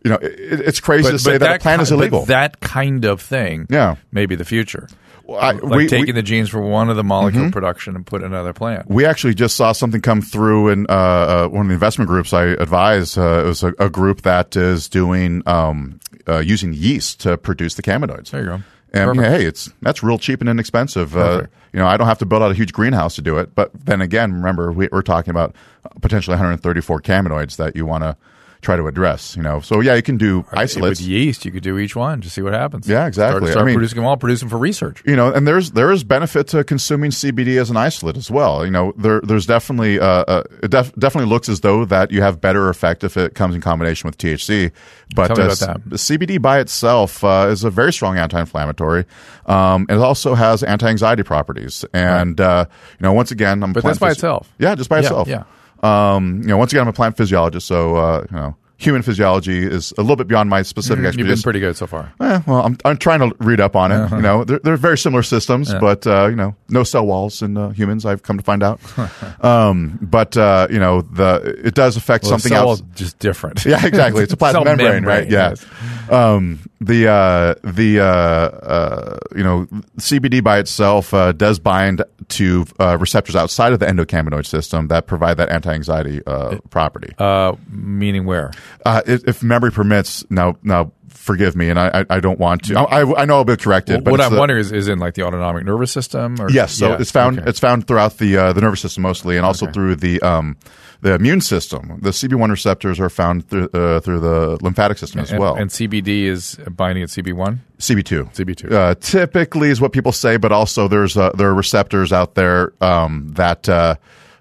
you 0.05 0.11
know, 0.11 0.17
it, 0.21 0.61
it's 0.61 0.79
crazy 0.79 1.11
to 1.11 1.19
say 1.19 1.37
that, 1.37 1.57
a 1.57 1.59
plant 1.59 1.81
is 1.81 1.89
ki- 1.89 1.95
but 1.95 1.99
illegal. 2.03 2.25
that 2.27 2.61
kind 2.61 3.03
of 3.03 3.21
thing, 3.21 3.67
Yeah. 3.69 3.97
may 4.13 4.25
be 4.27 4.35
the 4.35 4.45
future. 4.45 4.87
I- 5.35 5.51
like 5.51 5.63
we- 5.63 5.87
taking 5.87 6.07
we- 6.07 6.11
the 6.13 6.21
genes 6.21 6.49
from 6.49 6.69
one 6.69 6.89
of 6.89 6.95
the 6.95 7.03
molecule 7.03 7.51
production 7.51 7.95
and 7.95 8.05
put 8.05 8.21
in 8.21 8.27
another 8.27 8.53
plant. 8.53 8.89
we 8.89 9.05
actually 9.05 9.33
just 9.33 9.55
saw 9.55 9.71
something 9.71 10.01
come 10.01 10.21
through 10.21 10.69
in 10.69 10.85
uh, 10.89 10.93
uh, 10.93 11.47
one 11.47 11.61
of 11.61 11.67
the 11.67 11.73
investment 11.73 12.09
groups 12.09 12.33
I 12.33 12.43
advise. 12.45 13.17
Uh, 13.17 13.43
it 13.43 13.47
was 13.47 13.63
a, 13.63 13.73
a 13.79 13.89
group 13.89 14.21
that 14.23 14.55
is 14.55 14.87
doing 14.89 15.43
um, 15.45 15.99
uh, 16.27 16.39
using 16.39 16.73
yeast 16.73 17.19
to 17.21 17.37
produce 17.37 17.75
the 17.75 17.81
cannabinoids. 17.81 18.31
There 18.31 18.41
you 18.41 18.47
go. 18.47 18.59
And 18.91 19.19
hey, 19.19 19.45
it's 19.45 19.71
that's 19.81 20.01
real 20.01 20.17
cheap 20.17 20.41
and 20.41 20.49
inexpensive. 20.49 21.15
Uh, 21.15 21.43
you 21.73 21.79
know, 21.79 21.85
I 21.85 21.95
don't 21.97 22.07
have 22.07 22.17
to 22.19 22.25
build 22.25 22.41
out 22.41 22.49
a 22.49 22.55
huge 22.55 22.73
greenhouse 22.73 23.15
to 23.15 23.21
do 23.21 23.37
it. 23.37 23.53
But 23.53 23.69
then 23.73 24.01
again, 24.01 24.33
remember 24.33 24.71
we, 24.71 24.89
we're 24.91 25.03
talking 25.03 25.29
about 25.29 25.55
potentially 26.01 26.33
134 26.33 27.01
cannabinoids 27.01 27.57
that 27.57 27.75
you 27.75 27.85
want 27.85 28.03
to 28.03 28.17
try 28.61 28.75
to 28.75 28.87
address. 28.87 29.35
You 29.35 29.43
know, 29.43 29.59
so 29.61 29.79
yeah, 29.79 29.95
you 29.95 30.01
can 30.01 30.17
do 30.17 30.45
isolates. 30.51 30.99
With 30.99 31.07
yeast, 31.07 31.45
you 31.45 31.51
could 31.51 31.63
do 31.63 31.77
each 31.77 31.95
one 31.95 32.21
to 32.21 32.29
see 32.29 32.41
what 32.41 32.53
happens. 32.53 32.87
Yeah, 32.87 33.07
exactly. 33.07 33.39
Start, 33.39 33.51
start 33.51 33.63
I 33.63 33.65
mean- 33.67 33.75
producing 33.75 33.97
them 33.97 34.05
all, 34.05 34.17
produce 34.17 34.39
them 34.41 34.49
for 34.49 34.57
research. 34.57 35.01
you 35.05 35.15
know, 35.15 35.31
and 35.31 35.47
there's 35.47 35.71
there 35.71 35.91
is 35.91 36.03
benefit 36.03 36.47
to 36.49 36.63
consuming 36.63 37.11
CBD 37.11 37.59
as 37.59 37.69
an 37.69 37.77
isolate 37.77 38.17
as 38.17 38.29
well. 38.29 38.65
You 38.65 38.71
know, 38.71 38.93
there 38.97 39.21
there's 39.21 39.45
definitely 39.45 39.99
uh, 39.99 40.05
uh 40.05 40.43
it 40.63 40.71
def- 40.71 40.93
definitely 40.95 41.29
looks 41.29 41.49
as 41.49 41.61
though 41.61 41.85
that 41.85 42.11
you 42.11 42.21
have 42.21 42.41
better 42.41 42.69
effect 42.69 43.03
if 43.03 43.17
it 43.17 43.35
comes 43.35 43.55
in 43.55 43.61
combination 43.61 44.07
with 44.07 44.17
THC. 44.17 44.71
But 45.15 45.31
uh, 45.31 45.33
about 45.43 45.57
that. 45.59 45.89
the 45.89 45.95
CBD 45.95 46.41
by 46.41 46.59
itself 46.59 47.23
uh, 47.23 47.47
is 47.49 47.63
a 47.63 47.69
very 47.71 47.91
strong 47.93 48.17
anti-inflammatory. 48.17 49.05
Um, 49.47 49.87
it 49.89 49.95
also 49.97 50.35
has 50.35 50.61
anti-anxiety 50.63 51.23
properties. 51.23 51.83
And 51.93 52.39
uh, 52.39 52.65
you 52.99 53.03
know, 53.03 53.13
once 53.13 53.31
again, 53.31 53.63
I'm 53.63 53.73
But 53.73 53.83
that's 53.83 53.99
by 53.99 54.11
itself. 54.11 54.53
Yeah, 54.59 54.75
just 54.75 54.89
by 54.89 54.97
Yeah, 54.97 55.01
itself. 55.01 55.27
yeah. 55.27 55.43
Um, 55.83 56.41
you 56.41 56.47
know, 56.49 56.57
once 56.57 56.71
again, 56.71 56.81
I'm 56.81 56.87
a 56.87 56.93
plant 56.93 57.17
physiologist, 57.17 57.67
so 57.67 57.95
uh, 57.95 58.25
you 58.29 58.35
know, 58.35 58.55
human 58.79 59.01
physiology 59.01 59.65
is 59.65 59.93
a 59.97 60.01
little 60.01 60.15
bit 60.15 60.27
beyond 60.27 60.49
my 60.49 60.61
specific 60.61 61.03
You've 61.17 61.27
been 61.27 61.41
pretty 61.41 61.59
good 61.59 61.75
so 61.75 61.85
far. 61.85 62.13
Eh, 62.21 62.39
well, 62.47 62.65
I'm, 62.65 62.77
I'm 62.85 62.97
trying 62.97 63.19
to 63.19 63.35
read 63.39 63.59
up 63.59 63.75
on 63.75 63.91
it. 63.91 63.95
Uh-huh. 63.95 64.15
You 64.15 64.21
know, 64.21 64.43
they're, 64.45 64.59
they're 64.59 64.77
very 64.77 64.97
similar 64.97 65.21
systems, 65.21 65.73
but 65.73 66.07
uh, 66.07 66.27
you 66.27 66.35
know, 66.35 66.55
no 66.69 66.83
cell 66.83 67.05
walls 67.05 67.41
in 67.41 67.57
uh, 67.57 67.69
humans. 67.69 68.05
I've 68.05 68.23
come 68.23 68.37
to 68.37 68.43
find 68.43 68.63
out. 68.63 68.79
um, 69.43 69.99
but 70.01 70.35
uh, 70.37 70.67
you 70.71 70.79
know, 70.79 71.01
the 71.01 71.59
it 71.63 71.75
does 71.75 71.97
affect 71.97 72.23
Well, 72.23 72.31
something 72.31 72.51
cell 72.51 72.69
else. 72.69 72.81
just 72.95 73.19
different. 73.19 73.65
Yeah, 73.65 73.85
exactly. 73.85 74.23
It's 74.23 74.33
a 74.33 74.37
plasma 74.37 74.63
Cell 74.63 74.65
membrane, 74.65 75.03
right? 75.03 75.29
Yeah. 75.29 75.49
yes. 75.49 75.65
Um, 76.09 76.59
the 76.81 77.07
uh, 77.07 77.55
the 77.63 77.99
uh, 77.99 78.03
uh, 78.05 79.17
you 79.35 79.43
know 79.43 79.65
CBD 79.97 80.43
by 80.43 80.59
itself 80.59 81.13
uh, 81.13 81.31
does 81.31 81.59
bind 81.59 82.03
to 82.29 82.65
uh, 82.79 82.97
receptors 82.99 83.35
outside 83.35 83.73
of 83.73 83.79
the 83.79 83.85
endocannabinoid 83.85 84.45
system 84.45 84.87
that 84.87 85.07
provide 85.07 85.37
that 85.37 85.49
anti-anxiety 85.49 86.21
uh, 86.25 86.57
property. 86.69 87.13
Uh, 87.17 87.55
meaning 87.69 88.25
where? 88.25 88.51
Uh, 88.85 89.01
if, 89.05 89.27
if 89.27 89.43
memory 89.43 89.71
permits, 89.71 90.23
now 90.29 90.55
now 90.63 90.91
forgive 91.09 91.55
me, 91.55 91.69
and 91.69 91.77
I 91.77 91.99
I, 91.99 92.05
I 92.09 92.19
don't 92.21 92.39
want 92.39 92.63
to. 92.65 92.79
I, 92.79 93.21
I 93.21 93.25
know 93.25 93.35
I'll 93.35 93.43
be 93.43 93.57
corrected. 93.57 94.03
but 94.03 94.11
what 94.11 94.21
I'm 94.21 94.33
the- 94.33 94.39
wondering 94.39 94.61
is, 94.61 94.71
is 94.71 94.87
in 94.87 94.99
like 94.99 95.15
the 95.15 95.23
autonomic 95.23 95.65
nervous 95.65 95.91
system? 95.91 96.39
Or? 96.39 96.49
Yes, 96.49 96.73
so 96.73 96.93
it's 96.93 97.11
found 97.11 97.39
okay. 97.39 97.49
it's 97.49 97.59
found 97.59 97.87
throughout 97.87 98.17
the 98.17 98.37
uh, 98.37 98.53
the 98.53 98.61
nervous 98.61 98.81
system 98.81 99.03
mostly, 99.03 99.35
and 99.35 99.45
also 99.45 99.65
Okay. 99.65 99.73
through 99.73 99.95
the 99.97 100.21
um, 100.21 100.55
the 101.01 101.13
immune 101.13 101.41
system. 101.41 101.99
The 102.01 102.09
CB1 102.09 102.49
receptors 102.49 102.99
are 102.99 103.09
found 103.09 103.47
through 103.47 103.69
uh, 103.73 103.99
through 104.01 104.19
the 104.19 104.57
lymphatic 104.61 104.97
system 104.97 105.21
as 105.21 105.31
and, 105.31 105.39
well. 105.39 105.55
And 105.55 105.69
CBD 105.69 106.23
is 106.23 106.59
binding 106.71 107.03
at 107.03 107.09
CB1. 107.09 107.57
CB2. 107.77 108.33
CB2. 108.33 108.71
Uh, 108.71 108.95
typically 108.95 109.69
is 109.69 109.79
what 109.79 109.93
people 109.93 110.11
say, 110.11 110.37
but 110.37 110.51
also 110.51 110.87
there's 110.87 111.15
uh, 111.15 111.31
there 111.31 111.47
are 111.47 111.55
receptors 111.55 112.11
out 112.11 112.35
there 112.35 112.73
um, 112.81 113.29
that 113.35 113.69
uh, 113.69 113.95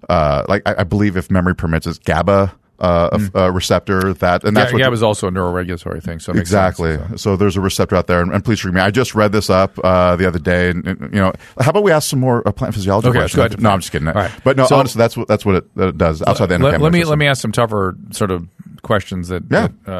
uh, 0.08 0.44
like 0.48 0.62
I, 0.66 0.76
I 0.78 0.84
believe 0.84 1.16
if 1.16 1.30
memory 1.30 1.54
permits 1.54 1.86
is 1.86 1.98
GABA 1.98 2.52
uh, 2.78 3.10
Mm. 3.10 3.34
a, 3.34 3.38
a 3.44 3.50
receptor 3.52 4.14
that 4.14 4.44
and 4.44 4.56
that's 4.56 4.70
yeah, 4.70 4.76
what 4.76 4.82
GABA 4.84 4.94
is 4.94 5.02
also 5.02 5.26
a 5.28 5.30
neuroregulatory 5.30 6.02
thing. 6.02 6.18
So 6.20 6.32
Exactly. 6.32 6.96
sense, 6.96 7.22
So. 7.22 7.36
there's 7.36 7.56
a 7.56 7.60
receptor 7.60 7.96
out 7.96 8.06
there, 8.06 8.20
and, 8.20 8.32
and 8.32 8.44
please 8.44 8.60
forgive 8.60 8.74
me. 8.76 8.80
I 8.80 8.90
just 8.90 9.14
read 9.14 9.32
this 9.32 9.50
up 9.50 9.78
uh, 9.82 10.16
the 10.16 10.26
other 10.26 10.38
day, 10.38 10.70
and, 10.70 10.86
and, 10.86 11.00
you 11.12 11.20
know, 11.20 11.32
how 11.60 11.70
about 11.70 11.82
we 11.82 11.90
ask 11.92 12.08
some 12.08 12.20
more 12.20 12.46
uh, 12.46 12.52
plant 12.52 12.74
physiology 12.74 13.08
Okay, 13.08 13.18
questions? 13.18 13.58
No, 13.60 13.70
I'm 13.70 13.80
just 13.80 13.90
kidding. 13.92 14.08
All 14.08 14.14
right. 14.14 14.30
But 14.44 14.56
no, 14.56 14.66
So- 14.66 14.76
honestly, 14.76 14.98
that's 14.98 15.16
what 15.16 15.26
that's 15.28 15.44
what 15.44 15.56
it, 15.56 15.64
it 15.76 15.98
does 15.98 16.22
outside 16.22 16.46
the 16.46 16.58
let, 16.58 16.80
let 16.80 16.92
me 16.92 17.00
system. 17.00 17.10
let 17.10 17.18
me 17.18 17.26
ask 17.26 17.42
some 17.42 17.52
tougher 17.52 17.96
sort 18.10 18.30
of 18.30 18.46
questions 18.82 19.28
that, 19.28 19.42
Yeah. 19.50 19.68
that 19.84 19.92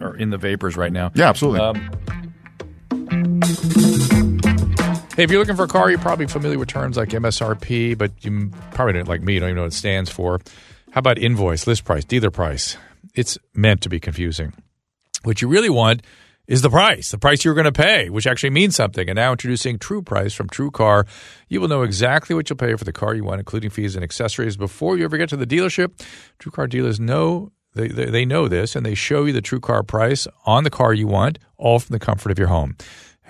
uh, 0.00 0.04
are 0.04 0.14
in 0.16 0.30
the 0.30 0.38
vapors 0.38 0.76
right 0.76 0.92
now. 0.92 1.10
Yeah, 1.14 1.28
absolutely. 1.30 1.60
Um, 1.60 1.90
Hey, 5.14 5.24
if 5.24 5.30
you're 5.30 5.40
looking 5.40 5.56
for 5.56 5.64
a 5.64 5.68
car, 5.68 5.90
you're 5.90 5.98
probably 5.98 6.26
familiar 6.26 6.58
with 6.58 6.68
terms 6.68 6.96
like 6.96 7.10
MSRP, 7.10 7.98
but 7.98 8.12
you 8.24 8.50
probably 8.72 8.94
don't 8.94 9.06
like 9.08 9.20
me. 9.20 9.34
You 9.34 9.40
don't 9.40 9.50
even 9.50 9.56
know 9.56 9.62
what 9.62 9.72
it 9.72 9.76
stands 9.76 10.08
for. 10.10 10.40
How 10.92 10.98
about 10.98 11.16
invoice, 11.16 11.66
list 11.66 11.86
price, 11.86 12.04
dealer 12.04 12.30
price? 12.30 12.76
It's 13.14 13.38
meant 13.54 13.80
to 13.80 13.88
be 13.88 13.98
confusing. 13.98 14.52
What 15.22 15.40
you 15.40 15.48
really 15.48 15.70
want 15.70 16.02
is 16.46 16.60
the 16.60 16.68
price, 16.68 17.10
the 17.10 17.16
price 17.16 17.46
you're 17.46 17.54
going 17.54 17.64
to 17.64 17.72
pay, 17.72 18.10
which 18.10 18.26
actually 18.26 18.50
means 18.50 18.76
something. 18.76 19.08
And 19.08 19.16
now 19.16 19.32
introducing 19.32 19.78
True 19.78 20.02
Price 20.02 20.34
from 20.34 20.50
TrueCar, 20.50 21.06
you 21.48 21.62
will 21.62 21.68
know 21.68 21.80
exactly 21.80 22.36
what 22.36 22.50
you'll 22.50 22.58
pay 22.58 22.74
for 22.74 22.84
the 22.84 22.92
car 22.92 23.14
you 23.14 23.24
want, 23.24 23.38
including 23.38 23.70
fees 23.70 23.94
and 23.94 24.04
accessories, 24.04 24.58
before 24.58 24.98
you 24.98 25.04
ever 25.04 25.16
get 25.16 25.30
to 25.30 25.36
the 25.38 25.46
dealership. 25.46 25.98
TrueCar 26.38 26.68
dealers 26.68 27.00
know 27.00 27.52
they, 27.74 27.88
they, 27.88 28.10
they 28.10 28.24
know 28.26 28.46
this, 28.46 28.76
and 28.76 28.84
they 28.84 28.94
show 28.94 29.24
you 29.24 29.32
the 29.32 29.40
TrueCar 29.40 29.86
price 29.86 30.28
on 30.44 30.64
the 30.64 30.70
car 30.70 30.92
you 30.92 31.06
want, 31.06 31.38
all 31.56 31.78
from 31.78 31.94
the 31.94 32.00
comfort 32.00 32.30
of 32.30 32.38
your 32.38 32.48
home. 32.48 32.76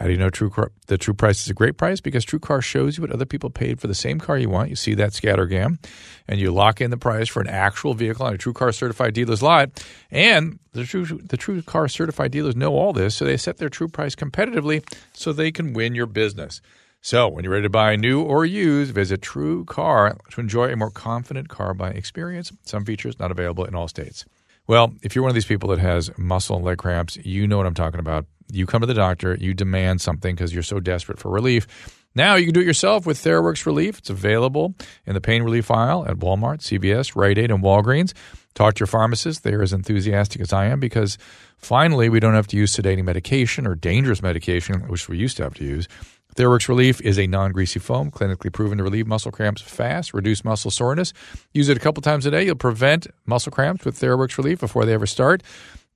How 0.02 0.08
do 0.08 0.14
you 0.14 0.18
know 0.18 0.30
TrueCar, 0.30 0.70
the 0.88 0.98
true 0.98 1.14
price 1.14 1.44
is 1.44 1.48
a 1.48 1.54
great 1.54 1.76
price? 1.76 2.00
Because 2.00 2.26
TrueCar 2.26 2.60
shows 2.60 2.96
you 2.96 3.02
what 3.02 3.12
other 3.12 3.24
people 3.24 3.50
paid 3.50 3.78
for 3.78 3.86
the 3.86 3.94
same 3.94 4.18
car 4.18 4.36
you 4.36 4.48
want. 4.48 4.68
You 4.68 4.74
see 4.74 4.94
that 4.94 5.12
scattergram, 5.12 5.78
and 6.26 6.40
you 6.40 6.50
lock 6.50 6.80
in 6.80 6.90
the 6.90 6.96
price 6.96 7.28
for 7.28 7.40
an 7.40 7.46
actual 7.46 7.94
vehicle 7.94 8.26
on 8.26 8.34
a 8.34 8.36
TrueCar 8.36 8.74
certified 8.74 9.14
dealer's 9.14 9.44
lot. 9.44 9.70
And 10.10 10.58
the 10.72 10.82
True 10.82 11.04
the 11.04 11.38
TrueCar 11.38 11.88
certified 11.88 12.32
dealers 12.32 12.56
know 12.56 12.74
all 12.74 12.92
this, 12.92 13.14
so 13.14 13.24
they 13.24 13.36
set 13.36 13.58
their 13.58 13.68
true 13.68 13.86
price 13.86 14.16
competitively 14.16 14.84
so 15.12 15.32
they 15.32 15.52
can 15.52 15.72
win 15.72 15.94
your 15.94 16.06
business. 16.06 16.60
So 17.00 17.28
when 17.28 17.44
you're 17.44 17.52
ready 17.52 17.66
to 17.66 17.70
buy 17.70 17.94
new 17.94 18.22
or 18.22 18.44
used, 18.44 18.92
visit 18.92 19.20
TrueCar 19.20 20.18
to 20.32 20.40
enjoy 20.40 20.72
a 20.72 20.76
more 20.76 20.90
confident 20.90 21.48
car 21.48 21.74
buying 21.74 21.96
experience. 21.96 22.50
Some 22.64 22.84
features 22.84 23.20
not 23.20 23.30
available 23.30 23.66
in 23.66 23.76
all 23.76 23.86
states. 23.86 24.24
Well, 24.66 24.94
if 25.02 25.14
you're 25.14 25.22
one 25.22 25.30
of 25.30 25.34
these 25.34 25.44
people 25.44 25.68
that 25.70 25.78
has 25.78 26.10
muscle 26.18 26.56
and 26.56 26.64
leg 26.64 26.78
cramps, 26.78 27.16
you 27.18 27.46
know 27.46 27.56
what 27.56 27.66
I'm 27.66 27.74
talking 27.74 28.00
about. 28.00 28.26
You 28.52 28.66
come 28.66 28.82
to 28.82 28.86
the 28.86 28.94
doctor, 28.94 29.34
you 29.40 29.54
demand 29.54 30.00
something 30.00 30.34
because 30.34 30.52
you're 30.52 30.62
so 30.62 30.78
desperate 30.78 31.18
for 31.18 31.30
relief. 31.30 31.66
Now 32.14 32.34
you 32.34 32.44
can 32.44 32.54
do 32.54 32.60
it 32.60 32.66
yourself 32.66 33.06
with 33.06 33.16
TheraWorks 33.16 33.64
Relief. 33.64 33.98
It's 33.98 34.10
available 34.10 34.74
in 35.06 35.14
the 35.14 35.20
pain 35.20 35.42
relief 35.42 35.70
aisle 35.70 36.04
at 36.06 36.18
Walmart, 36.18 36.58
CVS, 36.60 37.16
Rite 37.16 37.38
Aid, 37.38 37.50
and 37.50 37.62
Walgreens. 37.62 38.12
Talk 38.54 38.74
to 38.74 38.80
your 38.80 38.86
pharmacist. 38.86 39.42
They're 39.42 39.62
as 39.62 39.72
enthusiastic 39.72 40.42
as 40.42 40.52
I 40.52 40.66
am 40.66 40.78
because 40.78 41.16
finally 41.56 42.10
we 42.10 42.20
don't 42.20 42.34
have 42.34 42.46
to 42.48 42.56
use 42.56 42.76
sedating 42.76 43.04
medication 43.04 43.66
or 43.66 43.74
dangerous 43.74 44.20
medication, 44.20 44.88
which 44.88 45.08
we 45.08 45.16
used 45.16 45.38
to 45.38 45.44
have 45.44 45.54
to 45.54 45.64
use. 45.64 45.88
TheraWorks 46.36 46.68
Relief 46.68 47.00
is 47.02 47.18
a 47.18 47.26
non-greasy 47.26 47.78
foam, 47.78 48.10
clinically 48.10 48.50
proven 48.50 48.78
to 48.78 48.84
relieve 48.84 49.06
muscle 49.06 49.30
cramps 49.30 49.60
fast, 49.60 50.14
reduce 50.14 50.44
muscle 50.44 50.70
soreness. 50.70 51.12
Use 51.52 51.68
it 51.68 51.76
a 51.76 51.80
couple 51.80 52.00
times 52.00 52.24
a 52.24 52.30
day. 52.30 52.44
You'll 52.44 52.54
prevent 52.54 53.06
muscle 53.26 53.52
cramps 53.52 53.84
with 53.84 53.98
TheraWorks 53.98 54.38
Relief 54.38 54.60
before 54.60 54.86
they 54.86 54.94
ever 54.94 55.06
start. 55.06 55.42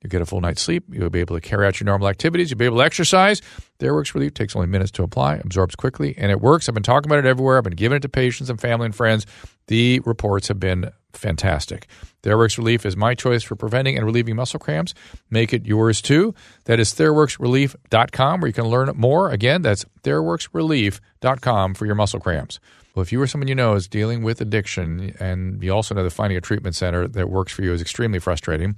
You'll 0.07 0.21
get 0.21 0.23
a 0.23 0.27
full 0.27 0.41
night's 0.41 0.63
sleep. 0.63 0.85
You'll 0.89 1.11
be 1.11 1.19
able 1.19 1.35
to 1.35 1.41
carry 1.41 1.67
out 1.67 1.81
your 1.81 1.87
normal 1.87 2.07
activities. 2.07 2.49
You'll 2.49 2.59
be 2.59 2.65
able 2.65 2.77
to 2.77 2.85
exercise. 2.85 3.43
TheraWorks 3.81 4.15
Relief 4.15 4.35
takes 4.35 4.55
only 4.55 4.69
minutes 4.69 4.93
to 4.93 5.03
apply, 5.03 5.37
absorbs 5.37 5.75
quickly, 5.75 6.15
and 6.17 6.31
it 6.31 6.41
works. 6.41 6.69
I've 6.69 6.75
been 6.75 6.85
talking 6.85 7.11
about 7.11 7.19
it 7.19 7.29
everywhere. 7.29 7.59
I've 7.59 7.65
been 7.65 7.75
giving 7.75 7.97
it 7.97 8.03
to 8.03 8.09
patients 8.09 8.49
and 8.49 8.61
family 8.61 8.87
and 8.87 8.95
friends. 8.95 9.27
The 9.67 9.99
reports 10.05 10.47
have 10.47 10.61
been 10.61 10.93
fantastic. 11.13 11.89
TheraWorks 12.23 12.57
Relief 12.57 12.87
is 12.87 12.97
my 12.97 13.17
choice 13.17 13.43
for 13.43 13.57
preventing 13.57 13.97
and 13.97 14.07
relieving 14.07 14.37
muscle 14.37 14.61
cramps. 14.61 14.95
Make 15.29 15.53
it 15.53 15.67
yours 15.67 16.01
too. 16.01 16.37
That 16.67 16.79
is 16.79 16.95
TheraWorksRelief.com 16.95 18.41
where 18.41 18.47
you 18.47 18.55
can 18.55 18.67
learn 18.67 18.93
more. 18.95 19.31
Again, 19.31 19.63
that's 19.63 19.85
TheraWorksRelief.com 20.05 21.75
for 21.75 21.85
your 21.85 21.97
muscle 21.97 22.21
cramps. 22.21 22.61
Well, 22.95 23.03
if 23.03 23.13
you 23.13 23.21
or 23.21 23.27
someone 23.27 23.49
you 23.49 23.55
know 23.55 23.75
is 23.75 23.89
dealing 23.89 24.23
with 24.23 24.41
addiction 24.41 25.15
and 25.21 25.63
you 25.63 25.71
also 25.71 25.95
know 25.95 26.03
that 26.03 26.11
finding 26.11 26.39
a 26.39 26.41
treatment 26.41 26.77
center 26.77 27.07
that 27.09 27.29
works 27.29 27.53
for 27.53 27.63
you 27.63 27.73
is 27.75 27.83
extremely 27.83 28.21
frustrating, 28.21 28.75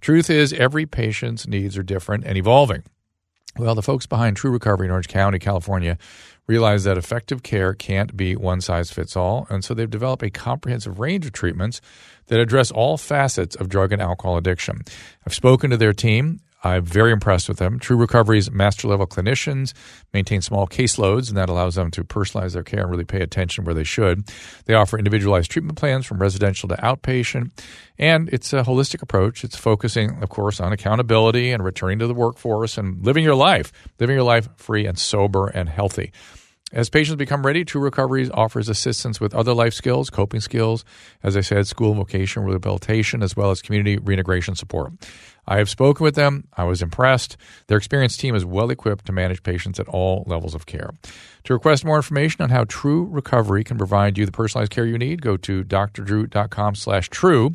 truth 0.00 0.30
is 0.30 0.52
every 0.52 0.86
patient's 0.86 1.46
needs 1.46 1.76
are 1.76 1.82
different 1.82 2.24
and 2.24 2.36
evolving. 2.36 2.82
Well, 3.56 3.74
the 3.74 3.82
folks 3.82 4.06
behind 4.06 4.36
TrueRecovery 4.36 4.84
in 4.84 4.90
Orange 4.90 5.08
County, 5.08 5.38
California, 5.38 5.98
realize 6.46 6.84
that 6.84 6.96
effective 6.96 7.42
care 7.42 7.74
can't 7.74 8.16
be 8.16 8.36
one 8.36 8.60
size 8.60 8.92
fits 8.92 9.16
all, 9.16 9.46
and 9.50 9.64
so 9.64 9.74
they've 9.74 9.90
developed 9.90 10.22
a 10.22 10.30
comprehensive 10.30 11.00
range 11.00 11.26
of 11.26 11.32
treatments 11.32 11.80
that 12.26 12.38
address 12.38 12.70
all 12.70 12.96
facets 12.96 13.56
of 13.56 13.68
drug 13.68 13.92
and 13.92 14.00
alcohol 14.00 14.36
addiction. 14.36 14.82
I've 15.26 15.34
spoken 15.34 15.70
to 15.70 15.76
their 15.76 15.92
team. 15.92 16.40
I'm 16.62 16.84
very 16.84 17.10
impressed 17.12 17.48
with 17.48 17.58
them. 17.58 17.78
TrueRecovery's 17.78 18.50
master 18.50 18.86
level 18.86 19.06
clinicians 19.06 19.72
maintain 20.12 20.42
small 20.42 20.66
caseloads, 20.66 21.28
and 21.28 21.36
that 21.36 21.48
allows 21.48 21.74
them 21.74 21.90
to 21.92 22.04
personalize 22.04 22.52
their 22.52 22.62
care 22.62 22.82
and 22.82 22.90
really 22.90 23.04
pay 23.04 23.22
attention 23.22 23.64
where 23.64 23.74
they 23.74 23.84
should. 23.84 24.28
They 24.66 24.74
offer 24.74 24.98
individualized 24.98 25.50
treatment 25.50 25.78
plans 25.78 26.04
from 26.04 26.20
residential 26.20 26.68
to 26.68 26.76
outpatient, 26.76 27.52
and 27.98 28.28
it's 28.28 28.52
a 28.52 28.62
holistic 28.62 29.02
approach. 29.02 29.42
It's 29.42 29.56
focusing, 29.56 30.22
of 30.22 30.28
course, 30.28 30.60
on 30.60 30.72
accountability 30.72 31.50
and 31.50 31.64
returning 31.64 31.98
to 32.00 32.06
the 32.06 32.14
workforce 32.14 32.76
and 32.76 33.04
living 33.04 33.24
your 33.24 33.34
life, 33.34 33.72
living 33.98 34.16
your 34.16 34.24
life 34.24 34.48
free 34.56 34.86
and 34.86 34.98
sober 34.98 35.48
and 35.48 35.68
healthy. 35.68 36.12
As 36.72 36.88
patients 36.88 37.16
become 37.16 37.44
ready, 37.44 37.64
TrueRecovery 37.64 38.30
offers 38.32 38.68
assistance 38.68 39.20
with 39.20 39.34
other 39.34 39.52
life 39.52 39.74
skills, 39.74 40.08
coping 40.08 40.40
skills, 40.40 40.84
as 41.20 41.36
I 41.36 41.40
said, 41.40 41.66
school 41.66 41.88
and 41.88 41.96
vocational 41.96 42.46
rehabilitation, 42.46 43.24
as 43.24 43.34
well 43.34 43.50
as 43.50 43.60
community 43.60 43.98
reintegration 43.98 44.54
support. 44.54 44.92
I 45.50 45.56
have 45.56 45.68
spoken 45.68 46.04
with 46.04 46.14
them. 46.14 46.46
I 46.56 46.62
was 46.62 46.80
impressed. 46.80 47.36
Their 47.66 47.76
experienced 47.76 48.20
team 48.20 48.36
is 48.36 48.44
well 48.44 48.70
equipped 48.70 49.06
to 49.06 49.12
manage 49.12 49.42
patients 49.42 49.80
at 49.80 49.88
all 49.88 50.22
levels 50.28 50.54
of 50.54 50.64
care. 50.64 50.92
To 51.44 51.52
request 51.52 51.84
more 51.84 51.96
information 51.96 52.42
on 52.42 52.50
how 52.50 52.64
TrueRecovery 52.64 53.64
can 53.64 53.76
provide 53.76 54.16
you 54.16 54.24
the 54.24 54.32
personalized 54.32 54.70
care 54.70 54.86
you 54.86 54.96
need, 54.96 55.22
go 55.22 55.36
to 55.38 55.64
drdrew.com 55.64 56.76
slash 56.76 57.08
true. 57.08 57.50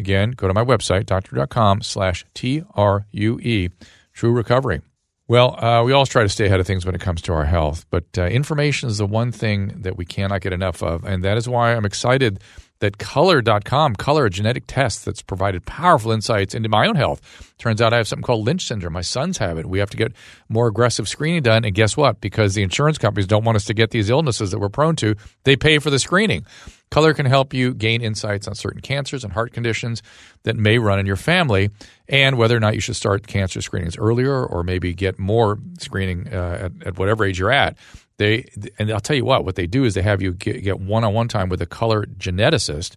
Again, 0.00 0.32
go 0.32 0.48
to 0.48 0.54
my 0.54 0.64
website, 0.64 1.04
drdrew.com 1.04 1.82
slash 1.82 2.26
T-R-U-E, 2.34 3.68
TrueRecovery. 4.16 4.82
Well, 5.28 5.62
uh, 5.62 5.84
we 5.84 5.92
always 5.92 6.08
try 6.08 6.22
to 6.22 6.28
stay 6.28 6.46
ahead 6.46 6.58
of 6.58 6.66
things 6.66 6.84
when 6.84 6.94
it 6.96 7.00
comes 7.00 7.22
to 7.22 7.34
our 7.34 7.44
health, 7.44 7.84
but 7.90 8.06
uh, 8.16 8.24
information 8.24 8.88
is 8.88 8.98
the 8.98 9.06
one 9.06 9.30
thing 9.30 9.82
that 9.82 9.96
we 9.96 10.06
cannot 10.06 10.40
get 10.40 10.52
enough 10.52 10.82
of. 10.82 11.04
And 11.04 11.22
that 11.22 11.36
is 11.36 11.48
why 11.48 11.74
I'm 11.74 11.84
excited 11.84 12.40
that 12.80 12.98
color.com, 12.98 13.96
color 13.96 14.26
a 14.26 14.30
genetic 14.30 14.64
test 14.66 15.04
that's 15.04 15.22
provided 15.22 15.64
powerful 15.66 16.12
insights 16.12 16.54
into 16.54 16.68
my 16.68 16.86
own 16.86 16.96
health. 16.96 17.52
Turns 17.58 17.82
out 17.82 17.92
I 17.92 17.96
have 17.96 18.06
something 18.06 18.22
called 18.22 18.46
Lynch 18.46 18.66
syndrome. 18.66 18.92
My 18.92 19.00
sons 19.00 19.38
have 19.38 19.58
it. 19.58 19.66
We 19.66 19.80
have 19.80 19.90
to 19.90 19.96
get 19.96 20.12
more 20.48 20.68
aggressive 20.68 21.08
screening 21.08 21.42
done. 21.42 21.64
And 21.64 21.74
guess 21.74 21.96
what? 21.96 22.20
Because 22.20 22.54
the 22.54 22.62
insurance 22.62 22.98
companies 22.98 23.26
don't 23.26 23.44
want 23.44 23.56
us 23.56 23.64
to 23.66 23.74
get 23.74 23.90
these 23.90 24.10
illnesses 24.10 24.52
that 24.52 24.58
we're 24.58 24.68
prone 24.68 24.96
to, 24.96 25.16
they 25.44 25.56
pay 25.56 25.78
for 25.78 25.90
the 25.90 25.98
screening. 25.98 26.46
Color 26.90 27.14
can 27.14 27.26
help 27.26 27.52
you 27.52 27.74
gain 27.74 28.00
insights 28.00 28.48
on 28.48 28.54
certain 28.54 28.80
cancers 28.80 29.24
and 29.24 29.32
heart 29.32 29.52
conditions 29.52 30.02
that 30.44 30.56
may 30.56 30.78
run 30.78 30.98
in 30.98 31.04
your 31.04 31.16
family 31.16 31.70
and 32.08 32.38
whether 32.38 32.56
or 32.56 32.60
not 32.60 32.74
you 32.74 32.80
should 32.80 32.96
start 32.96 33.26
cancer 33.26 33.60
screenings 33.60 33.98
earlier 33.98 34.44
or 34.44 34.62
maybe 34.62 34.94
get 34.94 35.18
more 35.18 35.58
screening 35.78 36.32
uh, 36.32 36.70
at, 36.80 36.86
at 36.86 36.98
whatever 36.98 37.24
age 37.24 37.38
you're 37.38 37.52
at. 37.52 37.76
They 38.18 38.46
and 38.78 38.90
I'll 38.90 39.00
tell 39.00 39.16
you 39.16 39.24
what, 39.24 39.44
what 39.44 39.56
they 39.56 39.66
do 39.66 39.84
is 39.84 39.94
they 39.94 40.02
have 40.02 40.20
you 40.20 40.32
get, 40.32 40.80
one-on-one 40.80 41.28
time 41.28 41.48
with 41.48 41.62
a 41.62 41.66
color 41.66 42.04
geneticist 42.04 42.96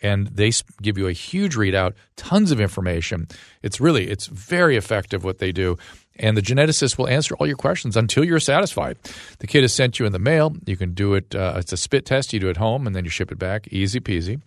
and 0.00 0.28
they 0.28 0.52
give 0.80 0.96
you 0.96 1.08
a 1.08 1.12
huge 1.12 1.56
readout, 1.56 1.94
tons 2.16 2.52
of 2.52 2.60
information. 2.60 3.26
It's 3.62 3.80
really 3.80 4.08
it's 4.08 4.26
very 4.26 4.76
effective 4.76 5.24
what 5.24 5.38
they 5.38 5.52
do 5.52 5.76
and 6.18 6.36
the 6.36 6.42
geneticist 6.42 6.98
will 6.98 7.08
answer 7.08 7.34
all 7.36 7.46
your 7.46 7.56
questions 7.56 7.96
until 7.96 8.24
you're 8.24 8.40
satisfied. 8.40 8.98
The 9.38 9.46
kit 9.46 9.64
is 9.64 9.72
sent 9.72 9.98
you 9.98 10.06
in 10.06 10.12
the 10.12 10.18
mail. 10.18 10.54
You 10.66 10.76
can 10.76 10.92
do 10.94 11.14
it. 11.14 11.34
Uh, 11.34 11.54
it's 11.56 11.72
a 11.72 11.76
spit 11.76 12.06
test. 12.06 12.32
You 12.32 12.40
do 12.40 12.48
it 12.48 12.56
home, 12.56 12.86
and 12.86 12.94
then 12.94 13.04
you 13.04 13.10
ship 13.10 13.30
it 13.30 13.38
back. 13.38 13.68
Easy 13.68 14.00
peasy. 14.00 14.40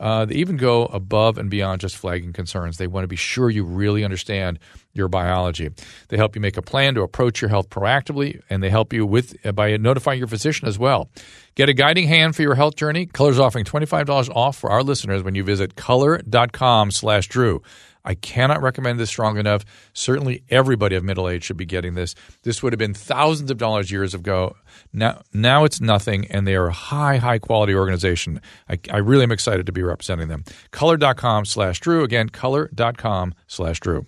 Uh, 0.00 0.24
they 0.24 0.36
even 0.36 0.56
go 0.56 0.86
above 0.86 1.36
and 1.36 1.50
beyond 1.50 1.80
just 1.80 1.96
flagging 1.96 2.32
concerns. 2.32 2.78
They 2.78 2.86
want 2.86 3.04
to 3.04 3.08
be 3.08 3.16
sure 3.16 3.50
you 3.50 3.64
really 3.64 4.02
understand 4.02 4.58
your 4.94 5.08
biology. 5.08 5.70
They 6.08 6.16
help 6.16 6.34
you 6.34 6.40
make 6.40 6.56
a 6.56 6.62
plan 6.62 6.94
to 6.94 7.02
approach 7.02 7.40
your 7.42 7.50
health 7.50 7.68
proactively, 7.68 8.40
and 8.48 8.62
they 8.62 8.70
help 8.70 8.92
you 8.92 9.04
with 9.06 9.36
uh, 9.44 9.52
by 9.52 9.76
notifying 9.76 10.18
your 10.18 10.26
physician 10.26 10.66
as 10.66 10.78
well. 10.78 11.10
Get 11.54 11.68
a 11.68 11.74
guiding 11.74 12.08
hand 12.08 12.34
for 12.34 12.42
your 12.42 12.54
health 12.54 12.76
journey. 12.76 13.06
Color's 13.06 13.38
offering 13.38 13.64
$25 13.64 14.30
off 14.34 14.56
for 14.56 14.70
our 14.70 14.82
listeners 14.82 15.22
when 15.22 15.34
you 15.34 15.44
visit 15.44 15.76
color.com 15.76 16.90
slash 16.90 17.28
Drew. 17.28 17.62
I 18.04 18.14
cannot 18.14 18.62
recommend 18.62 18.98
this 18.98 19.10
strong 19.10 19.36
enough. 19.36 19.64
Certainly, 19.92 20.44
everybody 20.48 20.96
of 20.96 21.04
middle 21.04 21.28
age 21.28 21.44
should 21.44 21.56
be 21.56 21.66
getting 21.66 21.94
this. 21.94 22.14
This 22.42 22.62
would 22.62 22.72
have 22.72 22.78
been 22.78 22.94
thousands 22.94 23.50
of 23.50 23.58
dollars 23.58 23.90
years 23.90 24.14
ago. 24.14 24.56
Now, 24.92 25.22
now 25.32 25.64
it's 25.64 25.80
nothing, 25.80 26.26
and 26.30 26.46
they 26.46 26.54
are 26.54 26.68
a 26.68 26.72
high, 26.72 27.16
high 27.16 27.38
quality 27.38 27.74
organization. 27.74 28.40
I, 28.68 28.78
I 28.90 28.98
really 28.98 29.24
am 29.24 29.32
excited 29.32 29.66
to 29.66 29.72
be 29.72 29.82
representing 29.82 30.28
them. 30.28 30.44
Color.com 30.70 31.44
slash 31.44 31.80
Drew. 31.80 32.02
Again, 32.02 32.28
color.com 32.28 33.34
slash 33.46 33.80
Drew. 33.80 34.06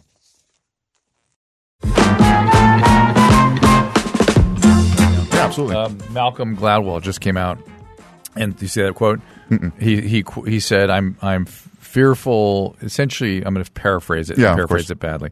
Yeah, 5.33 5.47
absolutely. 5.47 5.77
Um, 5.77 5.99
Malcolm 6.11 6.57
Gladwell 6.57 7.03
just 7.03 7.21
came 7.21 7.37
out, 7.37 7.59
and 8.37 8.61
you 8.63 8.69
see 8.69 8.83
that 8.83 8.95
quote? 8.95 9.21
He 9.79 10.01
he 10.01 10.25
he 10.47 10.61
said, 10.61 10.89
"I'm 10.89 11.17
I'm 11.21 11.47
fearful." 11.93 12.77
Essentially, 12.83 13.45
I'm 13.45 13.55
going 13.55 13.65
to 13.65 13.71
paraphrase 13.73 14.31
it. 14.31 14.39
Yeah, 14.39 14.55
paraphrase 14.55 14.91
it 14.91 14.99
badly. 14.99 15.31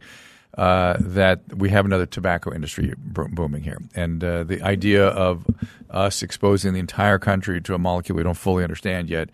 Uh, 0.58 0.96
that 1.00 1.40
we 1.56 1.70
have 1.70 1.84
another 1.84 2.06
tobacco 2.06 2.52
industry 2.52 2.92
booming 2.98 3.62
here, 3.62 3.78
and 3.94 4.22
uh, 4.22 4.42
the 4.44 4.60
idea 4.62 5.06
of 5.06 5.46
us 5.90 6.22
exposing 6.22 6.72
the 6.74 6.80
entire 6.80 7.18
country 7.18 7.60
to 7.60 7.72
a 7.74 7.78
molecule 7.78 8.16
we 8.16 8.22
don't 8.24 8.36
fully 8.36 8.64
understand 8.64 9.08
yet 9.08 9.30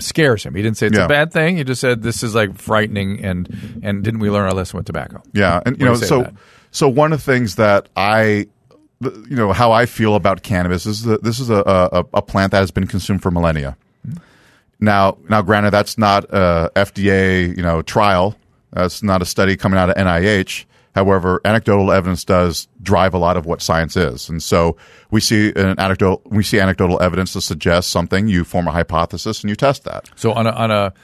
scares 0.00 0.44
him. 0.44 0.54
He 0.54 0.62
didn't 0.62 0.78
say 0.78 0.86
it's 0.88 0.96
Yeah. 0.96 1.04
a 1.04 1.08
bad 1.08 1.30
thing. 1.32 1.58
He 1.58 1.64
just 1.64 1.80
said 1.80 2.02
this 2.02 2.22
is 2.22 2.34
like 2.34 2.56
frightening, 2.56 3.22
and 3.22 3.80
and 3.82 4.02
didn't 4.02 4.20
we 4.20 4.30
learn 4.30 4.44
our 4.46 4.54
lesson 4.54 4.78
with 4.78 4.86
tobacco? 4.86 5.22
Yeah, 5.34 5.60
and 5.66 5.78
you 5.78 5.84
What 5.84 5.86
know, 5.86 5.92
you 5.92 5.96
say 5.98 6.02
to 6.04 6.08
so 6.08 6.22
that? 6.22 6.34
so 6.70 6.88
one 6.88 7.12
of 7.12 7.20
the 7.24 7.32
things 7.32 7.56
that 7.56 7.88
I, 7.94 8.46
you 9.02 9.36
know, 9.36 9.52
how 9.52 9.72
I 9.72 9.84
feel 9.86 10.14
about 10.14 10.42
cannabis 10.42 10.86
is 10.86 11.02
that 11.02 11.22
this 11.22 11.38
is 11.38 11.50
a, 11.50 11.62
a 11.66 12.04
a 12.14 12.22
plant 12.22 12.52
that 12.52 12.60
has 12.60 12.70
been 12.70 12.86
consumed 12.86 13.22
for 13.22 13.30
millennia. 13.30 13.76
Now, 14.80 15.16
now, 15.28 15.42
granted, 15.42 15.70
that's 15.70 15.96
not 15.98 16.24
a 16.24 16.70
FDA, 16.76 17.56
you 17.56 17.62
know, 17.62 17.82
trial. 17.82 18.36
That's 18.72 19.02
not 19.02 19.22
a 19.22 19.24
study 19.24 19.56
coming 19.56 19.78
out 19.78 19.88
of 19.90 19.96
NIH. 19.96 20.64
However, 20.94 21.40
anecdotal 21.44 21.92
evidence 21.92 22.24
does 22.24 22.68
drive 22.82 23.12
a 23.14 23.18
lot 23.18 23.36
of 23.36 23.44
what 23.44 23.60
science 23.60 23.96
is, 23.96 24.30
and 24.30 24.42
so 24.42 24.78
we 25.10 25.20
see 25.20 25.50
an 25.54 25.78
anecdotal 25.78 26.22
we 26.24 26.42
see 26.42 26.58
anecdotal 26.58 27.02
evidence 27.02 27.34
to 27.34 27.42
suggest 27.42 27.90
something. 27.90 28.28
You 28.28 28.44
form 28.44 28.66
a 28.66 28.72
hypothesis 28.72 29.42
and 29.42 29.50
you 29.50 29.56
test 29.56 29.84
that. 29.84 30.08
So 30.16 30.32
on 30.32 30.46
a, 30.46 30.50
on 30.52 30.70
a 30.70 30.94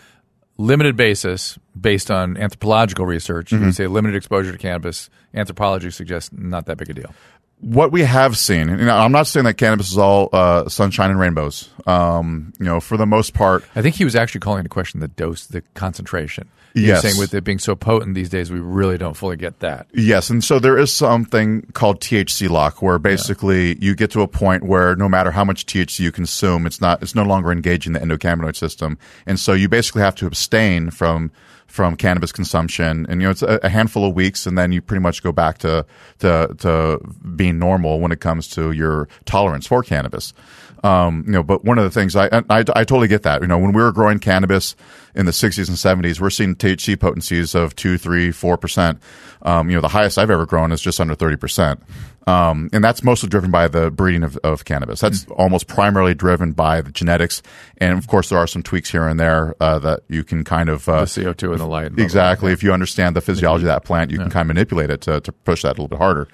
limited 0.56 0.96
basis, 0.96 1.58
based 1.78 2.10
on 2.10 2.38
anthropological 2.38 3.04
research, 3.04 3.50
Mm-hmm. 3.50 3.66
would 3.66 3.74
say 3.74 3.86
limited 3.86 4.16
exposure 4.16 4.52
to 4.52 4.56
cannabis. 4.58 5.10
Anthropology 5.34 5.90
suggests 5.90 6.30
not 6.32 6.64
that 6.66 6.76
big 6.78 6.88
a 6.90 6.94
deal. 6.94 7.14
What 7.62 7.90
we 7.92 8.02
have 8.02 8.36
seen, 8.36 8.68
and 8.68 8.90
I'm 8.90 9.12
not 9.12 9.26
saying 9.26 9.44
that 9.44 9.54
cannabis 9.54 9.90
is 9.90 9.96
all 9.98 10.28
uh, 10.32 10.68
sunshine 10.68 11.10
and 11.10 11.18
rainbows. 11.18 11.70
Um, 11.86 12.52
you 12.58 12.66
know, 12.66 12.80
for 12.80 12.96
the 12.96 13.06
most 13.06 13.32
part, 13.34 13.64
I 13.74 13.80
think 13.82 13.94
he 13.94 14.04
was 14.04 14.14
actually 14.14 14.40
calling 14.40 14.58
into 14.58 14.68
question 14.68 15.00
the 15.00 15.08
dose, 15.08 15.46
the 15.46 15.62
concentration. 15.74 16.48
He 16.74 16.80
was 16.82 16.88
Yes. 16.88 17.02
saying 17.02 17.18
with 17.18 17.34
it 17.34 17.44
being 17.44 17.58
so 17.58 17.74
potent 17.76 18.14
these 18.14 18.30
days, 18.30 18.50
we 18.50 18.58
really 18.58 18.96
don't 18.98 19.14
fully 19.16 19.36
get 19.36 19.60
that. 19.60 19.86
yes. 19.94 20.28
And 20.30 20.42
so 20.42 20.58
there 20.58 20.78
is 20.78 20.92
something 20.94 21.62
called 21.74 22.00
THC 22.00 22.48
lock, 22.48 22.80
where 22.82 22.98
basically 22.98 23.76
you 23.78 23.94
get 23.94 24.10
to 24.12 24.22
a 24.22 24.28
point 24.28 24.62
where 24.64 24.96
no 24.96 25.08
matter 25.08 25.30
how 25.30 25.44
much 25.44 25.66
THC 25.66 26.00
you 26.00 26.10
consume, 26.12 26.66
it's 26.66 26.80
not, 26.80 27.02
it's 27.02 27.14
no 27.14 27.24
longer 27.24 27.52
engaging 27.52 27.92
the 27.92 28.00
endocannabinoid 28.00 28.56
system, 28.56 28.98
and 29.26 29.38
so 29.38 29.52
you 29.52 29.68
basically 29.68 30.02
have 30.02 30.14
to 30.16 30.26
abstain 30.26 30.90
from 30.90 31.30
from 31.72 31.96
cannabis 31.96 32.32
consumption, 32.32 33.06
and 33.08 33.22
you 33.22 33.26
know 33.26 33.30
it's 33.30 33.40
a, 33.40 33.58
a 33.62 33.70
handful 33.70 34.04
of 34.04 34.14
weeks, 34.14 34.46
and 34.46 34.58
then 34.58 34.72
you 34.72 34.82
pretty 34.82 35.00
much 35.00 35.22
go 35.22 35.32
back 35.32 35.56
to 35.56 35.86
to 36.18 36.54
to 36.58 36.98
being 37.34 37.58
normal 37.58 37.98
when 37.98 38.12
it 38.12 38.20
comes 38.20 38.46
to 38.46 38.72
your 38.72 39.08
tolerance 39.24 39.66
for 39.66 39.82
cannabis. 39.82 40.34
Um, 40.82 41.22
you 41.26 41.32
know, 41.32 41.42
but 41.42 41.64
one 41.64 41.78
of 41.78 41.84
the 41.84 41.90
things 41.90 42.16
I, 42.16 42.26
I 42.32 42.42
I 42.50 42.62
totally 42.62 43.08
get 43.08 43.22
that. 43.22 43.40
You 43.40 43.46
know, 43.46 43.58
when 43.58 43.72
we 43.72 43.80
were 43.82 43.92
growing 43.92 44.18
cannabis 44.18 44.74
in 45.14 45.26
the 45.26 45.32
60s 45.32 45.68
and 45.68 45.76
70s, 45.76 46.20
we're 46.20 46.30
seeing 46.30 46.56
THC 46.56 46.98
potencies 46.98 47.54
of 47.54 47.76
two, 47.76 47.98
three, 47.98 48.32
four 48.32 48.56
percent. 48.56 49.00
Um, 49.42 49.68
you 49.70 49.76
know, 49.76 49.80
the 49.80 49.88
highest 49.88 50.18
I've 50.18 50.30
ever 50.30 50.46
grown 50.46 50.72
is 50.72 50.80
just 50.80 51.00
under 51.00 51.14
30 51.14 51.36
percent. 51.36 51.82
Um, 52.26 52.70
and 52.72 52.84
that's 52.84 53.02
mostly 53.02 53.28
driven 53.28 53.50
by 53.50 53.66
the 53.68 53.90
breeding 53.90 54.22
of, 54.22 54.36
of 54.44 54.64
cannabis. 54.64 55.00
That's 55.00 55.26
almost 55.26 55.66
primarily 55.66 56.14
driven 56.14 56.52
by 56.52 56.80
the 56.80 56.92
genetics, 56.92 57.42
and 57.78 57.98
of 57.98 58.06
course 58.06 58.28
there 58.28 58.38
are 58.38 58.46
some 58.46 58.62
tweaks 58.62 58.90
here 58.90 59.08
and 59.08 59.18
there 59.18 59.56
uh, 59.60 59.80
that 59.80 60.00
you 60.08 60.22
can 60.22 60.44
kind 60.44 60.68
of 60.68 60.88
uh, 60.88 61.00
The 61.00 61.06
CO2 61.06 61.50
and 61.50 61.60
the 61.60 61.66
light. 61.66 61.92
Exactly. 61.98 62.52
If 62.52 62.62
you 62.62 62.72
understand 62.72 63.16
the 63.16 63.20
physiology 63.20 63.64
of 63.64 63.68
that 63.68 63.84
plant, 63.84 64.10
you 64.12 64.18
can 64.18 64.30
kind 64.30 64.42
of 64.42 64.48
manipulate 64.48 64.90
it 64.90 65.00
to, 65.02 65.20
to 65.20 65.32
push 65.32 65.62
that 65.62 65.70
a 65.70 65.76
little 65.82 65.88
bit 65.88 65.98
harder. 65.98 66.28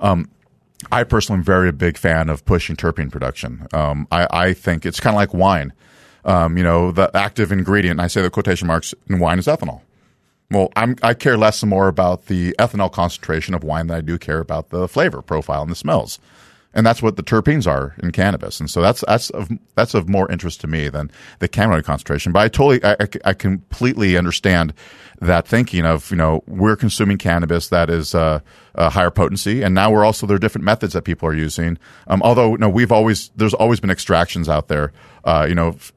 Um, 0.00 0.28
I 0.90 1.04
personally 1.04 1.38
am 1.38 1.44
very 1.44 1.68
a 1.68 1.72
big 1.72 1.96
fan 1.96 2.28
of 2.28 2.44
pushing 2.44 2.76
terpene 2.76 3.10
production. 3.10 3.66
Um, 3.72 4.08
I, 4.10 4.26
I 4.30 4.52
think 4.52 4.84
it's 4.84 5.00
kind 5.00 5.14
of 5.14 5.18
like 5.18 5.32
wine. 5.32 5.72
Um, 6.24 6.56
you 6.56 6.64
know, 6.64 6.92
the 6.92 7.10
active 7.16 7.52
ingredient, 7.52 8.00
I 8.00 8.06
say 8.06 8.22
the 8.22 8.30
quotation 8.30 8.66
marks 8.66 8.94
in 9.08 9.18
wine 9.18 9.38
is 9.38 9.46
ethanol. 9.46 9.80
Well, 10.50 10.70
I'm, 10.76 10.96
I 11.02 11.14
care 11.14 11.38
less 11.38 11.62
and 11.62 11.70
more 11.70 11.88
about 11.88 12.26
the 12.26 12.54
ethanol 12.58 12.92
concentration 12.92 13.54
of 13.54 13.64
wine 13.64 13.86
than 13.86 13.96
I 13.96 14.00
do 14.02 14.18
care 14.18 14.38
about 14.38 14.68
the 14.68 14.86
flavor 14.86 15.22
profile 15.22 15.62
and 15.62 15.70
the 15.70 15.76
smells. 15.76 16.18
And 16.74 16.86
that's 16.86 17.02
what 17.02 17.16
the 17.16 17.22
terpenes 17.22 17.66
are 17.66 17.94
in 18.02 18.12
cannabis. 18.12 18.58
And 18.58 18.70
so 18.70 18.80
that's, 18.80 19.04
that's 19.06 19.28
of, 19.30 19.50
that's 19.74 19.92
of 19.92 20.08
more 20.08 20.30
interest 20.32 20.60
to 20.62 20.66
me 20.66 20.88
than 20.88 21.10
the 21.38 21.48
cannabinoid 21.48 21.84
concentration. 21.84 22.32
But 22.32 22.40
I 22.40 22.48
totally, 22.48 22.82
I, 22.82 22.92
I- 22.98 23.08
I 23.26 23.34
completely 23.34 24.16
understand 24.16 24.72
that 25.20 25.46
thinking 25.46 25.84
of, 25.84 26.10
you 26.10 26.16
know, 26.16 26.42
we're 26.46 26.74
consuming 26.76 27.18
cannabis 27.18 27.68
that 27.68 27.90
is, 27.90 28.14
uh, 28.14 28.40
a 28.74 28.88
higher 28.88 29.10
potency. 29.10 29.62
And 29.62 29.74
now 29.74 29.90
we're 29.92 30.04
also, 30.04 30.26
there 30.26 30.36
are 30.36 30.38
different 30.38 30.64
methods 30.64 30.94
that 30.94 31.02
people 31.02 31.28
are 31.28 31.34
using. 31.34 31.78
Um, 32.06 32.22
although, 32.22 32.54
no, 32.56 32.68
we've 32.70 32.90
always, 32.90 33.30
there's 33.36 33.54
always 33.54 33.78
been 33.78 33.90
extractions 33.90 34.48
out 34.48 34.68
there. 34.68 34.92
Uh, 35.24 35.44
you 35.48 35.54
know, 35.54 35.68
f- 35.76 35.92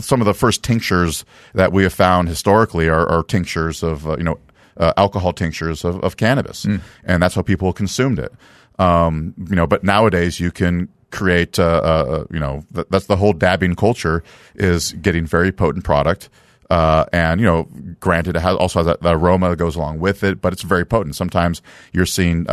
some 0.00 0.20
of 0.20 0.26
the 0.26 0.32
first 0.34 0.62
tinctures 0.62 1.24
that 1.54 1.72
we 1.72 1.82
have 1.82 1.92
found 1.92 2.28
historically 2.28 2.88
are, 2.88 3.06
are 3.08 3.22
tinctures 3.24 3.82
of, 3.82 4.06
uh, 4.08 4.16
you 4.16 4.22
know, 4.24 4.38
uh, 4.76 4.92
alcohol 4.96 5.32
tinctures 5.32 5.84
of, 5.84 6.00
of 6.02 6.16
cannabis. 6.16 6.64
And 7.04 7.22
that's 7.22 7.34
how 7.34 7.42
people 7.42 7.72
consumed 7.74 8.18
it. 8.18 8.32
Um, 8.80 9.34
you 9.48 9.56
know, 9.56 9.66
but 9.66 9.84
nowadays 9.84 10.40
you 10.40 10.50
can 10.50 10.88
create, 11.10 11.58
uh, 11.58 11.62
uh, 11.62 12.24
you 12.32 12.40
know, 12.40 12.64
th- 12.74 12.86
that's 12.88 13.06
the 13.06 13.16
whole 13.16 13.34
dabbing 13.34 13.74
culture 13.74 14.24
is 14.54 14.92
getting 14.94 15.26
very 15.26 15.52
potent 15.52 15.84
product. 15.84 16.30
Uh, 16.70 17.04
and 17.12 17.40
you 17.40 17.46
know, 17.46 17.68
granted, 17.98 18.36
it 18.36 18.40
has, 18.40 18.56
also 18.56 18.78
has 18.78 18.86
that, 18.86 19.02
the 19.02 19.10
aroma 19.10 19.50
that 19.50 19.56
goes 19.56 19.76
along 19.76 19.98
with 19.98 20.22
it, 20.22 20.40
but 20.40 20.52
it's 20.52 20.62
very 20.62 20.86
potent. 20.86 21.16
Sometimes 21.16 21.60
you're 21.92 22.06
seeing 22.06 22.48
uh, 22.48 22.52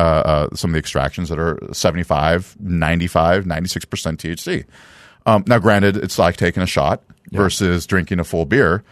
uh, 0.49 0.55
some 0.55 0.71
of 0.71 0.73
the 0.73 0.79
extractions 0.79 1.29
that 1.29 1.39
are 1.39 1.59
75, 1.71 2.57
95, 2.59 3.45
96% 3.45 4.17
THC. 4.17 4.65
Um, 5.27 5.43
now, 5.47 5.59
granted, 5.59 5.97
it's 5.97 6.17
like 6.17 6.35
taking 6.35 6.63
a 6.63 6.67
shot 6.67 7.03
versus 7.31 7.85
drinking 7.85 8.19
a 8.19 8.23
full 8.23 8.45
beer. 8.45 8.83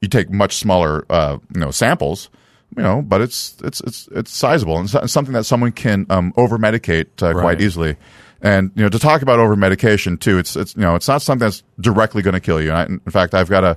You 0.00 0.08
take 0.08 0.30
much 0.30 0.56
smaller, 0.56 1.04
uh, 1.10 1.38
you 1.54 1.60
know, 1.60 1.70
samples, 1.70 2.30
you 2.76 2.82
know, 2.82 3.02
but 3.02 3.20
it's 3.20 3.56
it's 3.64 3.80
it's 3.80 4.08
it's 4.12 4.30
sizable 4.32 4.78
and 4.78 4.92
it's 4.94 5.12
something 5.12 5.34
that 5.34 5.44
someone 5.44 5.72
can 5.72 6.06
um, 6.10 6.32
over 6.36 6.56
medicate 6.58 7.06
uh, 7.22 7.34
Right. 7.34 7.42
quite 7.42 7.60
easily. 7.60 7.96
And 8.42 8.70
you 8.74 8.82
know, 8.82 8.88
to 8.88 8.98
talk 8.98 9.22
about 9.22 9.38
over 9.38 9.54
medication 9.56 10.16
too, 10.16 10.38
it's 10.38 10.56
it's 10.56 10.74
you 10.76 10.82
know, 10.82 10.94
it's 10.94 11.08
not 11.08 11.20
something 11.22 11.44
that's 11.46 11.62
directly 11.80 12.22
going 12.22 12.34
to 12.34 12.40
kill 12.40 12.60
you. 12.60 12.70
I, 12.72 12.84
in 12.86 13.00
fact, 13.10 13.34
I've 13.34 13.50
got 13.50 13.64
a 13.64 13.76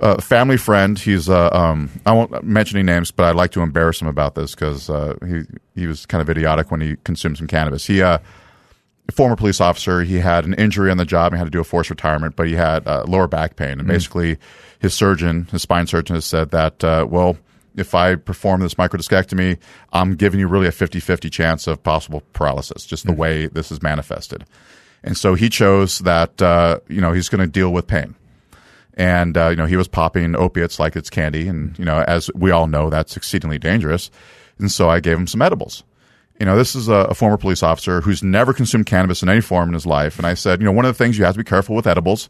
a 0.00 0.20
family 0.20 0.56
friend. 0.56 0.98
He's 0.98 1.28
uh, 1.28 1.48
um, 1.52 1.90
I 2.06 2.12
won't 2.12 2.42
mention 2.42 2.78
any 2.78 2.84
names, 2.86 3.10
but 3.10 3.24
I'd 3.24 3.36
like 3.36 3.52
to 3.52 3.60
embarrass 3.60 4.00
him 4.00 4.08
about 4.08 4.34
this 4.34 4.54
because 4.54 4.88
uh, 4.88 5.16
he 5.26 5.42
he 5.80 5.86
was 5.86 6.06
kind 6.06 6.20
of 6.22 6.28
idiotic 6.30 6.70
when 6.70 6.80
he 6.80 6.96
consumed 7.04 7.36
some 7.38 7.46
cannabis. 7.46 7.86
He 7.86 8.02
uh, 8.02 8.18
former 9.12 9.36
police 9.36 9.60
officer. 9.60 10.02
He 10.02 10.16
had 10.18 10.44
an 10.44 10.54
injury 10.54 10.90
on 10.90 10.96
the 10.96 11.04
job 11.04 11.32
and 11.32 11.38
had 11.38 11.44
to 11.44 11.50
do 11.50 11.60
a 11.60 11.64
forced 11.64 11.90
retirement, 11.90 12.34
but 12.34 12.46
he 12.46 12.54
had 12.54 12.86
uh, 12.86 13.04
lower 13.06 13.26
back 13.28 13.56
pain. 13.56 13.78
And 13.78 13.86
basically, 13.86 14.38
his 14.78 14.94
surgeon, 14.94 15.46
his 15.52 15.62
spine 15.62 15.86
surgeon, 15.86 16.14
has 16.16 16.24
said 16.24 16.50
that, 16.52 16.82
uh, 16.82 17.06
well, 17.08 17.36
if 17.76 17.94
I 17.94 18.14
perform 18.16 18.60
this 18.60 18.74
microdiscectomy, 18.74 19.58
I'm 19.92 20.14
giving 20.16 20.40
you 20.40 20.48
really 20.48 20.66
a 20.66 20.72
50 20.72 21.00
50 21.00 21.30
chance 21.30 21.66
of 21.66 21.82
possible 21.82 22.22
paralysis, 22.32 22.84
just 22.84 23.06
the 23.06 23.12
way 23.12 23.46
this 23.46 23.72
is 23.72 23.82
manifested. 23.82 24.44
And 25.04 25.16
so 25.16 25.34
he 25.34 25.48
chose 25.48 25.98
that, 26.00 26.40
uh, 26.40 26.78
you 26.88 27.00
know, 27.00 27.12
he's 27.12 27.28
going 27.28 27.40
to 27.40 27.50
deal 27.50 27.72
with 27.72 27.86
pain. 27.86 28.14
And, 28.94 29.36
uh, 29.36 29.48
you 29.48 29.56
know, 29.56 29.66
he 29.66 29.76
was 29.76 29.88
popping 29.88 30.36
opiates 30.36 30.78
like 30.78 30.96
it's 30.96 31.10
candy. 31.10 31.48
And, 31.48 31.76
you 31.78 31.84
know, 31.84 32.04
as 32.06 32.30
we 32.34 32.50
all 32.50 32.66
know, 32.66 32.90
that's 32.90 33.16
exceedingly 33.16 33.58
dangerous. 33.58 34.10
And 34.58 34.70
so 34.70 34.88
I 34.88 35.00
gave 35.00 35.16
him 35.16 35.26
some 35.26 35.42
edibles 35.42 35.82
you 36.42 36.46
know, 36.46 36.56
this 36.56 36.74
is 36.74 36.88
a, 36.88 36.94
a, 36.94 37.14
former 37.14 37.36
police 37.36 37.62
officer 37.62 38.00
who's 38.00 38.20
never 38.20 38.52
consumed 38.52 38.84
cannabis 38.84 39.22
in 39.22 39.28
any 39.28 39.40
form 39.40 39.68
in 39.68 39.74
his 39.74 39.86
life. 39.86 40.18
And 40.18 40.26
I 40.26 40.34
said, 40.34 40.60
you 40.60 40.64
know, 40.64 40.72
one 40.72 40.84
of 40.84 40.92
the 40.96 40.98
things 40.98 41.16
you 41.16 41.24
have 41.24 41.34
to 41.34 41.38
be 41.38 41.44
careful 41.44 41.76
with 41.76 41.86
edibles 41.86 42.28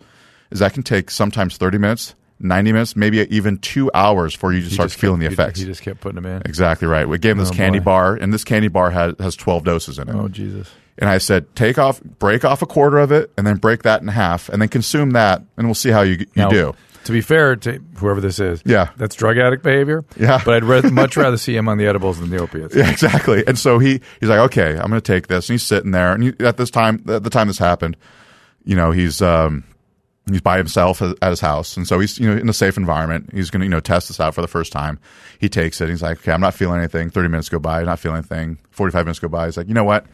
is 0.50 0.58
that 0.58 0.74
can 0.74 0.82
take 0.82 1.10
sometimes 1.10 1.56
30 1.56 1.78
minutes, 1.78 2.14
90 2.42 2.72
minutes, 2.72 2.96
maybe 2.96 3.18
even 3.34 3.58
two 3.58 3.90
hours 3.94 4.34
before 4.34 4.52
you 4.52 4.60
just 4.60 4.70
He 4.70 4.74
start 4.74 4.88
just 4.90 5.00
feeling 5.00 5.20
kept- 5.20 5.36
the 5.36 5.42
effects. 5.42 5.58
He, 5.60 5.64
he 5.66 5.70
just 5.70 5.82
kept 5.82 6.00
putting 6.00 6.16
them 6.20 6.26
in. 6.26 6.42
exactly 6.44 6.88
right. 6.88 7.08
We 7.08 7.18
gave 7.18 7.32
him 7.32 7.38
this 7.38 7.50
Oh, 7.50 7.54
candy 7.54 7.78
boy. 7.78 7.84
bar, 7.84 8.14
and 8.16 8.32
this 8.32 8.44
candy 8.44 8.68
bar 8.68 8.90
has, 8.90 9.14
has 9.20 9.36
12 9.36 9.64
doses 9.64 9.98
in 9.98 10.08
it. 10.08 10.14
Oh 10.14 10.28
Jesus! 10.28 10.70
And 10.98 11.08
I 11.08 11.18
said, 11.18 11.54
take 11.56 11.78
off, 11.78 12.02
break 12.02 12.44
off 12.44 12.60
a 12.62 12.66
quarter 12.66 12.98
of 12.98 13.10
it, 13.12 13.32
and 13.38 13.46
then 13.46 13.56
break 13.56 13.82
that 13.84 14.02
in 14.02 14.08
half, 14.08 14.48
and 14.50 14.60
then 14.60 14.68
consume 14.68 15.12
that, 15.12 15.42
and 15.56 15.66
we'll 15.66 15.74
see 15.74 15.90
how 15.90 16.02
you, 16.02 16.16
you 16.18 16.26
Now, 16.36 16.48
do. 16.50 16.74
To 17.04 17.12
be 17.12 17.20
fair 17.22 17.56
to 17.56 17.82
whoever 17.96 18.20
this 18.20 18.38
is, 18.38 18.62
Yeah. 18.64 18.90
that's 18.96 19.16
drug 19.16 19.36
addict 19.38 19.62
behavior. 19.64 20.04
Yeah. 20.16 20.40
but 20.44 20.62
I'd 20.62 20.92
much 20.92 21.16
rather 21.16 21.36
see 21.36 21.56
him 21.56 21.68
on 21.68 21.78
the 21.78 21.86
edibles 21.86 22.20
than 22.20 22.30
the 22.30 22.38
opiates. 22.38 22.76
Yeah, 22.76 22.90
exactly. 22.90 23.42
And 23.46 23.58
so 23.58 23.78
he 23.80 24.00
he's 24.20 24.28
like, 24.28 24.38
okay, 24.38 24.72
I'm 24.78 24.88
going 24.88 24.92
to 24.92 25.00
take 25.00 25.26
this. 25.26 25.48
And 25.48 25.54
he's 25.54 25.64
sitting 25.64 25.90
there, 25.90 26.12
and 26.12 26.22
he, 26.22 26.32
at 26.40 26.58
this 26.58 26.70
time, 26.70 27.02
at 27.08 27.24
the 27.24 27.30
time 27.30 27.48
this 27.48 27.58
happened, 27.58 27.96
you 28.64 28.76
know, 28.76 28.92
he's 28.92 29.20
um 29.22 29.64
he's 30.30 30.40
by 30.40 30.56
himself 30.58 31.02
at 31.02 31.30
his 31.30 31.40
house, 31.40 31.76
and 31.76 31.86
so 31.86 31.98
he's 31.98 32.18
you 32.18 32.28
know 32.32 32.40
in 32.40 32.48
a 32.48 32.52
safe 32.52 32.76
environment. 32.76 33.30
He's 33.32 33.50
going 33.50 33.60
to 33.60 33.66
you 33.66 33.70
know 33.70 33.80
test 33.80 34.08
this 34.08 34.20
out 34.20 34.34
for 34.34 34.40
the 34.40 34.48
first 34.48 34.72
time. 34.72 34.98
He 35.38 35.48
takes 35.48 35.80
it. 35.80 35.88
He's 35.88 36.02
like, 36.02 36.18
okay, 36.18 36.32
I'm 36.32 36.40
not 36.40 36.54
feeling 36.54 36.78
anything. 36.78 37.10
Thirty 37.10 37.28
minutes 37.28 37.48
go 37.48 37.58
by, 37.58 37.82
not 37.84 37.98
feeling 37.98 38.18
anything. 38.18 38.58
Forty 38.70 38.92
five 38.92 39.04
minutes 39.04 39.18
go 39.18 39.28
by. 39.28 39.46
He's 39.46 39.56
like, 39.56 39.68
you 39.68 39.74
know 39.74 39.84
what? 39.84 40.06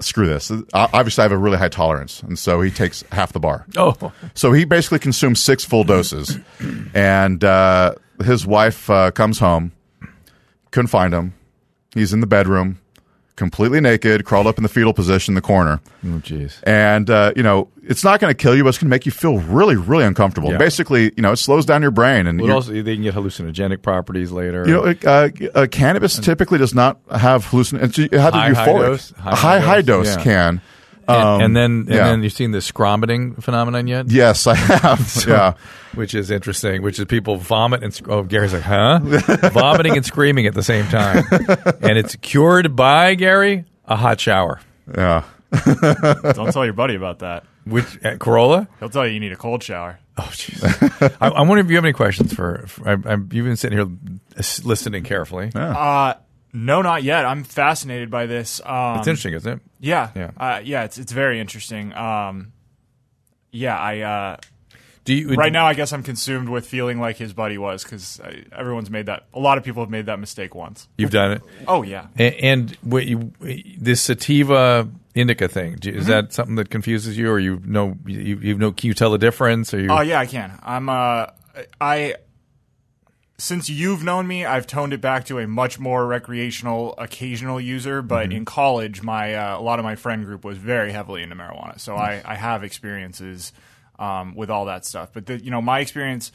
Screw 0.00 0.26
this. 0.26 0.52
Obviously, 0.74 1.22
I 1.22 1.24
have 1.24 1.32
a 1.32 1.38
really 1.38 1.56
high 1.56 1.70
tolerance, 1.70 2.22
and 2.22 2.38
so 2.38 2.60
he 2.60 2.70
takes 2.70 3.02
half 3.12 3.32
the 3.32 3.40
bar. 3.40 3.64
Oh, 3.78 4.12
So 4.34 4.52
he 4.52 4.66
basically 4.66 4.98
consumes 4.98 5.40
six 5.40 5.64
full 5.64 5.84
doses, 5.84 6.38
and 6.92 7.42
uh, 7.42 7.94
his 8.22 8.46
wife 8.46 8.90
uh, 8.90 9.10
comes 9.12 9.38
home, 9.38 9.72
couldn't 10.70 10.88
find 10.88 11.14
him. 11.14 11.32
He's 11.94 12.12
in 12.12 12.20
the 12.20 12.26
bedroom, 12.26 12.78
completely 13.36 13.80
naked, 13.80 14.24
crawled 14.24 14.46
up 14.46 14.56
in 14.56 14.62
the 14.62 14.68
fetal 14.68 14.92
position 14.92 15.32
in 15.32 15.34
the 15.36 15.42
corner, 15.42 15.80
oh, 16.04 16.20
jeez. 16.20 16.58
and 16.64 17.08
uh, 17.08 17.32
you 17.36 17.42
know 17.42 17.68
it's 17.82 18.02
not 18.02 18.20
going 18.20 18.30
to 18.30 18.34
kill 18.34 18.56
you, 18.56 18.64
but 18.64 18.70
it's 18.70 18.78
going 18.78 18.88
to 18.88 18.94
make 18.94 19.06
you 19.06 19.12
feel 19.12 19.38
really, 19.38 19.76
really 19.76 20.04
uncomfortable. 20.04 20.50
Yeah. 20.50 20.58
Basically, 20.58 21.12
you 21.16 21.22
know, 21.22 21.32
it 21.32 21.36
slows 21.36 21.64
down 21.64 21.82
your 21.82 21.90
brain, 21.92 22.26
and 22.26 22.40
Well, 22.40 22.52
also 22.52 22.72
they 22.72 22.94
can 22.94 23.02
get 23.02 23.14
hallucinogenic 23.14 23.82
properties 23.82 24.32
later. 24.32 24.66
you 24.66 24.72
know, 24.74 24.94
uh, 25.04 25.28
uh, 25.54 25.66
cannabis 25.70 26.18
typically 26.18 26.58
does 26.58 26.74
not 26.74 26.98
have. 27.10 27.46
It 27.52 27.94
to 27.94 28.08
High, 28.18 28.48
be 28.48 28.54
high 28.54 28.66
dose? 28.66 29.10
High, 29.12 29.34
high 29.34 29.58
high 29.60 29.82
dose, 29.82 30.08
dose 30.08 30.16
yeah. 30.16 30.22
can. 30.22 30.60
And, 31.08 31.22
Um, 31.22 31.40
and 31.40 31.56
then 31.56 31.70
and 31.70 31.88
yeah. 31.88 32.08
then 32.08 32.22
you've 32.22 32.32
seen 32.32 32.50
the 32.50 32.58
scromiting 32.58 33.40
phenomenon 33.42 33.86
yet? 33.86 34.10
Yes, 34.10 34.46
I 34.46 34.54
have. 34.56 35.24
yeah. 35.28 35.54
which 35.94 36.14
is 36.14 36.30
interesting. 36.30 36.82
Which 36.82 36.98
is 36.98 37.04
people 37.04 37.36
vomit 37.36 37.82
and 37.84 37.94
sc- 37.94 38.08
oh, 38.08 38.22
Gary's 38.24 38.52
like, 38.52 38.62
huh? 38.62 38.98
Vomiting 39.52 39.96
and 39.96 40.04
screaming 40.04 40.46
at 40.46 40.54
the 40.54 40.62
same 40.64 40.86
time, 40.88 41.24
and 41.80 41.96
it's 41.98 42.16
cured 42.16 42.74
by 42.74 43.14
Gary 43.14 43.64
a 43.84 43.94
hot 43.96 44.18
shower. 44.20 44.60
Yeah. 44.92 45.22
Don't 45.64 46.52
tell 46.52 46.64
your 46.64 46.74
buddy 46.74 46.96
about 46.96 47.20
that. 47.20 47.44
Which 47.64 47.98
at 48.04 48.18
Corolla? 48.20 48.68
He'll 48.80 48.88
tell 48.88 49.06
you 49.06 49.14
you 49.14 49.20
need 49.20 49.32
a 49.32 49.36
cold 49.36 49.62
shower. 49.62 49.98
Oh, 50.18 50.22
jeez. 50.32 51.16
I, 51.20 51.28
I 51.28 51.42
wonder 51.42 51.62
if 51.62 51.68
you 51.68 51.76
have 51.76 51.84
any 51.84 51.92
questions 51.92 52.32
for. 52.32 52.64
for 52.68 52.88
I, 52.88 52.92
I'm, 53.12 53.28
you've 53.32 53.44
been 53.46 53.56
sitting 53.56 53.76
here 53.78 53.88
listening 54.64 55.02
carefully. 55.04 55.50
Uh, 55.54 56.14
no, 56.56 56.82
not 56.82 57.02
yet. 57.02 57.24
I'm 57.26 57.44
fascinated 57.44 58.10
by 58.10 58.26
this. 58.26 58.60
Um, 58.64 58.98
It's 58.98 59.06
interesting, 59.08 59.34
isn't 59.34 59.52
it? 59.52 59.60
Yeah, 59.80 60.10
Yeah. 60.14 60.30
uh, 60.38 60.60
yeah. 60.64 60.84
It's 60.84 60.96
it's 60.98 61.12
very 61.12 61.38
interesting. 61.40 61.92
Um, 61.94 62.52
yeah, 63.52 63.78
I 63.78 64.00
uh, 64.00 64.36
Do 65.04 65.14
you 65.14 65.34
right 65.34 65.52
now 65.52 65.66
I 65.66 65.74
guess 65.74 65.92
I'm 65.92 66.02
consumed 66.02 66.48
with 66.48 66.66
feeling 66.66 66.98
like 67.00 67.16
his 67.16 67.32
buddy 67.32 67.58
was 67.58 67.84
because 67.84 68.20
everyone's 68.52 68.90
made 68.90 69.06
that. 69.06 69.24
A 69.34 69.38
lot 69.38 69.58
of 69.58 69.64
people 69.64 69.82
have 69.82 69.90
made 69.90 70.06
that 70.06 70.18
mistake 70.18 70.54
once. 70.54 70.88
You've 70.98 71.10
done 71.10 71.32
it, 71.32 71.42
Oh 71.68 71.82
yeah. 71.82 72.06
and, 72.16 72.34
and 72.34 72.70
what 72.82 73.06
you, 73.06 73.32
this 73.78 74.00
sativa 74.02 74.88
indica 75.14 75.48
thing 75.48 75.74
is 75.74 75.78
Mm-hmm. 75.80 76.08
that 76.10 76.32
something 76.32 76.56
that 76.56 76.68
confuses 76.70 77.16
you, 77.16 77.30
or 77.30 77.38
you 77.38 77.60
know 77.64 77.96
you, 78.06 78.38
you 78.40 78.58
know 78.58 78.72
can 78.72 78.88
you 78.88 78.94
tell 78.94 79.10
the 79.10 79.18
difference? 79.18 79.72
Or 79.72 79.80
you? 79.80 79.88
Oh 79.90 80.00
yeah, 80.02 80.18
I 80.20 80.26
can. 80.26 80.52
I'm 80.62 80.88
uh 80.88 81.26
I 81.80 82.16
since 83.38 83.68
you've 83.68 84.02
known 84.02 84.26
me, 84.26 84.44
I've 84.46 84.66
toned 84.66 84.92
it 84.92 85.00
back 85.00 85.26
to 85.26 85.38
a 85.38 85.46
much 85.46 85.78
more 85.78 86.06
recreational, 86.06 86.94
occasional 86.98 87.60
user. 87.60 88.02
But 88.02 88.32
in 88.32 88.44
college, 88.44 89.02
my 89.02 89.34
uh, 89.34 89.58
a 89.58 89.62
lot 89.62 89.78
of 89.78 89.84
my 89.84 89.96
friend 89.96 90.24
group 90.24 90.44
was 90.44 90.58
very 90.58 90.92
heavily 90.92 91.22
into 91.22 91.36
marijuana, 91.36 91.78
so 91.78 91.96
I, 91.96 92.22
I 92.24 92.34
have 92.34 92.64
experiences 92.64 93.52
um, 93.98 94.34
with 94.34 94.50
all 94.50 94.66
that 94.66 94.84
stuff. 94.84 95.10
But 95.12 95.26
the, 95.26 95.42
you 95.42 95.50
know, 95.50 95.60
my 95.60 95.80
experience 95.80 96.32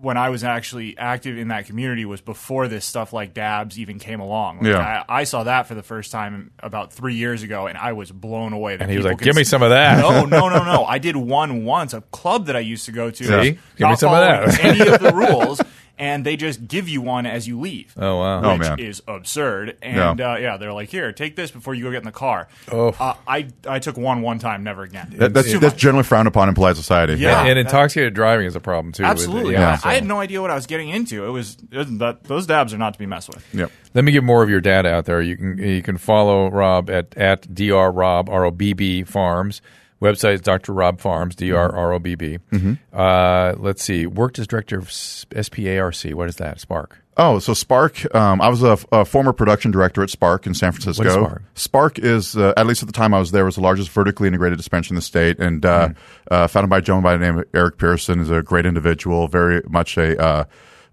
when 0.00 0.16
I 0.16 0.30
was 0.30 0.42
actually 0.42 0.98
active 0.98 1.38
in 1.38 1.48
that 1.48 1.66
community 1.66 2.04
was 2.04 2.20
before 2.20 2.66
this 2.66 2.84
stuff 2.84 3.12
like 3.12 3.32
dabs 3.32 3.78
even 3.78 4.00
came 4.00 4.18
along. 4.18 4.58
Like, 4.58 4.66
Yeah. 4.72 5.04
I, 5.08 5.20
I 5.20 5.24
saw 5.24 5.44
that 5.44 5.68
for 5.68 5.74
the 5.74 5.84
first 5.84 6.10
time 6.10 6.50
about 6.58 6.92
three 6.92 7.14
years 7.14 7.44
ago, 7.44 7.66
and 7.66 7.78
I 7.78 7.92
was 7.92 8.10
blown 8.10 8.52
away. 8.52 8.76
That 8.76 8.84
And 8.84 8.90
he 8.90 8.96
was 8.96 9.06
like, 9.06 9.18
"Give 9.18 9.36
me 9.36 9.44
some 9.44 9.62
of 9.62 9.70
that." 9.70 10.00
No, 10.00 10.24
no, 10.24 10.48
no, 10.48 10.64
no. 10.64 10.84
I 10.84 10.98
did 10.98 11.14
one 11.16 11.64
once, 11.64 11.92
a 11.94 12.00
club 12.00 12.46
that 12.46 12.56
I 12.56 12.60
used 12.60 12.86
to 12.86 12.92
go 12.92 13.10
to. 13.10 13.24
See? 13.24 13.58
Give 13.76 13.88
me 13.88 13.96
some 13.96 14.12
of 14.12 14.20
that. 14.20 14.64
any 14.64 14.80
of 14.80 15.00
the 15.00 15.12
rules, 15.12 15.60
and 15.98 16.24
they 16.24 16.36
just 16.36 16.66
give 16.68 16.88
you 16.88 17.00
one 17.02 17.26
as 17.26 17.46
you 17.48 17.58
leave. 17.60 17.92
Oh, 17.96 18.18
wow. 18.18 18.42
Oh, 18.42 18.56
man. 18.56 18.78
is 18.78 19.02
absurd. 19.08 19.76
And 19.82 20.18
Yeah. 20.18 20.32
uh, 20.32 20.36
yeah, 20.38 20.56
they're 20.56 20.72
like, 20.72 20.88
here, 20.88 21.12
take 21.12 21.36
this 21.36 21.50
before 21.50 21.74
you 21.74 21.84
go 21.84 21.90
get 21.90 21.98
in 21.98 22.04
the 22.04 22.12
car. 22.12 22.48
Oh. 22.70 22.88
Uh, 22.98 23.14
I 23.26 23.48
I 23.66 23.78
took 23.78 23.96
one 23.96 24.22
one 24.22 24.38
time, 24.38 24.62
never 24.64 24.82
again. 24.82 25.12
That, 25.16 25.34
that's, 25.34 25.50
that's 25.52 25.62
much. 25.62 25.76
generally 25.76 26.04
frowned 26.04 26.28
upon 26.28 26.48
in 26.48 26.54
polite 26.54 26.76
society. 26.76 27.14
Yeah. 27.14 27.44
and 27.44 27.58
intoxicated 27.58 28.14
driving 28.14 28.46
is 28.46 28.54
a 28.56 28.60
problem 28.60 28.92
too. 28.92 29.04
Absolutely. 29.04 29.54
Yeah, 29.54 29.72
I, 29.72 29.76
so- 29.76 29.88
I 29.88 29.94
had 29.94 30.04
no 30.06 30.20
idea 30.20 30.40
what 30.40 30.50
I 30.50 30.54
was 30.54 30.66
getting 30.66 30.88
into. 30.88 31.24
It 31.26 31.30
was, 31.30 31.56
it 31.70 31.76
was 31.76 31.98
that 31.98 32.24
those 32.24 32.46
dabs 32.46 32.72
are 32.72 32.78
not 32.78 32.92
to 32.92 32.98
be 32.98 33.06
messed 33.06 33.28
with. 33.28 33.44
Yep. 33.54 33.70
Let 33.94 34.04
me 34.04 34.12
get 34.12 34.22
more 34.22 34.42
of 34.42 34.50
your 34.50 34.60
data 34.60 34.88
out 34.90 35.06
there. 35.06 35.20
You 35.20 35.36
can 35.36 35.58
you 35.58 35.82
can 35.82 35.96
follow 35.98 36.50
Robb 36.50 36.90
at 36.90 37.16
at 37.16 37.52
dr 37.54 37.90
rob 37.90 38.28
r 38.28 38.44
o 38.44 38.50
b 38.50 38.72
b 38.74 39.02
farms. 39.02 39.60
Website 40.00 40.34
is 40.34 40.40
Dr. 40.40 40.72
Robb 40.72 41.00
Farms, 41.00 41.34
D 41.34 41.50
R 41.52 41.74
R 41.74 41.92
O 41.92 41.98
B 41.98 42.14
B. 42.14 42.38
Mm-hmm. 42.52 42.74
Uh, 42.92 43.54
let's 43.58 43.82
see. 43.82 44.06
Worked 44.06 44.38
as 44.38 44.46
director 44.46 44.78
of 44.78 44.88
S- 44.88 45.26
SPARC. 45.32 46.14
What 46.14 46.28
is 46.28 46.36
that? 46.36 46.58
SPARC. 46.58 46.92
Oh, 47.16 47.40
so 47.40 47.52
SPARC. 47.52 48.14
Um, 48.14 48.40
I 48.40 48.48
was 48.48 48.62
a, 48.62 48.78
a 48.92 49.04
former 49.04 49.32
production 49.32 49.72
director 49.72 50.04
at 50.04 50.08
SPARC 50.08 50.46
in 50.46 50.54
San 50.54 50.70
Francisco. 50.70 51.02
What 51.22 51.32
is 51.32 51.66
SPARC? 51.66 51.94
SPARC 51.96 51.98
is, 52.04 52.36
uh, 52.36 52.54
at 52.56 52.64
least 52.68 52.80
at 52.84 52.86
the 52.86 52.92
time 52.92 53.12
I 53.12 53.18
was 53.18 53.32
there, 53.32 53.44
was 53.44 53.56
the 53.56 53.60
largest 53.60 53.90
vertically 53.90 54.28
integrated 54.28 54.56
dispensary 54.56 54.94
in 54.94 54.96
the 54.96 55.02
state, 55.02 55.40
and 55.40 55.66
uh, 55.66 55.88
Mm-hmm. 55.88 55.98
uh, 56.34 56.46
founded 56.46 56.70
by 56.70 56.78
a 56.78 56.80
gentleman 56.80 57.02
by 57.02 57.16
the 57.16 57.24
name 57.32 57.38
of 57.40 57.44
Eric 57.52 57.78
Pearson. 57.78 58.20
is 58.20 58.30
a 58.30 58.40
great 58.40 58.66
individual, 58.66 59.26
very 59.26 59.62
much 59.68 59.96
a 59.98 60.16
uh, 60.22 60.44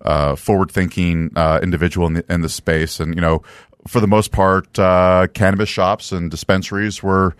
uh, 0.02 0.36
forward-thinking 0.36 1.32
uh, 1.36 1.60
individual 1.62 2.08
in 2.08 2.14
the, 2.14 2.26
in 2.34 2.42
the 2.42 2.50
space, 2.50 3.00
and 3.00 3.14
you 3.14 3.22
know, 3.22 3.44
for 3.88 4.00
the 4.00 4.08
most 4.08 4.32
part, 4.32 4.80
uh, 4.80 5.28
cannabis 5.36 5.70
shops 5.70 6.12
and 6.12 6.32
dispensaries 6.32 7.04
were. 7.04 7.36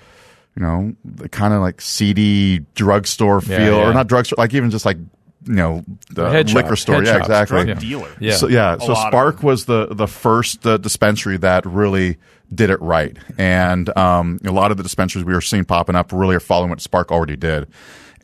You 0.58 0.62
know, 0.64 0.94
kind 1.32 1.54
of 1.54 1.62
like 1.62 1.82
seedy 1.82 2.60
drugstore 2.76 3.42
Yeah, 3.46 3.58
feel, 3.58 3.78
yeah. 3.78 3.90
or 3.90 3.94
not 3.94 4.08
drugstore, 4.08 4.38
like 4.38 4.54
even 4.54 4.70
just 4.72 4.86
like 4.86 4.98
you 5.48 5.54
know, 5.54 5.84
the 6.10 6.28
Head 6.30 6.50
liquor 6.52 6.70
shops, 6.70 6.82
store. 6.82 7.04
yeah, 7.04 7.14
shops, 7.14 7.26
exactly. 7.28 7.56
Drug 7.66 7.68
Yeah. 7.68 7.74
dealer. 7.76 8.10
Yeah. 8.20 8.36
So 8.36 8.48
yeah, 8.48 8.78
so 8.80 8.94
SPARC 8.96 9.44
was 9.44 9.66
the 9.66 9.88
the 9.94 10.08
first 10.08 10.66
uh, 10.66 10.78
dispensary 10.78 11.38
that 11.38 11.66
really 11.66 12.18
did 12.54 12.70
it 12.70 12.82
right, 12.82 13.16
and 13.38 13.96
um, 13.98 14.40
a 14.46 14.52
lot 14.52 14.72
of 14.72 14.78
the 14.78 14.84
dispensaries 14.84 15.26
we 15.26 15.34
were 15.34 15.42
seeing 15.42 15.66
popping 15.66 15.96
up 15.96 16.12
really 16.14 16.36
are 16.36 16.40
following 16.40 16.70
what 16.70 16.80
SPARC 16.80 17.10
already 17.12 17.36
did. 17.36 17.68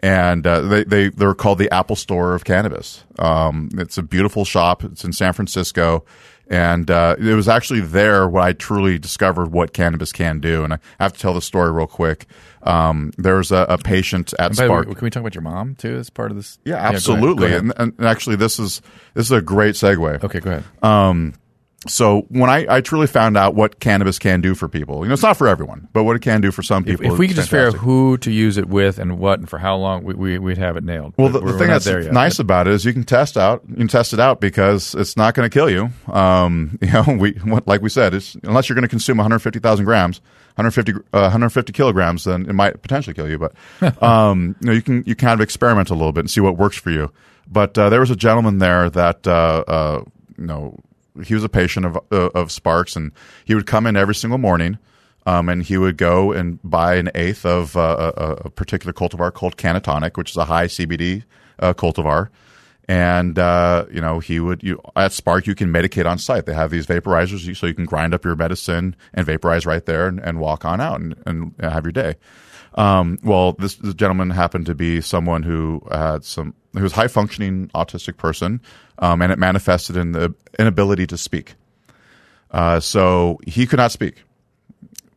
And 0.03 0.47
uh, 0.47 0.61
they 0.61 0.83
they 0.83 1.09
they're 1.09 1.35
called 1.35 1.59
the 1.59 1.71
Apple 1.71 1.95
Store 1.95 2.33
of 2.33 2.43
cannabis. 2.43 3.03
Um, 3.19 3.69
it's 3.77 3.99
a 3.99 4.03
beautiful 4.03 4.43
shop. 4.45 4.83
It's 4.83 5.03
in 5.03 5.13
San 5.13 5.33
Francisco, 5.33 6.05
and 6.49 6.89
uh, 6.91 7.15
it 7.17 7.33
was 7.33 7.47
actually 7.47 7.81
there 7.81 8.27
where 8.27 8.43
I 8.43 8.53
truly 8.53 8.99
discovered 8.99 9.51
what 9.51 9.73
cannabis 9.73 10.11
can 10.11 10.39
do. 10.39 10.63
And 10.63 10.73
I 10.73 10.79
have 10.99 11.13
to 11.13 11.19
tell 11.19 11.33
the 11.33 11.41
story 11.41 11.71
real 11.71 11.87
quick. 11.87 12.25
Um, 12.63 13.11
there 13.17 13.35
was 13.37 13.51
a, 13.51 13.65
a 13.69 13.77
patient 13.77 14.33
at 14.37 14.55
the 14.55 14.63
way, 14.63 14.67
SPARC. 14.67 14.95
can 14.95 15.05
we 15.05 15.09
talk 15.09 15.21
about 15.21 15.33
your 15.33 15.41
mom 15.43 15.75
too 15.75 15.95
as 15.95 16.09
part 16.09 16.31
of 16.31 16.37
this? 16.37 16.59
yeah, 16.65 16.73
go 16.73 16.79
ahead, 16.79 16.95
absolutely. 16.95 17.35
go 17.41 17.45
ahead. 17.45 17.61
and, 17.61 17.73
and 17.77 18.05
actually, 18.05 18.35
this 18.35 18.59
is 18.59 18.81
this 19.13 19.25
is 19.27 19.31
a 19.31 19.41
great 19.41 19.75
segue. 19.75 20.23
okay, 20.23 20.39
go 20.39 20.51
ahead. 20.51 21.33
So 21.87 22.21
when 22.29 22.49
I, 22.49 22.65
I 22.69 22.81
truly 22.81 23.07
found 23.07 23.37
out 23.37 23.55
what 23.55 23.79
cannabis 23.79 24.19
can 24.19 24.39
do 24.39 24.53
for 24.53 24.67
people, 24.67 25.01
you 25.01 25.07
know, 25.07 25.13
it's 25.13 25.23
not 25.23 25.35
for 25.35 25.47
everyone, 25.47 25.87
but 25.93 26.03
what 26.03 26.15
it 26.15 26.21
can 26.21 26.39
do 26.39 26.51
for 26.51 26.61
some 26.61 26.83
If, 26.85 26.99
people. 26.99 27.13
if 27.13 27.19
we 27.19 27.25
it's 27.25 27.33
could 27.33 27.37
just 27.37 27.49
figure 27.49 27.67
out 27.67 27.73
who 27.73 28.17
to 28.19 28.31
use 28.31 28.57
it 28.57 28.67
with 28.67 28.99
and 28.99 29.17
what 29.17 29.39
and 29.39 29.49
for 29.49 29.57
how 29.57 29.77
long, 29.77 30.03
we, 30.03 30.13
we, 30.13 30.37
we'd 30.37 30.59
have 30.59 30.77
it 30.77 30.83
nailed. 30.83 31.15
Well, 31.17 31.29
the, 31.29 31.39
the 31.39 31.57
thing 31.57 31.69
that's 31.69 31.87
yet. 31.87 32.11
nice 32.13 32.37
about 32.37 32.67
it 32.67 32.73
is 32.73 32.85
you 32.85 32.93
can 32.93 33.03
test 33.03 33.35
out, 33.35 33.63
you 33.67 33.75
can 33.77 33.87
test 33.87 34.13
it 34.13 34.19
out 34.19 34.39
because 34.39 34.93
it's 34.93 35.17
not 35.17 35.33
going 35.33 35.49
to 35.49 35.53
kill 35.53 35.71
you. 35.71 35.89
Um, 36.13 36.77
you 36.81 36.91
know, 36.91 37.03
we 37.19 37.33
like 37.65 37.81
we 37.81 37.89
said, 37.89 38.13
it's 38.13 38.35
unless 38.43 38.69
you're 38.69 38.75
going 38.75 38.83
to 38.83 38.87
consume 38.87 39.17
150,000 39.17 39.83
grams, 39.83 40.19
150 40.55 40.91
uh, 41.13 41.21
150 41.21 41.73
kilograms, 41.73 42.25
then 42.25 42.47
it 42.47 42.53
might 42.53 42.79
potentially 42.83 43.15
kill 43.15 43.27
you. 43.27 43.39
But 43.39 43.53
um, 44.03 44.55
you 44.61 44.67
know, 44.67 44.73
you 44.73 44.83
can 44.83 45.03
you 45.07 45.15
kind 45.15 45.33
of 45.33 45.41
experiment 45.41 45.89
a 45.89 45.95
little 45.95 46.11
bit 46.11 46.19
and 46.21 46.29
see 46.31 46.41
what 46.41 46.57
works 46.57 46.77
for 46.77 46.91
you. 46.91 47.11
But 47.47 47.75
uh, 47.75 47.89
there 47.89 47.99
was 47.99 48.11
a 48.11 48.15
gentleman 48.15 48.59
there 48.59 48.87
that 48.91 49.25
uh, 49.25 49.63
uh, 49.67 50.03
you 50.37 50.45
know 50.45 50.77
he 51.23 51.33
was 51.33 51.43
a 51.43 51.49
patient 51.49 51.85
of 51.85 51.97
uh, 52.11 52.29
of 52.35 52.49
SPARCs, 52.49 52.95
and 52.95 53.11
he 53.45 53.55
would 53.55 53.67
come 53.67 53.85
in 53.87 53.95
every 53.95 54.15
single 54.15 54.37
morning. 54.37 54.77
Um, 55.23 55.49
and 55.49 55.61
he 55.61 55.77
would 55.77 55.97
go 55.97 56.31
and 56.31 56.59
buy 56.63 56.95
an 56.95 57.11
eighth 57.13 57.45
of 57.45 57.77
uh, 57.77 58.11
a, 58.17 58.23
a 58.45 58.49
particular 58.49 58.91
cultivar 58.91 59.31
called 59.31 59.55
Cannatonic, 59.55 60.17
which 60.17 60.31
is 60.31 60.37
a 60.37 60.45
high 60.45 60.65
CBD 60.65 61.25
uh, 61.59 61.75
cultivar. 61.75 62.29
And 62.87 63.37
uh, 63.37 63.85
you 63.91 64.01
know, 64.01 64.19
he 64.19 64.39
would 64.39 64.63
you 64.63 64.81
at 64.95 65.11
SPARC 65.11 65.45
you 65.45 65.55
can 65.55 65.71
medicate 65.71 66.09
on 66.09 66.17
site. 66.17 66.45
They 66.45 66.53
have 66.53 66.71
these 66.71 66.87
vaporizers, 66.87 67.55
so 67.55 67.67
you 67.67 67.73
can 67.73 67.85
grind 67.85 68.13
up 68.13 68.25
your 68.25 68.35
medicine 68.35 68.95
and 69.13 69.25
vaporize 69.25 69.65
right 69.65 69.85
there, 69.85 70.07
and, 70.07 70.19
and 70.19 70.39
walk 70.39 70.65
on 70.65 70.81
out 70.81 70.99
and, 70.99 71.15
and 71.25 71.53
have 71.59 71.85
your 71.85 71.91
day. 71.91 72.15
Um, 72.75 73.19
well, 73.23 73.53
this, 73.53 73.75
this 73.75 73.93
gentleman 73.93 74.29
happened 74.29 74.65
to 74.67 74.75
be 74.75 75.01
someone 75.01 75.43
who 75.43 75.81
had 75.91 76.23
some 76.23 76.55
who 76.73 76.83
was 76.83 76.93
high 76.93 77.07
functioning 77.07 77.69
autistic 77.75 78.17
person, 78.17 78.61
um, 79.01 79.21
and 79.21 79.31
it 79.31 79.39
manifested 79.39 79.97
in 79.97 80.11
the 80.13 80.33
inability 80.59 81.07
to 81.07 81.17
speak. 81.17 81.55
Uh, 82.51 82.79
so 82.79 83.39
he 83.45 83.65
could 83.65 83.77
not 83.77 83.91
speak. 83.91 84.23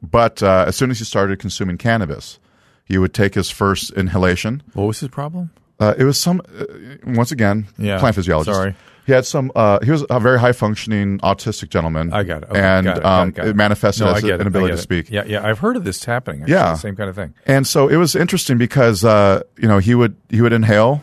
But 0.03 0.43
uh, 0.43 0.65
as 0.69 0.77
soon 0.77 0.91
as 0.91 0.99
he 0.99 1.05
started 1.05 1.39
consuming 1.39 1.79
cannabis, 1.79 2.39
he 2.85 2.99
would 2.99 3.15
take 3.15 3.35
his 3.35 3.51
first 3.51 3.91
inhalation. 3.93 4.63
What 4.75 4.85
was 4.85 5.01
his 5.01 5.09
problem? 5.09 5.51
Uh, 5.81 5.95
it 5.99 6.05
was 6.05 6.19
some, 6.19 6.41
uh, 6.59 6.65
once 7.07 7.33
again, 7.33 7.67
Yeah, 7.79 7.99
plant 7.99 8.15
physiologist. 8.15 8.55
sorry. 8.57 8.75
He 9.07 9.13
had 9.13 9.27
some. 9.27 9.53
Uh, 9.55 9.81
he 9.85 9.91
was 9.91 10.03
a 10.09 10.19
very 10.19 10.39
high 10.41 10.53
functioning 10.53 11.19
autistic 11.19 11.69
gentleman. 11.69 12.11
I 12.13 12.23
got 12.23 12.43
it. 12.45 12.49
Okay, 12.51 12.59
and 12.61 12.85
got 12.87 12.97
it, 12.97 13.05
um, 13.05 13.11
got 13.11 13.29
it, 13.29 13.35
got 13.35 13.47
it 13.49 13.57
manifested 13.57 14.07
No, 14.07 14.13
as 14.15 14.25
an 14.25 14.41
inability 14.41 14.75
to 14.77 14.79
speak. 14.79 15.11
Yeah, 15.11 15.25
yeah. 15.27 15.47
I've 15.47 15.59
heard 15.59 15.77
of 15.77 15.85
this 15.85 16.03
happening. 16.07 16.41
Actually, 16.43 16.55
Yeah. 16.55 16.75
same 16.77 16.97
kind 16.97 17.11
of 17.11 17.17
thing. 17.17 17.35
And 17.45 17.67
so 17.67 17.89
it 17.89 17.97
was 17.97 18.15
interesting 18.17 18.57
because 18.57 19.05
uh, 19.05 19.43
you 19.59 19.69
know 19.69 19.77
he 19.79 19.95
would 19.95 20.17
he 20.31 20.41
would 20.41 20.55
inhale. 20.55 21.03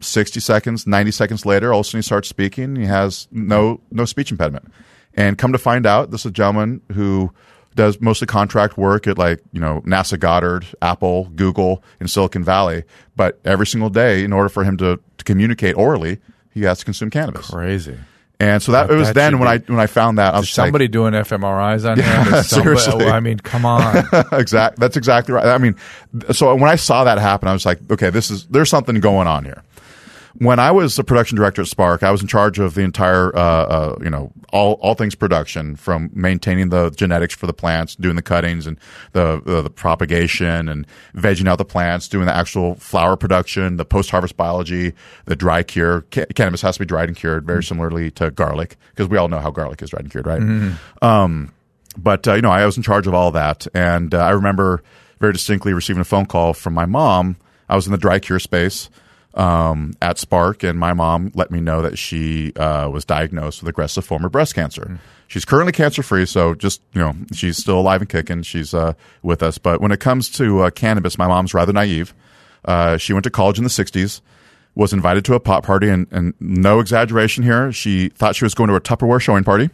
60 0.00 0.38
seconds 0.40 0.86
90 0.86 1.10
seconds 1.10 1.44
later 1.44 1.72
all 1.72 1.80
of 1.80 1.86
a 1.86 1.88
sudden 1.88 1.98
he 1.98 2.02
starts 2.02 2.28
speaking 2.28 2.76
he 2.76 2.84
has 2.86 3.26
no 3.32 3.80
no 3.90 4.04
speech 4.04 4.30
impediment 4.30 4.72
and 5.14 5.36
come 5.38 5.50
to 5.52 5.58
find 5.58 5.86
out 5.86 6.10
this 6.12 6.20
is 6.22 6.26
a 6.26 6.30
gentleman 6.30 6.80
who 6.92 7.32
does 7.74 8.00
mostly 8.00 8.26
contract 8.26 8.78
work 8.78 9.06
at 9.08 9.18
like 9.18 9.40
you 9.52 9.60
know 9.60 9.80
nasa 9.84 10.18
goddard 10.18 10.64
apple 10.82 11.24
google 11.34 11.82
in 12.00 12.06
silicon 12.06 12.44
valley 12.44 12.84
but 13.16 13.40
every 13.44 13.66
single 13.66 13.90
day 13.90 14.22
in 14.22 14.32
order 14.32 14.48
for 14.48 14.62
him 14.62 14.76
to, 14.76 15.00
to 15.18 15.24
communicate 15.24 15.76
orally 15.76 16.18
he 16.54 16.62
has 16.62 16.78
to 16.78 16.84
consume 16.84 17.10
cannabis 17.10 17.48
Crazy. 17.50 17.98
and 18.38 18.62
so 18.62 18.70
that, 18.72 18.86
That- 18.88 18.94
it 18.94 18.98
was 18.98 19.08
that 19.08 19.14
then 19.14 19.38
when 19.40 19.48
be- 19.58 19.64
i 19.64 19.72
when 19.72 19.80
i 19.80 19.86
found 19.88 20.18
that 20.18 20.34
i 20.34 20.38
was 20.38 20.46
just 20.46 20.58
like, 20.58 20.66
somebody 20.68 20.86
doing 20.86 21.12
fMRIs 21.14 21.90
on 21.90 21.98
Yeah, 21.98 22.24
him? 22.24 22.42
Somebody- 22.44 22.78
seriously. 22.78 23.06
I 23.06 23.18
mean, 23.20 23.38
come 23.38 23.64
on. 23.64 24.04
exactly. 24.32 24.80
That's 24.80 24.96
exactly 24.96 25.34
right. 25.34 25.46
I 25.46 25.58
mean, 25.58 25.74
so 26.32 26.54
when 26.54 26.70
I 26.70 26.76
saw 26.76 27.04
that 27.04 27.18
happen, 27.18 27.48
I 27.48 27.52
was 27.52 27.64
like, 27.66 27.78
okay, 27.90 28.10
this 28.10 28.30
is 28.30 28.46
there's 28.46 28.68
something 28.70 28.98
going 29.00 29.26
on 29.26 29.44
here. 29.44 29.62
When 30.38 30.58
I 30.58 30.70
was 30.70 30.96
the 30.96 31.04
production 31.04 31.36
director 31.36 31.62
at 31.62 31.68
SPARC, 31.68 32.02
I 32.02 32.10
was 32.10 32.22
in 32.22 32.28
charge 32.28 32.58
of 32.58 32.74
the 32.74 32.80
entire, 32.82 33.36
uh, 33.36 33.40
uh, 33.40 33.98
you 34.02 34.08
know, 34.08 34.32
all 34.52 34.74
all 34.74 34.94
things 34.94 35.14
production, 35.14 35.76
from 35.76 36.10
maintaining 36.14 36.70
the 36.70 36.90
genetics 36.90 37.34
for 37.34 37.46
the 37.46 37.52
plants, 37.52 37.94
doing 37.96 38.16
the 38.16 38.22
cuttings 38.22 38.66
and 38.66 38.78
the 39.12 39.42
uh, 39.46 39.62
the 39.62 39.70
propagation, 39.70 40.68
and 40.68 40.86
vegging 41.14 41.48
out 41.48 41.58
the 41.58 41.64
plants, 41.64 42.08
doing 42.08 42.26
the 42.26 42.34
actual 42.34 42.74
flower 42.76 43.16
production, 43.16 43.76
the 43.76 43.84
post 43.84 44.10
harvest 44.10 44.36
biology, 44.36 44.94
the 45.26 45.36
dry 45.36 45.62
cure. 45.62 46.04
Ca- 46.10 46.26
cannabis 46.34 46.62
has 46.62 46.76
to 46.76 46.80
be 46.80 46.86
dried 46.86 47.08
and 47.08 47.16
cured, 47.16 47.44
very 47.46 47.62
similarly 47.62 48.10
to 48.12 48.30
garlic, 48.30 48.76
because 48.90 49.08
we 49.08 49.18
all 49.18 49.28
know 49.28 49.38
how 49.38 49.50
garlic 49.50 49.82
is 49.82 49.90
dried 49.90 50.02
and 50.02 50.10
cured, 50.10 50.26
right? 50.26 50.42
Um, 51.02 51.52
but 51.96 52.26
uh, 52.26 52.34
you 52.34 52.42
know, 52.42 52.50
I 52.50 52.64
was 52.64 52.78
in 52.78 52.82
charge 52.82 53.06
of 53.06 53.12
all 53.14 53.32
that, 53.32 53.66
and 53.74 54.14
uh, 54.14 54.18
I 54.18 54.30
remember 54.30 54.82
very 55.20 55.34
distinctly 55.34 55.74
receiving 55.74 56.00
a 56.00 56.04
phone 56.04 56.26
call 56.26 56.54
from 56.54 56.72
my 56.72 56.86
mom. 56.86 57.36
I 57.68 57.76
was 57.76 57.86
in 57.86 57.92
the 57.92 57.98
dry 57.98 58.18
cure 58.18 58.38
space 58.40 58.90
um, 59.34 59.94
at 60.02 60.16
SPARC, 60.16 60.68
and 60.68 60.78
my 60.78 60.92
mom 60.92 61.32
let 61.34 61.50
me 61.50 61.60
know 61.60 61.82
that 61.82 61.98
she 61.98 62.52
uh, 62.54 62.88
was 62.90 63.04
diagnosed 63.04 63.62
with 63.62 63.68
aggressive 63.68 64.04
form 64.04 64.24
of 64.24 64.32
breast 64.32 64.54
cancer. 64.54 64.98
She's 65.28 65.44
currently 65.44 65.72
cancer 65.72 66.02
free, 66.02 66.26
so 66.26 66.54
just 66.54 66.82
you 66.92 67.00
know, 67.00 67.14
she's 67.32 67.56
still 67.56 67.80
alive 67.80 68.02
and 68.02 68.08
kicking. 68.08 68.42
She's 68.42 68.74
uh, 68.74 68.92
with 69.22 69.42
us. 69.42 69.58
But 69.58 69.80
when 69.80 69.92
it 69.92 70.00
comes 70.00 70.28
to 70.30 70.62
uh, 70.62 70.70
cannabis, 70.70 71.16
my 71.16 71.26
mom's 71.26 71.54
rather 71.54 71.72
naive. 71.72 72.14
Uh, 72.64 72.96
she 72.96 73.12
went 73.12 73.24
to 73.24 73.30
college 73.30 73.58
in 73.58 73.64
the 73.64 73.70
'60s. 73.70 74.20
Was 74.74 74.94
invited 74.94 75.24
to 75.26 75.34
a 75.34 75.40
pot 75.40 75.64
party, 75.64 75.88
and, 75.90 76.06
and 76.10 76.32
no 76.40 76.80
exaggeration 76.80 77.44
here, 77.44 77.72
she 77.72 78.08
thought 78.08 78.34
she 78.34 78.46
was 78.46 78.54
going 78.54 78.68
to 78.68 78.74
a 78.74 78.80
Tupperware 78.80 79.20
showing 79.20 79.44
party. 79.44 79.68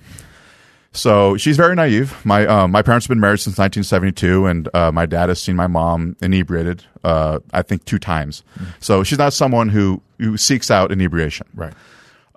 So 0.93 1.37
she's 1.37 1.57
very 1.57 1.75
naive. 1.75 2.25
My 2.25 2.47
um, 2.47 2.71
my 2.71 2.83
parents 2.83 3.07
have 3.07 3.11
been 3.11 3.21
married 3.21 3.41
since 3.41 3.59
1972, 3.59 4.47
and 4.47 4.69
uh, 4.75 4.91
my 4.91 5.07
dad 5.07 5.29
has 5.29 5.41
seen 5.41 5.55
my 5.55 5.67
mom 5.67 6.17
inebriated. 6.21 6.85
Uh, 7.05 7.41
I 7.53 7.63
think 7.63 7.85
two 7.85 7.99
times. 7.99 8.43
So 8.81 9.05
she's 9.05 9.19
not 9.19 9.33
someone 9.33 9.69
who 9.69 10.03
who 10.19 10.37
seeks 10.37 10.71
out 10.71 10.91
inebriation. 10.91 11.47
right. 11.55 11.75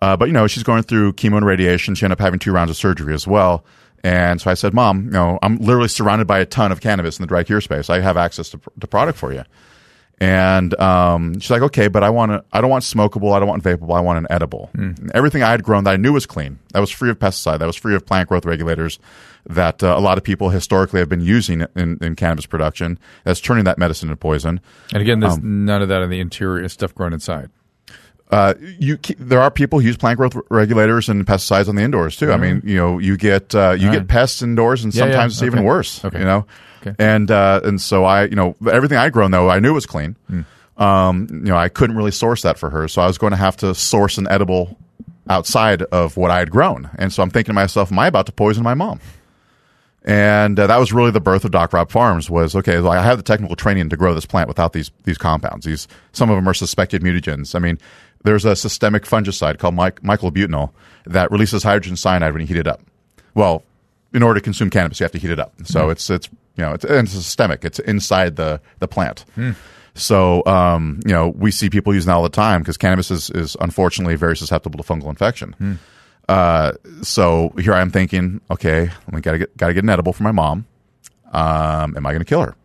Uh, 0.01 0.17
but 0.17 0.25
you 0.27 0.33
know, 0.33 0.47
she's 0.47 0.63
going 0.63 0.83
through 0.83 1.13
chemo 1.13 1.37
and 1.37 1.45
radiation. 1.45 1.95
She 1.95 2.05
ended 2.05 2.19
up 2.19 2.21
having 2.23 2.39
two 2.39 2.51
rounds 2.51 2.71
of 2.71 2.77
surgery 2.77 3.13
as 3.13 3.25
well. 3.27 3.63
And 4.03 4.41
so 4.41 4.49
I 4.51 4.55
said, 4.55 4.73
"Mom, 4.73 5.05
you 5.05 5.11
know, 5.11 5.37
I'm 5.41 5.57
literally 5.57 5.87
surrounded 5.87 6.27
by 6.27 6.39
a 6.39 6.45
ton 6.45 6.71
of 6.71 6.81
cannabis 6.81 7.19
in 7.19 7.23
the 7.23 7.27
dry 7.27 7.43
cure 7.43 7.61
space. 7.61 7.89
I 7.89 7.99
have 8.01 8.17
access 8.17 8.49
to 8.49 8.59
to 8.79 8.87
product 8.87 9.17
for 9.17 9.31
you." 9.31 9.43
And 10.21 10.79
um, 10.79 11.39
she's 11.39 11.49
like, 11.49 11.63
okay, 11.63 11.87
but 11.87 12.03
I 12.03 12.11
want 12.11 12.31
to. 12.31 12.43
I 12.53 12.61
don't 12.61 12.69
want 12.69 12.83
smokable. 12.83 13.33
I 13.33 13.39
don't 13.39 13.47
want 13.49 13.63
vapable. 13.63 13.95
I 13.95 14.01
want 14.01 14.19
an 14.19 14.27
edible. 14.29 14.69
And 14.75 15.11
Everything 15.15 15.41
I 15.41 15.49
had 15.49 15.63
grown 15.63 15.83
that 15.85 15.93
I 15.95 15.97
knew 15.97 16.13
was 16.13 16.27
clean. 16.27 16.59
That 16.73 16.79
was 16.79 16.91
free 16.91 17.09
of 17.09 17.17
pesticide. 17.17 17.57
That 17.57 17.65
was 17.65 17.75
free 17.75 17.95
of 17.95 18.05
plant 18.05 18.29
growth 18.29 18.45
regulators. 18.45 18.99
That 19.47 19.81
uh, 19.81 19.95
a 19.97 19.99
lot 19.99 20.19
of 20.19 20.23
people 20.23 20.49
historically 20.51 20.99
have 20.99 21.09
been 21.09 21.21
using 21.21 21.65
in, 21.75 21.97
in 22.01 22.15
cannabis 22.15 22.45
production. 22.45 22.99
That's 23.23 23.39
turning 23.39 23.63
that 23.63 23.79
medicine 23.79 24.09
into 24.09 24.17
poison. 24.17 24.61
And 24.93 25.01
again, 25.01 25.21
there's 25.21 25.33
Um, 25.33 25.65
none 25.65 25.81
of 25.81 25.89
that 25.89 26.03
in 26.03 26.11
the 26.11 26.19
interior 26.19 26.69
stuff 26.69 26.93
grown 26.93 27.13
inside. 27.13 27.49
Uh, 28.31 28.53
you 28.79 28.97
there 29.19 29.41
are 29.41 29.51
people 29.51 29.79
who 29.79 29.87
use 29.87 29.97
plant 29.97 30.17
growth 30.17 30.37
regulators 30.49 31.09
and 31.09 31.25
pesticides 31.27 31.67
on 31.67 31.75
the 31.75 31.81
indoors 31.83 32.15
too. 32.15 32.31
I 32.31 32.37
mean, 32.37 32.61
you 32.65 32.77
know, 32.77 32.97
you 32.97 33.17
get 33.17 33.53
uh, 33.53 33.75
you 33.77 33.87
All 33.87 33.93
get 33.93 34.07
pests 34.07 34.41
indoors, 34.41 34.83
and 34.85 34.93
Yeah, 34.95 35.05
yeah. 35.05 35.11
sometimes 35.11 35.33
it's 35.33 35.43
even 35.43 35.63
worse. 35.65 36.03
Okay. 36.05 36.19
You 36.19 36.25
know, 36.25 36.45
Okay. 36.81 36.95
and 36.97 37.29
uh, 37.29 37.59
and 37.63 37.79
so 37.81 38.05
I, 38.05 38.23
you 38.23 38.35
know, 38.35 38.55
everything 38.71 38.97
I 38.97 39.09
grown 39.09 39.31
though 39.31 39.49
I 39.49 39.59
knew 39.59 39.73
was 39.73 39.85
clean. 39.85 40.15
Hmm. 40.27 40.41
Um, 40.81 41.27
you 41.29 41.39
know, 41.51 41.57
I 41.57 41.67
couldn't 41.69 41.95
really 41.97 42.11
source 42.11 42.41
that 42.43 42.57
for 42.57 42.69
her, 42.69 42.87
so 42.87 43.01
I 43.01 43.07
was 43.07 43.17
going 43.17 43.31
to 43.31 43.37
have 43.37 43.57
to 43.57 43.75
source 43.75 44.17
an 44.17 44.27
edible 44.29 44.77
outside 45.29 45.81
of 45.83 46.15
what 46.17 46.31
I 46.31 46.39
had 46.39 46.49
grown. 46.49 46.89
And 46.97 47.11
so 47.13 47.21
I'm 47.21 47.29
thinking 47.29 47.51
to 47.51 47.53
myself, 47.53 47.91
am 47.91 47.99
I 47.99 48.07
about 48.07 48.25
to 48.27 48.31
poison 48.31 48.63
my 48.63 48.73
mom? 48.73 48.99
And 50.03 50.59
uh, 50.59 50.65
that 50.65 50.77
was 50.77 50.91
really 50.91 51.11
the 51.11 51.19
birth 51.21 51.45
of 51.45 51.51
Doc 51.51 51.73
Robb 51.73 51.91
Farms. 51.91 52.27
Was 52.29 52.55
okay. 52.55 52.79
Like 52.79 52.97
I 52.97 53.03
have 53.03 53.17
the 53.17 53.23
technical 53.23 53.55
training 53.55 53.89
to 53.89 53.97
grow 53.97 54.15
this 54.15 54.25
plant 54.25 54.47
without 54.47 54.73
these 54.73 54.89
these 55.03 55.19
compounds. 55.19 55.65
These 55.67 55.87
some 56.11 56.31
of 56.31 56.35
them 56.35 56.47
are 56.49 56.55
suspected 56.55 57.03
mutagens. 57.03 57.53
I 57.53 57.59
mean, 57.59 57.77
there's 58.23 58.45
a 58.45 58.55
systemic 58.55 59.03
fungicide 59.05 59.57
called 59.59 59.75
myclobutanol 59.75 60.71
that 61.05 61.31
releases 61.31 61.63
hydrogen 61.63 61.95
cyanide 61.95 62.33
when 62.33 62.41
you 62.41 62.47
heat 62.47 62.57
it 62.57 62.67
up. 62.67 62.81
Well, 63.33 63.63
in 64.13 64.23
order 64.23 64.39
to 64.39 64.43
consume 64.43 64.69
cannabis, 64.69 64.99
you 64.99 65.03
have 65.05 65.11
to 65.13 65.17
heat 65.19 65.31
it 65.31 65.39
up. 65.39 65.53
So 65.63 65.89
it's 65.89 66.09
it's 66.09 66.27
you 66.57 66.63
know 66.65 66.73
it's, 66.73 66.83
and 66.85 67.07
it's 67.07 67.11
systemic. 67.13 67.63
It's 67.65 67.79
inside 67.79 68.35
the 68.35 68.59
the 68.79 68.87
plant. 68.87 69.25
So 69.95 70.45
um, 70.45 70.99
you 71.05 71.11
know 71.13 71.29
we 71.29 71.51
see 71.51 71.69
people 71.69 71.93
using 71.93 72.07
that 72.07 72.13
all 72.15 72.23
the 72.23 72.29
time 72.29 72.61
because 72.61 72.77
cannabis 72.77 73.09
is 73.11 73.29
is 73.31 73.55
unfortunately 73.59 74.15
very 74.15 74.37
susceptible 74.37 74.81
to 74.81 74.83
fungal 74.83 75.09
infection. 75.09 75.79
Uh, 76.29 76.73
so 77.01 77.51
here 77.57 77.73
I 77.73 77.81
am 77.81 77.89
thinking, 77.91 78.39
okay, 78.49 78.89
we 79.11 79.21
gotta 79.21 79.39
get 79.39 79.57
gotta 79.57 79.73
get 79.73 79.83
an 79.83 79.89
edible 79.89 80.13
for 80.13 80.23
my 80.23 80.31
mom. 80.31 80.65
Um, 81.33 81.95
am 81.97 82.05
I 82.05 82.11
going 82.11 82.19
to 82.19 82.25
kill 82.25 82.41
her? 82.41 82.55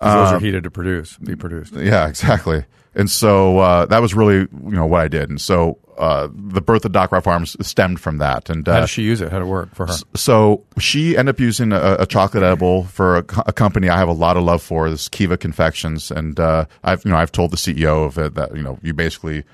'Cause 0.00 0.14
those 0.14 0.32
are 0.32 0.40
heated 0.40 0.64
to 0.64 0.70
produce, 0.70 1.16
be 1.18 1.36
produced. 1.36 1.74
Yeah, 1.74 2.08
exactly. 2.08 2.64
And 2.94 3.10
so 3.10 3.58
uh, 3.58 3.86
that 3.86 4.00
was 4.02 4.14
really 4.14 4.36
you 4.40 4.48
know 4.62 4.86
what 4.86 5.00
I 5.00 5.08
did. 5.08 5.30
And 5.30 5.40
so 5.40 5.78
uh, 5.96 6.28
the 6.32 6.60
birth 6.60 6.84
of 6.84 6.92
Doc 6.92 7.12
Robb 7.12 7.24
Farms 7.24 7.56
stemmed 7.66 8.00
from 8.00 8.18
that. 8.18 8.50
And 8.50 8.66
How 8.66 8.80
did 8.80 8.88
she 8.90 9.02
use 9.02 9.20
it? 9.20 9.30
How 9.30 9.38
did 9.38 9.46
it 9.46 9.50
work 9.50 9.74
for 9.74 9.86
her? 9.86 9.94
so 10.14 10.64
she 10.78 11.16
ended 11.16 11.34
up 11.36 11.40
using 11.40 11.72
a, 11.72 11.96
a 12.00 12.06
chocolate 12.06 12.42
edible 12.42 12.84
for 12.84 13.16
a, 13.16 13.22
co- 13.22 13.42
a 13.46 13.52
company 13.52 13.88
I 13.88 13.98
have 13.98 14.08
a 14.08 14.12
lot 14.12 14.36
of 14.36 14.42
love 14.42 14.62
for. 14.62 14.90
This 14.90 15.08
Kiva 15.08 15.36
Confections, 15.36 16.10
and 16.10 16.38
uh, 16.38 16.66
I've 16.84 17.04
you 17.04 17.10
know 17.10 17.16
I've 17.16 17.32
told 17.32 17.50
the 17.50 17.56
CEO 17.56 18.04
of 18.06 18.18
it 18.18 18.34
that 18.34 18.54
you 18.56 18.62
know 18.62 18.78
you 18.82 18.92
basically 18.92 19.44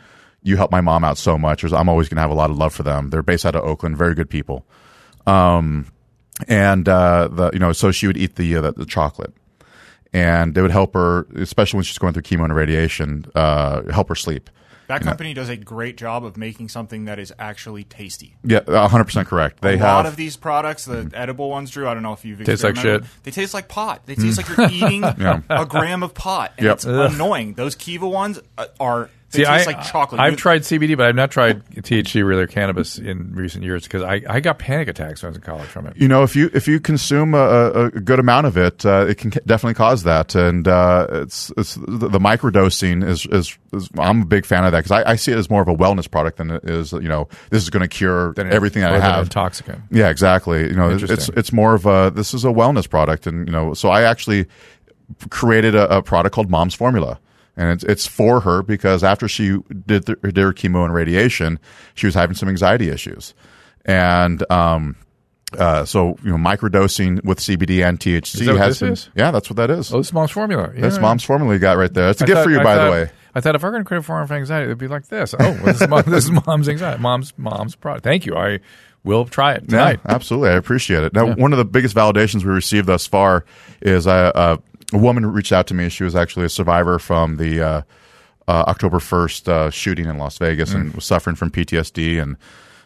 you 0.42 0.56
help 0.56 0.70
my 0.70 0.80
mom 0.80 1.04
out 1.04 1.18
so 1.18 1.36
much. 1.36 1.64
I'm 1.64 1.88
always 1.88 2.08
going 2.08 2.16
to 2.16 2.22
have 2.22 2.30
a 2.30 2.34
lot 2.34 2.50
of 2.50 2.56
love 2.56 2.72
for 2.72 2.82
them. 2.84 3.10
They're 3.10 3.22
based 3.22 3.44
out 3.44 3.54
of 3.56 3.64
Oakland, 3.64 3.96
very 3.98 4.14
good 4.14 4.30
people. 4.30 4.64
Um, 5.26 5.86
and 6.46 6.88
uh, 6.88 7.28
the 7.28 7.50
you 7.52 7.58
know 7.58 7.72
so 7.72 7.90
she 7.90 8.06
would 8.06 8.16
eat 8.16 8.36
the 8.36 8.56
uh, 8.56 8.60
the, 8.62 8.72
the 8.72 8.86
chocolate, 8.86 9.34
and 10.12 10.56
it 10.56 10.62
would 10.62 10.70
help 10.70 10.94
her, 10.94 11.26
especially 11.36 11.78
when 11.78 11.84
she's 11.84 11.98
going 11.98 12.12
through 12.12 12.22
chemo 12.22 12.44
and 12.44 12.54
radiation, 12.54 13.24
uh, 13.34 13.82
help 13.92 14.08
her 14.08 14.14
sleep. 14.14 14.50
That 14.88 15.02
company 15.02 15.34
does 15.34 15.50
a 15.50 15.56
great 15.58 15.98
job 15.98 16.24
of 16.24 16.38
making 16.38 16.70
something 16.70 17.04
that 17.04 17.18
is 17.18 17.30
actually 17.38 17.84
tasty. 17.84 18.36
Yeah, 18.42 18.60
100 18.60 19.04
percent 19.04 19.28
correct. 19.28 19.60
They 19.60 19.74
a 19.74 19.78
have 19.78 19.86
lot 19.86 20.06
of 20.06 20.16
these 20.16 20.38
products, 20.38 20.86
the 20.86 21.10
edible 21.12 21.50
ones, 21.50 21.70
Drew. 21.70 21.86
I 21.86 21.92
don't 21.92 22.02
know 22.02 22.14
if 22.14 22.24
you've 22.24 22.42
Tastes 22.42 22.64
like 22.64 22.76
shit. 22.76 23.04
They 23.22 23.30
taste 23.30 23.52
like 23.52 23.68
pot. 23.68 24.06
They 24.06 24.14
taste 24.14 24.38
like 24.38 24.48
you're 24.48 24.70
eating 24.70 25.04
a 25.04 25.66
gram 25.68 26.02
of 26.02 26.14
pot, 26.14 26.54
and 26.56 26.64
Yep. 26.64 26.74
it's 26.76 26.84
annoying. 26.86 27.52
Those 27.52 27.74
Kiva 27.74 28.08
ones 28.08 28.40
uh, 28.56 28.64
are. 28.80 29.10
They 29.30 29.40
See, 29.40 29.44
taste 29.44 29.68
I, 29.68 29.72
like 29.72 29.86
chocolate. 29.86 30.20
I've 30.22 30.32
You- 30.32 30.36
tried 30.38 30.62
CBD, 30.62 30.96
but 30.96 31.06
I've 31.06 31.14
not 31.14 31.30
tried 31.30 31.62
THC 31.66 32.22
or 32.22 32.46
cannabis 32.46 32.98
in 32.98 33.34
recent 33.34 33.62
years 33.62 33.82
because 33.82 34.02
I, 34.02 34.22
I 34.26 34.40
got 34.40 34.58
panic 34.58 34.88
attacks 34.88 35.22
when 35.22 35.28
I 35.28 35.30
was 35.30 35.36
in 35.36 35.42
college 35.42 35.66
from 35.68 35.86
it. 35.86 35.98
you 35.98 36.08
know 36.08 36.22
if 36.22 36.34
you 36.34 36.48
if 36.54 36.66
you 36.66 36.80
consume 36.80 37.34
a, 37.34 37.38
a 37.38 37.84
a 37.88 37.90
good 37.90 38.18
amount 38.20 38.46
of 38.46 38.56
it, 38.56 38.86
uh, 38.86 39.04
it 39.06 39.18
can 39.18 39.28
definitely 39.44 39.74
cause 39.74 40.04
that. 40.04 40.34
And 40.34 40.66
uh, 40.66 41.06
it's 41.10 41.52
it's 41.58 41.74
the, 41.74 42.08
the 42.08 42.18
microdosing 42.18 43.06
is, 43.06 43.26
is 43.26 43.58
is 43.74 43.90
I'm 43.98 44.22
a 44.22 44.24
big 44.24 44.46
fan 44.46 44.64
of 44.64 44.72
that 44.72 44.78
because 44.84 44.92
I, 45.04 45.10
I 45.10 45.16
see 45.16 45.32
it 45.32 45.36
as 45.38 45.50
more 45.50 45.60
of 45.60 45.68
a 45.68 45.74
wellness 45.76 46.10
product 46.10 46.38
than 46.38 46.50
it 46.52 46.64
is 46.64 46.92
you 46.92 47.00
know 47.02 47.28
this 47.50 47.62
is 47.62 47.68
going 47.68 47.82
to 47.82 47.88
cure 47.88 48.32
Than 48.32 48.46
it- 48.46 48.54
everything 48.54 48.80
that 48.82 48.92
I 48.94 48.98
have. 49.00 49.24
intoxicant. 49.24 49.82
Yeah, 49.90 50.08
exactly. 50.08 50.68
You 50.68 50.74
know, 50.74 50.88
it's 50.90 51.28
it's 51.28 51.52
more 51.52 51.74
of 51.74 51.84
a 51.84 52.10
this 52.14 52.32
is 52.32 52.46
a 52.46 52.48
wellness 52.48 52.88
product, 52.88 53.26
and 53.26 53.46
you 53.46 53.52
know, 53.52 53.74
so 53.74 53.90
I 53.90 54.04
actually 54.04 54.46
created 55.30 55.74
a, 55.74 55.98
a 55.98 56.02
product 56.02 56.34
called 56.34 56.50
Mom's 56.50 56.74
Formula, 56.74 57.18
and 57.58 57.70
it's 57.72 57.84
it's 57.84 58.06
for 58.06 58.40
her 58.40 58.62
because 58.62 59.04
after 59.04 59.28
she 59.28 59.58
did 59.86 60.06
the, 60.06 60.14
did 60.22 60.38
her 60.38 60.54
chemo 60.54 60.84
and 60.86 60.94
radiation, 60.94 61.58
she 61.94 62.06
was 62.06 62.14
having 62.14 62.34
some 62.36 62.48
anxiety 62.48 62.88
issues, 62.88 63.34
and 63.84 64.50
um. 64.50 64.96
Uh, 65.58 65.82
so 65.82 66.14
you 66.22 66.30
know, 66.30 66.36
microdosing 66.36 67.24
with 67.24 67.38
CBD 67.38 67.82
and 67.82 67.98
THC 67.98 68.34
Is 68.42 68.46
that 68.46 68.52
what 68.52 68.60
has 68.60 68.80
been, 68.80 68.92
is? 68.92 69.08
yeah, 69.16 69.30
that's 69.30 69.48
what 69.48 69.56
that 69.56 69.70
is. 69.70 69.90
Oh, 69.94 69.96
this 69.96 70.08
is 70.08 70.12
mom's 70.12 70.30
formula. 70.30 70.70
That's 70.76 70.96
Yeah. 70.96 71.00
mom's 71.00 71.24
formula 71.24 71.54
you 71.54 71.58
got 71.58 71.78
right 71.78 71.90
there. 71.94 72.10
It's 72.10 72.20
a 72.20 72.24
I 72.24 72.26
gift 72.26 72.36
thought- 72.36 72.44
for 72.44 72.50
you, 72.50 72.60
I 72.60 72.64
by 72.64 72.84
the 72.84 72.90
way. 72.90 73.10
I 73.34 73.40
thought 73.40 73.54
if 73.54 73.64
I 73.64 73.68
were 73.68 73.70
going 73.70 73.82
to 73.82 73.88
create 73.88 74.00
a 74.00 74.02
form 74.02 74.22
of 74.22 74.30
anxiety, 74.30 74.64
it'd 74.66 74.76
be 74.76 74.88
like 74.88 75.08
this. 75.08 75.32
Oh, 75.32 75.38
well, 75.38 75.64
this, 75.64 75.80
is 75.80 75.88
mom, 75.88 76.02
this 76.06 76.24
is 76.24 76.30
mom's 76.46 76.68
anxiety. 76.68 77.00
Mom's 77.00 77.32
mom's 77.38 77.76
product. 77.76 78.04
Thank 78.04 78.26
you. 78.26 78.36
I 78.36 78.60
will 79.04 79.24
try 79.24 79.54
it 79.54 79.66
tonight. 79.70 80.00
Yeah, 80.04 80.14
absolutely. 80.14 80.50
I 80.50 80.56
appreciate 80.56 81.02
it. 81.04 81.14
Now, 81.14 81.32
one 81.34 81.54
of 81.54 81.58
the 81.58 81.64
biggest 81.64 81.96
validations 81.96 82.44
we 82.44 82.50
received 82.52 82.86
thus 82.86 83.06
far 83.06 83.46
is 83.80 84.06
uh, 84.06 84.32
uh, 84.34 84.56
a 84.92 84.98
woman 84.98 85.26
reached 85.26 85.52
out 85.52 85.66
to 85.68 85.74
me. 85.74 85.88
She 85.88 86.04
was 86.04 86.16
actually 86.16 86.46
a 86.46 86.48
survivor 86.48 86.98
from 86.98 87.36
the 87.36 87.60
uh, 87.60 87.82
uh, 88.46 88.64
October 88.66 88.98
1st 88.98 89.48
uh, 89.48 89.70
shooting 89.70 90.06
in 90.06 90.18
Las 90.18 90.38
Vegas 90.38 90.72
and 90.72 90.94
was 90.94 91.04
suffering 91.04 91.36
from 91.36 91.50
PTSD 91.50 92.20
and 92.20 92.36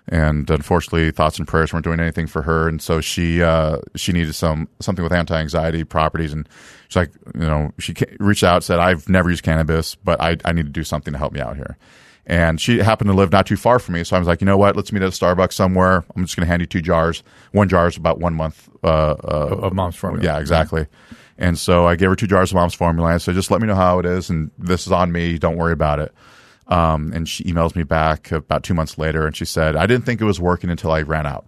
and 0.09 0.51
unfortunately 0.51 1.13
thoughts 1.13 1.39
and 1.39 1.47
prayers 1.47 1.73
weren't 1.73 1.85
doing 1.85 2.01
anything 2.01 2.27
for 2.27 2.43
her 2.43 2.67
and 2.67 2.83
so 2.83 3.01
she 3.01 3.41
uh, 3.41 3.79
she 3.95 4.11
needed 4.11 4.35
some 4.35 4.69
something 4.81 5.05
with 5.05 5.13
anti-anxiety 5.13 5.85
properties 5.85 6.33
and 6.33 6.49
she's 6.89 6.97
like 6.97 7.13
you 7.37 7.43
know 7.43 7.71
she 7.79 7.95
reached 8.19 8.43
out 8.43 8.65
said 8.65 8.81
I've 8.81 9.09
never 9.09 9.31
used 9.31 9.45
cannabis 9.45 9.95
but 9.95 10.21
I, 10.21 10.39
I 10.45 10.51
need 10.51 10.65
to 10.65 10.73
do 10.73 10.83
something 10.83 11.13
to 11.13 11.19
help 11.19 11.33
me 11.33 11.41
out 11.41 11.55
here 11.55 11.79
and 12.27 12.61
she 12.61 12.79
happened 12.79 13.11
to 13.11 13.15
live 13.15 13.33
not 13.33 13.47
too 13.47 13.57
far 13.57 13.79
from 13.79 13.95
me. 13.95 14.05
So 14.05 14.15
I 14.15 14.19
was 14.19 14.29
like, 14.29 14.41
you 14.41 14.45
know 14.45 14.57
what? 14.57 14.77
Let's 14.77 14.93
meet 14.93 15.03
at 15.03 15.09
a 15.09 15.11
Starbucks 15.11 15.55
somewhere. 15.55 16.05
I'm 16.15 16.23
just 16.23 16.37
going 16.37 16.47
to 16.47 16.49
hand 16.49 16.61
you 16.63 16.67
two 16.67 16.81
jars. 16.81 17.23
One 17.51 17.69
jar 17.69 17.89
is 17.89 17.97
about 17.97 18.21
one 18.21 18.35
month 18.35 18.69
uh, 18.85 18.87
uh, 18.87 19.59
Of 19.63 19.73
mom's 19.73 19.97
formula. 19.97 20.25
Yeah, 20.25 20.39
exactly. 20.39 20.87
And 21.39 21.59
so 21.59 21.87
I 21.87 21.97
gave 21.97 22.09
her 22.09 22.17
two 22.17 22.27
jars 22.27 22.51
of 22.51 22.57
mom's 22.57 22.75
formula. 22.75 23.09
I 23.09 23.19
said, 23.19 23.35
just 23.35 23.51
let 23.51 23.61
me 23.61 23.67
know 23.67 23.75
how 23.75 23.99
it 23.99 24.07
is, 24.07 24.31
and 24.31 24.51
this 24.59 24.87
is 24.87 24.93
on 24.93 25.13
me. 25.13 25.39
Don't 25.39 25.57
worry 25.57 25.73
about 25.73 25.99
it. 25.99 26.13
Um, 26.69 27.13
and 27.13 27.29
she 27.29 27.45
emails 27.45 27.75
me 27.75 27.83
back 27.83 28.31
about 28.31 28.63
two 28.63 28.75
months 28.75 28.99
later, 28.99 29.27
and 29.27 29.37
she 29.37 29.45
said, 29.45 29.77
I 29.77 29.87
didn't 29.87 30.05
think 30.05 30.21
it 30.21 30.25
was 30.25 30.41
working 30.41 30.71
until 30.71 30.93
I 30.93 31.03
ran 31.03 31.27
out. 31.27 31.47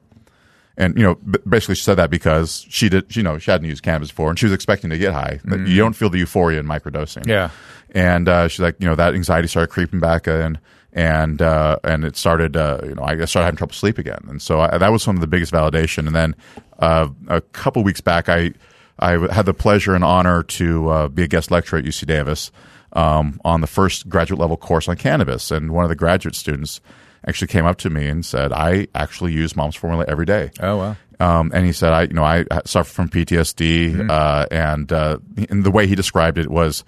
And 0.76 0.97
you 0.97 1.05
know, 1.05 1.14
basically, 1.49 1.76
she 1.76 1.85
said 1.85 1.95
that 1.97 2.11
because 2.11 2.66
she 2.68 2.89
did, 2.89 3.14
you 3.14 3.22
know, 3.22 3.39
she 3.39 3.51
hadn't 3.51 3.68
used 3.68 3.82
cannabis 3.85 4.09
before, 4.09 4.30
and 4.30 4.39
she 4.39 4.47
was 4.47 4.53
expecting 4.53 4.91
to 4.91 4.99
get 4.99 5.12
high. 5.12 5.39
But 5.45 5.61
You 5.61 5.78
don't 5.78 5.93
feel 5.93 6.11
the 6.11 6.18
euphoria 6.18 6.59
in 6.59 6.66
microdosing. 6.66 7.26
Yeah. 7.26 7.51
And 7.91 8.28
uh, 8.28 8.49
she's 8.49 8.61
like, 8.61 8.74
you 8.80 8.87
know, 8.89 8.97
that 8.97 9.14
anxiety 9.14 9.47
started 9.47 9.68
creeping 9.68 10.01
back 10.01 10.26
in, 10.26 10.59
and 10.93 11.41
uh, 11.41 11.78
and 11.85 12.05
it 12.05 12.16
started, 12.16 12.57
uh, 12.57 12.80
you 12.82 12.97
know, 12.97 13.05
I 13.05 13.14
started 13.24 13.45
having 13.45 13.57
trouble 13.57 13.74
sleep 13.74 13.99
again, 13.99 14.24
and 14.28 14.43
so 14.43 14.61
I, 14.61 14.78
that 14.78 14.91
was 14.91 15.05
some 15.05 15.16
of 15.16 15.20
the 15.20 15.28
biggest 15.28 15.53
validation. 15.53 16.09
And 16.09 16.14
then 16.16 16.35
uh, 16.80 17.09
a 17.28 17.41
couple 17.41 17.85
weeks 17.85 18.01
back, 18.01 18.28
I 18.28 18.53
I 18.99 19.33
had 19.33 19.47
the 19.47 19.55
pleasure 19.55 19.95
and 19.95 20.05
honor 20.05 20.43
to 20.43 20.89
uh, 20.89 21.09
be 21.09 21.25
a 21.25 21.29
guest 21.29 21.51
lecturer 21.51 21.79
at 21.79 21.85
UC 21.85 22.07
Davis 22.07 22.51
um, 22.93 23.41
on 23.45 23.61
the 23.61 23.67
first 23.67 24.09
graduate 24.09 24.41
level 24.41 24.57
course 24.57 24.89
on 24.89 24.97
cannabis, 24.97 25.51
and 25.51 25.73
one 25.73 25.85
of 25.85 25.89
the 25.89 25.97
graduate 25.97 26.35
students 26.35 26.81
actually 27.27 27.49
came 27.49 27.67
up 27.67 27.79
to 27.79 27.91
me 27.91 28.07
and 28.07 28.25
said, 28.25 28.53
"I 28.53 28.89
actually 28.95 29.33
use 29.33 29.57
Mom's 29.57 29.77
Formula 29.77 30.05
every 30.07 30.27
day." 30.27 30.51
Oh 30.61 30.77
wow. 30.77 30.97
Um, 31.21 31.53
and 31.55 31.65
he 31.65 31.73
said, 31.73 31.93
I, 31.93 32.03
you 32.03 32.15
know, 32.15 32.25
I 32.25 32.45
suffer 32.65 32.91
from 32.91 33.09
PTSD, 33.09 34.11
uh, 34.11 34.47
and, 34.51 34.93
uh, 34.93 35.19
and 35.49 35.65
the 35.65 35.71
way 35.71 35.87
he 35.87 35.95
described 35.95 36.39
it 36.39 36.51
was, 36.51 36.85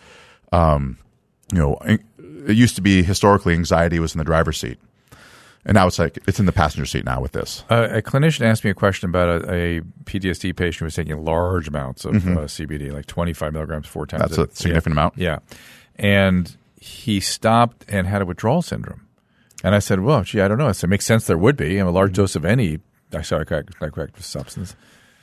um, 0.53 0.99
you 1.53 1.59
know, 1.59 1.79
it 1.85 2.57
used 2.57 2.77
to 2.77 2.83
be 2.83 3.03
historically 3.03 3.55
anxiety 3.55 3.99
was 3.99 4.15
in 4.15 4.19
the 4.19 4.25
driver's 4.25 4.59
seat. 4.59 4.79
And 5.67 5.75
now 5.75 5.87
it's 5.89 5.99
like, 5.99 6.19
it's 6.29 6.39
in 6.39 6.47
the 6.47 6.53
passenger 6.53 6.87
seat 6.87 7.05
now 7.05 7.21
with 7.21 7.33
this. 7.33 7.65
Uh, 7.69 7.89
a 7.91 8.01
clinician 8.01 8.43
asked 8.43 8.63
me 8.65 8.71
a 8.71 8.75
question 8.75 9.11
about 9.11 9.43
a, 9.45 9.53
a 9.53 9.81
PTSD 10.05 10.55
patient 10.57 10.77
who 10.79 10.85
was 10.85 10.95
taking 10.95 11.25
large 11.25 11.67
amounts 11.69 12.05
of 12.05 12.15
uh, 12.27 12.41
CBD, 12.43 12.93
like 12.93 13.07
25 13.07 13.53
milligrams 13.53 13.87
four 13.89 14.07
times. 14.07 14.31
Mm-hmm. 14.31 14.43
That's 14.43 14.61
a 14.61 14.63
significant 14.63 14.93
amount. 14.93 15.19
Yeah. 15.19 15.41
And 15.97 16.57
he 16.81 17.19
stopped 17.19 17.85
and 17.89 18.07
had 18.07 18.23
a 18.23 18.25
withdrawal 18.27 18.63
syndrome. 18.63 19.09
And 19.65 19.75
I 19.75 19.81
said, 19.81 20.01
well, 20.01 20.23
gee, 20.23 20.41
I 20.41 20.47
don't 20.47 20.59
know. 20.59 20.69
I 20.69 20.73
said, 20.73 20.87
it 20.87 20.91
makes 20.91 21.05
sense 21.05 21.27
there 21.27 21.37
would 21.37 21.57
be. 21.57 21.79
A 21.79 21.91
large 21.91 22.11
Mm-hmm. 22.13 22.23
dose 22.23 22.37
of 22.37 22.45
any 22.45 22.79
psychoactive 23.11 24.23
substance. 24.23 24.77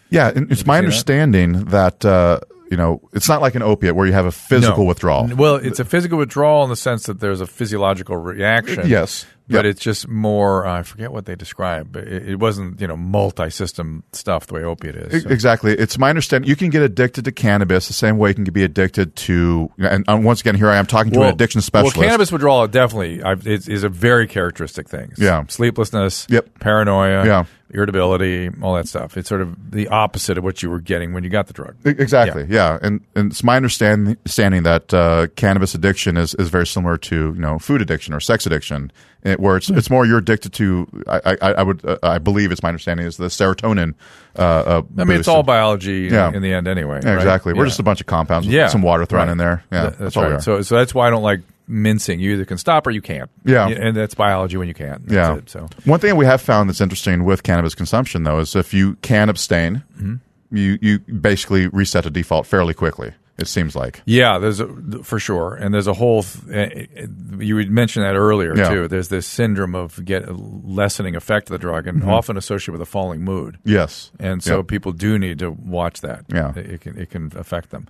Yeah. 0.10 0.32
And 0.36 0.52
it's 0.52 0.66
my 0.66 0.76
see 0.76 0.82
that? 0.82 0.86
understanding 0.86 1.52
that, 1.66 2.04
uh, 2.04 2.40
you 2.72 2.78
know, 2.78 3.02
it's 3.14 3.28
not 3.30 3.42
like 3.42 3.56
an 3.56 3.62
opiate 3.62 3.96
where 3.96 4.06
you 4.08 4.14
have 4.14 4.26
a 4.26 4.32
physical 4.32 4.84
No. 4.84 4.88
withdrawal. 4.90 5.28
Well, 5.36 5.56
it's 5.56 5.80
a 5.80 5.86
physical 5.86 6.18
withdrawal 6.18 6.64
in 6.64 6.70
the 6.70 6.76
sense 6.76 7.04
that 7.06 7.20
there's 7.20 7.42
a 7.42 7.48
physiological 7.48 8.18
reaction. 8.18 8.88
Yes. 8.88 9.26
But 9.50 9.66
Yep. 9.66 9.72
it's 9.72 9.82
just 9.82 10.08
more, 10.08 10.66
uh, 10.66 10.80
I 10.80 10.84
forget 10.84 11.12
what 11.12 11.26
they 11.26 11.36
describe, 11.36 11.92
but 11.92 12.06
it, 12.08 12.30
it 12.30 12.36
wasn't, 12.40 12.80
you 12.80 12.88
know, 12.88 12.96
multi 12.96 13.50
system 13.50 14.04
stuff 14.14 14.48
the 14.48 14.54
way 14.54 14.64
opiate 14.64 14.96
is. 14.96 15.24
So- 15.24 15.30
Exactly. 15.30 15.74
It's 15.74 15.98
my 15.98 16.10
understanding 16.10 16.48
you 16.50 16.56
can 16.56 16.70
get 16.70 16.82
addicted 16.82 17.26
to 17.26 17.32
cannabis 17.34 17.88
the 17.88 17.94
same 17.94 18.18
way 18.18 18.30
you 18.30 18.36
can 18.36 18.46
be 18.46 18.64
addicted 18.64 19.18
to, 19.18 19.70
and, 19.80 20.06
and 20.08 20.24
once 20.24 20.40
again, 20.40 20.56
here 20.56 20.70
I 20.70 20.78
am 20.78 20.86
talking 20.86 21.12
to 21.12 21.22
an 21.24 21.28
addiction 21.34 21.60
specialist. 21.60 21.98
Well, 21.98 22.08
cannabis 22.08 22.32
withdrawal 22.32 22.66
definitely 22.70 23.22
I've, 23.22 23.46
is, 23.46 23.68
is 23.68 23.84
a 23.84 23.90
very 23.90 24.28
characteristic 24.28 24.88
thing. 24.88 25.12
Yeah. 25.18 25.44
sleeplessness, 25.50 26.26
Yep. 26.30 26.60
paranoia, 26.62 27.26
Yeah. 27.26 27.44
Irritability, 27.74 28.50
all 28.62 28.76
that 28.76 28.88
stuff. 28.88 29.18
It's 29.18 29.30
sort 29.30 29.42
of 29.42 29.72
the 29.72 29.88
opposite 29.88 30.38
of 30.38 30.44
what 30.44 30.62
you 30.64 30.70
were 30.70 30.80
getting 30.80 31.14
when 31.14 31.24
you 31.24 31.30
got 31.30 31.48
the 31.48 31.54
drug. 31.54 31.76
Exactly. 31.86 32.46
Yeah, 32.50 32.78
and 32.82 33.02
and 33.16 33.32
it's 33.32 33.44
my 33.44 33.56
understanding 33.56 34.18
that 34.64 34.94
uh, 34.94 35.28
cannabis 35.36 35.76
addiction 35.76 36.18
is, 36.18 36.34
is 36.36 36.50
very 36.50 36.68
similar 36.68 36.98
to 36.98 37.16
you 37.34 37.42
know 37.42 37.60
food 37.60 37.82
addiction 37.82 38.14
or 38.14 38.20
sex 38.20 38.46
addiction, 38.46 38.92
where 39.38 39.58
it's 39.58 39.70
it's 39.70 39.90
more 39.90 40.06
you're 40.06 40.20
addicted 40.20 40.54
to. 40.54 40.88
I 41.08 41.38
I, 41.42 41.52
I 41.54 41.64
would 41.64 41.84
uh, 41.86 41.98
I 42.04 42.18
believe 42.20 42.52
it's 42.52 42.64
my 42.64 42.70
understanding 42.70 43.06
is 43.06 43.18
the 43.18 43.26
serotonin. 43.26 43.96
Uh, 44.38 44.42
uh, 44.42 44.82
I 44.98 45.04
mean, 45.04 45.20
it's 45.20 45.28
all 45.28 45.44
biology 45.44 46.10
Yeah. 46.12 46.32
in 46.34 46.42
the 46.42 46.54
end, 46.54 46.68
anyway. 46.68 47.02
Yeah, 47.04 47.12
right? 47.12 47.18
exactly. 47.18 47.54
We're 47.54 47.66
just 47.66 47.80
a 47.80 47.84
bunch 47.84 48.02
of 48.02 48.08
compounds 48.08 48.48
with 48.48 48.56
yeah, 48.56 48.68
some 48.68 48.82
water 48.82 49.06
thrown 49.06 49.28
right. 49.28 49.32
in 49.32 49.38
there. 49.38 49.64
Yeah, 49.72 49.90
Th- 49.90 49.96
that's, 49.98 50.18
all 50.18 50.26
we 50.26 50.32
right. 50.32 50.42
So, 50.42 50.62
so 50.64 50.76
that's 50.76 50.94
why 50.96 51.08
I 51.08 51.10
don't 51.12 51.22
like 51.22 51.42
mincing. 51.68 52.20
You 52.20 52.34
either 52.34 52.46
can 52.46 52.58
stop 52.58 52.86
or 52.88 52.92
you 52.92 53.02
can't. 53.02 53.30
Yeah. 53.46 53.68
and 53.68 53.96
that's 53.96 54.16
biology 54.16 54.58
when 54.58 54.68
you 54.68 54.74
can't. 54.74 55.06
That's 55.08 55.14
yeah. 55.14 55.36
it. 55.38 55.50
So 55.50 55.68
one 55.86 56.00
thing 56.00 56.16
we 56.16 56.26
have 56.26 56.42
found 56.42 56.70
that's 56.70 56.82
interesting 56.82 57.24
with 57.24 57.44
cannabis 57.44 57.76
consumption 57.76 58.24
though 58.24 58.40
is 58.40 58.56
if 58.56 58.74
you 58.74 58.96
can 59.02 59.30
abstain, 59.30 59.84
Mm-hmm. 59.98 60.16
you 60.58 60.78
you 60.82 61.00
basically 61.00 61.68
reset 61.68 62.04
to 62.04 62.10
default 62.10 62.46
fairly 62.48 62.74
quickly. 62.74 63.14
It 63.36 63.48
seems 63.48 63.76
like. 63.76 64.04
Yeah, 64.06 64.38
there's 64.38 64.60
a, 64.60 64.68
for 65.04 65.18
sure, 65.20 65.56
and 65.56 65.74
there's 65.74 65.88
a 65.88 65.94
whole. 65.94 66.22
Th- 66.22 66.88
uh, 66.96 67.08
you 67.40 67.58
had 67.58 67.72
mentioned 67.72 68.06
that 68.06 68.14
earlier 68.16 68.56
Yeah. 68.56 68.70
too. 68.70 68.88
There's 68.88 69.08
this 69.10 69.26
syndrome 69.26 69.74
of 69.74 70.06
get 70.06 70.32
lessening 70.38 71.16
effect 71.16 71.48
of 71.50 71.54
the 71.54 71.58
drug, 71.58 71.88
and 71.88 72.04
often 72.04 72.38
associated 72.38 72.74
with 72.74 72.82
a 72.82 72.86
falling 72.92 73.22
mood. 73.24 73.58
Yes. 73.66 74.12
And 74.20 74.44
so 74.44 74.58
Yeah. 74.58 74.64
people 74.68 74.92
do 74.92 75.18
need 75.18 75.40
to 75.40 75.50
watch 75.50 76.02
that. 76.02 76.26
Yeah. 76.32 76.52
it, 76.56 76.66
it 76.74 76.82
can 76.82 76.98
it 76.98 77.10
can 77.10 77.32
affect 77.36 77.72
them. 77.72 77.88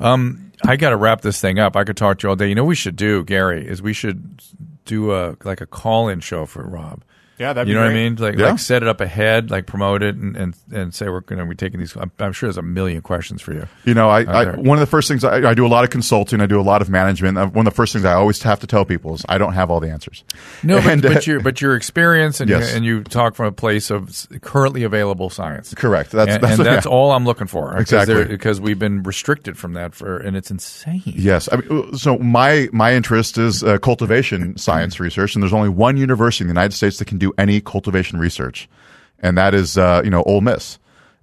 Um, 0.00 0.52
I 0.64 0.76
got 0.76 0.90
to 0.90 0.96
wrap 0.96 1.20
this 1.20 1.38
thing 1.40 1.58
up. 1.58 1.76
I 1.76 1.84
could 1.84 1.96
talk 1.96 2.18
to 2.20 2.26
you 2.26 2.30
all 2.30 2.36
day. 2.36 2.48
You 2.48 2.54
know, 2.54 2.64
what 2.64 2.68
we 2.70 2.74
should 2.74 2.96
do, 2.96 3.24
Gary, 3.24 3.66
is 3.68 3.82
we 3.82 3.92
should 3.92 4.40
do 4.86 5.12
a 5.12 5.36
like 5.44 5.60
a 5.60 5.66
call 5.66 6.08
in 6.08 6.20
show 6.20 6.46
for 6.46 6.62
Robb. 6.62 7.04
Yeah, 7.38 7.52
that'd 7.52 7.68
you 7.68 7.74
be 7.74 7.78
know 7.78 7.84
what 7.86 7.90
I 7.90 7.94
mean? 7.94 8.16
Like, 8.16 8.36
Yeah. 8.36 8.50
like 8.50 8.58
set 8.58 8.82
it 8.82 8.88
up 8.88 9.00
ahead, 9.00 9.50
like 9.50 9.66
promote 9.66 10.02
it, 10.02 10.16
and 10.16 10.36
and, 10.36 10.54
and 10.72 10.94
say 10.94 11.08
we're 11.08 11.20
going 11.20 11.38
to 11.38 11.46
be 11.46 11.54
taking 11.54 11.78
these. 11.80 11.96
I'm, 11.96 12.10
I'm 12.18 12.32
sure 12.32 12.48
there's 12.48 12.56
a 12.58 12.62
million 12.62 13.00
questions 13.02 13.40
for 13.42 13.52
you. 13.52 13.66
You 13.84 13.94
know, 13.94 14.08
I, 14.08 14.22
I 14.22 14.56
one 14.56 14.76
of 14.76 14.80
the 14.80 14.86
first 14.86 15.08
things 15.08 15.24
I, 15.24 15.50
I 15.50 15.54
do 15.54 15.66
a 15.66 15.68
lot 15.68 15.84
of 15.84 15.90
consulting. 15.90 16.40
I 16.40 16.46
do 16.46 16.60
a 16.60 16.62
lot 16.62 16.82
of 16.82 16.88
management. 16.90 17.38
Uh, 17.38 17.46
One 17.46 17.66
of 17.66 17.72
the 17.72 17.76
first 17.76 17.92
things 17.92 18.04
I 18.04 18.12
always 18.14 18.42
have 18.42 18.60
to 18.60 18.66
tell 18.66 18.84
people 18.84 19.14
is 19.14 19.24
I 19.28 19.38
don't 19.38 19.52
have 19.54 19.70
all 19.70 19.80
the 19.80 19.90
answers. 19.90 20.24
No, 20.62 20.80
but, 20.80 20.86
And, 20.92 21.06
uh, 21.06 21.14
but 21.14 21.26
your 21.26 21.40
but 21.40 21.60
your 21.60 21.74
experience 21.76 22.40
and 22.40 22.50
Yes. 22.50 22.70
you, 22.70 22.76
and 22.76 22.84
you 22.84 23.04
talk 23.04 23.34
from 23.34 23.46
a 23.46 23.52
place 23.52 23.90
of 23.90 24.26
currently 24.42 24.82
available 24.82 25.30
science. 25.30 25.74
Correct. 25.74 26.10
That's 26.12 26.30
and, 26.34 26.42
that's, 26.42 26.58
and 26.58 26.66
that's 26.66 26.86
yeah. 26.86 26.92
all 26.92 27.12
I'm 27.12 27.24
looking 27.24 27.46
for. 27.46 27.72
'cause 27.72 27.80
Exactly. 27.82 28.24
because 28.24 28.60
we've 28.60 28.78
been 28.78 29.02
restricted 29.02 29.56
from 29.56 29.74
that 29.74 29.94
for, 29.94 30.18
and 30.18 30.36
it's 30.36 30.50
insane. 30.50 31.02
Yes, 31.04 31.48
I 31.52 31.56
mean, 31.56 31.88
uh, 31.92 31.96
so 31.96 32.18
my 32.18 32.68
my 32.72 32.94
interest 32.94 33.38
is 33.38 33.62
uh, 33.62 33.78
cultivation 33.78 34.56
science 34.56 34.98
research, 35.00 35.34
and 35.34 35.42
there's 35.42 35.52
only 35.52 35.68
one 35.68 35.96
university 35.96 36.42
in 36.44 36.48
the 36.48 36.52
United 36.52 36.74
States 36.74 36.98
that 36.98 37.04
can 37.06 37.18
do 37.18 37.27
any 37.36 37.60
cultivation 37.60 38.18
research, 38.18 38.68
and 39.20 39.36
that 39.36 39.54
is 39.54 39.76
uh, 39.76 40.02
you 40.04 40.10
know 40.10 40.22
Ole 40.22 40.40
Miss. 40.40 40.78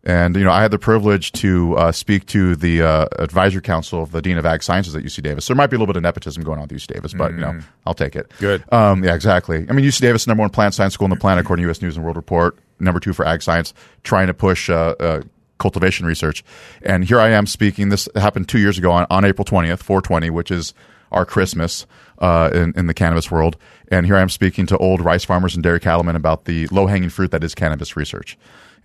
And 0.07 0.35
you 0.35 0.43
know, 0.43 0.51
I 0.51 0.61
had 0.61 0.69
the 0.69 0.77
privilege 0.77 1.31
to 1.33 1.75
uh, 1.77 1.91
speak 1.91 2.27
to 2.27 2.55
the 2.55 2.83
uh, 2.83 3.07
advisory 3.17 3.61
council 3.61 4.03
of 4.03 4.11
the 4.11 4.21
dean 4.21 4.37
of 4.37 4.45
ag 4.45 4.61
sciences 4.61 4.95
at 4.95 5.03
UC 5.03 5.23
Davis. 5.23 5.47
There 5.47 5.55
might 5.55 5.71
be 5.71 5.77
a 5.77 5.79
little 5.79 5.91
bit 5.91 5.97
of 5.97 6.03
nepotism 6.03 6.43
going 6.43 6.59
on 6.59 6.65
at 6.65 6.69
UC 6.69 6.93
Davis, 6.93 7.13
but 7.15 7.31
you 7.31 7.39
know, 7.39 7.59
I'll 7.87 7.95
take 7.95 8.15
it. 8.15 8.31
Good. 8.39 8.63
Um, 8.71 9.03
yeah, 9.03 9.15
exactly. 9.15 9.65
I 9.67 9.73
mean, 9.73 9.83
UC 9.83 10.01
Davis, 10.01 10.27
number 10.27 10.41
one 10.41 10.51
plant 10.51 10.75
science 10.75 10.93
school 10.93 11.05
in 11.05 11.09
the 11.09 11.15
planet, 11.15 11.43
according 11.43 11.63
to 11.63 11.67
U.S. 11.67 11.81
News 11.81 11.95
and 11.95 12.05
World 12.05 12.17
Report. 12.17 12.55
Number 12.79 12.99
two 12.99 13.13
for 13.13 13.25
ag 13.25 13.41
science, 13.41 13.73
trying 14.03 14.27
to 14.27 14.33
push 14.33 14.69
uh, 14.69 14.95
uh, 14.99 15.21
cultivation 15.57 16.05
research. 16.05 16.43
And 16.83 17.03
here 17.03 17.19
I 17.19 17.29
am 17.29 17.47
speaking. 17.47 17.89
This 17.89 18.07
happened 18.15 18.47
two 18.47 18.59
years 18.59 18.77
ago 18.77 18.91
on, 18.91 19.07
on 19.09 19.25
April 19.25 19.45
20th, 19.45 19.79
420, 19.79 20.29
which 20.29 20.51
is 20.51 20.73
our 21.16 21.26
Christmas 21.26 21.88
uh, 22.20 22.49
in, 22.53 22.74
in 22.76 22.86
the 22.88 22.93
cannabis 22.93 23.32
world. 23.32 23.57
And 23.89 24.05
here 24.05 24.16
I 24.18 24.22
am 24.22 24.30
speaking 24.30 24.66
to 24.68 24.78
old 24.78 25.01
rice 25.01 25.24
farmers 25.24 25.55
and 25.55 25.63
dairy 25.63 25.80
cattlemen 25.80 26.16
about 26.16 26.45
the 26.45 26.68
low 26.68 26.86
hanging 26.88 27.09
fruit 27.09 27.32
that 27.32 27.43
is 27.43 27.55
cannabis 27.55 27.95
research. 27.95 28.38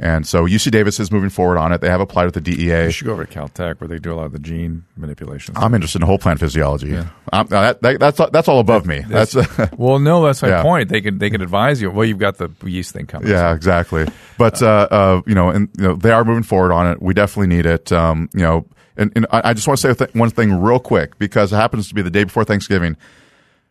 And 0.02 0.26
so 0.26 0.46
UC 0.46 0.70
Davis 0.70 0.98
is 0.98 1.12
moving 1.12 1.28
forward 1.28 1.58
on 1.58 1.72
it. 1.72 1.82
They 1.82 1.90
have 1.90 2.00
applied 2.00 2.24
with 2.24 2.32
the 2.32 2.40
DEA. 2.40 2.84
You 2.84 2.90
should 2.90 3.06
go 3.06 3.12
over 3.12 3.26
to 3.26 3.38
Caltech 3.38 3.80
where 3.82 3.88
they 3.88 3.98
do 3.98 4.12
a 4.12 4.16
lot 4.16 4.24
of 4.24 4.32
the 4.32 4.38
gene 4.38 4.84
manipulations. 4.96 5.58
I'm 5.60 5.74
interested 5.74 6.00
in 6.00 6.06
whole 6.06 6.16
plant 6.18 6.40
physiology. 6.40 6.96
Um, 7.32 7.46
that, 7.48 7.82
that, 7.82 8.00
that's 8.00 8.18
that's 8.32 8.48
all 8.48 8.60
above 8.60 8.86
me. 8.86 9.04
That's 9.06 9.34
well, 9.76 9.98
no, 9.98 10.24
that's 10.24 10.40
my 10.40 10.48
Yeah. 10.48 10.62
point. 10.62 10.88
They 10.88 11.02
could 11.02 11.18
they 11.20 11.28
could 11.28 11.42
advise 11.42 11.82
you. 11.82 11.90
Well, 11.90 12.06
you've 12.06 12.18
got 12.18 12.38
the 12.38 12.48
yeast 12.64 12.94
thing 12.94 13.06
coming. 13.06 13.28
yeah, 13.28 13.52
exactly. 13.54 14.06
But 14.38 14.62
uh, 14.62 14.88
uh, 14.90 15.20
you 15.26 15.34
know, 15.34 15.50
and 15.50 15.68
you 15.76 15.84
know, 15.88 15.96
they 15.96 16.12
are 16.12 16.24
moving 16.24 16.44
forward 16.44 16.72
on 16.72 16.86
it. 16.86 17.02
We 17.02 17.12
definitely 17.12 17.54
need 17.54 17.66
it. 17.66 17.92
Um, 17.92 18.30
you 18.32 18.40
know, 18.40 18.66
and, 18.96 19.12
and 19.16 19.26
I 19.30 19.50
I 19.50 19.54
just 19.54 19.66
want 19.66 19.80
to 19.80 19.94
say 19.94 20.06
one 20.12 20.30
thing 20.30 20.60
real 20.60 20.78
quick 20.80 21.18
because 21.18 21.52
it 21.52 21.56
happens 21.56 21.88
to 21.88 21.94
be 21.94 22.02
the 22.02 22.10
day 22.10 22.24
before 22.24 22.44
Thanksgiving. 22.44 22.96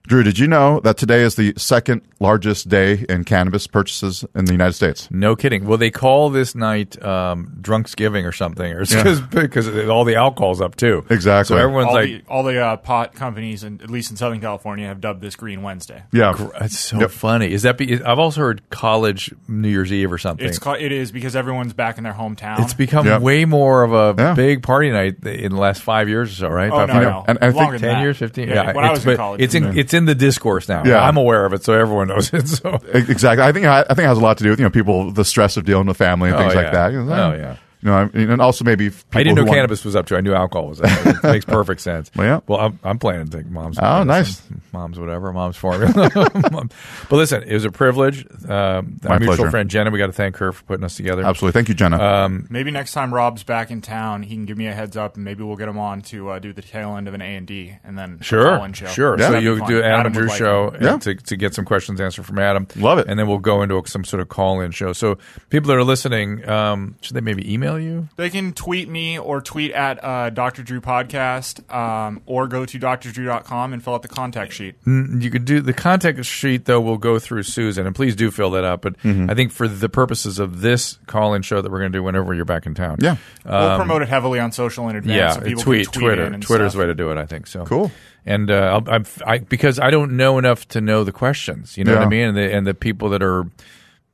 Drew, 0.07 0.23
did 0.23 0.39
you 0.39 0.47
know 0.47 0.79
that 0.79 0.97
today 0.97 1.21
is 1.21 1.35
the 1.35 1.53
second 1.55 2.01
largest 2.19 2.67
day 2.67 3.05
in 3.07 3.23
cannabis 3.25 3.67
purchases 3.67 4.25
in 4.33 4.45
the 4.45 4.51
United 4.53 4.73
States? 4.73 5.07
No 5.11 5.35
kidding. 5.35 5.65
Well, 5.65 5.77
they 5.77 5.91
call 5.91 6.31
this 6.31 6.55
night 6.55 6.99
um, 7.03 7.53
Drunksgiving 7.61 8.25
or 8.25 8.31
something, 8.31 8.71
or 8.73 8.79
because 8.85 9.21
because 9.21 9.67
all 9.87 10.05
the 10.05 10.15
alcohol's 10.15 10.61
up 10.61 10.75
too. 10.77 11.05
Exactly. 11.11 11.53
So 11.55 11.61
everyone's 11.61 11.89
all 11.89 11.93
like, 11.93 12.07
the 12.09 12.23
all 12.27 12.41
the 12.43 12.57
uh, 12.59 12.77
pot 12.77 13.13
companies, 13.13 13.63
and 13.63 13.81
at 13.83 13.91
least 13.91 14.09
in 14.09 14.17
Southern 14.17 14.41
California, 14.41 14.87
have 14.87 14.99
dubbed 14.99 15.21
this 15.21 15.35
Green 15.35 15.61
Wednesday. 15.61 16.01
Yeah, 16.11 16.33
"That's 16.59 16.79
so 16.79 16.99
Yep. 17.01 17.11
funny." 17.11 17.51
Is 17.51 17.61
that? 17.63 17.77
Be, 17.77 18.01
I've 18.01 18.17
also 18.19 18.41
heard 18.41 18.67
college 18.71 19.31
New 19.47 19.69
Year's 19.69 19.93
Eve 19.93 20.11
or 20.11 20.17
something. 20.17 20.47
It's 20.47 20.57
ca- 20.59 20.73
it 20.79 20.91
is 20.91 21.11
because 21.11 21.35
everyone's 21.35 21.73
back 21.73 21.99
in 21.99 22.03
their 22.03 22.13
hometown. 22.13 22.59
It's 22.61 22.73
become 22.73 23.05
Yep. 23.05 23.21
way 23.21 23.45
more 23.45 23.83
of 23.83 23.93
a 23.93 24.15
Yeah. 24.19 24.33
big 24.33 24.63
party 24.63 24.89
night 24.89 25.23
in 25.23 25.51
the 25.51 25.59
last 25.59 25.83
five 25.83 26.09
years 26.09 26.31
or 26.31 26.35
so, 26.35 26.47
right? 26.49 26.71
Oh, 26.71 26.77
Five- 26.77 26.87
no, 26.89 27.01
no. 27.01 27.25
And 27.27 27.37
I 27.41 27.47
think 27.51 27.55
Longer 27.57 27.71
than 27.77 27.81
ten 27.89 27.95
that. 27.97 28.01
years, 28.01 28.17
fifteen. 28.17 28.47
Yeah, 28.47 28.55
Yeah, 28.63 28.71
when 28.73 28.85
I 28.85 28.91
was 28.91 29.05
in 29.05 29.15
college. 29.17 29.41
it's 29.41 29.53
in 29.53 29.77
it's 29.77 29.88
in 29.93 30.05
the 30.05 30.15
discourse 30.15 30.67
now. 30.69 30.83
Yeah. 30.85 31.01
I'm 31.03 31.17
aware 31.17 31.45
of 31.45 31.53
it, 31.53 31.63
so 31.63 31.73
everyone 31.73 32.07
knows 32.07 32.33
it. 32.33 32.47
So 32.47 32.79
exactly. 32.93 33.43
I 33.45 33.51
think 33.51 33.65
I 33.65 33.83
think 33.83 33.99
it 33.99 34.03
has 34.07 34.17
a 34.17 34.21
lot 34.21 34.37
to 34.39 34.43
do 34.43 34.49
with 34.51 34.59
you 34.59 34.65
know 34.65 34.69
people 34.71 35.11
the 35.11 35.25
stress 35.25 35.57
of 35.57 35.65
dealing 35.65 35.87
with 35.87 35.97
family 35.97 36.29
and 36.29 36.37
Oh, 36.37 36.41
things 36.41 36.53
yeah. 36.55 36.61
like 36.61 36.71
that. 36.73 36.91
You 36.91 37.03
know, 37.03 37.31
Oh, 37.31 37.35
yeah. 37.35 37.55
You 37.81 37.87
know, 37.89 37.95
I 37.95 38.05
mean, 38.09 38.29
and 38.29 38.41
also 38.41 38.65
maybe 38.65 38.89
people 38.89 39.07
I 39.13 39.23
didn't 39.23 39.35
know 39.37 39.43
want- 39.43 39.55
cannabis 39.55 39.85
was 39.85 39.95
up 39.95 40.05
to. 40.07 40.17
I 40.17 40.21
knew 40.21 40.33
alcohol 40.33 40.67
was 40.67 40.81
up. 40.81 40.89
It 41.05 41.23
makes 41.23 41.45
perfect 41.59 41.79
sense. 41.79 42.11
Well, 42.15 42.27
yeah. 42.27 42.39
Well, 42.45 42.59
I'm, 42.59 42.79
I'm 42.83 42.99
planning 42.99 43.27
to 43.29 43.37
take 43.37 43.47
mom's. 43.49 43.79
Oh, 43.81 44.03
medicine. 44.03 44.61
nice. 44.61 44.63
Mom's 44.73 44.99
whatever. 44.99 45.31
Mom's 45.31 45.55
formula. 45.55 45.93
Mom- 46.51 46.69
but 47.09 47.15
listen, 47.15 47.43
it 47.43 47.53
was 47.53 47.63
a 47.63 47.71
privilege. 47.71 48.25
Um, 48.49 48.99
My 49.03 49.11
our 49.11 49.19
mutual 49.19 49.35
pleasure. 49.37 49.51
friend 49.51 49.69
Jenna, 49.69 49.91
we 49.91 49.97
got 49.97 50.07
to 50.07 50.11
thank 50.11 50.35
her 50.37 50.51
for 50.51 50.63
putting 50.65 50.83
us 50.83 50.95
together. 50.97 51.23
Absolutely. 51.23 51.57
Thank 51.57 51.69
you, 51.69 51.75
Jenna. 51.75 51.97
Um, 52.03 52.47
Maybe 52.49 52.69
next 52.69 52.91
time 52.91 53.13
Robb's 53.13 53.43
back 53.43 53.71
in 53.71 53.79
town, 53.81 54.23
he 54.23 54.35
can 54.35 54.45
give 54.45 54.57
me 54.57 54.67
a 54.67 54.73
heads 54.73 54.97
up, 54.97 55.15
and 55.15 55.23
maybe 55.23 55.43
we'll 55.43 55.55
get 55.55 55.69
him 55.69 55.77
on 55.79 56.01
to 56.03 56.29
uh, 56.31 56.39
do 56.39 56.51
the 56.51 56.61
tail 56.61 56.97
end 56.97 57.07
of 57.07 57.13
an 57.13 57.21
A 57.21 57.35
and 57.37 57.47
D, 57.47 57.77
and 57.85 57.97
then 57.97 58.19
Sure, 58.21 58.57
call-in 58.57 58.73
show. 58.73 58.87
sure. 58.87 59.17
Yeah. 59.17 59.25
So 59.27 59.31
That'd 59.33 59.43
you'll 59.45 59.65
do 59.65 59.81
Adam, 59.81 60.07
and 60.07 60.15
Drew 60.15 60.27
like 60.27 60.37
show 60.37 60.67
and 60.69 60.81
Yeah. 60.83 60.97
to, 60.97 61.15
to 61.15 61.35
get 61.37 61.53
some 61.53 61.63
questions 61.63 62.01
answered 62.01 62.25
from 62.25 62.39
Adam. 62.39 62.67
Love 62.75 62.99
it. 62.99 63.07
And 63.07 63.17
then 63.17 63.27
we'll 63.27 63.37
go 63.39 63.61
into 63.61 63.81
some 63.85 64.03
sort 64.03 64.19
of 64.19 64.27
call-in 64.27 64.71
show. 64.71 64.91
So 64.91 65.17
people 65.49 65.69
that 65.69 65.77
are 65.77 65.83
listening, 65.85 66.47
um, 66.49 66.95
should 67.01 67.15
they 67.15 67.21
maybe 67.21 67.51
email 67.51 67.68
you? 67.77 68.07
They 68.15 68.29
can 68.29 68.53
tweet 68.53 68.87
me 68.87 69.19
or 69.19 69.41
tweet 69.41 69.71
at 69.71 70.03
uh, 70.03 70.29
Dr. 70.29 70.63
Drew 70.63 70.79
Podcast, 70.81 71.69
um, 71.73 72.21
or 72.25 72.47
go 72.47 72.65
to 72.65 72.79
drdrew.com 72.79 73.73
and 73.73 73.83
fill 73.83 73.95
out 73.95 74.01
the 74.01 74.07
contact 74.07 74.53
sheet. 74.53 74.75
You 74.85 75.29
could 75.29 75.45
do 75.45 75.61
the 75.61 75.73
contact 75.73 76.23
sheet 76.25 76.65
though. 76.65 76.79
We'll 76.79 76.97
go 76.97 77.19
through 77.19 77.43
Susan, 77.43 77.85
and 77.85 77.95
please 77.95 78.15
do 78.15 78.31
fill 78.31 78.51
that 78.51 78.63
out. 78.63 78.81
But 78.81 78.97
Mm-hmm. 78.99 79.29
I 79.29 79.33
think 79.33 79.51
for 79.51 79.67
the 79.67 79.87
purposes 79.89 80.39
of 80.39 80.61
this 80.61 80.99
call-in 81.07 81.41
show 81.41 81.61
that 81.61 81.71
we're 81.71 81.79
going 81.79 81.91
to 81.91 81.97
do 81.97 82.03
whenever 82.03 82.33
you're 82.33 82.45
back 82.45 82.65
in 82.65 82.73
town, 82.75 82.97
yeah. 83.01 83.15
we'll 83.45 83.77
promote 83.77 84.01
it 84.01 84.09
heavily 84.09 84.39
on 84.39 84.51
social 84.51 84.87
in 84.89 84.95
advance. 84.95 85.11
Um, 85.11 85.17
yeah, 85.17 85.33
so 85.33 85.41
people 85.41 85.63
tweet, 85.63 85.85
can 85.85 85.93
tweet 85.93 86.03
Twitter, 86.05 86.25
in 86.25 86.33
and 86.33 86.43
Twitter's 86.43 86.71
stuff. 86.71 86.73
the 86.73 86.79
way 86.79 86.85
to 86.87 86.95
do 86.95 87.09
it. 87.11 87.17
I 87.17 87.25
think 87.25 87.47
so. 87.47 87.65
Cool. 87.65 87.91
And 88.25 88.51
uh, 88.51 88.81
I'll, 88.85 88.93
I'm, 88.93 89.05
I 89.25 89.37
because 89.39 89.79
I 89.79 89.89
don't 89.89 90.17
know 90.17 90.37
enough 90.37 90.67
to 90.69 90.81
know 90.81 91.03
the 91.03 91.11
questions. 91.11 91.77
You 91.77 91.85
know 91.85 91.95
what 91.95 92.03
I 92.03 92.09
mean? 92.09 92.27
And 92.29 92.37
the, 92.37 92.53
and 92.53 92.67
the 92.67 92.73
people 92.73 93.09
that 93.09 93.23
are 93.23 93.45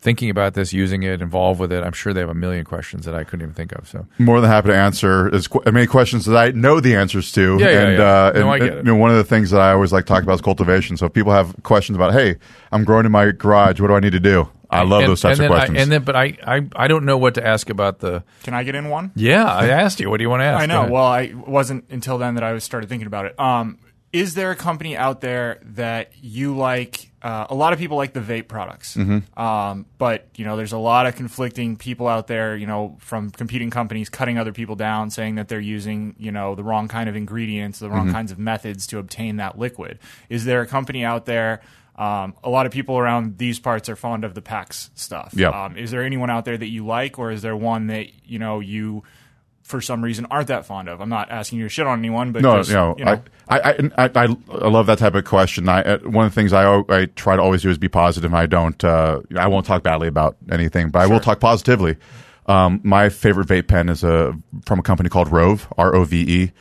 thinking 0.05 0.29
about 0.29 0.53
this, 0.53 0.71
using 0.71 1.03
it, 1.03 1.21
involved 1.21 1.59
with 1.59 1.73
it, 1.73 1.83
I'm 1.83 1.91
sure 1.91 2.13
they 2.13 2.19
have 2.21 2.29
a 2.29 2.35
million 2.35 2.63
questions 2.63 3.03
that 3.05 3.15
I 3.15 3.23
couldn't 3.23 3.41
even 3.41 3.55
think 3.55 3.73
of. 3.73 3.89
So 3.89 4.05
More 4.19 4.39
than 4.39 4.49
happy 4.49 4.69
to 4.69 4.75
answer 4.75 5.33
as 5.33 5.47
qu- 5.47 5.63
many 5.69 5.87
questions 5.87 6.25
that 6.25 6.37
I 6.37 6.51
know 6.51 6.79
the 6.79 6.95
answers 6.95 7.31
to. 7.33 7.57
Yeah, 7.59 7.69
yeah, 7.69 7.81
and, 7.81 7.97
yeah. 7.97 8.03
Uh, 8.03 8.31
No, 8.35 8.39
and, 8.39 8.49
I 8.49 8.59
get 8.59 8.67
and, 8.67 8.77
it. 8.77 8.85
You 8.85 8.93
know, 8.93 8.95
one 8.95 9.09
of 9.09 9.17
the 9.17 9.23
things 9.23 9.49
that 9.49 9.59
I 9.59 9.71
always 9.71 9.91
like 9.91 10.05
to 10.05 10.13
talk 10.13 10.23
about 10.23 10.35
is 10.35 10.41
cultivation. 10.41 10.95
So 10.95 11.07
if 11.07 11.13
people 11.13 11.33
have 11.33 11.55
questions 11.63 11.95
about, 11.97 12.13
hey, 12.13 12.37
I'm 12.71 12.85
growing 12.85 13.05
in 13.05 13.11
my 13.11 13.31
garage, 13.31 13.81
what 13.81 13.87
do 13.87 13.95
I 13.95 13.99
need 13.99 14.13
to 14.13 14.19
do? 14.19 14.47
I 14.69 14.83
love 14.83 15.01
and, 15.01 15.09
those 15.09 15.21
types 15.21 15.39
and 15.39 15.45
of 15.45 15.49
then 15.51 15.57
questions. 15.57 15.77
I, 15.77 15.81
and 15.81 15.91
then, 15.91 16.03
but 16.03 16.15
I, 16.15 16.37
I, 16.45 16.69
I 16.75 16.87
don't 16.87 17.05
know 17.05 17.17
what 17.17 17.35
to 17.35 17.45
ask 17.45 17.69
about 17.69 17.99
the. 17.99 18.23
Can 18.43 18.53
I 18.53 18.63
get 18.63 18.75
in 18.75 18.89
one? 18.89 19.11
Yeah, 19.15 19.43
I 19.45 19.67
asked 19.67 19.99
you. 19.99 20.09
What 20.09 20.17
do 20.17 20.23
you 20.23 20.29
want 20.29 20.41
to 20.41 20.45
ask? 20.45 20.61
I 20.61 20.65
know. 20.67 20.87
Well, 20.87 21.03
I 21.03 21.33
wasn't 21.35 21.85
until 21.89 22.17
then 22.17 22.35
that 22.35 22.43
I 22.43 22.57
started 22.59 22.89
thinking 22.89 23.07
about 23.07 23.25
it. 23.25 23.39
Um, 23.39 23.79
is 24.11 24.33
there 24.33 24.51
a 24.51 24.55
company 24.55 24.95
out 24.95 25.21
there 25.21 25.59
that 25.63 26.11
you 26.21 26.55
like? 26.55 27.11
Uh, 27.25 27.47
a 27.49 27.55
lot 27.55 27.73
of 27.73 27.79
people 27.79 27.97
like 27.97 28.13
the 28.13 28.19
vape 28.21 28.47
products, 28.47 28.95
Mm-hmm. 28.95 29.39
um, 29.41 29.87
but 29.97 30.27
you 30.35 30.45
know, 30.45 30.55
there's 30.57 30.73
a 30.73 30.77
lot 30.77 31.07
of 31.07 31.15
conflicting 31.15 31.75
people 31.75 32.07
out 32.07 32.27
there. 32.27 32.55
You 32.55 32.67
know, 32.67 32.97
from 32.99 33.31
competing 33.31 33.71
companies 33.71 34.09
cutting 34.09 34.37
other 34.37 34.53
people 34.53 34.75
down, 34.75 35.09
saying 35.09 35.33
that 35.35 35.47
they're 35.47 35.59
using 35.59 36.13
you 36.19 36.31
know 36.31 36.53
the 36.53 36.63
wrong 36.63 36.87
kind 36.87 37.09
of 37.09 37.15
ingredients, 37.15 37.79
the 37.79 37.87
Mm-hmm. 37.87 37.95
wrong 37.95 38.11
kinds 38.11 38.31
of 38.31 38.37
methods 38.37 38.85
to 38.87 38.99
obtain 38.99 39.37
that 39.37 39.57
liquid. 39.57 39.97
Is 40.29 40.45
there 40.45 40.61
a 40.61 40.67
company 40.67 41.03
out 41.03 41.25
there? 41.25 41.61
Um, 41.97 42.35
a 42.43 42.49
lot 42.49 42.65
of 42.65 42.71
people 42.73 42.97
around 42.97 43.37
these 43.37 43.57
parts 43.59 43.87
are 43.89 43.95
fond 43.95 44.23
of 44.25 44.33
the 44.35 44.41
PAX 44.41 44.91
stuff. 44.95 45.33
Yeah. 45.35 45.49
Um, 45.49 45.77
is 45.77 45.91
there 45.91 46.03
anyone 46.03 46.29
out 46.29 46.43
there 46.45 46.57
that 46.57 46.67
you 46.67 46.85
like, 46.85 47.17
or 47.17 47.31
is 47.31 47.41
there 47.41 47.55
one 47.55 47.87
that 47.87 48.07
you 48.29 48.37
know 48.37 48.59
you? 48.59 49.03
For 49.65 49.81
some 49.81 50.03
reason 50.03 50.27
aren't 50.29 50.47
that 50.49 50.63
fond 50.63 50.87
of. 50.87 51.01
I'm 51.01 51.09
not 51.09 51.31
asking 51.31 51.57
you 51.57 51.65
to 51.65 51.69
shit 51.69 51.87
on 51.87 51.97
anyone, 51.97 52.31
but 52.31 52.43
no, 52.43 52.57
just, 52.57 52.69
you 52.69 52.75
know, 52.75 52.95
you 52.99 53.05
know 53.05 53.21
I, 53.49 53.59
I, 53.59 53.89
I, 53.97 54.09
I, 54.15 54.67
love 54.67 54.85
that 54.85 54.99
type 54.99 55.15
of 55.15 55.25
question. 55.25 55.67
I, 55.67 55.81
uh, 55.81 55.97
one 55.99 56.27
of 56.27 56.31
the 56.31 56.35
things 56.35 56.53
I, 56.53 56.83
I 56.87 57.05
try 57.07 57.35
to 57.35 57.41
always 57.41 57.63
do 57.63 57.71
is 57.71 57.79
be 57.79 57.89
positive. 57.89 58.31
I 58.35 58.45
don't, 58.45 58.81
uh, 58.83 59.21
I 59.35 59.47
won't 59.47 59.65
talk 59.65 59.81
badly 59.81 60.07
about 60.07 60.37
anything, 60.51 60.91
but 60.91 61.01
I 61.01 61.07
will 61.07 61.19
talk 61.19 61.39
positively. 61.39 61.97
Um, 62.45 62.79
my 62.83 63.09
favorite 63.09 63.47
vape 63.47 63.67
pen 63.67 63.89
is 63.89 64.03
a, 64.03 64.37
from 64.67 64.77
a 64.77 64.83
company 64.83 65.09
called 65.09 65.31
Rove, 65.31 65.67
R 65.79 65.95
O 65.95 66.03
V 66.03 66.43
E. 66.43 66.51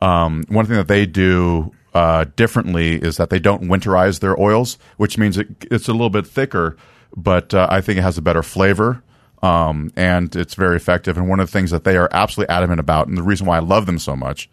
Um, 0.00 0.44
one 0.48 0.64
thing 0.64 0.76
that 0.76 0.88
they 0.88 1.04
do, 1.04 1.70
uh, 1.92 2.24
differently 2.34 2.96
is 2.96 3.18
that 3.18 3.28
they 3.28 3.38
don't 3.38 3.64
winterize 3.64 4.20
their 4.20 4.40
oils, 4.40 4.78
which 4.96 5.18
means 5.18 5.36
it, 5.36 5.48
it's 5.70 5.86
a 5.86 5.92
little 5.92 6.08
bit 6.08 6.26
thicker, 6.26 6.78
but, 7.14 7.52
uh, 7.52 7.68
I 7.70 7.82
think 7.82 7.98
it 7.98 8.02
has 8.02 8.16
a 8.16 8.22
better 8.22 8.42
flavor 8.42 9.03
um, 9.44 9.90
and 9.96 10.34
it's 10.34 10.54
very 10.54 10.76
effective. 10.76 11.18
And 11.18 11.28
one 11.28 11.40
of 11.40 11.48
the 11.48 11.52
things 11.52 11.70
that 11.70 11.84
they 11.84 11.96
are 11.96 12.08
absolutely 12.12 12.54
adamant 12.54 12.80
about, 12.80 13.08
and 13.08 13.16
the 13.16 13.22
reason 13.22 13.46
why 13.46 13.56
I 13.56 13.60
love 13.60 13.86
them 13.86 13.98
so 13.98 14.16
much, 14.16 14.48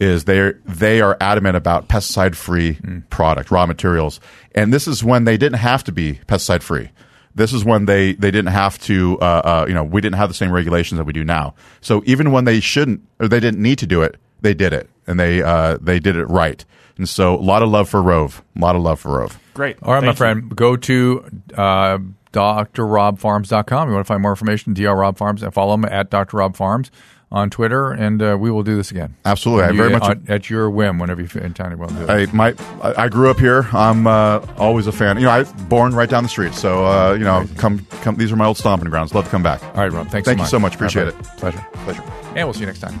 is 0.00 0.24
they 0.24 0.52
they 0.64 1.00
are 1.00 1.16
adamant 1.20 1.56
about 1.56 1.88
pesticide 1.88 2.34
free 2.36 2.78
product, 3.10 3.50
raw 3.50 3.66
materials. 3.66 4.20
And 4.54 4.72
this 4.72 4.86
is 4.86 5.02
when 5.02 5.24
they 5.24 5.36
didn't 5.36 5.58
have 5.58 5.82
to 5.84 5.92
be 5.92 6.20
pesticide 6.26 6.62
free. 6.62 6.90
This 7.34 7.52
is 7.52 7.64
when 7.64 7.86
they, 7.86 8.14
they 8.14 8.30
didn't 8.30 8.52
have 8.52 8.78
to, 8.80 9.18
uh, 9.20 9.24
uh, 9.24 9.64
you 9.68 9.74
know, 9.74 9.84
we 9.84 10.00
didn't 10.00 10.16
have 10.16 10.28
the 10.28 10.34
same 10.34 10.50
regulations 10.50 10.98
that 10.98 11.04
we 11.04 11.12
do 11.12 11.24
now. 11.24 11.54
So 11.80 12.02
even 12.04 12.32
when 12.32 12.44
they 12.44 12.58
shouldn't 12.60 13.00
or 13.20 13.28
they 13.28 13.40
didn't 13.40 13.62
need 13.62 13.78
to 13.78 13.86
do 13.86 14.02
it, 14.02 14.16
they 14.40 14.54
did 14.54 14.72
it, 14.72 14.88
and 15.06 15.18
they 15.18 15.42
uh, 15.42 15.78
they 15.80 15.98
did 16.00 16.16
it 16.16 16.26
right. 16.26 16.64
And 16.96 17.08
so 17.08 17.36
a 17.36 17.44
lot 17.52 17.62
of 17.62 17.68
love 17.70 17.88
for 17.88 18.02
Rove, 18.02 18.42
a 18.56 18.60
lot 18.60 18.74
of 18.76 18.82
love 18.82 18.98
for 19.00 19.18
Rove. 19.18 19.38
great. 19.54 19.76
All 19.82 19.94
right, 19.94 20.00
my 20.02 20.08
Thank 20.08 20.14
you. 20.14 20.18
friend, 20.18 20.56
go 20.56 20.76
to 20.76 21.24
uh, 21.56 21.98
drrobbfarms.com. 22.32 23.88
You 23.88 23.94
want 23.94 24.06
to 24.06 24.08
find 24.08 24.22
more 24.22 24.32
information, 24.32 24.74
Dr. 24.74 24.94
Robb 24.94 25.18
Farms, 25.18 25.42
and 25.42 25.52
follow 25.52 25.74
him 25.74 25.84
at 25.84 26.10
Dr. 26.10 26.36
Robb 26.38 26.56
Farms 26.56 26.90
on 27.30 27.50
Twitter, 27.50 27.90
and 27.92 28.22
uh, 28.22 28.36
we 28.40 28.50
will 28.50 28.62
do 28.62 28.76
this 28.76 28.90
again. 28.90 29.14
Absolutely, 29.24 29.64
I 29.64 29.72
very 29.72 29.90
much. 29.90 30.02
at, 30.02 30.30
at 30.30 30.50
your 30.50 30.70
whim 30.70 30.98
whenever 30.98 31.20
you 31.20 31.28
feel 31.28 31.42
in 31.42 31.52
town. 31.52 31.70
You 31.72 31.76
want 31.76 31.92
to 31.92 31.98
do 31.98 32.04
it. 32.04 32.10
I 32.10 32.32
my 32.32 32.54
I 32.82 33.08
grew 33.08 33.30
up 33.30 33.38
here. 33.38 33.68
I'm 33.72 34.06
uh, 34.06 34.44
always 34.56 34.86
a 34.86 34.92
fan. 34.92 35.18
You 35.18 35.24
know, 35.24 35.30
I 35.30 35.40
was 35.40 35.52
born 35.52 35.94
right 35.94 36.08
down 36.08 36.22
the 36.22 36.28
street. 36.28 36.54
So 36.54 36.86
uh, 36.86 37.12
you 37.12 37.24
know, 37.24 37.46
come 37.56 37.86
come. 38.02 38.16
These 38.16 38.32
are 38.32 38.36
my 38.36 38.46
old 38.46 38.56
stomping 38.56 38.88
grounds. 38.88 39.14
Love 39.14 39.24
to 39.24 39.30
come 39.30 39.42
back. 39.42 39.62
All 39.62 39.74
right, 39.74 39.92
Robb. 39.92 40.08
Thanks. 40.08 40.26
Thank 40.26 40.26
so 40.26 40.30
you 40.30 40.36
much. 40.38 40.50
so 40.50 40.58
much. 40.58 40.74
Appreciate 40.74 41.04
right, 41.04 41.14
it. 41.14 41.22
Pleasure. 41.38 41.64
Pleasure. 41.84 42.02
And 42.34 42.46
we'll 42.46 42.54
see 42.54 42.60
you 42.60 42.66
next 42.66 42.80
time. 42.80 43.00